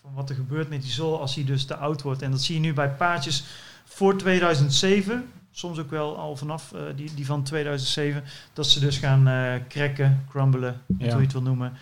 van 0.00 0.14
wat 0.14 0.28
er 0.30 0.34
gebeurt 0.36 0.68
met 0.68 0.82
die 0.82 0.90
zool 0.90 1.20
als 1.20 1.34
hij 1.34 1.44
dus 1.44 1.64
te 1.64 1.76
oud 1.76 2.02
wordt. 2.02 2.22
En 2.22 2.30
dat 2.30 2.42
zie 2.42 2.54
je 2.54 2.60
nu 2.60 2.72
bij 2.72 2.90
paardjes 2.90 3.44
voor 3.84 4.16
2007. 4.16 5.28
Soms 5.50 5.78
ook 5.78 5.90
wel 5.90 6.16
al 6.16 6.36
vanaf 6.36 6.72
eh, 6.72 6.80
die, 6.96 7.14
die 7.14 7.26
van 7.26 7.42
2007. 7.42 8.24
Dat 8.52 8.66
ze 8.66 8.80
dus 8.80 8.98
gaan 8.98 9.24
krekken, 9.68 10.24
crumbelen, 10.30 10.80
Ja. 10.98 11.06
hoe 11.08 11.16
je 11.16 11.22
het 11.22 11.32
wil 11.32 11.42
noemen. 11.42 11.72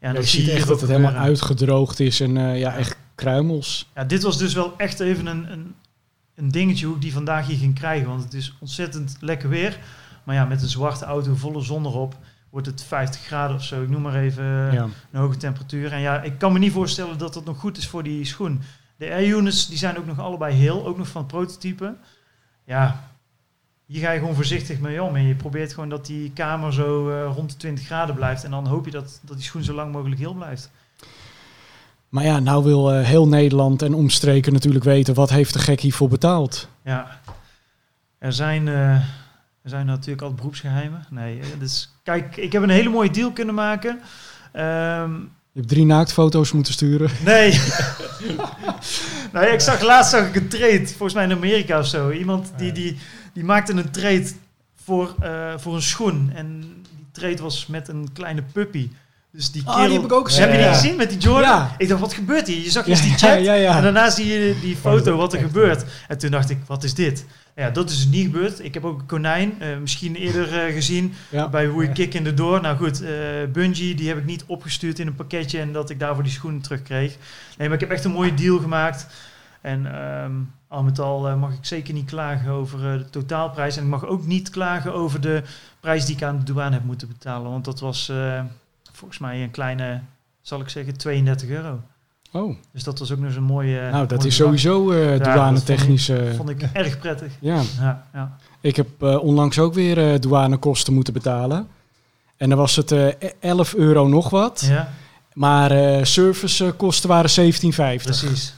Ja, 0.00 0.08
en 0.08 0.14
je 0.14 0.22
ziet 0.22 0.44
zie 0.44 0.52
echt 0.52 0.68
dat 0.68 0.80
het 0.80 0.90
helemaal 0.90 1.10
gebeuren. 1.10 1.30
uitgedroogd 1.36 2.00
is 2.00 2.20
en 2.20 2.36
eh, 2.36 2.58
ja, 2.58 2.76
echt 2.76 2.96
kruimels. 3.14 3.90
Ja, 3.94 4.04
dit 4.04 4.22
was 4.22 4.38
dus 4.38 4.54
wel 4.54 4.74
echt 4.76 5.00
even 5.00 5.26
een, 5.26 5.52
een, 5.52 5.74
een 6.34 6.50
dingetje 6.50 6.86
hoe 6.86 6.94
ik 6.94 7.00
die 7.00 7.12
vandaag 7.12 7.46
hier 7.46 7.56
ging 7.58 7.74
krijgen. 7.74 8.08
Want 8.08 8.22
het 8.24 8.34
is 8.34 8.54
ontzettend 8.60 9.16
lekker 9.20 9.48
weer. 9.48 9.78
Maar 10.24 10.34
ja, 10.34 10.44
met 10.44 10.62
een 10.62 10.68
zwarte 10.68 11.04
auto, 11.04 11.34
volle 11.34 11.60
zon 11.62 11.84
erop, 11.86 12.16
wordt 12.50 12.66
het 12.66 12.82
50 12.82 13.20
graden 13.20 13.56
of 13.56 13.64
zo. 13.64 13.82
Ik 13.82 13.88
noem 13.88 14.02
maar 14.02 14.14
even 14.14 14.44
eh, 14.44 14.72
Ja. 14.72 14.82
een 15.12 15.20
hoge 15.20 15.36
temperatuur. 15.36 15.92
En 15.92 16.00
ja, 16.00 16.22
ik 16.22 16.38
kan 16.38 16.52
me 16.52 16.58
niet 16.58 16.72
voorstellen 16.72 17.18
dat 17.18 17.34
dat 17.34 17.44
nog 17.44 17.58
goed 17.58 17.76
is 17.76 17.88
voor 17.88 18.02
die 18.02 18.24
schoen. 18.24 18.60
De 18.96 19.10
air 19.10 19.28
units 19.36 19.68
die 19.68 19.78
zijn 19.78 19.98
ook 19.98 20.06
nog 20.06 20.18
allebei 20.18 20.54
heel, 20.54 20.86
ook 20.86 20.98
nog 20.98 21.08
van 21.08 21.22
het 21.22 21.30
prototype. 21.30 21.94
Ja, 22.64 23.10
hier 23.88 24.00
ga 24.00 24.10
je 24.10 24.18
gewoon 24.18 24.34
voorzichtig 24.34 24.78
mee 24.78 25.02
om. 25.02 25.16
En 25.16 25.26
je 25.26 25.34
probeert 25.34 25.74
gewoon 25.74 25.88
dat 25.88 26.06
die 26.06 26.30
kamer 26.34 26.72
zo 26.72 27.10
eh, 27.10 27.32
rond 27.34 27.50
de 27.50 27.56
20 27.56 27.84
graden 27.84 28.14
blijft. 28.14 28.44
En 28.44 28.50
dan 28.50 28.66
hoop 28.66 28.84
je 28.84 28.90
dat, 28.90 29.20
dat 29.22 29.36
die 29.36 29.44
schoen 29.44 29.64
zo 29.64 29.74
lang 29.74 29.92
mogelijk 29.92 30.20
heel 30.20 30.34
blijft. 30.34 30.70
Maar 32.08 32.24
ja, 32.24 32.38
nou 32.38 32.64
wil 32.64 32.92
eh, 32.92 33.04
heel 33.04 33.28
Nederland 33.28 33.82
en 33.82 33.94
omstreken 33.94 34.52
natuurlijk 34.52 34.84
weten... 34.84 35.14
wat 35.14 35.30
heeft 35.30 35.52
de 35.52 35.58
gek 35.58 35.80
hiervoor 35.80 36.08
betaald? 36.08 36.68
Ja, 36.84 37.20
er 38.18 38.32
zijn, 38.32 38.68
eh, 38.68 38.90
er 38.92 39.04
zijn 39.62 39.86
natuurlijk 39.86 40.20
altijd 40.20 40.40
beroepsgeheimen. 40.40 41.06
Nee, 41.10 41.40
dus 41.58 41.92
kijk, 42.02 42.36
ik 42.36 42.52
heb 42.52 42.62
een 42.62 42.70
hele 42.70 42.88
mooie 42.88 43.10
deal 43.10 43.32
kunnen 43.32 43.54
maken. 43.54 44.00
Ehm, 44.52 45.12
Je 45.52 45.64
hebt 45.64 45.68
drie 45.68 45.84
naaktfoto's 45.86 46.52
moeten 46.52 46.72
sturen. 46.72 47.10
nee. 47.24 47.50
nee, 49.32 49.52
ik 49.52 49.60
zag 49.60 49.80
laatst 49.80 50.10
zag 50.10 50.28
ik 50.28 50.36
een 50.36 50.48
trade, 50.48 50.86
volgens 50.86 51.14
mij 51.14 51.24
in 51.24 51.32
Amerika 51.32 51.78
of 51.78 51.86
zo. 51.86 52.10
Iemand 52.10 52.52
die, 52.56 52.72
die, 52.72 52.98
die 53.38 53.46
maakte 53.46 53.72
een 53.72 53.90
trade 53.90 54.26
voor, 54.84 55.14
eh, 55.20 55.52
voor 55.56 55.74
een 55.74 55.82
schoen. 55.82 56.30
En 56.34 56.60
die 56.96 57.06
trade 57.12 57.42
was 57.42 57.66
met 57.66 57.88
een 57.88 58.08
kleine 58.12 58.42
puppy. 58.52 58.88
Dus 59.30 59.50
die 59.52 59.62
Ah, 59.66 59.74
kerel... 59.74 59.88
die 59.88 59.96
heb 59.96 60.06
ik 60.06 60.12
ook 60.12 60.26
gezien. 60.26 60.42
Heb 60.42 60.52
je 60.52 60.58
die 60.58 60.66
gezien 60.68 60.96
met 60.96 61.08
die 61.10 61.18
Jordan? 61.18 61.42
Ja. 61.42 61.74
Ik 61.78 61.88
dacht, 61.88 62.00
wat 62.00 62.12
gebeurt 62.14 62.46
hier? 62.46 62.62
Je 62.62 62.70
zag 62.70 62.84
Ja, 62.84 62.90
eerst 62.90 63.02
die 63.02 63.12
chat 63.16 63.30
en 63.30 63.82
daarna 63.82 64.10
zie 64.10 64.26
je 64.26 64.56
die 64.60 64.76
foto, 64.76 65.16
wat 65.16 65.32
er 65.32 65.38
gebeurt. 65.38 65.84
En 66.08 66.18
toen 66.18 66.30
dacht 66.30 66.50
ik, 66.50 66.58
wat 66.66 66.84
is 66.84 66.94
dit? 66.94 67.24
Ja, 67.56 67.70
dat 67.70 67.90
is 67.90 67.96
dus 67.96 68.06
niet 68.06 68.24
gebeurd. 68.24 68.64
Ik 68.64 68.74
heb 68.74 68.84
ook 68.84 69.00
een 69.00 69.06
konijn, 69.06 69.60
eh, 69.60 69.68
misschien 69.80 70.14
eerder 70.16 70.58
eh, 70.66 70.72
gezien, 70.74 71.14
Ja. 71.30 71.48
bij 71.48 71.66
hoe 71.66 71.82
ik 71.84 71.94
kick 71.94 72.14
in 72.14 72.24
de 72.24 72.34
door. 72.34 72.60
Nou 72.60 72.76
goed, 72.76 73.02
eh 73.02 73.10
Bungie, 73.52 73.94
die 73.94 74.08
heb 74.08 74.18
ik 74.18 74.24
niet 74.24 74.44
opgestuurd 74.46 74.98
in 74.98 75.06
een 75.06 75.14
pakketje 75.14 75.60
en 75.60 75.72
dat 75.72 75.90
ik 75.90 75.98
daarvoor 76.00 76.22
die 76.22 76.32
schoenen 76.32 76.60
terugkreeg. 76.60 77.16
Nee, 77.58 77.68
maar 77.68 77.76
ik 77.76 77.80
heb 77.82 77.90
echt 77.90 78.04
een 78.04 78.10
mooie 78.12 78.34
deal 78.34 78.58
gemaakt. 78.58 79.06
En 79.60 79.86
ehm, 79.94 80.32
al 80.68 80.82
met 80.82 80.98
al 80.98 81.28
eh, 81.28 81.36
mag 81.40 81.52
ik 81.52 81.58
zeker 81.64 81.94
niet 81.94 82.04
klagen 82.10 82.50
over 82.50 82.92
eh, 82.92 82.98
de 82.98 83.10
totaalprijs. 83.10 83.76
En 83.76 83.82
ik 83.82 83.88
mag 83.88 84.06
ook 84.06 84.26
niet 84.26 84.50
klagen 84.50 84.94
over 84.94 85.20
de 85.20 85.42
prijs 85.80 86.04
die 86.06 86.16
ik 86.16 86.22
aan 86.22 86.38
de 86.38 86.44
douane 86.44 86.74
heb 86.74 86.84
moeten 86.84 87.08
betalen. 87.08 87.50
Want 87.50 87.64
dat 87.64 87.80
was 87.80 88.08
eh, 88.08 88.40
volgens 88.92 89.18
mij 89.20 89.42
een 89.42 89.50
kleine, 89.50 90.00
zal 90.42 90.60
ik 90.60 90.68
zeggen, 90.68 90.96
32 90.96 91.48
euro. 91.48 91.80
Oh, 92.32 92.56
Dus 92.72 92.82
dat 92.84 92.98
was 92.98 93.12
ook 93.12 93.18
nog 93.18 93.34
een 93.34 93.42
mooie... 93.42 93.80
nou 93.90 94.06
dat 94.06 94.16
mooie 94.18 94.28
is 94.30 94.36
sowieso 94.36 94.90
dat 95.18 95.24
douane-technisch. 95.24 96.08
eh, 96.08 96.34
Vond 96.36 96.48
ik 96.48 96.62
erg 96.72 96.98
prettig. 96.98 97.32
ja. 97.40 97.62
Ja, 97.80 98.06
ja. 98.12 98.36
Ik 98.60 98.76
heb 98.76 99.02
onlangs 99.02 99.58
ook 99.58 99.74
weer 99.74 100.20
douanekosten 100.20 100.94
moeten 100.94 101.12
betalen. 101.12 101.68
En 102.36 102.48
dan 102.48 102.58
was 102.58 102.76
het 102.76 102.92
eh 102.92 103.08
11 103.40 103.74
euro 103.74 104.08
nog 104.08 104.30
wat. 104.30 104.64
ja 104.68 104.88
Maar 105.32 105.70
servicekosten 106.06 107.08
waren 107.08 107.30
17,50. 107.30 107.74
precies. 108.02 108.54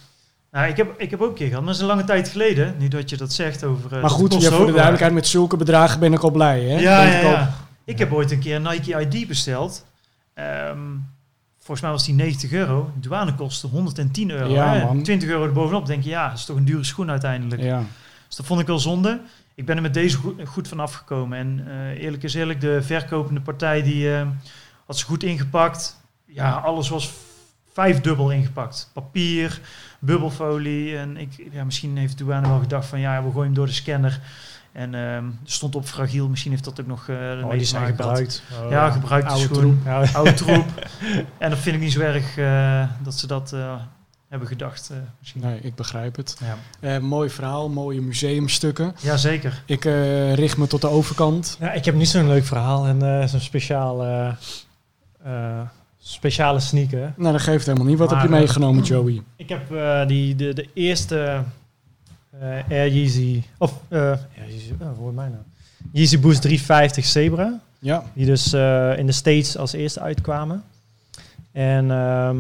Nou, 0.53 0.69
ik 0.69 0.77
heb, 0.77 0.95
ik 1.01 1.11
heb 1.11 1.21
ook 1.21 1.29
een 1.29 1.35
keer 1.35 1.47
gehad, 1.49 1.63
maar 1.65 1.73
dat 1.73 1.83
is 1.83 1.89
een 1.89 1.95
lange 1.97 2.07
tijd 2.09 2.29
geleden, 2.29 2.75
nu 2.79 2.89
dat 2.89 3.11
je 3.11 3.17
dat 3.17 3.33
zegt 3.33 3.65
over... 3.65 3.95
eh, 3.95 4.01
Maar 4.01 4.11
goed, 4.11 4.43
ja, 4.43 4.51
voor 4.51 4.67
de 4.67 4.73
duidelijkheid, 4.73 5.13
met 5.13 5.27
zulke 5.27 5.57
bedragen 5.57 6.01
ben 6.01 6.13
ik 6.13 6.23
al 6.23 6.31
blij. 6.31 6.61
Hè? 6.65 6.79
Ja, 6.81 7.03
ja, 7.03 7.19
ik 7.19 7.25
al. 7.25 7.31
ja. 7.31 7.55
Ik 7.85 7.99
heb 7.99 8.13
ooit 8.13 8.31
een 8.31 8.39
keer 8.39 8.57
een 8.57 8.63
Nike 8.63 9.01
ID 9.09 9.29
besteld. 9.29 9.85
Ehm, 10.35 10.79
volgens 11.59 11.81
mij 11.81 11.91
was 11.91 12.05
die 12.05 12.15
90 12.15 12.53
euro. 12.53 12.91
Douanekosten 12.95 13.69
110 13.69 14.31
euro. 14.31 14.49
Ja, 14.53 14.73
hè? 14.75 14.85
man. 14.85 15.03
20 15.03 15.29
euro 15.29 15.45
erbovenop. 15.45 15.87
denk 15.87 16.03
je, 16.03 16.11
ja, 16.11 16.29
dat 16.29 16.39
is 16.39 16.45
toch 16.45 16.57
een 16.57 16.65
dure 16.65 16.85
schoen 16.85 17.11
uiteindelijk. 17.11 17.63
Ja. 17.63 17.83
Dus 18.27 18.37
dat 18.37 18.47
vond 18.47 18.61
ik 18.61 18.67
wel 18.67 18.79
zonde. 18.79 19.21
Ik 19.55 19.67
ben 19.67 19.77
er 19.77 19.83
met 19.83 19.95
deze 19.95 20.17
goed, 20.17 20.35
goed 20.49 20.69
van 20.69 20.81
afgekomen. 20.81 21.39
En 21.39 21.65
eh, 21.69 22.03
eerlijk 22.03 22.23
is 22.23 22.35
eerlijk, 22.35 22.61
de 22.61 22.83
verkopende 22.83 23.41
partij 23.41 23.83
die 23.83 24.15
eh, 24.17 24.27
had 24.87 24.99
ze 24.99 25.05
goed 25.05 25.23
ingepakt. 25.23 26.01
Ja, 26.27 26.51
alles 26.53 26.89
was 26.89 27.13
vijfdubbel 27.73 28.31
ingepakt. 28.31 28.91
Papier, 28.93 29.61
bubbelfolie. 30.01 30.97
En 30.97 31.17
ik, 31.17 31.49
ja, 31.53 31.65
misschien 31.65 31.97
heeft 31.97 32.19
de 32.19 32.25
douane 32.25 32.49
wel 32.49 32.59
gedacht 32.59 32.87
van 32.87 33.01
ja, 33.01 33.23
we 33.23 33.29
gooien 33.31 33.45
hem 33.45 33.55
door 33.55 33.67
de 33.67 33.73
scanner. 33.73 34.21
En 34.73 34.95
ehm, 34.95 35.25
er 35.25 35.33
stond 35.45 35.75
op 35.77 35.85
fragiel. 35.87 36.29
Misschien 36.29 36.51
heeft 36.51 36.65
dat 36.65 36.81
ook 36.81 36.87
nog 36.87 37.07
uh, 37.09 37.17
Oh, 37.45 37.51
die 37.51 37.65
zijn 37.65 37.87
gebruikt. 37.87 38.43
Oh, 38.65 38.71
Ja, 38.71 38.91
gebruikte 38.91 39.31
oude 39.31 39.45
schoen. 39.45 39.59
troep. 39.59 39.77
Ja. 39.85 40.05
Oude 40.13 40.35
troep. 40.35 40.65
en 41.39 41.51
dat 41.51 41.59
vind 41.59 41.77
ik 41.77 41.83
niet 41.83 41.93
zo 41.93 42.01
erg 42.01 42.37
eh, 42.37 42.89
dat 43.03 43.15
ze 43.15 43.27
dat 43.27 43.53
eh, 43.53 43.75
hebben 44.29 44.49
gedacht. 44.49 44.91
eh, 44.91 44.97
misschien. 45.19 45.41
Nee, 45.41 45.61
ik 45.61 45.75
begrijp 45.75 46.17
het. 46.17 46.37
Ja. 46.41 46.57
Eh, 46.95 46.99
mooi 47.01 47.31
verhaal, 47.31 47.69
mooie 47.69 48.01
museumstukken. 48.01 48.95
Jazeker. 49.01 49.63
Ik 49.67 49.85
eh, 49.85 50.35
richt 50.35 50.57
me 50.57 50.67
tot 50.67 50.81
de 50.81 50.89
overkant. 50.89 51.57
Ja, 51.61 51.73
ik 51.73 51.85
heb 51.85 51.95
niet 51.95 52.09
zo'n 52.09 52.29
leuk 52.29 52.45
verhaal 52.45 52.87
en 52.87 53.21
eh, 53.21 53.27
zo'n 53.29 53.41
speciale, 53.41 54.37
eh, 55.25 55.61
speciale 56.03 56.61
sneaker. 56.61 57.13
Nou, 57.17 57.33
dat 57.33 57.41
geeft 57.41 57.67
helemaal 57.67 57.87
niet. 57.87 57.99
Wat 57.99 58.11
Maar, 58.11 58.21
heb 58.21 58.29
je 58.29 58.35
eh, 58.35 58.41
meegenomen, 58.41 58.83
Joey? 58.83 59.23
Ik 59.37 59.49
heb 59.49 59.73
eh, 59.73 60.07
die, 60.07 60.37
de, 60.37 60.53
de 60.53 60.69
eerste 60.75 61.43
eh, 62.41 62.71
Air 62.71 62.89
Yeezy, 62.89 63.43
of 63.59 63.81
eh 63.89 63.99
Air 64.01 64.21
Yeezy, 64.49 64.73
oh, 64.81 65.05
heet 65.05 65.15
mij 65.15 65.29
nou? 65.29 65.43
Yeezy 65.93 66.21
Boost 66.21 66.43
350 66.43 67.05
Zebra. 67.05 67.61
Ja, 67.79 68.05
Die 68.13 68.27
dus 68.27 68.53
in 68.97 69.07
de 69.07 69.13
States 69.13 69.57
als 69.57 69.73
eerste 69.73 70.01
uitkwamen. 70.01 70.65
En 71.53 71.91
ehm, 71.91 72.37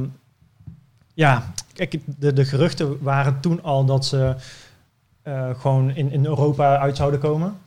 ja, 1.15 1.53
kijk, 1.73 1.99
de, 2.19 2.33
de 2.33 2.45
geruchten 2.45 3.03
waren 3.03 3.41
toen 3.41 3.63
al 3.63 3.85
dat 3.85 4.07
ze 4.07 4.35
gewoon 5.59 5.91
in, 5.91 6.13
in 6.13 6.25
Europa 6.25 6.79
uit 6.79 6.97
zouden 6.97 7.21
komen. 7.21 7.59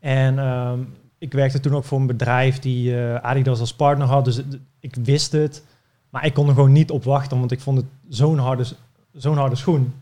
En 0.00 0.38
ehm, 0.38 0.78
ik 1.18 1.32
werkte 1.32 1.60
toen 1.60 1.74
ook 1.74 1.84
voor 1.84 2.00
een 2.00 2.06
bedrijf 2.06 2.58
die 2.58 3.00
eh, 3.00 3.14
Adidas 3.14 3.60
als 3.60 3.74
partner 3.74 4.06
had. 4.06 4.24
Dus 4.24 4.42
ik 4.80 4.94
wist 4.94 5.32
het. 5.32 5.64
Maar 6.10 6.24
ik 6.26 6.34
kon 6.34 6.48
er 6.48 6.54
gewoon 6.54 6.72
niet 6.72 6.90
op 6.90 7.04
wachten, 7.04 7.38
want 7.38 7.52
ik 7.52 7.60
vond 7.60 7.76
het 7.76 7.86
zo'n 8.08 8.38
harde, 8.38 8.64
zo'n 9.12 9.36
harde 9.36 9.56
schoen. 9.56 9.92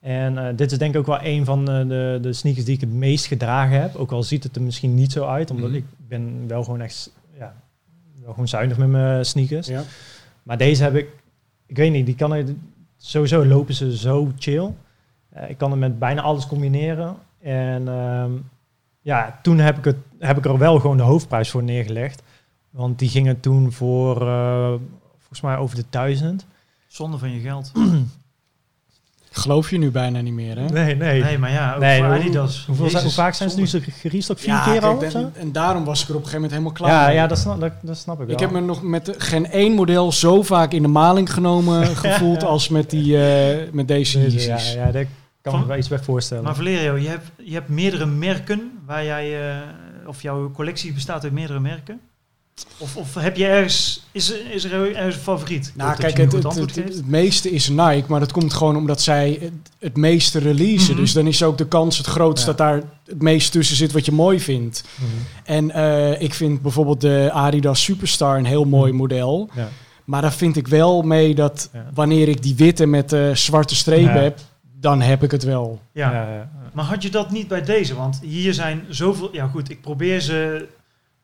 En 0.00 0.38
eh, 0.38 0.56
dit 0.56 0.72
is 0.72 0.78
denk 0.78 0.94
ik 0.94 1.00
ook 1.00 1.06
wel 1.06 1.22
een 1.22 1.44
van 1.44 1.64
de, 1.64 1.84
de, 1.88 2.18
de 2.22 2.32
sneakers 2.32 2.64
die 2.64 2.74
ik 2.74 2.80
het 2.80 2.92
meest 2.92 3.26
gedragen 3.26 3.80
heb. 3.80 3.94
Ook 3.96 4.12
al 4.12 4.22
ziet 4.22 4.42
het 4.44 4.56
er 4.56 4.62
misschien 4.62 4.94
niet 4.94 5.12
zo 5.12 5.24
uit, 5.26 5.50
omdat 5.50 5.68
Mhm. 5.68 5.78
ik 5.78 5.84
ben 6.08 6.44
wel 6.46 6.64
gewoon 6.64 6.80
echt 6.80 7.12
ja, 7.38 7.54
wel 8.22 8.30
gewoon 8.30 8.48
zuinig 8.48 8.76
met 8.78 8.88
mijn 8.88 9.24
sneakers. 9.24 9.66
ja. 9.66 9.82
Maar 10.42 10.58
deze 10.58 10.82
heb 10.82 10.94
ik, 10.96 11.08
ik 11.66 11.76
weet 11.76 11.92
niet, 11.92 12.06
die 12.06 12.14
kan 12.14 12.34
er 12.34 12.44
sowieso 12.96 13.46
lopen 13.46 13.74
ze 13.74 13.96
zo 13.96 14.32
chill. 14.38 14.70
Eh, 15.28 15.50
ik 15.50 15.58
kan 15.58 15.70
het 15.70 15.80
met 15.80 15.98
bijna 15.98 16.22
alles 16.22 16.46
combineren. 16.46 17.16
En 17.40 17.88
ehm, 17.88 18.30
ja, 19.00 19.38
toen 19.42 19.58
heb 19.58 19.78
ik, 19.78 19.84
het, 19.84 19.96
heb 20.18 20.38
ik 20.38 20.44
er 20.44 20.58
wel 20.58 20.80
gewoon 20.80 20.96
de 20.96 21.02
hoofdprijs 21.02 21.50
voor 21.50 21.62
neergelegd. 21.62 22.22
Want 22.70 22.98
die 22.98 23.08
gingen 23.08 23.40
toen 23.40 23.72
voor 23.72 24.28
eh, 24.28 24.72
volgens 25.18 25.40
mij 25.40 25.56
over 25.56 25.76
de 25.76 25.84
duizend. 25.90 26.46
Zonde 26.86 27.18
van 27.18 27.30
je 27.30 27.40
geld. 27.40 27.72
Geloof 29.32 29.70
je 29.70 29.78
nu 29.78 29.90
bijna 29.90 30.20
niet 30.20 30.32
meer, 30.32 30.58
hè? 30.58 30.64
Nee, 30.68 30.96
nee. 30.96 31.22
Nee, 31.22 31.38
maar 31.38 31.50
ja, 31.50 31.74
ook 31.74 31.80
Nee, 31.80 31.98
voor 31.98 32.06
hoe- 32.08 32.16
Adidas. 32.18 32.64
Hoeveel, 32.66 32.74
zijn- 32.90 33.02
hoe 33.02 33.02
Jezus, 33.02 33.14
vaak 33.14 33.34
zijn 33.34 33.50
ze 33.50 33.58
nu 33.58 33.66
zonde. 33.66 33.86
zo 33.86 33.92
gerestokt? 33.98 34.40
Vier 34.40 34.52
Ja, 34.52 34.64
keer 34.64 34.84
al? 34.84 34.96
kijk, 34.96 35.14
en, 35.36 35.52
daarom 35.52 35.84
was 35.84 36.02
ik 36.02 36.08
er 36.08 36.14
op 36.14 36.20
een 36.22 36.28
gegeven 36.28 36.50
moment 36.50 36.50
helemaal 36.52 36.72
klaar 36.72 37.00
Ja, 37.02 37.06
mee. 37.06 37.16
ja 37.16 37.26
dat, 37.26 37.38
snap, 37.38 37.60
dat, 37.60 37.72
dat 37.82 37.96
snap 37.96 38.20
ik 38.20 38.26
wel. 38.26 38.34
Ik 38.34 38.40
heb 38.40 38.50
me 38.50 38.60
nog 38.60 38.82
met 38.82 39.14
geen 39.18 39.46
één 39.50 39.72
model 39.72 40.12
zo 40.12 40.42
vaak 40.42 40.72
in 40.72 40.82
de 40.82 40.88
maling 40.88 41.32
genomen 41.32 41.86
gevoeld 41.96 42.42
als 42.44 42.68
met, 42.68 42.90
die, 42.90 43.24
eh, 43.26 43.72
met 43.72 43.88
deze 43.88 44.18
Deze, 44.20 44.38
ja, 44.40 44.46
Yeezys. 44.54 44.72
ja, 44.74 44.90
daar 44.90 45.06
kan 45.42 45.52
Van- 45.52 45.60
me 45.60 45.66
wel 45.66 45.76
iets 45.76 45.88
bij 45.88 45.98
voorstellen. 45.98 46.44
Maar 46.44 46.54
Valerio, 46.56 46.96
je 46.96 47.08
hebt, 47.08 47.26
je 47.36 47.52
hebt 47.52 47.68
meerdere 47.68 48.06
merken 48.06 48.70
waar 48.86 49.04
jij, 49.04 49.50
eh, 49.50 49.56
of 50.06 50.22
jouw 50.22 50.50
collectie 50.50 50.92
bestaat 50.92 51.24
uit 51.24 51.32
meerdere 51.32 51.60
merken. 51.60 52.00
Of, 52.78 52.96
of 52.96 53.14
heb 53.14 53.36
je 53.36 53.46
ergens, 53.46 54.06
is, 54.12 54.30
er- 54.32 54.50
is 54.52 54.64
er 54.64 54.72
ergens 54.96 55.14
een 55.14 55.20
favoriet? 55.20 55.72
Nou, 55.76 55.96
kijk, 55.96 56.16
het, 56.16 56.32
het, 56.32 57.06
meeste 57.06 57.50
is 57.50 57.68
Nike, 57.68 58.04
maar 58.08 58.20
dat 58.20 58.32
komt 58.32 58.52
gewoon 58.52 58.76
omdat 58.76 59.00
zij 59.02 59.38
het, 59.40 59.52
het 59.78 59.96
meeste 59.96 60.38
releasen. 60.38 60.92
Mhm. 60.92 61.00
Dus 61.02 61.12
dan 61.12 61.26
is 61.26 61.42
ook 61.42 61.58
de 61.58 61.66
kans 61.68 61.98
het 61.98 62.06
grootst 62.06 62.40
Ja. 62.44 62.48
dat 62.52 62.58
daar 62.58 62.82
het 63.06 63.22
meest 63.22 63.52
tussen 63.52 63.76
zit 63.76 63.92
wat 63.92 64.04
je 64.04 64.12
mooi 64.12 64.40
vindt. 64.40 64.84
En 65.44 65.70
eh, 65.70 66.20
ik 66.20 66.34
vind 66.34 66.62
bijvoorbeeld 66.62 67.00
de 67.00 67.30
Adidas 67.32 67.82
Superstar 67.82 68.38
een 68.38 68.44
heel 68.44 68.64
mooi 68.64 68.88
Mhm. 68.92 69.00
model. 69.00 69.50
Ja. 69.54 69.68
Maar 70.04 70.22
daar 70.22 70.32
vind 70.32 70.56
ik 70.56 70.68
wel 70.68 71.02
mee 71.02 71.34
dat 71.34 71.70
wanneer 71.94 72.28
ik 72.28 72.42
die 72.42 72.54
witte 72.54 72.86
met 72.86 73.12
eh, 73.12 73.34
zwarte 73.34 73.74
strepen 73.74 74.14
Ja. 74.14 74.20
heb, 74.20 74.38
dan 74.80 75.00
heb 75.00 75.22
ik 75.22 75.30
het 75.30 75.42
wel. 75.42 75.80
Ja. 75.92 76.12
Ja, 76.12 76.32
ja. 76.34 76.50
Maar 76.72 76.84
had 76.84 77.02
je 77.02 77.10
dat 77.10 77.30
niet 77.30 77.48
bij 77.48 77.62
deze? 77.62 77.94
Want 77.94 78.20
hier 78.22 78.54
zijn 78.54 78.84
zoveel... 78.88 79.28
Ja 79.32 79.46
goed, 79.46 79.70
ik 79.70 79.80
probeer 79.80 80.20
ze 80.20 80.68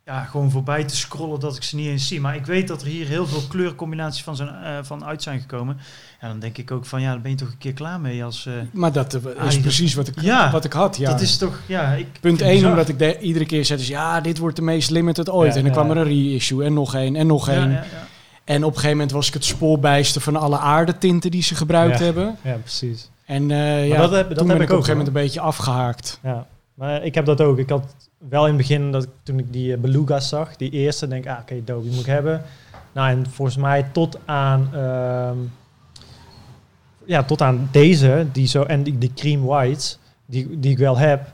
ja, 0.05 0.24
gewoon 0.24 0.51
voorbij 0.51 0.85
te 0.85 0.97
scrollen 0.97 1.41
dat 1.41 1.57
ik 1.57 1.62
ze 1.62 1.77
niet 1.77 1.87
eens 1.87 2.09
zie. 2.09 2.20
Maar 2.20 2.35
ik 2.37 2.47
weet 2.47 2.69
dat 2.69 2.81
er 2.83 2.87
hier 2.89 3.07
heel 3.07 3.27
veel 3.27 3.43
kleurcombinaties 3.49 4.23
van, 4.23 4.37
zijn, 4.37 4.49
eh, 4.49 4.78
van 4.83 5.05
uit 5.05 5.23
zijn 5.23 5.41
gekomen. 5.41 5.78
En 6.20 6.28
dan 6.28 6.39
denk 6.39 6.59
ik 6.59 6.70
ook 6.70 6.85
van 6.87 7.01
ja, 7.01 7.12
dan 7.12 7.23
ben 7.23 7.31
je 7.31 7.37
toch 7.37 7.49
een 7.49 7.59
keer 7.59 7.73
klaar 7.73 8.01
mee 8.01 8.24
als... 8.24 8.47
eh, 8.47 8.53
Maar 8.73 8.93
dat 8.93 9.15
eh, 9.15 9.47
is 9.47 9.61
precies 9.61 9.95
wat 9.95 10.09
ik, 10.09 10.20
Ja. 10.20 10.51
wat 10.51 10.65
ik 10.65 10.73
had. 10.73 10.97
Ja. 10.97 11.11
Dat 11.11 11.20
is 11.20 11.37
toch... 11.37 11.61
Ja, 11.66 11.93
ik, 11.93 12.07
Punt 12.20 12.41
ik 12.41 12.47
1, 12.47 12.55
bizar. 12.55 12.70
omdat 12.70 12.89
ik 12.89 12.99
de, 12.99 13.19
iedere 13.19 13.47
keer 13.47 13.65
zei, 13.65 13.78
dus 13.78 13.89
ja, 13.89 14.20
dit 14.20 14.39
wordt 14.39 14.57
de 14.57 14.62
meest 14.62 14.91
limited 14.91 15.31
ooit. 15.31 15.51
Ja, 15.53 15.57
en 15.59 15.65
dan 15.66 15.74
ja. 15.74 15.78
kwam 15.83 15.91
er 15.91 15.97
een 15.97 16.28
reissue 16.28 16.65
en 16.65 16.73
nog 16.73 16.95
één 16.95 17.16
en 17.16 17.27
nog 17.27 17.47
Ja, 17.47 17.53
één. 17.55 17.70
ja, 17.70 17.77
ja. 17.77 18.07
En 18.45 18.57
op 18.65 18.69
een 18.70 18.74
gegeven 18.74 18.91
moment 18.97 19.11
was 19.15 19.28
ik 19.28 19.35
het 19.35 19.45
spoorbijster 19.45 20.20
van 20.20 20.37
alle 20.37 20.59
aardetinten 20.59 21.31
die 21.31 21.43
ze 21.43 21.55
gebruikt 21.55 21.99
Ja. 21.99 22.05
hebben. 22.05 22.37
ja, 22.43 22.55
precies. 22.55 23.11
En 23.27 23.51
eh 23.51 23.89
ja, 23.89 23.97
dat 24.01 24.11
heb- 24.11 24.28
dat 24.28 24.39
toen 24.39 24.48
heb 24.48 24.57
ben 24.59 24.66
ik 24.66 24.73
op 24.73 24.77
een 24.77 24.77
ook, 24.77 24.85
gegeven 24.85 24.97
moment 24.97 25.07
een 25.16 25.23
beetje 25.23 25.40
afgehaakt. 25.40 26.20
Ja, 26.23 26.47
maar 26.74 27.05
ik 27.05 27.15
heb 27.15 27.24
dat 27.24 27.40
ook. 27.40 27.59
Ik 27.59 27.70
had 27.70 27.94
wel 28.28 28.43
in 28.43 28.48
het 28.48 28.57
begin, 28.57 28.93
dat 28.93 29.09
toen 29.23 29.39
ik 29.39 29.53
die 29.53 29.73
eh, 29.73 29.78
beluga's 29.78 30.28
zag, 30.28 30.57
die 30.57 30.70
eerste, 30.70 31.09
denk 31.09 31.24
ik, 31.24 31.31
ah, 31.31 31.39
oké, 31.40 31.65
dope, 31.65 31.82
die 31.82 31.90
moet 31.90 32.01
ik 32.01 32.07
hebben. 32.07 32.43
Nou, 32.93 33.11
en 33.11 33.27
volgens 33.31 33.57
mij 33.57 33.82
tot 33.93 34.19
aan, 34.24 34.69
ehm, 34.74 35.36
ja, 37.05 37.23
tot 37.23 37.43
aan 37.43 37.69
deze, 37.73 38.27
die 38.32 38.47
zo, 38.47 38.62
en 38.62 38.82
die, 38.82 38.98
die 38.98 39.12
cream 39.15 39.44
whites, 39.44 39.98
die, 40.27 40.59
die 40.61 40.70
ik 40.70 40.78
wel 40.78 40.98
heb, 40.98 41.28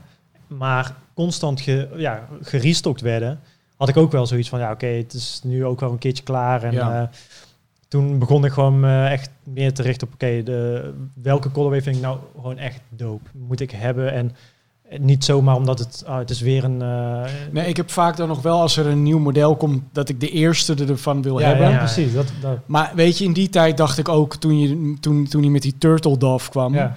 maar 0.47 0.93
constant 1.13 1.61
ge, 1.61 1.89
ja, 1.95 2.27
gerestockt 2.41 3.01
werden, 3.01 3.39
had 3.77 3.89
ik 3.89 3.97
ook 3.97 4.11
wel 4.11 4.25
zoiets 4.25 4.49
van, 4.49 4.59
ja, 4.59 4.71
oké, 4.71 4.85
het 4.85 5.13
is 5.13 5.41
nu 5.43 5.65
ook 5.65 5.79
wel 5.79 5.91
een 5.91 5.97
keertje 5.97 6.23
klaar. 6.23 6.63
En 6.63 6.71
Ja. 6.73 7.01
eh, 7.01 7.07
toen 7.93 8.19
begon 8.19 8.45
ik 8.45 8.51
gewoon 8.51 8.85
eh, 8.85 9.11
echt 9.11 9.29
meer 9.43 9.73
te 9.73 9.81
richten 9.81 10.07
op, 10.07 10.13
oké, 10.13 10.43
de 10.43 10.93
welke 11.21 11.51
colorway 11.51 11.81
vind 11.81 11.95
ik 11.95 12.01
nou 12.01 12.17
gewoon 12.35 12.57
echt 12.57 12.79
dope? 12.89 13.29
Moet 13.47 13.59
ik 13.59 13.71
hebben 13.71 14.13
en 14.13 14.35
niet 14.99 15.23
zomaar 15.23 15.55
omdat 15.55 15.79
het, 15.79 16.03
ah, 16.05 16.17
het 16.17 16.29
is 16.29 16.41
weer 16.41 16.63
een... 16.63 16.81
eh, 16.81 17.23
Nee, 17.51 17.67
ik 17.67 17.77
heb 17.77 17.91
vaak 17.91 18.17
dan 18.17 18.27
nog 18.27 18.41
wel 18.41 18.61
als 18.61 18.77
er 18.77 18.87
een 18.87 19.03
nieuw 19.03 19.19
model 19.19 19.55
komt, 19.55 19.83
dat 19.91 20.09
ik 20.09 20.19
de 20.19 20.29
eerste 20.29 20.75
ervan 20.87 21.21
wil 21.21 21.39
ja, 21.39 21.47
hebben. 21.47 21.65
ja, 21.65 21.71
Ja, 21.71 21.77
precies. 21.77 22.13
Dat, 22.13 22.31
dat, 22.41 22.57
Maar 22.65 22.91
weet 22.95 23.17
je, 23.17 23.25
in 23.25 23.33
die 23.33 23.49
tijd 23.49 23.77
dacht 23.77 23.97
ik 23.97 24.09
ook, 24.09 24.35
toen, 24.35 24.59
je, 24.59 24.97
toen, 24.99 25.27
toen 25.27 25.41
hij 25.41 25.51
met 25.51 25.61
die 25.61 25.77
Turtle 25.77 26.17
Dove 26.17 26.49
kwam, 26.49 26.73
ja, 26.73 26.95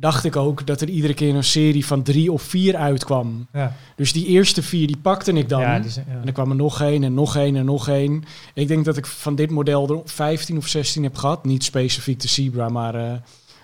dacht 0.00 0.24
ik 0.24 0.36
ook 0.36 0.66
dat 0.66 0.80
er 0.80 0.88
iedere 0.88 1.14
keer 1.14 1.34
een 1.34 1.44
serie 1.44 1.86
van 1.86 2.02
drie 2.02 2.32
of 2.32 2.42
vier 2.42 2.76
uitkwam. 2.76 3.46
ja, 3.52 3.72
Dus 3.96 4.12
die 4.12 4.26
eerste 4.26 4.62
vier, 4.62 4.86
die 4.86 4.96
pakte 4.96 5.32
ik 5.32 5.48
dan. 5.48 5.60
ja, 5.60 5.78
die 5.78 5.90
zijn, 5.90 6.06
ja. 6.08 6.20
En 6.20 6.26
er 6.26 6.32
kwam 6.32 6.50
er 6.50 6.56
nog 6.56 6.80
één 6.80 7.04
en 7.04 7.14
nog 7.14 7.36
één 7.36 7.56
en 7.56 7.64
nog 7.64 7.88
één. 7.88 8.24
Ik 8.54 8.68
denk 8.68 8.84
dat 8.84 8.96
ik 8.96 9.06
van 9.06 9.34
dit 9.34 9.50
model 9.50 9.88
er 9.88 10.00
15 10.04 10.56
of 10.56 10.66
16 10.66 11.02
heb 11.02 11.16
gehad. 11.16 11.44
Niet 11.44 11.64
specifiek 11.64 12.20
de 12.20 12.28
Zebra, 12.28 12.68
maar 12.68 12.94
eh, 12.94 13.12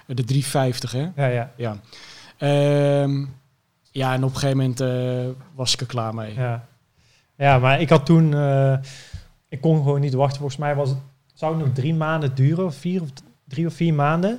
de 0.06 0.24
350, 0.24 0.92
hè? 0.92 1.06
ja, 1.16 1.26
ja, 1.26 1.52
Ja. 1.56 1.76
Ehm, 2.38 3.24
ja, 3.90 4.12
en 4.14 4.24
op 4.24 4.30
een 4.34 4.36
gegeven 4.38 4.56
moment 4.56 4.80
eh, 4.80 5.44
was 5.54 5.72
ik 5.72 5.80
er 5.80 5.86
klaar 5.86 6.14
mee. 6.14 6.34
ja. 6.34 6.66
Ja, 7.36 7.58
maar 7.58 7.80
ik 7.80 7.88
had 7.88 8.06
toen... 8.06 8.34
eh, 8.34 8.74
ik 9.48 9.60
kon 9.60 9.76
gewoon 9.76 10.00
niet 10.00 10.14
wachten. 10.14 10.38
Volgens 10.38 10.58
mij 10.60 10.74
was 10.74 10.88
het, 10.88 10.98
zou 11.34 11.56
het 11.56 11.64
nog 11.64 11.74
drie 11.74 11.94
maanden 11.94 12.34
duren, 12.34 12.72
vier 12.72 13.02
of 13.02 13.08
drie 13.48 13.66
of 13.66 13.74
vier 13.74 13.94
maanden, 13.94 14.38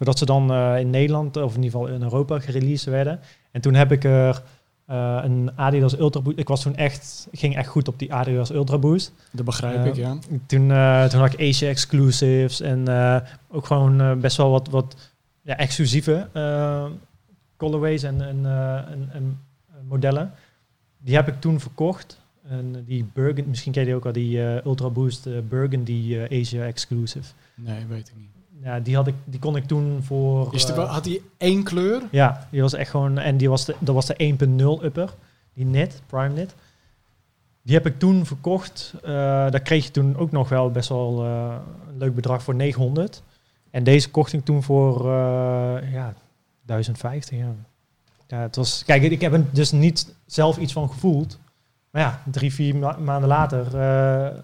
voordat 0.00 0.18
ze 0.18 0.24
dan 0.24 0.52
eh, 0.52 0.78
in 0.78 0.90
Nederland, 0.90 1.36
of 1.36 1.54
in 1.54 1.62
ieder 1.62 1.78
geval 1.78 1.94
in 1.94 2.02
Europa, 2.02 2.38
gereleased 2.38 2.84
werden. 2.84 3.20
En 3.50 3.60
toen 3.60 3.74
heb 3.74 3.92
ik 3.92 4.04
er 4.04 4.42
eh, 4.86 5.20
een 5.22 5.50
Adidas 5.56 5.98
Ultra 5.98 6.20
Boost... 6.20 6.38
Ik 6.38 6.48
was 6.48 6.62
toen 6.62 6.76
echt, 6.76 7.28
ging 7.32 7.56
echt 7.56 7.68
goed 7.68 7.88
op 7.88 7.98
die 7.98 8.14
Adidas 8.14 8.50
Ultra 8.50 8.78
Boost. 8.78 9.12
Dat 9.32 9.44
begrijp 9.44 9.84
ik, 9.84 9.94
ja. 9.94 10.18
Toen, 10.46 10.70
eh, 10.70 11.04
toen 11.04 11.20
had 11.20 11.32
ik 11.32 11.48
Asia 11.48 11.68
exclusives 11.68 12.60
en 12.60 12.88
eh, 12.88 13.16
ook 13.50 13.66
gewoon 13.66 14.00
eh, 14.00 14.14
best 14.14 14.36
wel 14.36 14.50
wat, 14.50 14.68
wat 14.68 14.96
ja, 15.42 15.56
exclusieve 15.56 16.28
eh, 16.32 16.86
colorways 17.56 18.02
en, 18.02 18.22
en, 18.22 18.46
eh, 18.46 18.76
en, 18.76 19.08
en, 19.12 19.38
eh, 19.68 19.74
modellen. 19.88 20.32
Die 20.98 21.14
heb 21.14 21.28
ik 21.28 21.40
toen 21.40 21.60
verkocht. 21.60 22.18
En 22.48 22.84
die 22.86 23.10
Burgundy, 23.12 23.48
misschien 23.48 23.72
ken 23.72 23.80
je 23.80 23.86
die 23.86 23.96
ook 23.96 24.06
al, 24.06 24.12
die 24.12 24.42
eh, 24.44 24.64
Ultra 24.64 24.88
Boost 24.88 25.26
eh, 25.26 25.32
Burgundy 25.48 26.16
eh, 26.16 26.40
Asia 26.40 26.64
exclusive. 26.64 27.32
Nee, 27.54 27.86
weet 27.86 28.08
ik 28.08 28.14
niet. 28.16 28.39
Ja, 28.62 28.80
die, 28.80 28.96
had 28.96 29.06
ik, 29.06 29.14
die 29.24 29.40
kon 29.40 29.56
ik 29.56 29.64
toen 29.64 30.02
voor... 30.02 30.54
Is 30.54 30.68
er, 30.68 30.78
eh, 30.78 30.90
had 30.92 31.04
hij 31.04 31.20
één 31.36 31.62
kleur? 31.62 32.02
ja, 32.10 32.46
die 32.50 32.60
was 32.62 32.72
echt 32.74 32.90
gewoon... 32.90 33.18
En 33.18 33.36
die 33.36 33.48
was 33.50 33.64
de, 33.64 33.74
dat 33.78 33.94
was 33.94 34.06
de 34.06 34.34
1.0 34.80 34.84
upper. 34.84 35.14
Die 35.54 35.64
net, 35.66 36.02
Prime 36.06 36.28
net. 36.34 36.54
Die 37.62 37.74
heb 37.74 37.86
ik 37.86 37.98
toen 37.98 38.26
verkocht. 38.26 38.94
eh 39.02 39.10
daar 39.50 39.60
kreeg 39.60 39.84
je 39.84 39.90
toen 39.90 40.16
ook 40.16 40.30
nog 40.30 40.48
wel 40.48 40.70
best 40.70 40.88
wel 40.88 41.24
eh, 41.24 41.54
een 41.88 41.98
leuk 41.98 42.14
bedrag 42.14 42.42
voor 42.42 42.54
900. 42.54 43.22
En 43.70 43.84
deze 43.84 44.10
kocht 44.10 44.32
ik 44.32 44.44
toen 44.44 44.62
voor 44.62 45.00
eh, 45.00 45.92
ja, 45.92 46.14
1050. 46.66 47.38
Ja. 47.38 47.46
ja, 48.26 48.38
het 48.40 48.56
was... 48.56 48.82
Kijk, 48.86 49.02
ik 49.02 49.20
heb 49.20 49.32
er 49.32 49.44
dus 49.52 49.72
niet 49.72 50.14
zelf 50.26 50.56
iets 50.58 50.72
van 50.72 50.88
gevoeld. 50.90 51.38
Maar 51.90 52.02
ja, 52.02 52.22
drie, 52.30 52.52
vier 52.54 52.76
ma- 52.76 52.96
maanden 52.98 53.28
later 53.28 53.78
eh, 53.80 54.38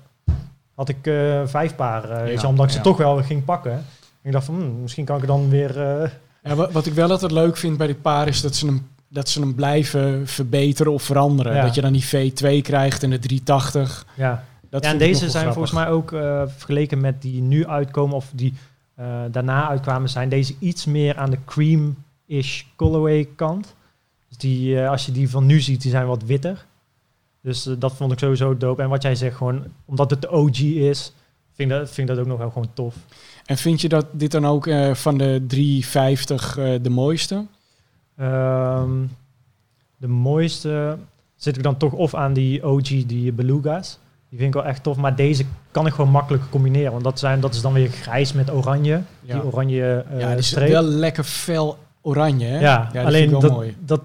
had 0.75 0.89
ik 0.89 1.07
eh, 1.07 1.47
vijf 1.47 1.75
paar. 1.77 2.11
eh, 2.11 2.23
weet 2.23 2.35
je, 2.35 2.41
Ja, 2.43 2.49
omdat 2.49 2.65
ik 2.65 2.71
ze 2.71 2.77
ja. 2.77 2.83
toch 2.83 2.97
wel 2.97 3.23
ging 3.23 3.45
pakken. 3.45 3.85
En 4.27 4.33
ik 4.33 4.39
dacht 4.39 4.45
van, 4.47 4.55
hmm, 4.55 4.81
misschien 4.81 5.05
kan 5.05 5.17
ik 5.17 5.23
er 5.23 5.29
dan 5.29 5.49
weer... 5.49 5.81
eh, 5.81 6.11
Ja, 6.43 6.55
wat, 6.55 6.73
wat 6.73 6.87
ik 6.87 6.93
wel 6.93 7.11
altijd 7.11 7.31
leuk 7.31 7.57
vind 7.57 7.77
bij 7.77 7.87
dit 7.87 8.03
paar 8.03 8.29
is 8.29 8.41
dat 8.41 8.55
ze 8.55 8.67
hem, 8.67 8.89
dat 9.09 9.29
ze 9.29 9.41
hem 9.41 9.55
blijven 9.55 10.27
verbeteren 10.27 10.93
of 10.93 11.03
veranderen. 11.03 11.55
Ja. 11.55 11.63
Dat 11.63 11.75
je 11.75 11.81
dan 11.81 11.93
die 11.93 12.05
V2 12.07 12.63
krijgt 12.63 13.03
en 13.03 13.11
de 13.11 13.19
380. 13.19 14.07
ja, 14.17 14.45
Dat 14.71 14.85
ja, 14.85 14.91
en 14.91 14.99
deze 14.99 15.19
zijn 15.19 15.31
grappig. 15.31 15.53
volgens 15.53 15.73
mij 15.73 15.89
ook 15.89 16.13
eh, 16.13 16.43
vergeleken 16.57 17.01
met 17.01 17.23
die 17.23 17.43
nu 17.43 17.67
uitkomen 17.67 18.17
of 18.17 18.31
die 18.35 18.55
eh, 18.95 19.07
daarna 19.31 19.69
uitkwamen, 19.69 20.09
zijn 20.09 20.29
deze 20.29 20.55
iets 20.59 20.85
meer 20.85 21.17
aan 21.17 21.31
de 21.31 21.39
cream-ish 21.45 22.63
colorway 22.77 23.29
kant. 23.37 23.75
Dus 24.29 24.37
die, 24.39 24.81
eh, 24.81 24.91
als 24.91 25.07
je 25.07 25.13
die 25.13 25.31
van 25.31 25.47
nu 25.47 25.61
ziet, 25.61 25.83
die 25.83 25.91
zijn 25.91 26.07
wat 26.07 26.23
witter. 26.23 26.65
Dus 27.43 27.63
dat 27.79 27.97
vond 27.97 28.13
ik 28.13 28.19
sowieso 28.19 28.57
dope. 28.57 28.83
En 28.83 28.89
wat 28.89 29.03
jij 29.03 29.15
zegt, 29.15 29.37
gewoon 29.37 29.65
omdat 29.85 30.11
het 30.11 30.23
de 30.23 30.31
OG 30.31 30.61
is, 30.61 31.13
vind 31.53 31.71
ik 31.71 31.77
dat, 31.79 31.91
vind 31.91 32.09
ik 32.09 32.15
dat 32.15 32.25
ook 32.25 32.31
nog 32.31 32.39
wel 32.39 32.51
gewoon 32.51 32.71
tof. 32.75 32.95
En 33.47 33.57
vind 33.57 33.81
je 33.81 33.89
dat 33.89 34.07
dit 34.13 34.31
dan 34.31 34.47
ook 34.47 34.67
eh, 34.67 34.95
van 34.95 35.19
de 35.19 35.45
350 35.47 36.59
eh, 36.59 36.73
de 36.83 36.91
mooiste? 36.91 37.45
Ehm, 38.17 38.91
de 39.97 40.09
mooiste 40.09 40.99
zit 41.37 41.57
ik 41.57 41.63
dan 41.63 41.77
toch 41.77 41.93
of 41.93 42.15
aan 42.15 42.33
die 42.33 42.67
OG, 42.67 42.89
die 42.89 43.33
beluga's. 43.33 43.99
Die 44.29 44.39
vind 44.39 44.55
ik 44.55 44.61
wel 44.61 44.71
echt 44.71 44.83
tof. 44.83 44.97
Maar 44.97 45.17
deze 45.17 45.45
kan 45.71 45.87
ik 45.87 45.93
gewoon 45.93 46.11
makkelijk 46.11 46.51
combineren. 46.51 46.93
Want 46.93 47.05
dat, 47.05 47.19
zijn, 47.19 47.41
dat 47.41 47.55
is 47.55 47.61
dan 47.61 47.73
weer 47.73 47.89
grijs 47.89 48.33
met 48.33 48.51
oranje. 48.51 49.03
Ja. 49.23 49.35
Die 49.35 49.45
oranje 49.45 50.05
eh 50.11 50.21
ja, 50.21 50.29
die 50.29 50.39
is 50.39 50.47
streep. 50.47 50.69
wel 50.69 50.83
lekker 50.83 51.25
fel 51.25 51.79
oranje, 52.01 52.47
hè? 52.47 52.61
Ja, 52.61 52.89
dat 52.93 53.05
alleen 53.05 53.29
vind 53.29 53.33
ik 53.33 53.41
wel 53.41 53.41
dat, 53.41 53.51
mooi. 53.51 53.77
dat 53.85 54.03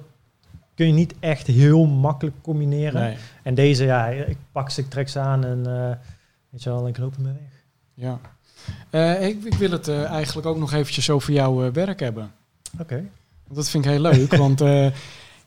kun 0.76 0.88
je 0.88 0.94
niet 0.94 1.14
echt 1.20 1.48
heel 1.48 1.86
makkelijk 1.86 2.36
combineren. 2.42 3.02
Nee, 3.02 3.16
En 3.44 3.56
deze, 3.56 3.84
ja, 3.84 4.08
ik 4.08 4.38
pak 4.52 4.70
ze, 4.70 4.82
ik 4.82 4.90
trek 4.90 5.10
ze 5.10 5.20
aan 5.20 5.46
en 5.46 5.64
weet 6.50 6.64
je 6.64 6.70
wel, 6.70 6.88
ik 6.88 6.98
loop 6.98 7.16
ermee 7.16 7.34
weg. 7.34 7.64
ja. 7.94 8.20
Eh, 8.90 9.28
ik, 9.28 9.44
ik 9.44 9.54
wil 9.54 9.72
het 9.72 9.88
eh, 9.88 10.04
eigenlijk 10.04 10.48
ook 10.48 10.58
nog 10.58 10.74
eventjes 10.74 11.10
over 11.10 11.34
jouw 11.34 11.66
eh, 11.66 11.72
werk 11.74 12.00
hebben. 12.00 12.32
Oké. 12.80 13.04
Dat 13.50 13.70
vind 13.70 13.86
ik 13.86 13.92
heel 13.92 14.02
leuk, 14.02 14.36
want 14.36 14.62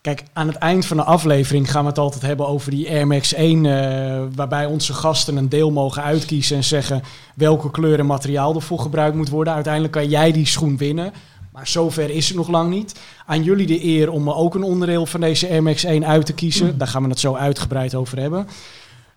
kijk, 0.04 0.22
aan 0.32 0.46
het 0.46 0.56
eind 0.56 0.86
van 0.86 0.96
de 0.96 1.02
aflevering 1.02 1.70
gaan 1.70 1.82
we 1.82 1.88
het 1.88 1.98
altijd 1.98 2.22
hebben 2.22 2.46
over 2.48 2.70
die 2.70 2.90
Air 2.90 3.06
Max 3.06 3.34
1, 3.34 3.66
eh, 3.66 4.22
waarbij 4.34 4.66
onze 4.66 4.92
gasten 4.92 5.36
een 5.36 5.48
deel 5.48 5.70
mogen 5.70 6.02
uitkiezen 6.02 6.56
en 6.56 6.64
zeggen 6.64 7.02
welke 7.34 7.70
kleur 7.70 7.98
en 7.98 8.06
materiaal 8.06 8.54
ervoor 8.54 8.78
gebruikt 8.78 9.16
moet 9.16 9.28
worden. 9.28 9.54
Uiteindelijk 9.54 9.92
kan 9.92 10.08
jij 10.08 10.32
die 10.32 10.46
schoen 10.46 10.76
winnen, 10.76 11.12
maar 11.52 11.66
zover 11.66 12.10
is 12.10 12.28
het 12.28 12.36
nog 12.36 12.48
lang 12.48 12.70
niet. 12.70 13.00
Aan 13.26 13.42
jullie 13.42 13.66
de 13.66 13.84
eer 13.84 14.10
om 14.10 14.30
ook 14.30 14.54
een 14.54 14.62
onderdeel 14.62 15.06
van 15.06 15.20
deze 15.20 15.48
Air 15.48 15.62
Max 15.62 15.84
1 15.84 16.06
uit 16.06 16.26
te 16.26 16.34
kiezen. 16.34 16.78
Daar 16.78 16.88
gaan 16.88 17.02
we 17.02 17.08
het 17.08 17.20
zo 17.20 17.34
uitgebreid 17.34 17.94
over 17.94 18.18
hebben. 18.18 18.46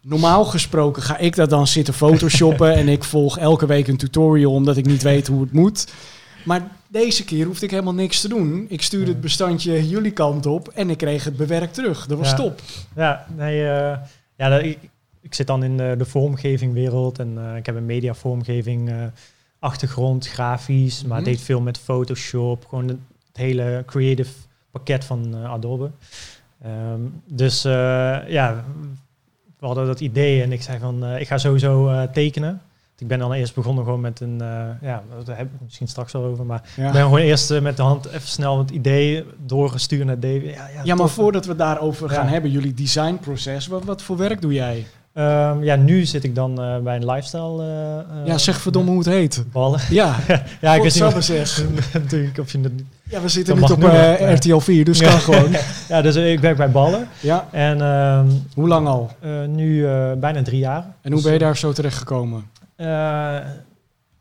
Normaal 0.10 0.46
gesproken 0.46 1.02
ga 1.04 1.18
ik 1.18 1.36
dat 1.36 1.50
dan 1.50 1.68
zitten 1.68 1.94
photoshoppen 1.94 2.74
en 2.74 2.88
ik 2.88 3.04
volg 3.04 3.38
elke 3.38 3.66
week 3.66 3.88
een 3.88 3.98
tutorial 3.98 4.54
omdat 4.54 4.78
ik 4.78 4.86
niet 4.86 5.02
weet 5.04 5.28
hoe 5.28 5.42
het 5.42 5.52
moet. 5.52 5.88
Maar 6.46 6.68
deze 6.88 7.24
keer 7.26 7.46
hoefde 7.46 7.66
ik 7.66 7.72
helemaal 7.72 7.94
niks 7.94 8.22
te 8.22 8.28
doen. 8.28 8.66
Ik 8.70 8.82
stuurde 8.82 9.12
het 9.12 9.22
bestandje 9.22 9.88
jullie 9.88 10.12
kant 10.12 10.46
op 10.46 10.68
en 10.68 10.90
ik 10.90 10.98
kreeg 10.98 11.24
het 11.24 11.38
bewerkt 11.38 11.74
terug. 11.74 12.06
Dat 12.08 12.18
was 12.18 12.30
Ja. 12.30 12.36
top. 12.36 12.62
Ja, 12.96 13.26
nee, 13.36 13.62
eh, 13.70 13.98
ja, 14.38 14.50
dat- 14.50 14.64
ik, 14.64 14.78
ik 15.22 15.34
zit 15.34 15.48
dan 15.48 15.64
in 15.64 15.78
de, 15.78 15.96
de 15.98 16.06
vormgevingwereld 16.06 17.20
en 17.20 17.34
eh, 17.38 17.56
ik 17.56 17.66
heb 17.66 17.76
een 17.76 17.86
media 17.86 18.14
vormgeving 18.14 18.90
eh, 18.90 18.96
achtergrond, 19.60 20.28
grafisch, 20.28 21.04
maar 21.04 21.18
Mhm. 21.22 21.26
deed 21.30 21.42
veel 21.42 21.62
met 21.62 21.78
Photoshop, 21.78 22.66
gewoon 22.70 22.88
het, 22.88 22.98
het 23.28 23.38
hele 23.38 23.84
creative 23.86 24.32
pakket 24.72 25.06
van 25.06 25.36
Adobe. 25.46 25.90
Ehm, 26.64 27.00
dus 27.26 27.62
ja, 28.28 28.64
we 29.60 29.66
hadden 29.66 29.86
dat 29.86 30.00
idee 30.00 30.42
en 30.42 30.52
ik 30.52 30.62
zei 30.62 30.80
van, 30.80 31.06
eh, 31.06 31.20
ik 31.22 31.28
ga 31.28 31.38
sowieso 31.38 31.88
eh, 31.90 32.02
tekenen. 32.04 32.62
Ik 33.00 33.08
ben 33.08 33.20
dan 33.20 33.34
eerst 33.34 33.56
begonnen 33.56 33.84
gewoon 33.84 34.02
met 34.02 34.20
een, 34.20 34.42
eh, 34.42 34.48
ja, 34.82 35.04
daar 35.26 35.38
heb 35.38 35.46
ik 35.46 35.62
misschien 35.64 35.88
straks 35.88 36.16
al 36.16 36.24
over, 36.24 36.46
maar 36.46 36.62
Ja. 36.76 36.88
ik 36.88 36.92
ben 36.94 37.02
gewoon 37.02 37.20
eerst 37.20 37.62
met 37.62 37.78
de 37.78 37.84
hand 37.84 38.06
even 38.06 38.28
snel 38.28 38.58
het 38.58 38.70
idee 38.70 39.26
doorgestuurd 39.46 40.06
naar 40.06 40.20
Davy. 40.20 40.46
Ja, 40.46 40.68
ja, 40.68 40.82
Ja, 40.84 40.96
maar 40.96 41.10
voordat 41.10 41.46
we 41.46 41.56
daarover 41.56 42.10
gaan 42.10 42.28
hebben, 42.28 42.52
jullie 42.52 42.74
designproces, 42.74 43.68
wat, 43.68 43.84
wat 43.84 44.02
voor 44.02 44.18
werk 44.18 44.42
doe 44.42 44.54
jij? 44.54 44.86
Ehm, 45.18 45.64
ja, 45.64 45.76
nu 45.76 46.06
zit 46.06 46.24
ik 46.24 46.36
dan 46.36 46.62
eh, 46.62 46.78
bij 46.78 46.96
een 46.96 47.06
lifestyle. 47.06 47.64
eh, 47.64 47.98
eh, 48.00 48.26
ja, 48.26 48.38
zeg 48.38 48.62
verdomme 48.62 48.90
hoe 48.90 49.00
het 49.00 49.08
heet. 49.08 49.44
ballen. 49.52 49.80
Ja, 49.90 50.16
ja, 50.62 50.74
ik 50.76 50.82
weet 50.82 50.94
niet 50.94 51.94
natuurlijk 51.94 52.40
of 52.40 52.52
je. 52.52 52.76
Ja, 53.04 53.22
we 53.22 53.28
zitten 53.30 53.56
niet 53.60 53.72
op. 53.72 53.84
RTL 54.20 54.58
4, 54.58 54.86
dus 54.86 55.00
Ja. 55.00 55.10
kan 55.10 55.20
gewoon. 55.30 55.52
Ja, 55.90 56.02
dus 56.02 56.16
ik 56.16 56.40
werk 56.40 56.58
bij 56.58 56.72
ballen 56.72 57.08
Ja, 57.20 57.48
en 57.52 57.82
ehm, 57.82 58.28
hoe 58.54 58.68
lang 58.68 58.88
al? 58.88 59.12
nu 59.48 59.88
bijna 60.18 60.42
drie 60.42 60.60
jaar. 60.60 60.86
En 61.02 61.12
hoe 61.12 61.22
ben 61.22 61.34
je 61.34 61.40
daar 61.40 61.58
zo 61.58 61.72
terecht 61.72 61.98
gekomen? 61.98 62.44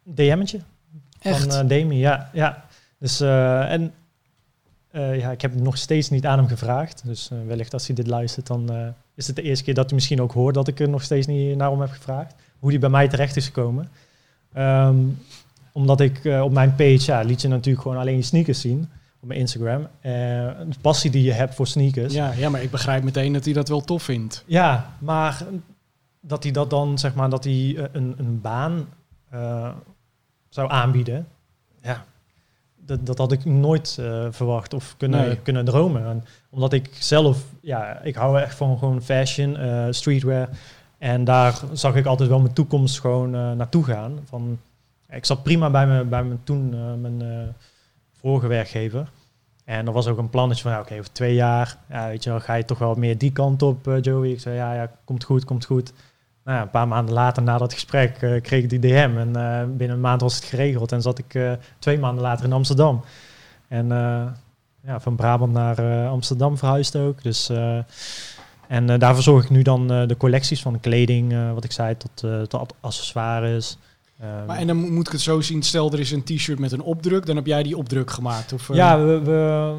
DM'tje. 0.04 0.58
Echt? 1.20 1.54
Van 1.54 1.66
Demi, 1.66 1.98
ja. 1.98 2.30
ja. 2.32 2.64
Dus, 2.98 3.20
en 3.20 3.92
eh, 4.96 5.18
ja, 5.18 5.30
ik 5.30 5.40
heb 5.40 5.52
het 5.52 5.62
nog 5.62 5.76
steeds 5.76 6.10
niet 6.10 6.26
aan 6.26 6.38
hem 6.38 6.48
gevraagd. 6.48 7.02
Dus 7.04 7.30
eh, 7.30 7.38
wellicht 7.46 7.72
als 7.72 7.86
hij 7.86 7.96
dit 7.96 8.06
luistert, 8.06 8.46
dan 8.46 8.70
eh, 8.70 8.86
is 9.14 9.26
het 9.26 9.36
de 9.36 9.42
eerste 9.42 9.64
keer 9.64 9.74
dat 9.74 9.84
hij 9.84 9.94
misschien 9.94 10.22
ook 10.22 10.32
hoort 10.32 10.54
dat 10.54 10.68
ik 10.68 10.80
er 10.80 10.88
nog 10.88 11.02
steeds 11.02 11.26
niet 11.26 11.56
naar 11.56 11.70
hem 11.70 11.80
heb 11.80 11.90
gevraagd. 11.90 12.34
Hoe 12.58 12.70
hij 12.70 12.78
bij 12.78 12.88
mij 12.88 13.08
terecht 13.08 13.36
is 13.36 13.46
gekomen. 13.46 13.88
Ehm, 14.52 14.96
omdat 15.72 16.00
ik 16.00 16.20
op 16.42 16.52
mijn 16.52 16.74
page, 16.74 17.02
ja, 17.04 17.20
liet 17.20 17.42
je 17.42 17.48
natuurlijk 17.48 17.82
gewoon 17.82 17.98
alleen 17.98 18.16
je 18.16 18.22
sneakers 18.22 18.60
zien. 18.60 18.88
Op 19.20 19.28
mijn 19.28 19.40
Instagram. 19.40 19.86
De 20.02 20.78
passie 20.80 21.10
die 21.10 21.22
je 21.22 21.32
hebt 21.32 21.54
voor 21.54 21.66
sneakers. 21.66 22.12
ja, 22.12 22.32
ja, 22.32 22.48
maar 22.48 22.62
ik 22.62 22.70
begrijp 22.70 23.02
meteen 23.02 23.32
dat 23.32 23.44
hij 23.44 23.54
dat 23.54 23.68
wel 23.68 23.80
tof 23.80 24.02
vindt. 24.02 24.44
Ja, 24.46 24.94
maar 24.98 25.42
dat 26.20 26.42
hij 26.42 26.52
dat 26.52 26.70
dan, 26.70 26.98
zeg 26.98 27.14
maar, 27.14 27.30
dat 27.30 27.44
hij 27.44 27.88
een, 27.92 28.14
een 28.18 28.40
baan 28.40 28.88
zou 30.48 30.70
aanbieden, 30.70 31.26
ja, 31.82 32.04
dat, 32.86 33.06
dat 33.06 33.18
had 33.18 33.32
ik 33.32 33.44
nooit 33.44 33.96
eh, 34.00 34.26
verwacht 34.30 34.74
of 34.74 34.94
kunnen, 34.96 35.20
Nee. 35.26 35.36
kunnen 35.36 35.64
dromen. 35.64 36.06
En 36.06 36.24
omdat 36.50 36.72
ik 36.72 36.90
zelf, 36.98 37.44
ja, 37.60 38.00
ik 38.02 38.14
hou 38.14 38.40
echt 38.40 38.54
van 38.54 38.78
gewoon 38.78 39.02
fashion, 39.02 39.56
eh, 39.56 39.86
streetwear. 39.90 40.48
En 40.98 41.24
daar 41.24 41.60
zag 41.72 41.94
ik 41.94 42.06
altijd 42.06 42.28
wel 42.28 42.40
mijn 42.40 42.52
toekomst 42.54 43.00
gewoon 43.00 43.34
eh, 43.34 43.52
naartoe 43.52 43.84
gaan. 43.84 44.18
Van, 44.24 44.58
ik 45.10 45.24
zat 45.24 45.42
prima 45.42 45.70
bij 45.70 45.86
me, 45.86 46.04
bij 46.04 46.24
me 46.24 46.36
toen, 46.44 47.00
mijn 47.00 47.54
vorige 48.20 48.46
werkgever. 48.46 49.08
En 49.64 49.86
er 49.86 49.92
was 49.92 50.06
ook 50.06 50.18
een 50.18 50.30
plannetje 50.30 50.62
van, 50.62 50.72
ja, 50.72 50.80
oké, 50.80 50.98
over 50.98 51.12
twee 51.12 51.34
jaar, 51.34 51.76
ja, 51.88 52.08
weet 52.08 52.24
je 52.24 52.30
wel, 52.30 52.40
ga 52.40 52.54
je 52.54 52.64
toch 52.64 52.78
wel 52.78 52.94
meer 52.94 53.18
die 53.18 53.32
kant 53.32 53.62
op, 53.62 53.98
Joey. 54.00 54.30
Ik 54.30 54.40
zei, 54.40 54.56
ja, 54.56 54.74
ja, 54.74 54.90
komt 55.04 55.24
goed, 55.24 55.44
komt 55.44 55.64
goed. 55.64 55.92
Nou 56.46 56.60
een 56.60 56.70
paar 56.70 56.88
maanden 56.88 57.14
later, 57.14 57.42
na 57.42 57.58
dat 57.58 57.72
gesprek, 57.72 58.16
eh, 58.20 58.40
kreeg 58.42 58.62
ik 58.62 58.70
die 58.70 58.78
DM. 58.78 59.10
En 59.16 59.36
eh, 59.36 59.64
binnen 59.76 59.96
een 59.96 60.02
maand 60.02 60.20
was 60.20 60.34
het 60.34 60.44
geregeld. 60.44 60.92
En 60.92 61.02
zat 61.02 61.18
ik 61.18 61.34
eh, 61.34 61.52
twee 61.78 61.98
maanden 61.98 62.22
later 62.22 62.44
in 62.44 62.52
Amsterdam. 62.52 63.04
En 63.68 63.88
ja, 64.86 65.00
van 65.00 65.16
Brabant 65.16 65.52
naar 65.52 66.08
Amsterdam 66.08 66.58
verhuisd 66.58 66.96
ook. 66.96 67.22
Dus, 67.22 67.50
en 68.68 68.98
daar 68.98 69.14
verzorg 69.14 69.44
ik 69.44 69.50
nu 69.50 69.62
dan 69.62 69.86
de 69.86 70.14
collecties 70.18 70.62
van 70.62 70.80
kleding, 70.80 71.52
wat 71.54 71.64
ik 71.64 71.72
zei, 71.72 71.96
tot, 71.96 72.48
tot 72.48 72.74
accessoires. 72.80 73.78
Maar 74.46 74.56
en 74.56 74.66
dan 74.66 74.76
mo- 74.76 74.90
moet 74.90 75.06
ik 75.06 75.12
het 75.12 75.20
zo 75.20 75.40
zien, 75.40 75.62
stel 75.62 75.92
er 75.92 76.00
is 76.00 76.10
een 76.10 76.22
t-shirt 76.24 76.58
met 76.58 76.72
een 76.72 76.82
opdruk, 76.82 77.26
dan 77.26 77.36
heb 77.36 77.46
jij 77.46 77.62
die 77.62 77.76
opdruk 77.76 78.10
gemaakt. 78.10 78.52
Of, 78.52 78.74
Ja, 78.74 78.98
we, 79.04 79.20
we 79.20 79.74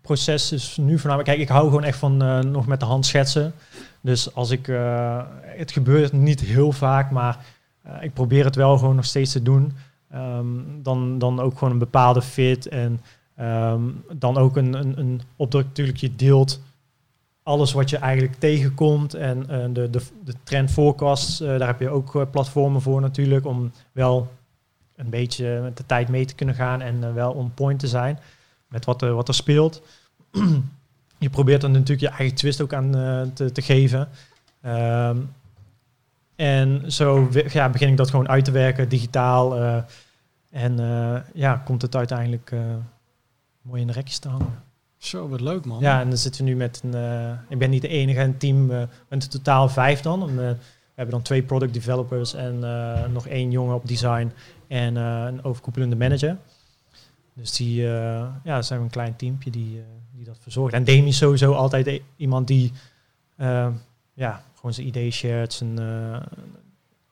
proces 0.00 0.52
is 0.52 0.76
nu 0.76 0.98
voornamelijk. 0.98 1.28
Kijk, 1.28 1.40
ik 1.40 1.54
hou 1.54 1.64
gewoon 1.68 1.84
echt 1.84 1.98
van 1.98 2.16
nog 2.50 2.66
met 2.66 2.80
de 2.80 2.86
hand 2.86 3.06
schetsen. 3.06 3.54
Dus 4.00 4.34
als 4.34 4.50
ik, 4.50 4.68
eh, 4.68 5.22
het 5.40 5.72
gebeurt 5.72 6.12
niet 6.12 6.40
heel 6.40 6.72
vaak, 6.72 7.10
maar 7.10 7.38
eh, 7.82 8.02
ik 8.02 8.12
probeer 8.12 8.44
het 8.44 8.56
wel 8.56 8.78
gewoon 8.78 8.96
nog 8.96 9.04
steeds 9.04 9.32
te 9.32 9.42
doen. 9.42 9.72
Ehm, 10.10 10.46
dan, 10.82 11.18
dan 11.18 11.40
ook 11.40 11.58
gewoon 11.58 11.72
een 11.72 11.78
bepaalde 11.78 12.22
fit 12.22 12.66
en 12.66 13.00
ehm, 13.36 13.82
dan 14.12 14.36
ook 14.36 14.56
een, 14.56 14.72
een, 14.74 14.98
een 14.98 15.20
opdruk 15.36 15.64
natuurlijk. 15.64 15.98
Je 15.98 16.16
deelt 16.16 16.60
alles 17.42 17.72
wat 17.72 17.90
je 17.90 17.96
eigenlijk 17.96 18.34
tegenkomt 18.34 19.14
en 19.14 19.48
eh, 19.48 19.64
de, 19.72 19.90
de, 19.90 20.02
de 20.24 20.34
trend 20.42 20.70
forecasts, 20.70 21.38
daar 21.38 21.66
heb 21.66 21.80
je 21.80 21.88
ook 21.88 22.30
platformen 22.30 22.80
voor 22.80 23.00
natuurlijk 23.00 23.46
om 23.46 23.72
wel 23.92 24.28
een 24.96 25.10
beetje 25.10 25.60
met 25.62 25.76
de 25.76 25.86
tijd 25.86 26.08
mee 26.08 26.24
te 26.24 26.34
kunnen 26.34 26.54
gaan 26.54 26.80
en 26.80 27.14
wel 27.14 27.32
on 27.32 27.54
point 27.54 27.78
te 27.78 27.88
zijn 27.88 28.18
met 28.68 28.84
wat, 28.84 29.00
wat 29.00 29.28
er 29.28 29.34
speelt. 29.34 29.82
je 31.20 31.30
probeert 31.30 31.60
dan 31.60 31.72
natuurlijk 31.72 32.00
je 32.00 32.18
eigen 32.18 32.36
twist 32.36 32.60
ook 32.60 32.72
aan 32.72 32.96
eh, 32.96 33.22
te, 33.34 33.52
te 33.52 33.62
geven. 33.62 34.08
Ehm, 34.60 35.16
en 36.36 36.92
zo 36.92 37.28
ja, 37.52 37.68
begin 37.68 37.88
ik 37.88 37.96
dat 37.96 38.10
gewoon 38.10 38.28
uit 38.28 38.44
te 38.44 38.50
werken, 38.50 38.88
digitaal. 38.88 39.56
eh, 39.56 39.82
en 40.50 40.78
eh, 40.78 41.20
ja, 41.34 41.62
komt 41.64 41.82
het 41.82 41.96
uiteindelijk 41.96 42.52
mooi 43.62 43.80
in 43.80 43.86
de 43.86 43.92
rekjes 43.92 44.18
te 44.18 44.28
hangen. 44.28 44.62
Zo, 44.96 45.28
wat 45.28 45.40
leuk 45.40 45.64
man. 45.64 45.80
Ja, 45.80 46.00
en 46.00 46.08
dan 46.08 46.18
zitten 46.18 46.44
we 46.44 46.50
nu 46.50 46.56
met 46.56 46.82
een... 46.84 46.94
ik 47.48 47.58
ben 47.58 47.70
niet 47.70 47.82
de 47.82 47.88
enige 47.88 48.20
in 48.20 48.28
het 48.28 48.40
team. 48.40 48.68
We 48.68 48.88
zijn 49.08 49.20
in 49.20 49.28
totaal 49.28 49.68
vijf 49.68 50.00
dan. 50.00 50.28
En, 50.28 50.36
we 50.36 51.06
hebben 51.06 51.14
dan 51.14 51.22
twee 51.22 51.42
product 51.42 51.74
developers 51.74 52.34
en 52.34 52.58
nog 53.12 53.26
één 53.26 53.50
jongen 53.50 53.74
op 53.74 53.88
design 53.88 54.32
en 54.68 54.96
een 54.96 55.44
overkoepelende 55.44 55.96
manager. 55.96 56.36
Dus 57.32 57.56
die, 57.56 57.82
ja, 58.44 58.62
zijn 58.62 58.78
we 58.78 58.84
een 58.84 58.90
klein 58.90 59.16
teampje 59.16 59.50
die, 59.50 59.70
die 59.70 59.82
dat 60.30 60.42
verzorgt. 60.42 60.74
En 60.74 60.84
Demi 60.84 61.08
is 61.08 61.16
sowieso 61.16 61.52
altijd 61.52 61.86
e- 61.86 62.02
iemand 62.16 62.46
die, 62.46 62.72
eh, 63.36 63.68
ja, 64.14 64.42
gewoon 64.54 64.74
zijn 64.74 64.86
idee 64.86 65.10
shared, 65.10 65.52
zijn 65.52 65.78
eh, 65.78 66.20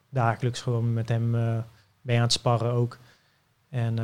dagelijks 0.09 0.61
gewoon 0.61 0.93
met 0.93 1.09
hem 1.09 1.35
eh 1.35 1.57
mee 2.01 2.15
aan 2.15 2.23
het 2.23 2.33
sparren 2.33 2.71
ook. 2.71 2.97
En 3.69 3.97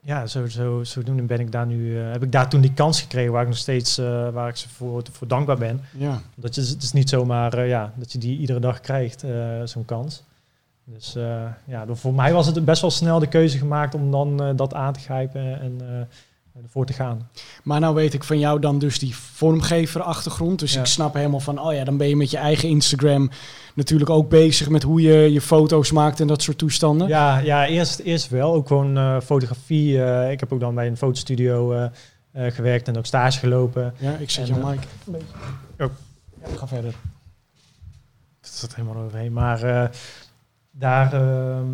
ja, 0.00 0.26
zo, 0.26 0.46
zo, 0.46 0.84
zodoende 0.84 1.22
ben 1.22 1.40
ik 1.40 1.52
daar 1.52 1.66
nu, 1.66 1.96
heb 1.96 2.22
ik 2.22 2.32
daar 2.32 2.48
toen 2.48 2.60
die 2.60 2.72
kans 2.72 3.00
gekregen 3.00 3.32
waar 3.32 3.42
ik 3.42 3.48
nog 3.48 3.56
steeds, 3.56 3.96
waar 4.32 4.48
ik 4.48 4.56
ze 4.56 4.68
voor, 4.68 5.02
voor 5.12 5.28
dankbaar 5.28 5.58
ben. 5.58 5.80
Ja. 5.92 6.20
Dat 6.34 6.54
je, 6.54 6.60
het 6.60 6.82
is 6.82 6.92
niet 6.92 7.08
zomaar 7.08 7.66
ja, 7.66 7.92
dat 7.96 8.12
je 8.12 8.18
die 8.18 8.38
iedere 8.38 8.60
dag 8.60 8.80
krijgt, 8.80 9.24
zo'n 9.64 9.84
kans. 9.84 10.22
Dus 10.84 11.12
ja, 11.64 11.86
voor 11.90 12.14
mij 12.14 12.32
was 12.32 12.46
het 12.46 12.64
best 12.64 12.80
wel 12.80 12.90
snel 12.90 13.18
de 13.18 13.28
keuze 13.28 13.58
gemaakt 13.58 13.94
om 13.94 14.10
dan 14.10 14.56
dat 14.56 14.74
aan 14.74 14.92
te 14.92 15.00
grijpen 15.00 15.60
en 15.60 16.08
ervoor 16.62 16.86
te 16.86 16.92
gaan. 16.92 17.30
Maar 17.62 17.80
nou 17.80 17.94
weet 17.94 18.14
ik 18.14 18.24
van 18.24 18.38
jou 18.38 18.60
dan 18.60 18.78
dus 18.78 18.98
die 18.98 19.16
vormgever 19.16 20.02
achtergrond. 20.02 20.58
Dus 20.58 20.72
Ja. 20.72 20.80
ik 20.80 20.86
snap 20.86 21.14
helemaal 21.14 21.40
van, 21.40 21.60
oh 21.60 21.72
ja, 21.74 21.84
dan 21.84 21.96
ben 21.96 22.08
je 22.08 22.16
met 22.16 22.30
je 22.30 22.36
eigen 22.36 22.68
Instagram 22.68 23.30
natuurlijk 23.74 24.10
ook 24.10 24.28
bezig 24.28 24.68
met 24.68 24.82
hoe 24.82 25.00
je 25.00 25.32
je 25.32 25.40
foto's 25.40 25.92
maakt 25.92 26.20
en 26.20 26.26
dat 26.26 26.42
soort 26.42 26.58
toestanden. 26.58 27.08
Ja, 27.08 27.38
ja 27.38 27.66
eerst, 27.66 27.98
eerst 27.98 28.28
wel. 28.28 28.52
Ook 28.54 28.66
gewoon 28.66 28.96
eh, 28.96 29.20
fotografie. 29.20 30.04
eh, 30.04 30.30
ik 30.30 30.40
heb 30.40 30.52
ook 30.52 30.60
dan 30.60 30.74
bij 30.74 30.86
een 30.86 30.96
fotostudio 30.96 31.72
eh, 31.72 31.84
eh, 32.32 32.52
gewerkt 32.54 32.88
en 32.88 32.96
ook 32.98 33.06
stage 33.06 33.38
gelopen. 33.38 33.94
Ja, 33.98 34.16
ik 34.16 34.30
zet 34.30 34.48
En, 34.48 34.54
jou 34.54 34.74
eh, 34.74 34.80
mic. 35.06 35.20
Oh. 35.78 35.86
Ja, 36.42 36.56
ga 36.56 36.66
verder. 36.66 36.94
Dat 38.40 38.50
zat 38.50 38.74
helemaal 38.74 39.02
overheen. 39.02 39.32
Maar 39.32 39.62
eh, 39.62 39.88
daar... 40.70 41.12
ehm, 41.12 41.66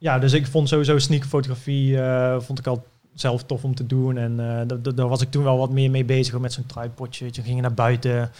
ja, 0.00 0.18
dus 0.18 0.32
ik 0.32 0.46
vond 0.46 0.68
sowieso 0.68 0.98
sneakerfotografie 0.98 2.00
eh, 2.00 2.40
vond 2.40 2.58
ik 2.58 2.66
al 2.66 2.86
zelf 3.20 3.44
tof 3.44 3.64
om 3.64 3.74
te 3.74 3.86
doen. 3.86 4.16
En 4.18 4.60
eh, 4.60 4.66
da- 4.82 4.92
daar 4.92 5.08
was 5.08 5.20
ik 5.20 5.30
toen 5.30 5.44
wel 5.44 5.58
wat 5.58 5.70
meer 5.70 5.90
mee 5.90 6.04
bezig 6.04 6.38
met 6.38 6.52
zo'n 6.52 6.66
tripodje. 6.66 7.24
We 7.30 7.42
gingen 7.42 7.62
naar 7.62 7.74
buiten. 7.74 8.30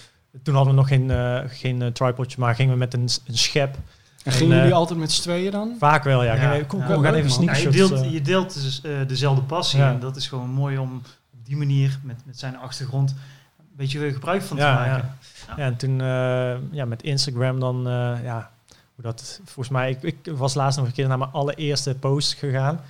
Toen 0.43 0.55
hadden 0.55 0.75
we 0.75 0.79
nog 0.81 0.89
geen, 0.89 1.11
eh, 1.11 1.41
geen 1.47 1.83
eh, 1.83 1.89
tripodje, 1.89 2.37
maar 2.41 2.55
gingen 2.55 2.73
we 2.73 2.79
met 2.79 2.95
een, 2.95 3.09
een 3.27 3.39
schep. 3.39 3.77
En 4.25 4.33
gingen 4.33 4.53
En, 4.53 4.59
jullie 4.59 4.75
altijd 4.75 4.99
met 4.99 5.13
z'n 5.13 5.23
tweeën 5.23 5.51
dan? 5.51 5.77
Vaak 5.79 6.05
wel, 6.05 6.25
ja. 6.25 6.35
Ja, 6.35 6.41
Gingen 6.41 6.59
we- 6.59 6.67
kom, 6.67 6.79
ja. 6.81 6.87
kom, 6.87 6.97
we 6.97 7.03
gaan 7.05 7.15
even 7.15 7.31
man. 7.31 7.45
Ja, 7.45 7.51
je 7.53 7.57
sneakershots. 7.59 8.01
deelt, 8.01 8.13
je 8.13 8.23
deelt 8.23 8.55
dus 8.55 8.81
eh, 8.81 8.93
dezelfde 9.07 9.43
passie. 9.43 9.79
Ja. 9.79 9.91
En 9.93 10.01
dat 10.01 10.17
is 10.17 10.29
gewoon 10.29 10.51
mooi 10.51 10.79
om 10.79 10.95
op 11.33 11.45
die 11.45 11.57
manier, 11.57 11.99
met, 12.03 12.17
met 12.25 12.39
zijn 12.39 12.57
achtergrond, 12.57 13.11
een 13.59 13.65
beetje 13.77 14.13
gebruik 14.13 14.43
van 14.43 14.57
te 14.57 14.63
Ja, 14.63 14.75
maken. 14.75 15.15
Ja, 15.49 15.57
en 15.57 15.77
toen 15.77 16.01
eh, 16.01 16.57
ja, 16.71 16.85
met 16.85 17.03
Instagram 17.03 17.61
dan, 17.61 17.79
eh, 17.87 17.93
ja, 18.23 18.51
hoe 18.95 19.05
dat, 19.05 19.41
volgens 19.45 19.69
mij, 19.69 19.91
ik, 19.91 20.03
ik 20.03 20.33
was 20.37 20.55
laatst 20.55 20.79
nog 20.79 20.87
een 20.87 20.93
keer 20.95 21.09
naar 21.09 21.19
mijn 21.19 21.31
allereerste 21.33 21.95
post 21.95 22.35
gegaan. 22.35 22.81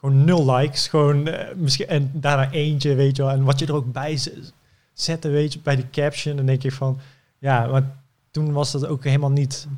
Gewoon 0.00 0.24
nul 0.24 0.54
likes, 0.54 0.88
gewoon 0.88 1.26
eh, 1.26 1.54
misschien, 1.56 1.86
en 1.86 2.10
daarna 2.14 2.50
eentje, 2.50 2.94
weet 2.94 3.16
je 3.16 3.22
wel. 3.22 3.32
En 3.32 3.44
wat 3.44 3.58
je 3.58 3.66
er 3.66 3.74
ook 3.74 3.92
bij 3.92 4.18
zette, 4.92 5.28
weet 5.28 5.52
je, 5.52 5.60
bij 5.60 5.76
die 5.76 5.90
caption, 5.90 6.36
dan 6.36 6.46
denk 6.46 6.62
ik 6.62 6.72
van, 6.72 6.98
ja, 7.38 7.66
maar 7.66 7.96
toen 8.30 8.52
was 8.52 8.72
dat 8.72 8.86
ook 8.86 9.04
helemaal 9.04 9.30
niet, 9.30 9.68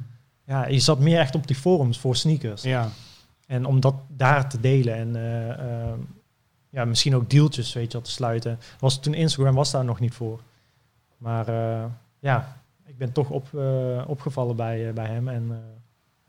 ja, 0.44 0.66
je 0.66 0.78
zat 0.78 0.98
meer 0.98 1.18
echt 1.18 1.34
op 1.34 1.46
die 1.46 1.56
forums 1.56 1.98
voor 1.98 2.16
sneakers. 2.16 2.62
Ja. 2.62 2.88
En 3.46 3.64
om 3.64 3.80
dat 3.80 3.94
daar 4.08 4.48
te 4.48 4.60
delen 4.60 4.94
en 4.94 5.16
eh, 5.16 5.50
ehm, 5.50 5.98
ja, 6.70 6.84
misschien 6.84 7.14
ook 7.14 7.30
deeltjes, 7.30 7.72
weet 7.72 7.86
je 7.86 7.92
wel, 7.92 8.02
te 8.06 8.10
sluiten. 8.10 8.58
Was, 8.78 9.00
toen 9.00 9.14
Instagram 9.14 9.54
was 9.54 9.70
daar 9.70 9.84
nog 9.84 10.00
niet 10.00 10.14
voor. 10.14 10.40
Maar 11.18 11.48
eh, 11.48 11.84
ja, 12.18 12.56
ik 12.86 12.98
ben 12.98 13.12
toch 13.12 13.30
op, 13.30 13.48
opgevallen 14.06 14.56
bij, 14.56 14.92
bij 14.92 15.06
hem. 15.06 15.28
En 15.28 15.62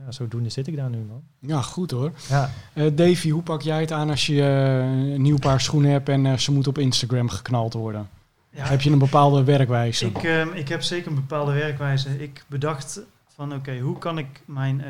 ja, 0.05 0.11
zodoende 0.11 0.49
zit 0.49 0.67
ik 0.67 0.75
daar 0.75 0.89
nu, 0.89 0.97
man. 0.97 1.23
ja, 1.39 1.61
goed 1.61 1.91
hoor. 1.91 2.11
Ja. 2.29 2.49
Eh, 2.73 2.85
Davy, 2.95 3.29
hoe 3.29 3.41
pak 3.43 3.61
jij 3.61 3.79
het 3.79 3.91
aan 3.91 4.09
als 4.09 4.25
je 4.25 4.41
eh, 4.41 5.13
een 5.13 5.21
nieuw 5.21 5.37
paar 5.39 5.61
schoenen 5.61 5.91
hebt 5.91 6.09
en 6.09 6.25
eh, 6.25 6.37
ze 6.37 6.51
moeten 6.51 6.71
op 6.71 6.77
Instagram 6.77 7.29
geknald 7.29 7.73
worden? 7.73 8.09
Ja, 8.49 8.65
Heb 8.65 8.81
je 8.81 8.91
een 8.91 8.97
bepaalde 8.99 9.43
werkwijze? 9.43 10.05
Ik, 10.05 10.23
ehm, 10.23 10.47
ik 10.53 10.67
heb 10.69 10.81
zeker 10.81 11.07
een 11.07 11.15
bepaalde 11.15 11.53
werkwijze. 11.53 12.23
Ik 12.23 12.45
bedacht 12.47 13.01
van 13.35 13.53
oké, 13.53 13.79
hoe 13.79 13.97
kan 13.97 14.17
ik 14.17 14.41
mijn, 14.45 14.81
eh, 14.81 14.89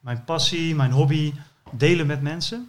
mijn 0.00 0.24
passie, 0.24 0.74
mijn 0.74 0.90
hobby 0.90 1.32
delen 1.70 2.06
met 2.06 2.22
mensen? 2.22 2.68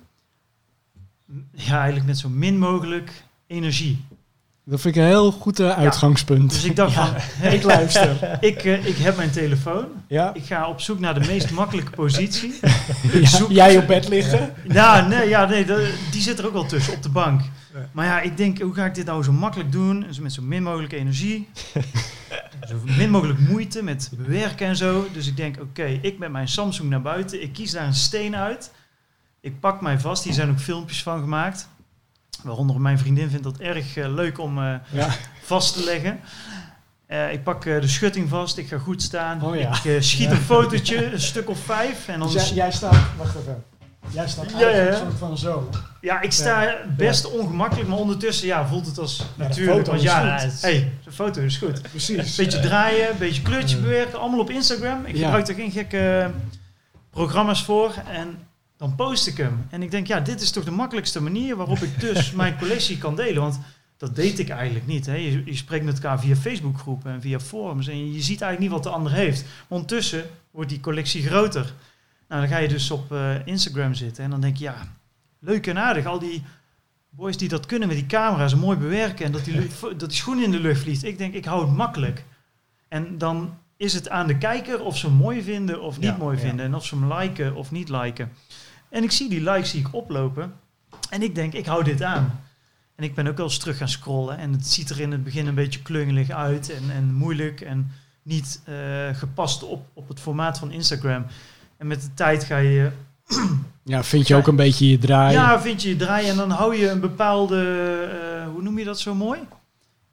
Ja, 1.53 1.75
eigenlijk 1.77 2.05
met 2.05 2.17
zo 2.17 2.29
min 2.29 2.57
mogelijk 2.57 3.23
energie. 3.47 4.05
Dat 4.71 4.81
vind 4.81 4.95
ik 4.95 5.01
een 5.01 5.07
heel 5.07 5.31
goed 5.31 5.59
eh, 5.59 5.77
uitgangspunt. 5.77 6.49
Dus 6.49 6.63
ik 6.63 6.75
dacht 6.75 6.93
van, 6.93 7.09
ik 7.53 7.63
luister. 7.63 8.17
ik, 8.41 8.63
eh, 8.63 8.85
ik 8.85 8.97
heb 8.97 9.15
mijn 9.17 9.31
telefoon. 9.31 9.85
Ja? 10.07 10.33
Ik 10.33 10.45
ga 10.45 10.67
op 10.69 10.81
zoek 10.81 10.99
naar 10.99 11.13
de 11.19 11.27
meest 11.27 11.51
makkelijke 11.51 11.91
positie. 11.91 12.59
Ja, 13.13 13.25
zoek- 13.27 13.51
Jij 13.51 13.77
op 13.77 13.87
bed 13.87 14.07
liggen? 14.09 14.53
Ja, 14.67 15.07
nee, 15.07 15.29
ja, 15.29 15.45
nee 15.45 15.65
dat- 15.65 15.81
die 16.11 16.21
zit 16.21 16.39
er 16.39 16.45
ook 16.45 16.53
wel 16.53 16.65
tussen 16.65 16.93
op 16.93 17.03
de 17.03 17.09
bank. 17.09 17.41
Maar 17.91 18.05
ja, 18.05 18.21
ik 18.21 18.37
denk, 18.37 18.61
hoe 18.61 18.73
ga 18.73 18.85
ik 18.85 18.95
dit 18.95 19.05
nou 19.05 19.23
zo 19.23 19.31
makkelijk 19.31 19.71
doen? 19.71 20.05
Zo 20.11 20.21
Met 20.21 20.33
zo 20.33 20.41
min 20.41 20.63
mogelijk 20.63 20.93
energie. 20.93 21.47
zo 22.67 22.75
min 22.97 23.09
mogelijk 23.09 23.39
moeite 23.39 23.83
met 23.83 24.09
bewerken 24.17 24.67
en 24.67 24.75
zo. 24.75 25.07
Dus 25.13 25.27
ik 25.27 25.37
denk, 25.37 25.61
oké, 25.61 25.83
ik 26.01 26.17
met 26.17 26.31
mijn 26.31 26.47
Samsung 26.47 26.89
naar 26.89 27.01
buiten. 27.01 27.41
Ik 27.43 27.53
kies 27.53 27.71
daar 27.71 27.85
een 27.85 27.93
steen 27.93 28.35
uit. 28.35 28.71
Ik 29.41 29.59
pak 29.59 29.81
mij 29.81 29.99
vast. 29.99 30.23
Hier 30.23 30.33
zijn 30.33 30.49
ook 30.49 30.59
filmpjes 30.59 31.03
van 31.03 31.19
gemaakt. 31.19 31.67
Waaronder 32.43 32.81
mijn 32.81 32.99
vriendin 32.99 33.29
vindt 33.29 33.43
dat 33.43 33.57
erg 33.57 33.97
eh, 33.97 34.13
leuk 34.13 34.39
om 34.39 34.57
eh, 34.57 34.73
Ja. 34.91 35.07
vast 35.43 35.73
te 35.73 35.83
leggen. 35.83 36.19
Eh, 37.05 37.33
ik 37.33 37.43
pak 37.43 37.63
de 37.63 37.87
schutting 37.87 38.29
vast. 38.29 38.57
Ik 38.57 38.67
ga 38.67 38.77
goed 38.77 39.01
staan. 39.01 39.43
Oh 39.43 39.55
ja. 39.55 39.79
Ik 39.83 40.03
schiet 40.03 40.31
een 40.31 40.37
fotootje, 40.37 41.11
een 41.11 41.21
stuk 41.21 41.49
of 41.49 41.59
vijf. 41.59 42.07
En 42.07 42.19
dan 42.19 42.31
Dus 42.31 42.47
jij, 42.47 42.55
jij 42.55 42.71
staat... 42.71 42.97
Wacht 43.17 43.35
even. 43.35 43.63
Jij 44.09 44.27
staat 44.27 44.51
Ja, 44.57 44.69
ja, 44.69 44.95
soort 44.97 45.17
van 45.17 45.37
zo. 45.37 45.69
Ja, 46.01 46.21
ik 46.21 46.31
sta 46.31 46.75
best 46.97 47.31
ongemakkelijk, 47.31 47.89
maar 47.89 47.97
ondertussen 47.97 48.47
ja, 48.47 48.67
voelt 48.67 48.85
het 48.85 48.97
als 48.97 49.25
natuurlijk. 49.35 49.87
Want 49.87 50.01
ja, 50.01 50.47
hey, 50.61 50.91
de 51.03 51.11
foto 51.11 51.41
is 51.41 51.57
goed. 51.57 51.81
Precies. 51.81 52.35
Beetje 52.35 52.59
draaien, 52.59 53.09
een 53.09 53.17
beetje 53.17 53.41
kleurtje 53.41 53.77
bewerken, 53.77 54.19
allemaal 54.19 54.39
op 54.39 54.49
Instagram. 54.49 55.05
Ik 55.05 55.15
gebruik 55.15 55.47
er 55.47 55.55
geen 55.55 55.71
gekke 55.71 56.31
programma's 57.09 57.63
voor 57.63 57.93
en 58.11 58.37
dan 58.81 58.95
post 58.95 59.27
ik 59.27 59.37
hem. 59.37 59.65
En 59.69 59.81
ik 59.81 59.91
denk, 59.91 60.07
ja, 60.07 60.19
dit 60.19 60.41
is 60.41 60.51
toch 60.51 60.63
de 60.63 60.71
makkelijkste 60.71 61.21
manier 61.21 61.55
waarop 61.55 61.77
ik 61.77 61.99
dus 61.99 62.31
mijn 62.41 62.57
collectie 62.57 62.97
kan 62.97 63.15
delen. 63.15 63.41
Want 63.41 63.59
dat 63.97 64.15
deed 64.15 64.39
ik 64.39 64.49
eigenlijk 64.49 64.87
niet. 64.87 65.05
Hè. 65.05 65.15
Je, 65.15 65.41
je 65.45 65.55
spreekt 65.55 65.85
met 65.85 65.93
elkaar 65.93 66.19
via 66.19 66.35
Facebookgroepen 66.35 67.11
en 67.11 67.21
via 67.21 67.39
forums 67.39 67.87
en 67.87 68.13
je 68.13 68.21
ziet 68.21 68.41
eigenlijk 68.41 68.59
niet 68.59 68.69
wat 68.69 68.83
de 68.83 68.97
ander 68.97 69.11
heeft. 69.11 69.41
Maar 69.43 69.77
ondertussen 69.79 70.23
wordt 70.51 70.69
die 70.69 70.79
collectie 70.79 71.23
groter. 71.23 71.73
Nou, 72.27 72.41
dan 72.41 72.49
ga 72.49 72.57
je 72.57 72.67
dus 72.67 72.91
op 72.91 73.11
eh, 73.11 73.47
Instagram 73.47 73.93
zitten 73.93 74.23
en 74.23 74.29
dan 74.29 74.41
denk 74.41 74.57
je, 74.57 74.63
ja, 74.63 74.87
leuk 75.39 75.67
en 75.67 75.77
aardig. 75.77 76.05
Al 76.05 76.19
die 76.19 76.43
boys 77.09 77.37
die 77.37 77.49
dat 77.49 77.65
kunnen 77.65 77.87
met 77.87 77.97
die 77.97 78.05
camera's 78.05 78.55
mooi 78.55 78.77
bewerken 78.77 79.25
en 79.25 79.31
dat 79.31 79.45
die, 79.45 79.67
dat 79.97 80.09
die 80.09 80.17
schoen 80.17 80.43
in 80.43 80.51
de 80.51 80.59
lucht 80.59 80.81
vliegt. 80.81 81.03
Ik 81.03 81.17
denk, 81.17 81.33
ik 81.33 81.45
hou 81.45 81.61
het 81.61 81.75
makkelijk. 81.75 82.25
En 82.87 83.17
dan 83.17 83.57
is 83.77 83.93
het 83.93 84.09
aan 84.09 84.27
de 84.27 84.37
kijker 84.37 84.83
of 84.83 84.97
ze 84.97 85.05
hem 85.05 85.15
mooi 85.15 85.43
vinden 85.43 85.81
of 85.81 85.95
niet 85.95 86.05
Ja, 86.05 86.17
mooi 86.17 86.37
ja. 86.37 86.43
vinden. 86.43 86.65
En 86.65 86.75
of 86.75 86.85
ze 86.85 86.95
hem 86.95 87.13
liken 87.13 87.55
of 87.55 87.71
niet 87.71 87.89
liken. 87.89 88.31
En 88.91 89.03
ik 89.03 89.11
zie 89.11 89.29
die 89.29 89.41
likes 89.51 89.69
zie 89.69 89.79
ik 89.79 89.93
oplopen. 89.93 90.53
En 91.09 91.21
ik 91.21 91.35
denk, 91.35 91.53
ik 91.53 91.65
hou 91.65 91.83
dit 91.83 92.01
aan. 92.03 92.39
En 92.95 93.03
ik 93.03 93.15
ben 93.15 93.27
ook 93.27 93.37
wel 93.37 93.45
eens 93.45 93.57
terug 93.57 93.77
gaan 93.77 93.89
scrollen. 93.89 94.37
En 94.37 94.51
het 94.51 94.67
ziet 94.67 94.89
er 94.89 94.99
in 94.99 95.11
het 95.11 95.23
begin 95.23 95.47
een 95.47 95.55
beetje 95.55 95.81
klungelig 95.81 96.29
uit 96.29 96.69
en, 96.69 96.83
en 96.91 97.13
moeilijk. 97.13 97.61
En 97.61 97.91
niet 98.23 98.61
eh, 98.65 98.75
gepast 99.13 99.63
op, 99.63 99.85
op 99.93 100.07
het 100.07 100.19
formaat 100.19 100.59
van 100.59 100.71
Instagram. 100.71 101.25
En 101.77 101.87
met 101.87 102.01
de 102.01 102.13
tijd 102.13 102.43
ga 102.43 102.57
je 102.57 102.91
Ja, 103.83 104.03
vind 104.03 104.27
je 104.27 104.35
ook 104.35 104.47
een 104.47 104.55
beetje 104.55 104.89
je 104.89 104.97
draai? 104.97 105.33
ja, 105.33 105.61
vind 105.61 105.81
je 105.81 105.89
je 105.89 105.95
draaien 105.95 106.29
en 106.29 106.35
dan 106.35 106.49
hou 106.49 106.75
je 106.75 106.89
een 106.89 106.99
bepaalde, 106.99 107.57
eh, 108.41 108.47
hoe 108.51 108.61
noem 108.61 108.77
je 108.79 108.85
dat 108.85 108.99
zo 108.99 109.15
mooi? 109.15 109.39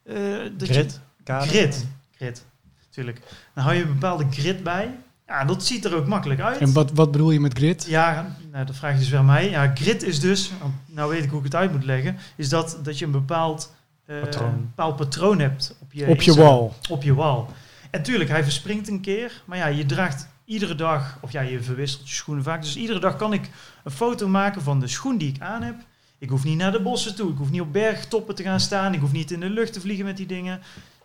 Eh, 0.05 0.15
dat 0.57 0.69
je- 0.69 0.75
Grid. 0.75 1.01
Grid. 1.49 1.87
Grid, 2.17 2.45
natuurlijk. 2.87 3.21
Dan 3.55 3.65
hou 3.65 3.77
je 3.77 3.83
een 3.83 3.93
bepaalde 3.93 4.27
grid 4.31 4.63
bij. 4.63 4.95
Ja, 5.29 5.45
dat 5.45 5.65
ziet 5.65 5.85
er 5.85 5.95
ook 5.95 6.07
makkelijk 6.07 6.41
uit. 6.41 6.59
En 6.59 6.73
wat, 6.73 6.91
wat 6.93 7.11
bedoel 7.11 7.31
je 7.31 7.41
met 7.41 7.57
grid? 7.59 7.85
Ja, 7.89 8.37
nou, 8.53 8.67
dat 8.67 8.77
vraag 8.77 8.93
je 8.93 8.99
dus 8.99 9.09
weer 9.09 9.25
mij. 9.25 9.51
Ja, 9.51 9.73
grid 9.75 10.03
is 10.03 10.21
dus, 10.21 10.51
nou 10.87 11.11
weet 11.11 11.25
ik 11.25 11.31
hoe 11.31 11.39
ik 11.39 11.45
het 11.45 11.55
uit 11.55 11.73
moet 11.73 11.85
leggen, 11.85 12.17
is 12.37 12.49
dat, 12.49 12.79
dat 12.83 12.99
je 12.99 13.05
een 13.05 13.11
bepaald, 13.11 13.75
eh, 14.07 14.21
Patroon. 14.21 14.57
bepaald 14.57 14.97
patroon 14.97 15.39
hebt 15.39 15.77
op 15.81 15.93
je, 15.93 16.07
Op 16.07 16.23
je 16.23 16.35
wall. 16.35 16.71
Op 16.91 17.03
je 17.03 17.15
wal. 17.15 17.51
En 17.91 18.03
tuurlijk, 18.03 18.31
hij 18.31 18.43
verspringt 18.43 18.89
een 18.89 19.01
keer. 19.01 19.43
Maar 19.45 19.59
ja, 19.59 19.67
je 19.67 19.87
draagt 19.87 20.29
iedere 20.45 20.75
dag, 20.75 21.19
of 21.21 21.33
ja, 21.33 21.41
je 21.41 21.63
verwisselt 21.63 22.09
je 22.09 22.15
schoenen 22.15 22.45
vaak. 22.45 22.63
Dus 22.63 22.77
iedere 22.77 23.01
dag 23.01 23.17
kan 23.17 23.33
ik 23.33 23.51
een 23.85 23.91
foto 23.91 24.29
maken 24.29 24.63
van 24.63 24.81
de 24.81 24.89
schoen 24.89 25.19
die 25.19 25.29
ik 25.29 25.41
aan 25.41 25.63
heb. 25.63 25.75
Ik 26.19 26.29
hoef 26.29 26.45
niet 26.45 26.57
naar 26.59 26.73
de 26.73 26.81
bossen 26.83 27.15
toe. 27.15 27.31
Ik 27.31 27.37
hoef 27.39 27.51
niet 27.51 27.61
op 27.61 27.73
bergtoppen 27.73 28.35
te 28.35 28.43
gaan 28.43 28.61
staan. 28.61 28.95
Ik 28.95 29.01
hoef 29.01 29.13
niet 29.13 29.31
in 29.31 29.41
de 29.41 29.51
lucht 29.51 29.73
te 29.73 29.81
vliegen 29.81 30.05
met 30.05 30.17
die 30.17 30.27
dingen. 30.27 30.61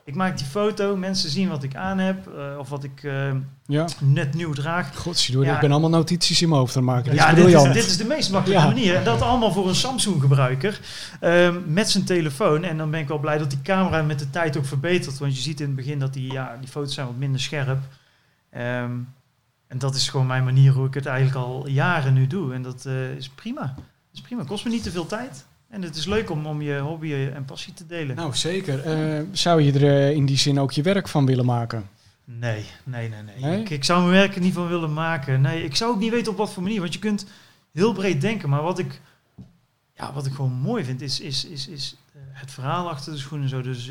Ik 0.05 0.15
maak 0.15 0.37
die 0.37 0.45
foto. 0.47 0.95
Mensen 0.95 1.29
zien 1.29 1.49
wat 1.49 1.63
ik 1.63 1.75
aan 1.75 1.97
heb. 1.97 2.27
eh, 2.27 2.57
of 2.59 2.69
wat 2.69 2.83
ik 2.83 3.03
eh, 3.03 3.31
Ja. 3.65 3.87
net 3.99 4.33
nieuw 4.33 4.53
draag. 4.53 4.95
Godzijdank, 4.97 5.45
Ja. 5.47 5.53
ik 5.55 5.59
ben 5.61 5.71
allemaal 5.71 5.89
notities 5.89 6.41
in 6.41 6.47
mijn 6.49 6.59
hoofd 6.59 6.75
aan 6.77 6.83
het 6.83 6.91
maken. 6.91 7.09
Dit 7.11 7.19
Ja, 7.19 7.29
is 7.29 7.35
dit 7.35 7.53
is, 7.53 7.63
dit 7.73 7.85
is 7.85 7.97
de 7.97 8.05
meest 8.05 8.31
makkelijke 8.31 8.63
Ja. 8.63 8.69
manier. 8.69 8.95
En 8.95 9.03
dat 9.03 9.21
allemaal 9.21 9.51
voor 9.51 9.67
een 9.67 9.75
Samsung-gebruiker. 9.75 10.79
ehm, 11.19 11.59
met 11.65 11.89
zijn 11.89 12.03
telefoon. 12.03 12.63
En 12.63 12.77
dan 12.77 12.91
ben 12.91 12.99
ik 12.99 13.07
wel 13.07 13.19
blij 13.19 13.37
dat 13.37 13.49
die 13.49 13.61
camera 13.61 14.01
met 14.01 14.19
de 14.19 14.29
tijd 14.29 14.57
ook 14.57 14.65
verbetert. 14.65 15.17
Want 15.17 15.35
je 15.35 15.41
ziet 15.41 15.59
in 15.59 15.65
het 15.65 15.75
begin 15.75 15.99
dat 15.99 16.13
die, 16.13 16.31
ja, 16.31 16.57
die 16.59 16.69
foto's 16.69 16.93
zijn 16.93 17.07
wat 17.07 17.15
minder 17.17 17.39
scherp. 17.41 17.79
Ehm, 18.49 18.91
en 19.67 19.77
dat 19.77 19.95
is 19.95 20.09
gewoon 20.09 20.27
mijn 20.27 20.43
manier 20.43 20.71
hoe 20.73 20.87
ik 20.87 20.93
het 20.93 21.05
eigenlijk 21.05 21.45
al 21.45 21.67
jaren 21.67 22.13
nu 22.13 22.27
doe. 22.27 22.53
En 22.53 22.61
dat 22.61 22.85
eh, 22.85 23.11
is 23.11 23.29
prima. 23.29 23.61
Dat 23.61 23.83
is 24.13 24.21
prima. 24.21 24.43
Kost 24.43 24.65
me 24.65 24.71
niet 24.71 24.83
te 24.83 24.91
veel 24.91 25.05
tijd. 25.05 25.45
En 25.73 25.81
het 25.81 25.95
is 25.95 26.05
leuk 26.05 26.29
om, 26.29 26.45
om 26.45 26.61
je 26.61 26.79
hobby 26.79 27.13
en 27.13 27.45
passie 27.45 27.73
te 27.73 27.85
delen. 27.85 28.15
Nou, 28.15 28.35
zeker. 28.35 28.79
Eh, 28.79 29.21
zou 29.31 29.61
je 29.61 29.71
er 29.71 29.83
eh, 29.83 30.11
in 30.11 30.25
die 30.25 30.37
zin 30.37 30.59
ook 30.59 30.71
je 30.71 30.81
werk 30.81 31.07
van 31.07 31.25
willen 31.25 31.45
maken? 31.45 31.89
Nee, 32.23 32.65
nee, 32.83 33.09
nee, 33.09 33.21
nee. 33.21 33.51
Nee? 33.51 33.61
Ik, 33.61 33.69
ik 33.69 33.83
zou 33.83 33.99
mijn 33.99 34.13
werk 34.13 34.35
er 34.35 34.41
niet 34.41 34.53
van 34.53 34.67
willen 34.67 34.93
maken. 34.93 35.41
Nee, 35.41 35.63
ik 35.63 35.75
zou 35.75 35.91
ook 35.91 35.99
niet 35.99 36.11
weten 36.11 36.31
op 36.31 36.37
wat 36.37 36.53
voor 36.53 36.63
manier. 36.63 36.79
Want 36.79 36.93
je 36.93 36.99
kunt 36.99 37.25
heel 37.71 37.93
breed 37.93 38.21
denken. 38.21 38.49
Maar 38.49 38.61
wat 38.61 38.79
ik, 38.79 39.01
ja, 39.95 40.13
wat 40.13 40.25
ik 40.25 40.33
gewoon 40.33 40.51
mooi 40.51 40.83
vind, 40.83 41.01
is, 41.01 41.19
is, 41.19 41.45
is, 41.45 41.67
is 41.67 41.95
eh, 42.13 42.21
het 42.31 42.51
verhaal 42.51 42.89
achter 42.89 43.11
de 43.11 43.19
schoenen. 43.19 43.49
Zo. 43.49 43.61
Dus 43.61 43.85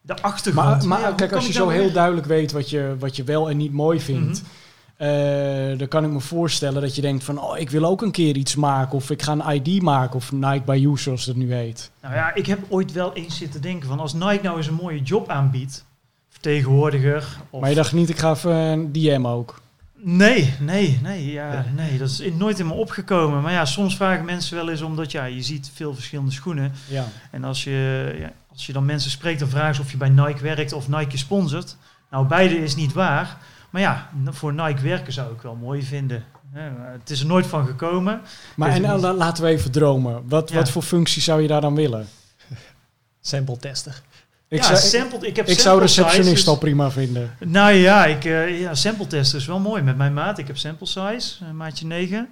de 0.00 0.22
achtergrond. 0.22 0.84
Maar, 0.84 0.86
maar 0.86 1.00
Ja, 1.00 1.12
kijk, 1.14 1.32
als 1.32 1.46
je 1.46 1.52
zo 1.52 1.66
nou 1.66 1.78
heel 1.78 1.92
duidelijk 1.92 2.26
weet 2.26 2.52
wat 2.52 2.70
je, 2.70 2.96
wat 2.98 3.16
je 3.16 3.24
wel 3.24 3.50
en 3.50 3.56
niet 3.56 3.72
mooi 3.72 4.00
vindt... 4.00 4.42
Mhm. 4.42 4.50
Eh, 4.96 5.78
dan 5.78 5.88
kan 5.88 6.04
ik 6.04 6.10
me 6.10 6.20
voorstellen 6.20 6.82
dat 6.82 6.94
je 6.94 7.02
denkt 7.02 7.24
van... 7.24 7.40
oh, 7.40 7.58
ik 7.58 7.70
wil 7.70 7.84
ook 7.84 8.02
een 8.02 8.10
keer 8.10 8.36
iets 8.36 8.54
maken. 8.54 8.96
Of 8.96 9.10
ik 9.10 9.22
ga 9.22 9.32
een 9.32 9.54
ID 9.62 9.82
maken. 9.82 10.16
Of 10.16 10.32
Nike 10.32 10.62
by 10.64 10.76
You, 10.76 10.98
zoals 10.98 11.26
het 11.26 11.36
nu 11.36 11.54
heet. 11.54 11.90
Nou 12.02 12.14
ja, 12.14 12.34
ik 12.34 12.46
heb 12.46 12.58
ooit 12.68 12.92
wel 12.92 13.12
eens 13.12 13.36
zitten 13.36 13.60
denken 13.62 13.88
van... 13.88 14.00
als 14.00 14.12
Nike 14.12 14.40
nou 14.42 14.56
eens 14.56 14.66
een 14.66 14.74
mooie 14.74 15.02
job 15.02 15.28
aanbiedt... 15.28 15.84
vertegenwoordiger... 16.28 17.26
Of 17.50 17.60
Maar 17.60 17.70
je 17.70 17.76
dacht 17.76 17.92
niet, 17.92 18.08
ik 18.10 18.18
ga 18.18 18.30
even 18.30 18.52
een 18.52 18.92
DM 18.92 19.26
ook. 19.26 19.62
Nee, 20.06 20.54
nee, 20.60 20.98
nee, 21.02 21.32
ja, 21.32 21.64
nee, 21.76 21.98
dat 21.98 22.08
is 22.08 22.20
in- 22.20 22.36
nooit 22.36 22.58
in 22.58 22.66
me 22.66 22.72
opgekomen. 22.72 23.42
Maar 23.42 23.52
ja, 23.52 23.64
soms 23.64 23.96
vragen 23.96 24.24
mensen 24.24 24.56
wel 24.56 24.68
eens 24.70 24.82
omdat 24.82 25.10
ja, 25.12 25.24
je 25.24 25.42
ziet 25.42 25.70
veel 25.74 25.94
verschillende 25.94 26.30
schoenen. 26.30 26.72
Ja. 26.88 27.04
En 27.30 27.44
als 27.44 27.64
je, 27.64 28.14
ja, 28.18 28.32
als 28.52 28.66
je 28.66 28.72
dan 28.72 28.84
mensen 28.84 29.10
spreekt, 29.10 29.38
dan 29.40 29.48
vragen 29.48 29.74
ze 29.74 29.80
of 29.80 29.90
je 29.90 29.96
bij 29.96 30.08
Nike 30.08 30.42
werkt 30.42 30.72
of 30.72 30.88
Nike 30.88 31.10
je 31.10 31.16
sponsort. 31.18 31.76
Nou, 32.10 32.26
beide 32.26 32.62
is 32.62 32.74
niet 32.76 32.92
waar. 32.92 33.38
Maar 33.74 33.82
ja, 33.82 34.08
voor 34.24 34.52
Nike 34.54 34.82
werken 34.82 35.12
zou 35.12 35.32
ik 35.32 35.40
wel 35.40 35.54
mooi 35.54 35.82
vinden. 35.82 36.24
Het 36.52 37.10
is 37.10 37.20
er 37.20 37.26
nooit 37.26 37.46
van 37.46 37.66
gekomen. 37.66 38.20
Maar 38.56 38.68
Dus 38.68 38.76
en, 38.76 38.82
nou, 38.84 39.00
la- 39.00 39.12
laten 39.14 39.44
we 39.44 39.50
even 39.50 39.70
dromen. 39.70 40.22
Wat, 40.28 40.48
Ja. 40.50 40.54
wat 40.54 40.70
voor 40.70 40.82
functie 40.82 41.22
zou 41.22 41.42
je 41.42 41.48
daar 41.48 41.60
dan 41.60 41.74
willen? 41.74 42.08
Sample 43.20 43.56
tester. 43.56 44.02
Ik, 44.48 44.58
ja, 44.58 44.64
zou, 44.64 44.78
ik, 44.78 44.84
sampled, 44.84 45.22
ik 45.22 45.36
heb 45.36 45.46
ik 45.48 45.58
zou 45.58 45.64
sample 45.64 45.86
receptionist 45.86 46.36
size, 46.38 46.50
al 46.50 46.58
prima 46.58 46.90
vinden. 46.90 47.36
Nou 47.38 47.72
ja, 47.72 48.04
ik, 48.06 48.24
eh, 48.24 48.60
ja, 48.60 48.74
sample 48.74 49.06
testen 49.06 49.38
is 49.38 49.46
wel 49.46 49.58
mooi 49.58 49.82
met 49.82 49.96
mijn 49.96 50.14
maat. 50.14 50.38
Ik 50.38 50.46
heb 50.46 50.56
sample 50.58 50.86
size, 50.86 51.44
eh, 51.44 51.50
maatje 51.50 51.86
9. 51.86 52.28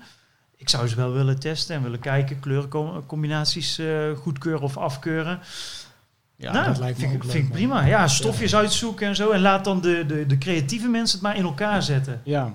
Ik 0.56 0.68
zou 0.68 0.88
ze 0.88 0.96
wel 0.96 1.12
willen 1.12 1.38
testen 1.38 1.76
en 1.76 1.82
willen 1.82 2.00
kijken, 2.00 2.40
kleurencombinaties 2.40 3.78
eh 3.78 3.86
goedkeuren 4.22 4.62
of 4.62 4.76
afkeuren. 4.76 5.40
Ja, 6.42 6.52
nou, 6.52 6.66
dat 6.66 6.78
lijkt 6.78 6.98
me 6.98 7.08
vind, 7.08 7.24
ik- 7.24 7.30
vind 7.30 7.50
prima. 7.50 7.86
Ja, 7.86 8.08
stofjes 8.08 8.54
uitzoeken 8.54 9.06
en 9.06 9.16
zo. 9.16 9.30
En 9.30 9.40
laat 9.40 9.64
dan 9.64 9.80
de, 9.80 10.04
de, 10.06 10.26
de 10.26 10.38
creatieve 10.38 10.88
mensen 10.88 11.18
het 11.18 11.26
maar 11.26 11.36
in 11.36 11.44
elkaar 11.44 11.82
zetten. 11.82 12.20
Ja. 12.24 12.52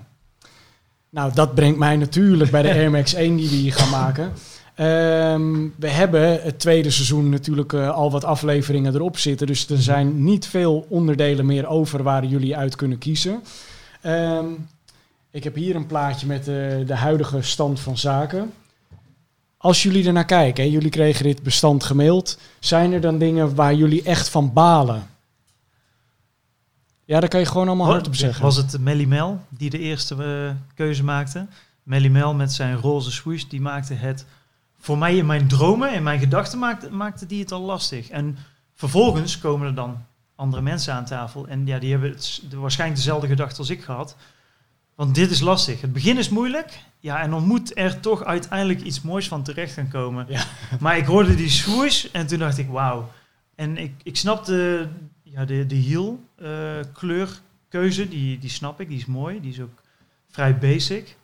Nou, 1.10 1.32
dat 1.34 1.56
brengt 1.56 1.78
mij 1.78 1.96
natuurlijk 1.98 2.52
bij 2.52 2.62
de 2.62 2.70
Air 2.80 2.92
Max 2.92 3.14
1 3.14 3.36
die 3.36 3.50
we 3.50 3.56
hier 3.56 3.74
gaan 3.74 3.90
maken. 3.90 4.32
Ehm, 4.76 5.68
we 5.76 5.90
hebben 5.90 6.42
het 6.44 6.60
tweede 6.60 6.90
seizoen 6.90 7.30
natuurlijk 7.30 7.74
eh, 7.74 7.90
al 7.90 8.12
wat 8.12 8.24
afleveringen 8.24 8.96
erop 8.96 9.18
zitten. 9.18 9.48
Dus 9.48 9.70
er 9.70 9.82
zijn 9.82 10.24
niet 10.24 10.48
veel 10.48 10.86
onderdelen 10.90 11.46
meer 11.46 11.68
over 11.68 12.04
waar 12.04 12.26
jullie 12.26 12.58
uit 12.58 12.76
kunnen 12.76 12.98
kiezen. 12.98 13.42
Ehm, 14.02 14.46
ik 15.32 15.44
heb 15.44 15.56
hier 15.56 15.76
een 15.76 15.88
plaatje 15.88 16.28
met 16.28 16.46
de, 16.46 16.84
de 16.88 16.96
huidige 16.96 17.42
stand 17.42 17.80
van 17.80 17.98
zaken. 17.98 18.52
Als 19.68 19.84
jullie 19.84 20.08
ernaar 20.08 20.26
kijken, 20.26 20.64
hè, 20.64 20.70
jullie 20.70 20.90
kregen 20.90 21.24
dit 21.24 21.44
bestand 21.44 21.84
gemaild. 21.84 22.40
Zijn 22.60 22.94
er 22.94 23.02
dan 23.02 23.18
dingen 23.18 23.56
waar 23.56 23.74
jullie 23.74 24.04
echt 24.04 24.30
van 24.30 24.54
balen? 24.54 25.08
Ja, 27.06 27.20
daar 27.20 27.30
kan 27.30 27.40
je 27.40 27.46
gewoon 27.46 27.68
allemaal 27.68 27.88
hard 27.88 28.08
op 28.08 28.16
zeggen. 28.16 28.44
Was 28.44 28.56
het 28.56 28.80
Melly 28.80 29.06
Mel 29.06 29.40
die 29.50 29.70
de 29.70 29.80
eerste 29.80 30.16
eh, 30.24 30.76
keuze 30.76 31.04
maakte? 31.04 31.48
Melly 31.84 32.08
Mel 32.08 32.34
met 32.34 32.54
zijn 32.54 32.76
roze 32.76 33.12
swoosh, 33.12 33.44
die 33.44 33.62
maakte 33.62 33.94
het... 33.94 34.26
Voor 34.80 34.98
mij 34.98 35.18
in 35.18 35.26
mijn 35.26 35.48
dromen, 35.48 35.94
in 35.94 36.04
mijn 36.04 36.20
gedachten 36.20 36.60
maakte, 36.60 36.92
maakte 36.92 37.26
die 37.26 37.40
het 37.40 37.52
al 37.52 37.62
lastig. 37.62 38.10
En 38.10 38.38
Vervolgens 38.78 39.40
komen 39.40 39.68
er 39.68 39.76
dan 39.76 40.06
andere 40.36 40.62
mensen 40.62 40.94
aan 40.94 41.06
tafel. 41.06 41.48
En 41.48 41.66
ja, 41.66 41.80
die 41.80 41.92
hebben 41.92 42.10
het, 42.10 42.42
waarschijnlijk 42.54 43.00
dezelfde 43.00 43.28
gedachte 43.28 43.58
als 43.58 43.70
ik 43.70 43.84
gehad. 43.84 44.16
Want 44.98 45.16
dit 45.16 45.32
is 45.32 45.40
lastig. 45.40 45.82
Het 45.82 45.94
begin 45.94 46.18
is 46.18 46.30
moeilijk. 46.30 46.80
Ja, 47.00 47.22
en 47.22 47.30
dan 47.30 47.44
moet 47.46 47.78
er 47.78 48.00
toch 48.00 48.24
uiteindelijk 48.24 48.82
iets 48.82 49.02
moois 49.02 49.28
van 49.28 49.44
terecht 49.44 49.74
gaan 49.74 49.88
komen. 49.88 50.26
Ja. 50.30 50.44
Maar 50.80 50.98
ik 50.98 51.06
hoorde 51.06 51.36
die 51.36 51.50
swoosh 51.50 52.06
en 52.12 52.28
toen 52.28 52.40
dacht 52.40 52.58
ik, 52.58 52.68
wauw. 52.70 53.12
En 53.56 53.78
ik, 53.78 53.92
ik 54.04 54.18
snap 54.18 54.46
de, 54.46 54.88
ja, 55.24 55.46
de, 55.46 55.66
de 55.66 55.76
heel 55.76 56.24
eh, 56.36 56.50
kleurkeuze, 56.94 58.08
die, 58.10 58.40
die 58.40 58.50
snap 58.50 58.80
ik. 58.82 58.88
Die 58.90 58.98
is 58.98 59.06
mooi. 59.06 59.42
Die 59.42 59.52
is 59.52 59.60
ook 59.62 59.82
vrij 60.32 60.58
basic. 60.58 61.16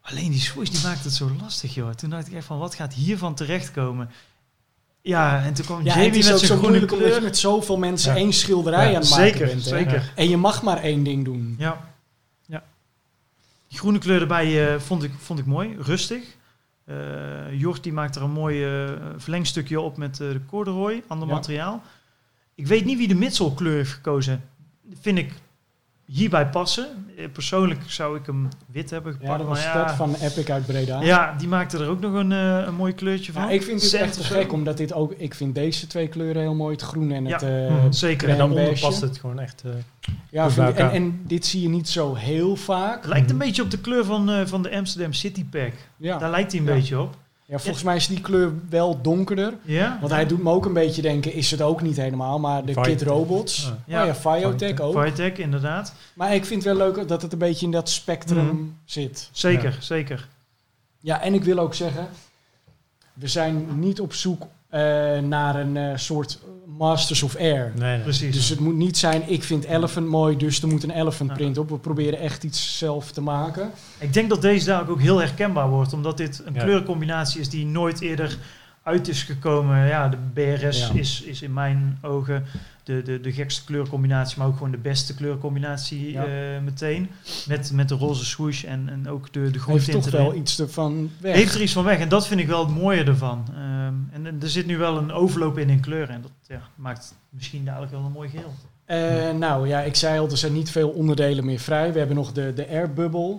Alleen 0.00 0.30
die 0.30 0.40
swoosh, 0.40 0.68
die 0.68 0.82
maakt 0.82 1.04
het 1.04 1.12
zo 1.12 1.30
lastig, 1.40 1.74
joh. 1.74 1.90
Toen 1.90 2.10
dacht 2.10 2.26
ik 2.26 2.32
echt 2.32 2.46
van, 2.46 2.58
wat 2.58 2.74
gaat 2.74 2.94
hiervan 2.94 3.34
terechtkomen? 3.34 4.10
Ja, 5.02 5.44
en 5.44 5.54
toen 5.54 5.64
kwam 5.64 5.84
Ja, 5.84 5.94
Jamie 5.94 6.12
met 6.12 6.24
zijn 6.24 6.38
groene 6.38 6.60
moeilijk 6.68 6.92
omdat 6.92 7.06
je 7.06 7.12
kleur. 7.12 7.22
met 7.22 7.38
zoveel 7.38 7.76
mensen 7.78 8.12
Ja. 8.12 8.18
één 8.18 8.32
schilderij 8.32 8.88
aan 8.94 9.00
het 9.00 9.10
maken 9.10 9.26
Zeker, 9.30 9.46
bent. 9.46 9.62
zeker. 9.62 10.12
En 10.16 10.28
je 10.28 10.36
mag 10.36 10.62
maar 10.62 10.78
één 10.82 11.02
ding 11.02 11.24
doen. 11.24 11.54
Ja. 11.58 11.91
Die 13.72 13.80
groene 13.80 13.98
kleur 13.98 14.20
erbij 14.20 14.74
eh, 14.74 14.80
vond, 14.80 15.02
ik, 15.02 15.10
vond 15.18 15.38
ik 15.38 15.46
mooi, 15.46 15.76
rustig. 15.78 16.36
Eh 16.84 17.60
Jort 17.60 17.82
die 17.82 17.92
maakt 17.92 18.16
er 18.16 18.22
een 18.22 18.30
mooi 18.30 18.64
eh, 18.64 18.92
verlengstukje 19.16 19.80
op 19.80 19.96
met 19.96 20.16
de 20.16 20.40
corduroy, 20.46 21.02
ander 21.06 21.28
Ja. 21.28 21.34
materiaal. 21.34 21.82
Ik 22.54 22.66
weet 22.66 22.84
niet 22.84 22.98
wie 22.98 23.08
de 23.08 23.14
mitselkleur 23.14 23.76
heeft 23.76 23.92
gekozen. 23.92 24.44
Vind 25.00 25.18
ik 25.18 25.32
hierbij 26.04 26.48
passen. 26.48 27.10
Eh, 27.22 27.28
persoonlijk 27.32 27.80
zou 27.86 28.16
ik 28.18 28.26
hem 28.26 28.48
wit 28.66 28.90
hebben 28.90 29.12
gepakt. 29.12 29.30
Ja, 29.30 29.36
dat 29.38 29.46
was 29.46 29.64
maar 29.64 29.76
ja, 29.76 29.84
dat 29.86 29.94
van 29.96 30.14
Epic 30.14 30.50
uit 30.50 30.66
Breda. 30.66 31.02
Ja, 31.02 31.34
die 31.38 31.48
maakte 31.48 31.78
er 31.78 31.88
ook 31.88 32.00
nog 32.00 32.12
een, 32.14 32.32
eh, 32.32 32.62
een 32.66 32.74
mooi 32.74 32.92
kleurtje 32.92 33.32
van. 33.32 33.42
Ja, 33.42 33.50
ik 33.50 33.62
vind 33.62 33.80
dit 33.80 33.94
echt 33.94 34.12
te 34.12 34.24
gek, 34.24 34.52
omdat 34.52 34.76
dit 34.76 34.92
ook... 34.92 35.14
Ik 35.16 35.34
vind 35.34 35.54
deze 35.54 35.86
twee 35.86 36.08
kleuren 36.08 36.42
heel 36.42 36.54
mooi, 36.54 36.72
het 36.72 36.82
groen 36.82 37.10
en 37.12 37.24
Ja. 37.26 37.32
het 37.32 37.42
eh, 37.42 37.50
Mhm. 37.76 37.92
Zeker. 37.92 38.28
En 38.28 38.36
daaronder 38.36 38.64
beige. 38.64 38.84
past 38.86 39.00
het 39.00 39.18
gewoon 39.18 39.38
echt. 39.38 39.62
eh, 39.64 39.70
Ja, 40.30 40.50
vind 40.50 40.74
en, 40.76 41.20
dit 41.26 41.46
zie 41.46 41.62
je 41.62 41.68
niet 41.68 41.88
zo 41.88 42.14
heel 42.14 42.56
vaak. 42.56 42.96
Het 43.02 43.06
lijkt 43.10 43.30
een 43.30 43.38
beetje 43.38 43.62
op 43.62 43.70
de 43.70 43.78
kleur 43.78 44.04
van, 44.04 44.30
eh, 44.30 44.46
van 44.46 44.62
de 44.62 44.76
Amsterdam 44.76 45.12
City 45.12 45.44
Pack. 45.44 45.72
Ja. 45.96 46.18
Daar 46.18 46.30
lijkt 46.30 46.52
hij 46.52 46.60
een 46.60 46.66
Ja. 46.66 46.72
beetje 46.74 47.00
op. 47.00 47.16
ja, 47.44 47.58
volgens 47.58 47.84
mij 47.84 47.96
is 47.96 48.06
die 48.06 48.20
kleur 48.20 48.52
wel 48.68 49.00
donkerder. 49.02 49.54
Ja? 49.62 49.98
Want 50.00 50.12
hij 50.12 50.26
doet 50.26 50.42
me 50.42 50.50
ook 50.50 50.64
een 50.64 50.72
beetje 50.72 51.02
denken, 51.02 51.32
is 51.32 51.50
het 51.50 51.62
ook 51.62 51.82
niet 51.82 51.96
helemaal, 51.96 52.38
maar 52.38 52.64
de 52.64 52.80
Kid 52.80 53.02
Robots. 53.02 53.62
Ja. 53.64 53.76
Ja, 53.86 54.00
oh 54.00 54.06
ja 54.06 54.14
Fiotech 54.14 54.80
ook. 54.80 54.92
Firetech, 54.98 55.36
inderdaad. 55.36 55.94
Maar 56.14 56.34
ik 56.34 56.44
vind 56.44 56.64
het 56.64 56.76
wel 56.76 56.86
leuk 56.92 57.08
dat 57.08 57.22
het 57.22 57.32
een 57.32 57.38
beetje 57.38 57.66
in 57.66 57.72
dat 57.72 57.88
spectrum 57.90 58.46
Mhm. 58.46 58.56
zit. 58.84 59.28
Zeker, 59.32 59.76
zeker. 59.80 60.28
Ja, 61.00 61.20
en 61.20 61.34
ik 61.34 61.44
wil 61.44 61.58
ook 61.58 61.74
zeggen, 61.74 62.08
we 63.12 63.28
zijn 63.28 63.66
niet 63.78 64.00
op 64.00 64.12
zoek 64.14 64.42
eh, 64.68 64.80
naar 65.18 65.56
een 65.56 65.76
eh, 65.76 65.96
soort 65.96 66.38
Masters 66.66 67.22
of 67.22 67.36
Air. 67.36 67.72
nee, 67.76 67.90
nee. 67.94 68.00
Precies. 68.00 68.34
Dus 68.34 68.48
het 68.48 68.60
moet 68.60 68.74
niet 68.74 68.96
zijn, 68.98 69.22
ik 69.26 69.42
vind 69.42 69.64
Elephant 69.64 70.06
mooi, 70.06 70.36
dus 70.36 70.62
er 70.62 70.68
moet 70.68 70.82
een 70.82 70.90
Elephant 70.90 71.32
print 71.32 71.58
op. 71.58 71.68
We 71.68 71.78
proberen 71.78 72.18
echt 72.18 72.44
iets 72.44 72.78
zelf 72.78 73.10
te 73.12 73.20
maken. 73.20 73.70
Ik 73.98 74.12
denk 74.12 74.28
dat 74.28 74.42
deze 74.42 74.66
daar 74.66 74.88
ook 74.88 75.00
heel 75.00 75.18
herkenbaar 75.18 75.68
wordt, 75.68 75.92
omdat 75.92 76.16
dit 76.16 76.42
een 76.44 76.54
Ja. 76.54 76.62
kleurencombinatie 76.62 77.40
is 77.40 77.48
die 77.48 77.66
nooit 77.66 78.00
eerder 78.00 78.38
uit 78.82 79.08
is 79.08 79.22
gekomen. 79.22 79.86
Ja, 79.86 80.08
de 80.08 80.16
BRS 80.32 80.78
Ja. 80.86 80.92
is, 80.94 81.22
is 81.22 81.42
in 81.42 81.52
mijn 81.52 81.98
ogen 82.02 82.44
de, 82.84 83.02
de, 83.02 83.20
de 83.20 83.32
gekste 83.32 83.64
kleurcombinatie, 83.64 84.38
maar 84.38 84.46
ook 84.46 84.56
gewoon 84.56 84.70
de 84.70 84.76
beste 84.78 85.14
kleurcombinatie 85.14 86.10
Ja. 86.12 86.24
eh, 86.24 86.60
meteen. 86.62 87.08
Met, 87.46 87.72
met 87.72 87.88
de 87.88 87.94
roze 87.94 88.24
swoosh 88.24 88.64
en, 88.64 88.88
en 88.88 89.08
ook 89.08 89.32
de, 89.32 89.40
de 89.40 89.44
Heeft 89.46 89.58
groentinten 89.58 90.02
toch 90.02 90.10
wel 90.20 90.26
erin. 90.28 90.40
iets 90.40 90.60
ervan 90.60 91.10
weg. 91.20 91.34
Heeft 91.34 91.54
er 91.54 91.62
iets 91.62 91.72
van 91.72 91.84
weg 91.84 91.98
en 91.98 92.08
dat 92.08 92.26
vind 92.26 92.40
ik 92.40 92.46
wel 92.46 92.66
het 92.66 92.74
mooie 92.76 93.04
ervan. 93.04 93.44
Ehm, 93.50 93.94
en, 94.12 94.26
en 94.26 94.38
er 94.42 94.48
zit 94.50 94.66
nu 94.66 94.78
wel 94.78 94.96
een 94.96 95.12
overloop 95.12 95.58
in 95.58 95.70
in 95.70 95.80
kleuren 95.80 96.14
en 96.14 96.22
dat 96.22 96.30
ja, 96.46 96.60
maakt 96.74 97.14
misschien 97.28 97.64
dadelijk 97.64 97.92
wel 97.92 98.00
een 98.04 98.12
mooi 98.12 98.28
geheel. 98.28 98.54
Eh, 98.84 99.38
nou 99.38 99.68
ja, 99.68 99.80
ik 99.80 99.94
zei 99.94 100.18
al, 100.18 100.30
er 100.30 100.36
zijn 100.36 100.52
niet 100.52 100.70
veel 100.70 100.88
onderdelen 100.88 101.44
meer 101.44 101.58
vrij. 101.58 101.92
We 101.92 101.98
hebben 101.98 102.16
nog 102.16 102.32
de, 102.32 102.52
de 102.54 102.68
airbubble. 102.68 103.36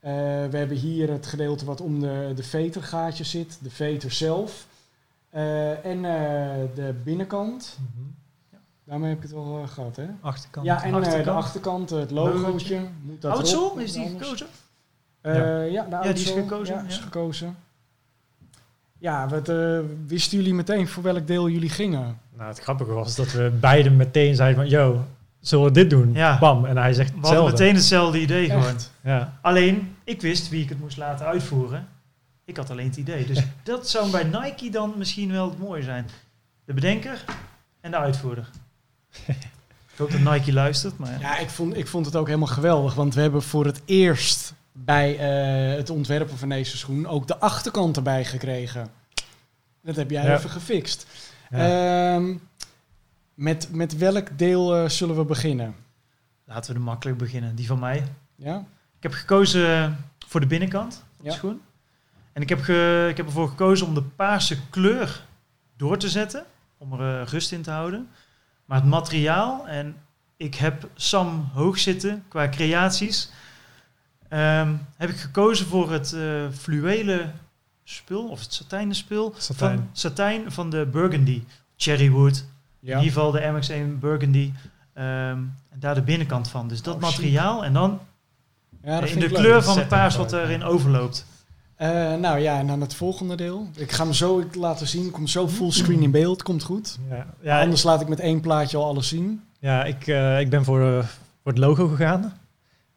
Eh, 0.00 0.12
we 0.50 0.56
hebben 0.56 0.76
hier 0.76 1.10
het 1.10 1.26
gedeelte 1.26 1.64
wat 1.64 1.80
om 1.80 2.00
de, 2.00 2.32
de 2.36 2.42
vetergaatjes 2.42 3.30
zit, 3.30 3.58
de 3.62 3.70
veter 3.70 4.10
zelf. 4.12 4.66
Eh, 5.36 5.84
en 5.84 6.04
eh, 6.04 6.64
de 6.74 6.94
binnenkant. 7.04 7.78
Mhm. 7.80 8.06
Daarmee 8.84 9.08
heb 9.08 9.16
ik 9.16 9.22
het 9.22 9.32
wel 9.32 9.60
eh, 9.62 9.68
gehad, 9.68 9.96
hè? 9.96 10.06
Achterkant. 10.20 10.66
Ja, 10.66 10.82
en 10.84 11.02
eh, 11.04 11.24
de 11.24 11.30
achterkant. 11.30 11.90
het 11.90 12.10
logootje. 12.10 12.80
Moet 13.02 13.22
dat 13.22 13.32
Oudsel, 13.36 13.64
erop, 13.64 13.78
is 13.78 13.92
die 13.92 14.04
anders. 14.06 14.22
gekozen? 14.24 14.46
Eh, 15.20 15.34
Ja. 15.34 15.62
ja. 15.62 15.84
de 15.84 15.90
Ja, 15.90 16.02
die 16.02 16.24
is 16.24 16.30
gekozen, 16.30 16.74
Ja, 16.74 16.82
is 16.88 16.96
ja. 16.96 17.02
gekozen. 17.02 17.56
Ja, 18.98 19.28
wat, 19.28 19.48
eh, 19.48 19.78
wisten 20.06 20.38
jullie 20.38 20.54
meteen 20.54 20.88
voor 20.88 21.02
welk 21.02 21.26
deel 21.26 21.48
jullie 21.48 21.68
gingen? 21.70 22.18
Nou, 22.36 22.48
het 22.48 22.58
grappige 22.60 22.92
was 22.92 23.16
dat 23.16 23.32
we 23.32 23.50
beide 23.60 23.90
meteen 23.90 24.34
zeiden 24.34 24.56
van, 24.62 24.68
yo, 24.70 25.04
zullen 25.40 25.64
we 25.64 25.70
dit 25.70 25.90
doen? 25.90 26.12
Ja. 26.12 26.38
Bam. 26.38 26.64
En 26.64 26.76
hij 26.76 26.92
zegt 26.92 27.08
We 27.10 27.14
hadden 27.14 27.30
hetzelfde. 27.30 27.62
meteen 27.62 27.74
hetzelfde 27.74 28.20
idee 28.20 28.48
gewoon. 28.50 28.64
Echt? 28.66 28.92
Ja. 29.00 29.38
Alleen, 29.42 29.96
ik 30.04 30.20
wist 30.20 30.48
wie 30.48 30.62
ik 30.62 30.68
het 30.68 30.80
moest 30.80 30.96
laten 30.96 31.26
uitvoeren. 31.26 31.88
Ik 32.46 32.56
had 32.56 32.70
alleen 32.70 32.86
het 32.88 32.96
idee. 32.96 33.26
Dus 33.26 33.42
dat 33.62 33.88
zou 33.88 34.10
bij 34.10 34.24
Nike 34.24 34.70
dan 34.70 34.94
misschien 34.96 35.30
wel 35.32 35.48
het 35.50 35.58
mooie 35.58 35.82
zijn. 35.82 36.06
De 36.64 36.72
bedenker 36.74 37.24
en 37.80 37.90
de 37.90 37.96
uitvoerder. 37.96 38.50
ik 39.92 39.96
hoop 39.96 40.10
dat 40.10 40.20
Nike 40.20 40.52
luistert, 40.52 40.98
maar... 40.98 41.20
Ja, 41.20 41.38
ik 41.38 41.48
vond, 41.50 41.76
ik 41.76 41.86
vond 41.86 42.06
het 42.06 42.16
ook 42.16 42.26
helemaal 42.26 42.46
geweldig. 42.48 42.94
Want 42.94 43.14
we 43.14 43.20
hebben 43.20 43.42
voor 43.42 43.64
het 43.64 43.80
eerst 43.84 44.54
bij 44.72 45.18
eh, 45.18 45.76
het 45.76 45.90
ontwerpen 45.90 46.38
van 46.38 46.48
deze 46.48 46.76
schoen 46.76 47.06
ook 47.06 47.26
de 47.26 47.38
achterkant 47.38 47.96
erbij 47.96 48.24
gekregen. 48.24 48.88
Dat 49.82 49.96
heb 49.96 50.10
jij 50.10 50.24
Ja. 50.24 50.36
even 50.36 50.50
gefixt. 50.50 51.06
Ja. 51.50 52.14
Ehm, 52.14 52.34
met, 53.34 53.68
met 53.72 53.96
welk 53.96 54.38
deel 54.38 54.74
eh, 54.76 54.88
zullen 54.88 55.16
we 55.16 55.24
beginnen? 55.24 55.74
Laten 56.44 56.72
we 56.72 56.78
er 56.78 56.84
makkelijk 56.84 57.18
beginnen. 57.18 57.54
Die 57.54 57.66
van 57.66 57.78
mij. 57.78 58.04
Ja? 58.34 58.56
Ik 58.96 59.02
heb 59.02 59.12
gekozen 59.12 59.96
voor 60.26 60.40
de 60.40 60.46
binnenkant 60.46 60.94
van 60.94 61.24
de 61.24 61.30
Ja. 61.30 61.36
schoen. 61.36 61.60
En 62.36 62.42
ik 62.42 62.48
heb, 62.48 62.60
ge, 62.60 63.06
ik 63.10 63.16
heb 63.16 63.26
ervoor 63.26 63.48
gekozen 63.48 63.86
om 63.86 63.94
de 63.94 64.02
paarse 64.02 64.56
kleur 64.70 65.24
door 65.76 65.98
te 65.98 66.08
zetten. 66.08 66.44
Om 66.78 66.92
er 67.00 67.20
eh, 67.20 67.26
rust 67.28 67.52
in 67.52 67.62
te 67.62 67.70
houden. 67.70 68.08
Maar 68.64 68.78
het 68.80 68.86
materiaal, 68.88 69.66
en 69.68 69.96
ik 70.36 70.54
heb 70.54 70.88
Sam 70.94 71.50
hoog 71.54 71.78
zitten 71.78 72.24
qua 72.28 72.48
creaties. 72.48 73.30
ehm, 74.28 74.74
heb 74.96 75.08
ik 75.10 75.16
gekozen 75.16 75.66
voor 75.66 75.92
het 75.92 76.12
eh 76.12 76.22
fluwelen 76.58 77.32
spul, 77.84 78.28
of 78.28 78.40
het 78.40 78.52
satijnen 78.54 78.94
spul. 78.94 79.34
Satijn. 79.38 79.76
Van, 79.78 79.88
satijn 79.92 80.52
van 80.52 80.70
de 80.70 80.86
Burgundy. 80.86 81.42
Cherrywood. 81.76 82.44
Ja. 82.80 82.92
In 82.98 83.04
ieder 83.04 83.12
geval 83.12 83.30
de 83.30 83.40
MX1 83.40 83.98
Burgundy. 84.00 84.52
Ehm, 84.92 85.06
en 85.70 85.78
daar 85.78 85.94
de 85.94 86.02
binnenkant 86.02 86.48
van. 86.48 86.68
Dus 86.68 86.82
dat 86.82 86.94
Oh, 86.94 87.00
materiaal. 87.00 87.64
En 87.64 87.72
dan 87.72 88.00
Ja, 88.82 89.00
in 89.00 89.14
de 89.18 89.28
leuk. 89.28 89.34
kleur 89.38 89.62
van 89.62 89.78
het 89.78 89.88
paars 89.88 90.16
wat 90.16 90.32
erin 90.32 90.62
overloopt. 90.64 91.26
Eh, 91.76 92.14
nou 92.14 92.38
ja, 92.38 92.58
en 92.58 92.66
dan 92.66 92.80
het 92.80 92.94
volgende 92.94 93.34
deel. 93.34 93.68
Ik 93.76 93.92
ga 93.92 94.02
hem 94.04 94.12
zo 94.12 94.44
laten 94.52 94.86
zien. 94.86 95.10
Komt 95.10 95.30
zo 95.30 95.48
fullscreen 95.48 96.02
in 96.02 96.10
beeld. 96.10 96.42
Komt 96.42 96.62
goed. 96.62 96.98
Ja, 97.10 97.26
ja, 97.42 97.60
Anders 97.60 97.82
laat 97.82 98.00
ik 98.00 98.08
met 98.08 98.20
één 98.20 98.40
plaatje 98.40 98.76
al 98.76 98.84
alles 98.84 99.08
zien. 99.08 99.42
ja 99.58 99.84
ik, 99.84 100.06
eh, 100.06 100.40
ik 100.40 100.50
ben 100.50 100.64
voor, 100.64 100.80
eh, 100.80 100.98
voor 101.42 101.52
het 101.52 101.58
logo 101.58 101.88
gegaan. 101.88 102.38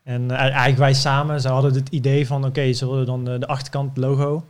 En 0.03 0.31
eigenlijk 0.31 0.77
wij 0.77 0.93
samen, 0.93 1.41
ze 1.41 1.47
hadden 1.47 1.73
het 1.73 1.89
idee 1.89 2.27
van, 2.27 2.45
oké, 2.45 2.73
zullen 2.73 2.99
we 2.99 3.05
dan 3.05 3.25
de, 3.25 3.47
achterkant 3.47 3.97
logo. 3.97 4.45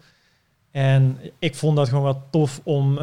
En 0.71 1.17
ik 1.39 1.55
vond 1.55 1.75
dat 1.75 1.89
gewoon 1.89 2.03
wel 2.03 2.23
tof 2.29 2.61
om, 2.63 2.97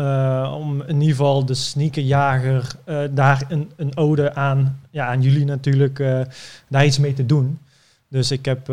om 0.44 0.82
in 0.82 0.94
ieder 0.94 1.16
geval 1.16 1.44
de 1.44 1.54
sneakerjager 1.54 2.76
daar 3.10 3.44
een, 3.48 3.70
een 3.76 3.96
ode 3.96 4.34
aan, 4.34 4.80
ja, 4.90 5.06
aan 5.06 5.22
jullie 5.22 5.44
natuurlijk, 5.44 5.98
daar 6.68 6.86
iets 6.86 6.98
mee 6.98 7.14
te 7.14 7.26
doen. 7.26 7.58
Dus 8.08 8.30
ik 8.30 8.44
heb 8.44 8.68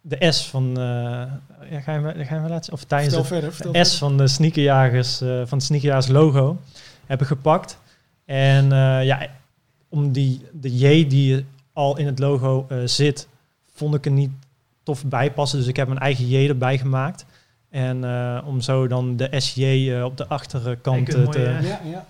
de 0.00 0.32
S 0.32 0.46
van, 0.46 0.68
eh, 0.68 0.82
ja, 1.70 1.80
ga 1.80 1.92
je 1.92 2.00
me, 2.00 2.24
ga 2.24 2.34
je 2.34 2.40
me 2.40 2.48
laten? 2.48 2.72
Of 2.72 2.84
tijdens 2.84 3.14
Vertel 3.14 3.20
het, 3.20 3.32
verder. 3.32 3.52
Vertel 3.52 3.72
de 3.72 3.84
S 3.84 3.98
van 3.98 4.16
de 4.16 4.28
sneakerjagers, 4.28 5.20
eh, 5.20 5.28
van 5.28 5.58
het 5.58 5.62
sneakerjagers 5.62 6.08
logo 6.08 6.60
hebben 7.06 7.26
gepakt. 7.26 7.78
En 8.24 8.72
eh, 8.72 9.04
ja, 9.04 9.26
om 9.88 10.12
die, 10.12 10.46
de 10.52 10.78
J 10.78 11.06
die 11.06 11.46
al 11.72 11.96
in 11.98 12.06
het 12.06 12.18
logo 12.18 12.66
eh, 12.68 12.78
zit, 12.84 13.28
vond 13.74 13.94
ik 13.94 14.04
er 14.04 14.10
niet 14.12 14.30
tof 14.82 15.04
bij 15.04 15.32
passen. 15.32 15.58
Dus 15.58 15.68
ik 15.68 15.76
heb 15.76 15.88
mijn 15.88 16.00
eigen 16.00 16.28
J 16.28 16.48
erbij 16.48 16.78
gemaakt. 16.78 17.24
En 17.70 18.04
eh, 18.04 18.42
om 18.46 18.60
zo 18.60 18.86
dan 18.86 19.16
de 19.16 19.40
SJ 19.40 19.92
eh, 19.92 20.04
op 20.04 20.16
de 20.16 20.26
achterkant 20.26 21.10
te, 21.10 21.18
mooie, 21.18 21.40
Ja, 21.40 21.80
ja. 21.84 22.06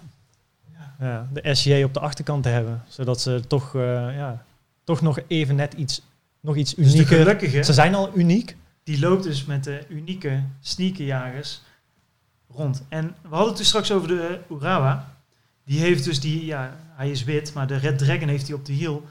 ja, 1.01 1.29
de 1.33 1.55
SJ 1.55 1.83
op 1.83 1.95
de 1.95 2.01
achterkant 2.01 2.43
te 2.43 2.49
hebben. 2.49 2.83
Zodat 2.89 3.21
ze 3.21 3.43
toch, 3.47 3.75
eh, 3.75 4.17
ja, 4.17 4.43
toch 4.85 5.01
nog 5.01 5.19
even 5.27 5.57
net 5.57 5.73
iets, 5.75 6.03
nog 6.41 6.57
iets 6.57 6.75
Dus 6.75 6.87
de 6.87 6.93
unieker. 6.99 7.17
gelukkige, 7.17 7.63
Ze 7.63 7.73
zijn 7.73 7.95
al 7.95 8.11
uniek. 8.15 8.57
die 8.85 8.99
loopt 9.01 9.23
dus 9.23 9.45
met 9.45 9.65
de 9.65 9.85
unieke 9.89 10.43
sneakerjagers 10.61 11.61
rond. 12.51 12.83
En 12.89 13.15
we 13.23 13.29
hadden 13.29 13.49
het 13.49 13.57
dus 13.57 13.67
straks 13.69 13.93
over 13.93 14.09
de 14.09 14.39
Urawa. 14.51 15.15
Die 15.65 15.81
heeft 15.81 16.05
dus 16.05 16.21
die, 16.21 16.45
ja, 16.45 16.77
hij 16.97 17.11
is 17.11 17.25
wit, 17.25 17.53
maar 17.55 17.67
de 17.67 17.77
Red 17.77 17.99
Dragon 17.99 18.29
heeft 18.29 18.47
hij 18.47 18.57
op 18.57 18.65
de 18.65 18.73
hiel. 18.73 19.05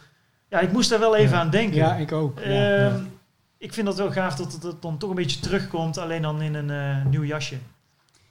Ja, 0.50 0.60
ik 0.60 0.72
moest 0.72 0.90
daar 0.90 1.00
wel 1.00 1.16
even 1.16 1.36
Ja. 1.36 1.42
aan 1.42 1.50
denken. 1.50 1.76
ja, 1.78 1.96
ik 1.96 2.12
ook. 2.12 2.40
Ehm, 2.40 2.52
ja. 2.52 3.00
Ik 3.58 3.74
vind 3.74 3.86
dat 3.86 3.98
wel 3.98 4.12
gaaf 4.12 4.36
dat 4.36 4.52
het, 4.62 4.82
dan 4.82 4.98
toch 4.98 5.10
een 5.10 5.16
beetje 5.16 5.40
terugkomt, 5.40 5.98
alleen 5.98 6.22
dan 6.22 6.42
in 6.42 6.54
een 6.54 6.70
eh, 6.70 7.06
nieuw 7.12 7.24
jasje. 7.24 7.56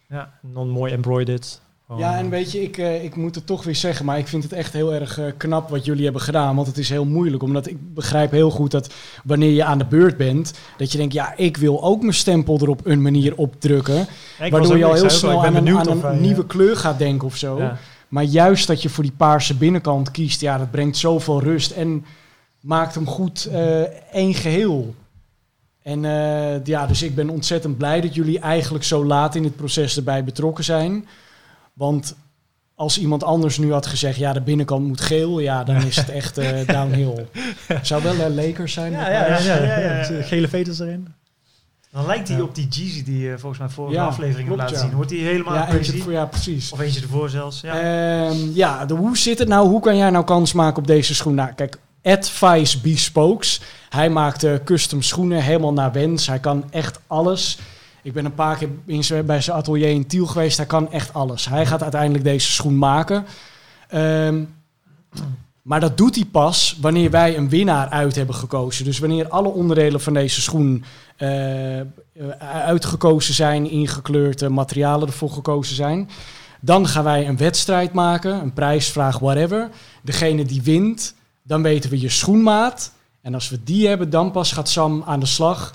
Ja, 0.08 0.38
en 0.42 0.52
dan 0.52 0.68
mooi 0.68 0.92
embroidered. 0.92 1.60
Ja, 1.96 2.18
en 2.18 2.30
weet 2.30 2.52
je, 2.52 2.62
ik, 2.62 2.78
eh, 2.78 3.04
ik 3.04 3.16
moet 3.16 3.34
het 3.34 3.46
toch 3.46 3.64
weer 3.64 3.74
zeggen, 3.74 4.04
maar 4.04 4.18
ik 4.18 4.26
vind 4.28 4.42
het 4.42 4.52
echt 4.52 4.72
heel 4.72 4.94
erg 4.94 5.18
eh, 5.18 5.24
knap 5.36 5.68
wat 5.68 5.84
jullie 5.84 6.04
hebben 6.04 6.22
gedaan. 6.22 6.56
Want 6.56 6.66
het 6.66 6.78
is 6.78 6.88
heel 6.88 7.04
moeilijk, 7.04 7.42
omdat 7.42 7.66
ik 7.66 7.94
begrijp 7.94 8.30
heel 8.30 8.50
goed 8.50 8.70
dat 8.70 8.94
wanneer 9.24 9.50
je 9.50 9.64
aan 9.64 9.78
de 9.78 9.84
beurt 9.84 10.16
bent, 10.16 10.52
dat 10.76 10.92
je 10.92 10.98
denkt, 10.98 11.12
ja, 11.12 11.36
ik 11.36 11.56
wil 11.56 11.82
ook 11.82 12.00
mijn 12.00 12.14
stempel 12.14 12.58
er 12.60 12.68
op 12.68 12.86
een 12.86 13.02
manier 13.02 13.36
opdrukken. 13.36 14.06
Ja, 14.38 14.48
waardoor 14.48 14.78
je 14.78 14.84
al 14.84 14.94
heel 14.94 15.10
snel 15.10 15.44
aan 15.44 15.54
een, 15.54 15.78
aan 15.78 16.20
nieuwe 16.20 16.42
eh, 16.42 16.48
kleur 16.48 16.76
gaat 16.76 16.98
denken 16.98 17.26
of 17.26 17.36
zo. 17.36 17.58
ja. 17.58 17.78
Maar 18.08 18.24
juist 18.24 18.66
dat 18.66 18.82
je 18.82 18.88
voor 18.88 19.04
die 19.04 19.12
paarse 19.16 19.54
binnenkant 19.54 20.10
kiest, 20.10 20.40
ja, 20.40 20.58
dat 20.58 20.70
brengt 20.70 20.96
zoveel 20.96 21.42
rust 21.42 21.70
en 21.70 22.04
maakt 22.60 22.94
hem 22.94 23.06
goed 23.06 23.44
eh, 23.44 23.80
één 24.12 24.34
geheel. 24.34 24.94
En 25.82 26.02
ja, 26.64 26.86
dus 26.86 27.02
ik 27.02 27.14
ben 27.14 27.28
ontzettend 27.28 27.76
blij 27.76 28.00
dat 28.00 28.14
jullie 28.14 28.38
eigenlijk 28.38 28.84
zo 28.84 29.04
laat 29.04 29.34
in 29.34 29.44
het 29.44 29.56
proces 29.56 29.96
erbij 29.96 30.24
betrokken 30.24 30.64
zijn. 30.64 31.04
Want 31.78 32.14
als 32.74 32.98
iemand 32.98 33.24
anders 33.24 33.58
nu 33.58 33.72
had 33.72 33.86
gezegd, 33.86 34.18
ja, 34.18 34.32
de 34.32 34.40
binnenkant 34.40 34.86
moet 34.86 35.00
geel, 35.00 35.38
ja, 35.38 35.64
dan 35.64 35.76
is 35.76 35.96
het 35.96 36.08
echt 36.08 36.38
eh, 36.38 36.66
downhill. 36.76 37.26
Zou 37.82 38.02
wel 38.02 38.20
een 38.20 38.34
Lakers 38.34 38.72
zijn. 38.72 38.92
Ja, 38.92 39.10
ja, 39.10 39.38
ja. 39.38 40.02
Gele 40.22 40.48
veters 40.48 40.78
erin. 40.78 41.08
Dan 41.92 42.06
lijkt 42.06 42.28
hij 42.28 42.40
op 42.40 42.54
die 42.54 42.68
Jeezy 42.68 43.04
die 43.04 43.18
je 43.18 43.38
volgens 43.38 43.60
mij 43.60 43.68
vorige 43.68 44.00
aflevering 44.00 44.48
hebt 44.48 44.60
klopt, 44.60 44.60
laten 44.60 44.76
ja. 44.76 44.82
zien. 44.82 44.96
Wordt 44.96 45.10
hij 45.10 45.20
helemaal 45.20 45.54
Ja, 45.54 45.66
crazy? 45.66 46.00
voor, 46.00 46.12
ja, 46.12 46.26
precies. 46.26 46.72
Of 46.72 46.80
eentje 46.80 47.00
ervoor 47.00 47.30
zelfs. 47.30 47.60
Ja. 47.60 47.80
Ja, 47.80 48.32
ja 48.54 48.86
de, 48.86 48.94
hoe 48.94 49.18
zit 49.18 49.38
het 49.38 49.48
nou? 49.48 49.68
Hoe 49.68 49.80
kan 49.80 49.96
jij 49.96 50.10
nou 50.10 50.24
kans 50.24 50.52
maken 50.52 50.78
op 50.78 50.86
deze 50.86 51.14
schoen? 51.14 51.34
Nou, 51.34 51.52
kijk, 51.52 51.78
Advice 52.02 52.80
Bespokes. 52.80 53.60
Hij 53.88 54.10
maakt 54.10 54.44
eh, 54.44 54.54
custom 54.64 55.02
schoenen 55.02 55.42
helemaal 55.42 55.72
naar 55.72 55.92
wens. 55.92 56.26
Hij 56.26 56.38
kan 56.38 56.64
echt 56.70 57.00
alles. 57.06 57.58
Ik 58.08 58.14
ben 58.14 58.24
een 58.24 58.34
paar 58.34 58.56
keer 58.56 59.24
bij 59.24 59.40
zijn 59.40 59.56
atelier 59.56 59.88
in 59.88 60.06
Tiel 60.06 60.26
geweest. 60.26 60.56
Hij 60.56 60.66
kan 60.66 60.92
echt 60.92 61.14
alles. 61.14 61.48
Hij 61.48 61.66
gaat 61.66 61.82
uiteindelijk 61.82 62.24
deze 62.24 62.52
schoen 62.52 62.78
maken. 62.78 63.26
Ehm, 63.88 64.44
maar 65.62 65.80
dat 65.80 65.96
doet 65.96 66.14
hij 66.14 66.24
pas 66.24 66.78
wanneer 66.80 67.10
wij 67.10 67.36
een 67.36 67.48
winnaar 67.48 67.88
uit 67.88 68.14
hebben 68.16 68.34
gekozen. 68.34 68.84
Dus 68.84 68.98
wanneer 68.98 69.28
alle 69.28 69.48
onderdelen 69.48 70.00
van 70.00 70.14
deze 70.14 70.40
schoen 70.40 70.84
eh, 71.16 71.80
eh, 71.80 71.86
uitgekozen 72.38 73.34
zijn, 73.34 73.70
ingekleurd, 73.70 74.42
eh, 74.42 74.48
materialen 74.48 75.06
ervoor 75.06 75.30
gekozen 75.30 75.76
zijn. 75.76 76.08
Dan 76.60 76.86
gaan 76.86 77.04
wij 77.04 77.28
een 77.28 77.36
wedstrijd 77.36 77.92
maken, 77.92 78.42
een 78.42 78.52
prijsvraag, 78.52 79.18
whatever. 79.18 79.68
Degene 80.02 80.44
die 80.44 80.62
wint, 80.62 81.14
dan 81.42 81.62
weten 81.62 81.90
we 81.90 82.00
je 82.00 82.08
schoenmaat. 82.08 82.92
En 83.20 83.34
als 83.34 83.48
we 83.48 83.64
die 83.64 83.88
hebben, 83.88 84.10
dan 84.10 84.30
pas 84.30 84.52
gaat 84.52 84.68
Sam 84.68 85.02
aan 85.06 85.20
de 85.20 85.26
slag. 85.26 85.72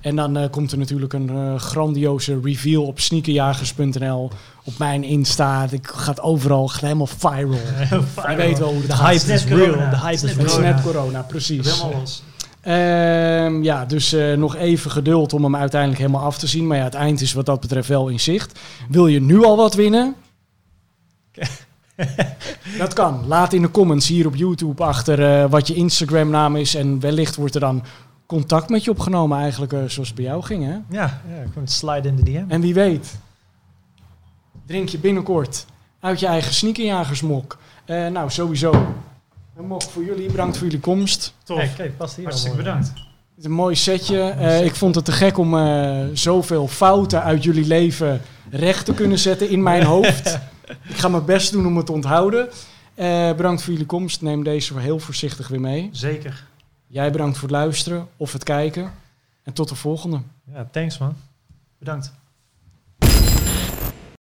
En 0.00 0.16
dan 0.16 0.36
eh, 0.36 0.50
komt 0.50 0.72
er 0.72 0.78
natuurlijk 0.78 1.12
een 1.12 1.28
eh, 1.30 1.58
grandioze 1.58 2.40
reveal 2.42 2.84
op 2.84 3.00
sneakerjagers.nl. 3.00 4.30
Op 4.64 4.78
mijn 4.78 5.04
Insta. 5.04 5.66
Ik 5.70 5.86
gaat 5.86 6.20
overal, 6.20 6.68
gaat 6.68 6.80
helemaal 6.80 7.06
viral. 7.06 7.58
Je 8.30 8.36
weet 8.36 8.58
wel 8.58 8.68
hoe 8.68 8.78
het 8.78 8.90
De 8.90 8.96
hype 8.96 9.18
Snap 9.18 9.36
is 9.36 9.44
real. 9.44 9.90
De 9.90 9.98
hype 9.98 10.12
is 10.12 10.20
Snap 10.20 10.30
Het 10.30 10.36
real. 10.36 10.48
corona. 10.48 10.72
net 10.74 10.82
corona, 10.82 11.22
precies. 11.22 11.72
Helemaal 11.72 12.00
los. 12.00 12.22
Ehm, 12.60 13.62
ja, 13.62 13.84
dus 13.84 14.12
eh, 14.12 14.32
nog 14.32 14.56
even 14.56 14.90
geduld 14.90 15.32
om 15.32 15.44
hem 15.44 15.56
uiteindelijk 15.56 16.00
helemaal 16.00 16.22
af 16.24 16.38
te 16.38 16.46
zien. 16.46 16.66
Maar 16.66 16.76
ja, 16.76 16.84
het 16.84 16.94
eind 16.94 17.20
is 17.20 17.32
wat 17.32 17.46
dat 17.46 17.60
betreft 17.60 17.88
wel 17.88 18.08
in 18.08 18.20
zicht. 18.20 18.58
Wil 18.88 19.06
je 19.06 19.20
nu 19.20 19.44
al 19.44 19.56
wat 19.56 19.74
winnen? 19.74 20.14
dat 22.78 22.92
kan. 22.92 23.24
Laat 23.26 23.52
in 23.52 23.62
de 23.62 23.70
comments 23.70 24.08
hier 24.08 24.26
op 24.26 24.36
YouTube 24.36 24.82
achter 24.82 25.48
wat 25.48 25.66
je 25.66 25.74
Instagram 25.74 26.30
naam 26.30 26.56
is. 26.56 26.74
En 26.74 27.00
wellicht 27.00 27.36
wordt 27.36 27.54
er 27.54 27.60
dan 27.60 27.82
contact 28.26 28.68
met 28.68 28.84
je 28.84 28.90
opgenomen 28.90 29.38
eigenlijk 29.38 29.72
eh, 29.72 29.78
zoals 29.78 30.08
het 30.08 30.16
bij 30.16 30.24
jou 30.24 30.42
ging. 30.42 30.64
Hè? 30.64 30.72
Ja, 30.72 31.20
ja, 31.28 31.42
gewoon 31.52 31.68
slide 31.68 32.08
in 32.08 32.16
de 32.16 32.22
DM. 32.22 32.44
En 32.48 32.60
wie 32.60 32.74
weet, 32.74 33.18
drink 34.66 34.88
je 34.88 34.98
binnenkort 34.98 35.66
uit 36.00 36.20
je 36.20 36.26
eigen 36.26 36.54
sneakerjagersmok. 36.54 37.58
Eh, 37.84 38.06
nou, 38.06 38.30
sowieso. 38.30 38.94
Een 39.56 39.66
mok 39.66 39.82
voor 39.82 40.04
jullie. 40.04 40.30
Bedankt 40.30 40.56
voor 40.56 40.66
jullie 40.66 40.80
komst. 40.80 41.34
Tof. 41.42 41.74
Kijk, 41.74 41.96
past 41.96 42.16
hier 42.16 42.24
Hartstikke 42.24 42.56
bedankt. 42.56 42.86
Het 43.36 43.44
is 43.44 43.50
een 43.50 43.56
mooi 43.56 43.74
setje. 43.74 44.28
Eh, 44.28 44.64
ik 44.64 44.74
vond 44.74 44.94
het 44.94 45.04
te 45.04 45.12
gek 45.12 45.38
om 45.38 45.58
eh, 45.58 46.04
zoveel 46.12 46.68
fouten 46.68 47.22
uit 47.22 47.44
jullie 47.44 47.66
leven 47.66 48.20
recht 48.50 48.84
te 48.84 48.94
kunnen 48.94 49.18
zetten 49.18 49.48
in 49.48 49.62
mijn 49.62 49.82
hoofd. 49.82 50.38
ik 50.88 50.96
ga 50.96 51.08
mijn 51.08 51.24
best 51.24 51.52
doen 51.52 51.66
om 51.66 51.76
het 51.76 51.86
te 51.86 51.92
onthouden. 51.92 52.48
Eh, 52.94 53.32
bedankt 53.32 53.62
voor 53.62 53.72
jullie 53.72 53.86
komst. 53.86 54.22
Neem 54.22 54.44
deze 54.44 54.78
heel 54.78 54.98
voorzichtig 54.98 55.48
weer 55.48 55.60
mee. 55.60 55.88
Zeker. 55.92 56.44
Jij 56.86 57.10
bedankt 57.10 57.38
voor 57.38 57.48
het 57.48 57.56
luisteren 57.56 58.08
of 58.16 58.32
het 58.32 58.44
kijken. 58.44 58.92
En 59.42 59.52
tot 59.52 59.68
de 59.68 59.74
volgende. 59.74 60.20
Ja, 60.44 60.68
thanks 60.70 60.98
man. 60.98 61.16
Bedankt. 61.78 62.12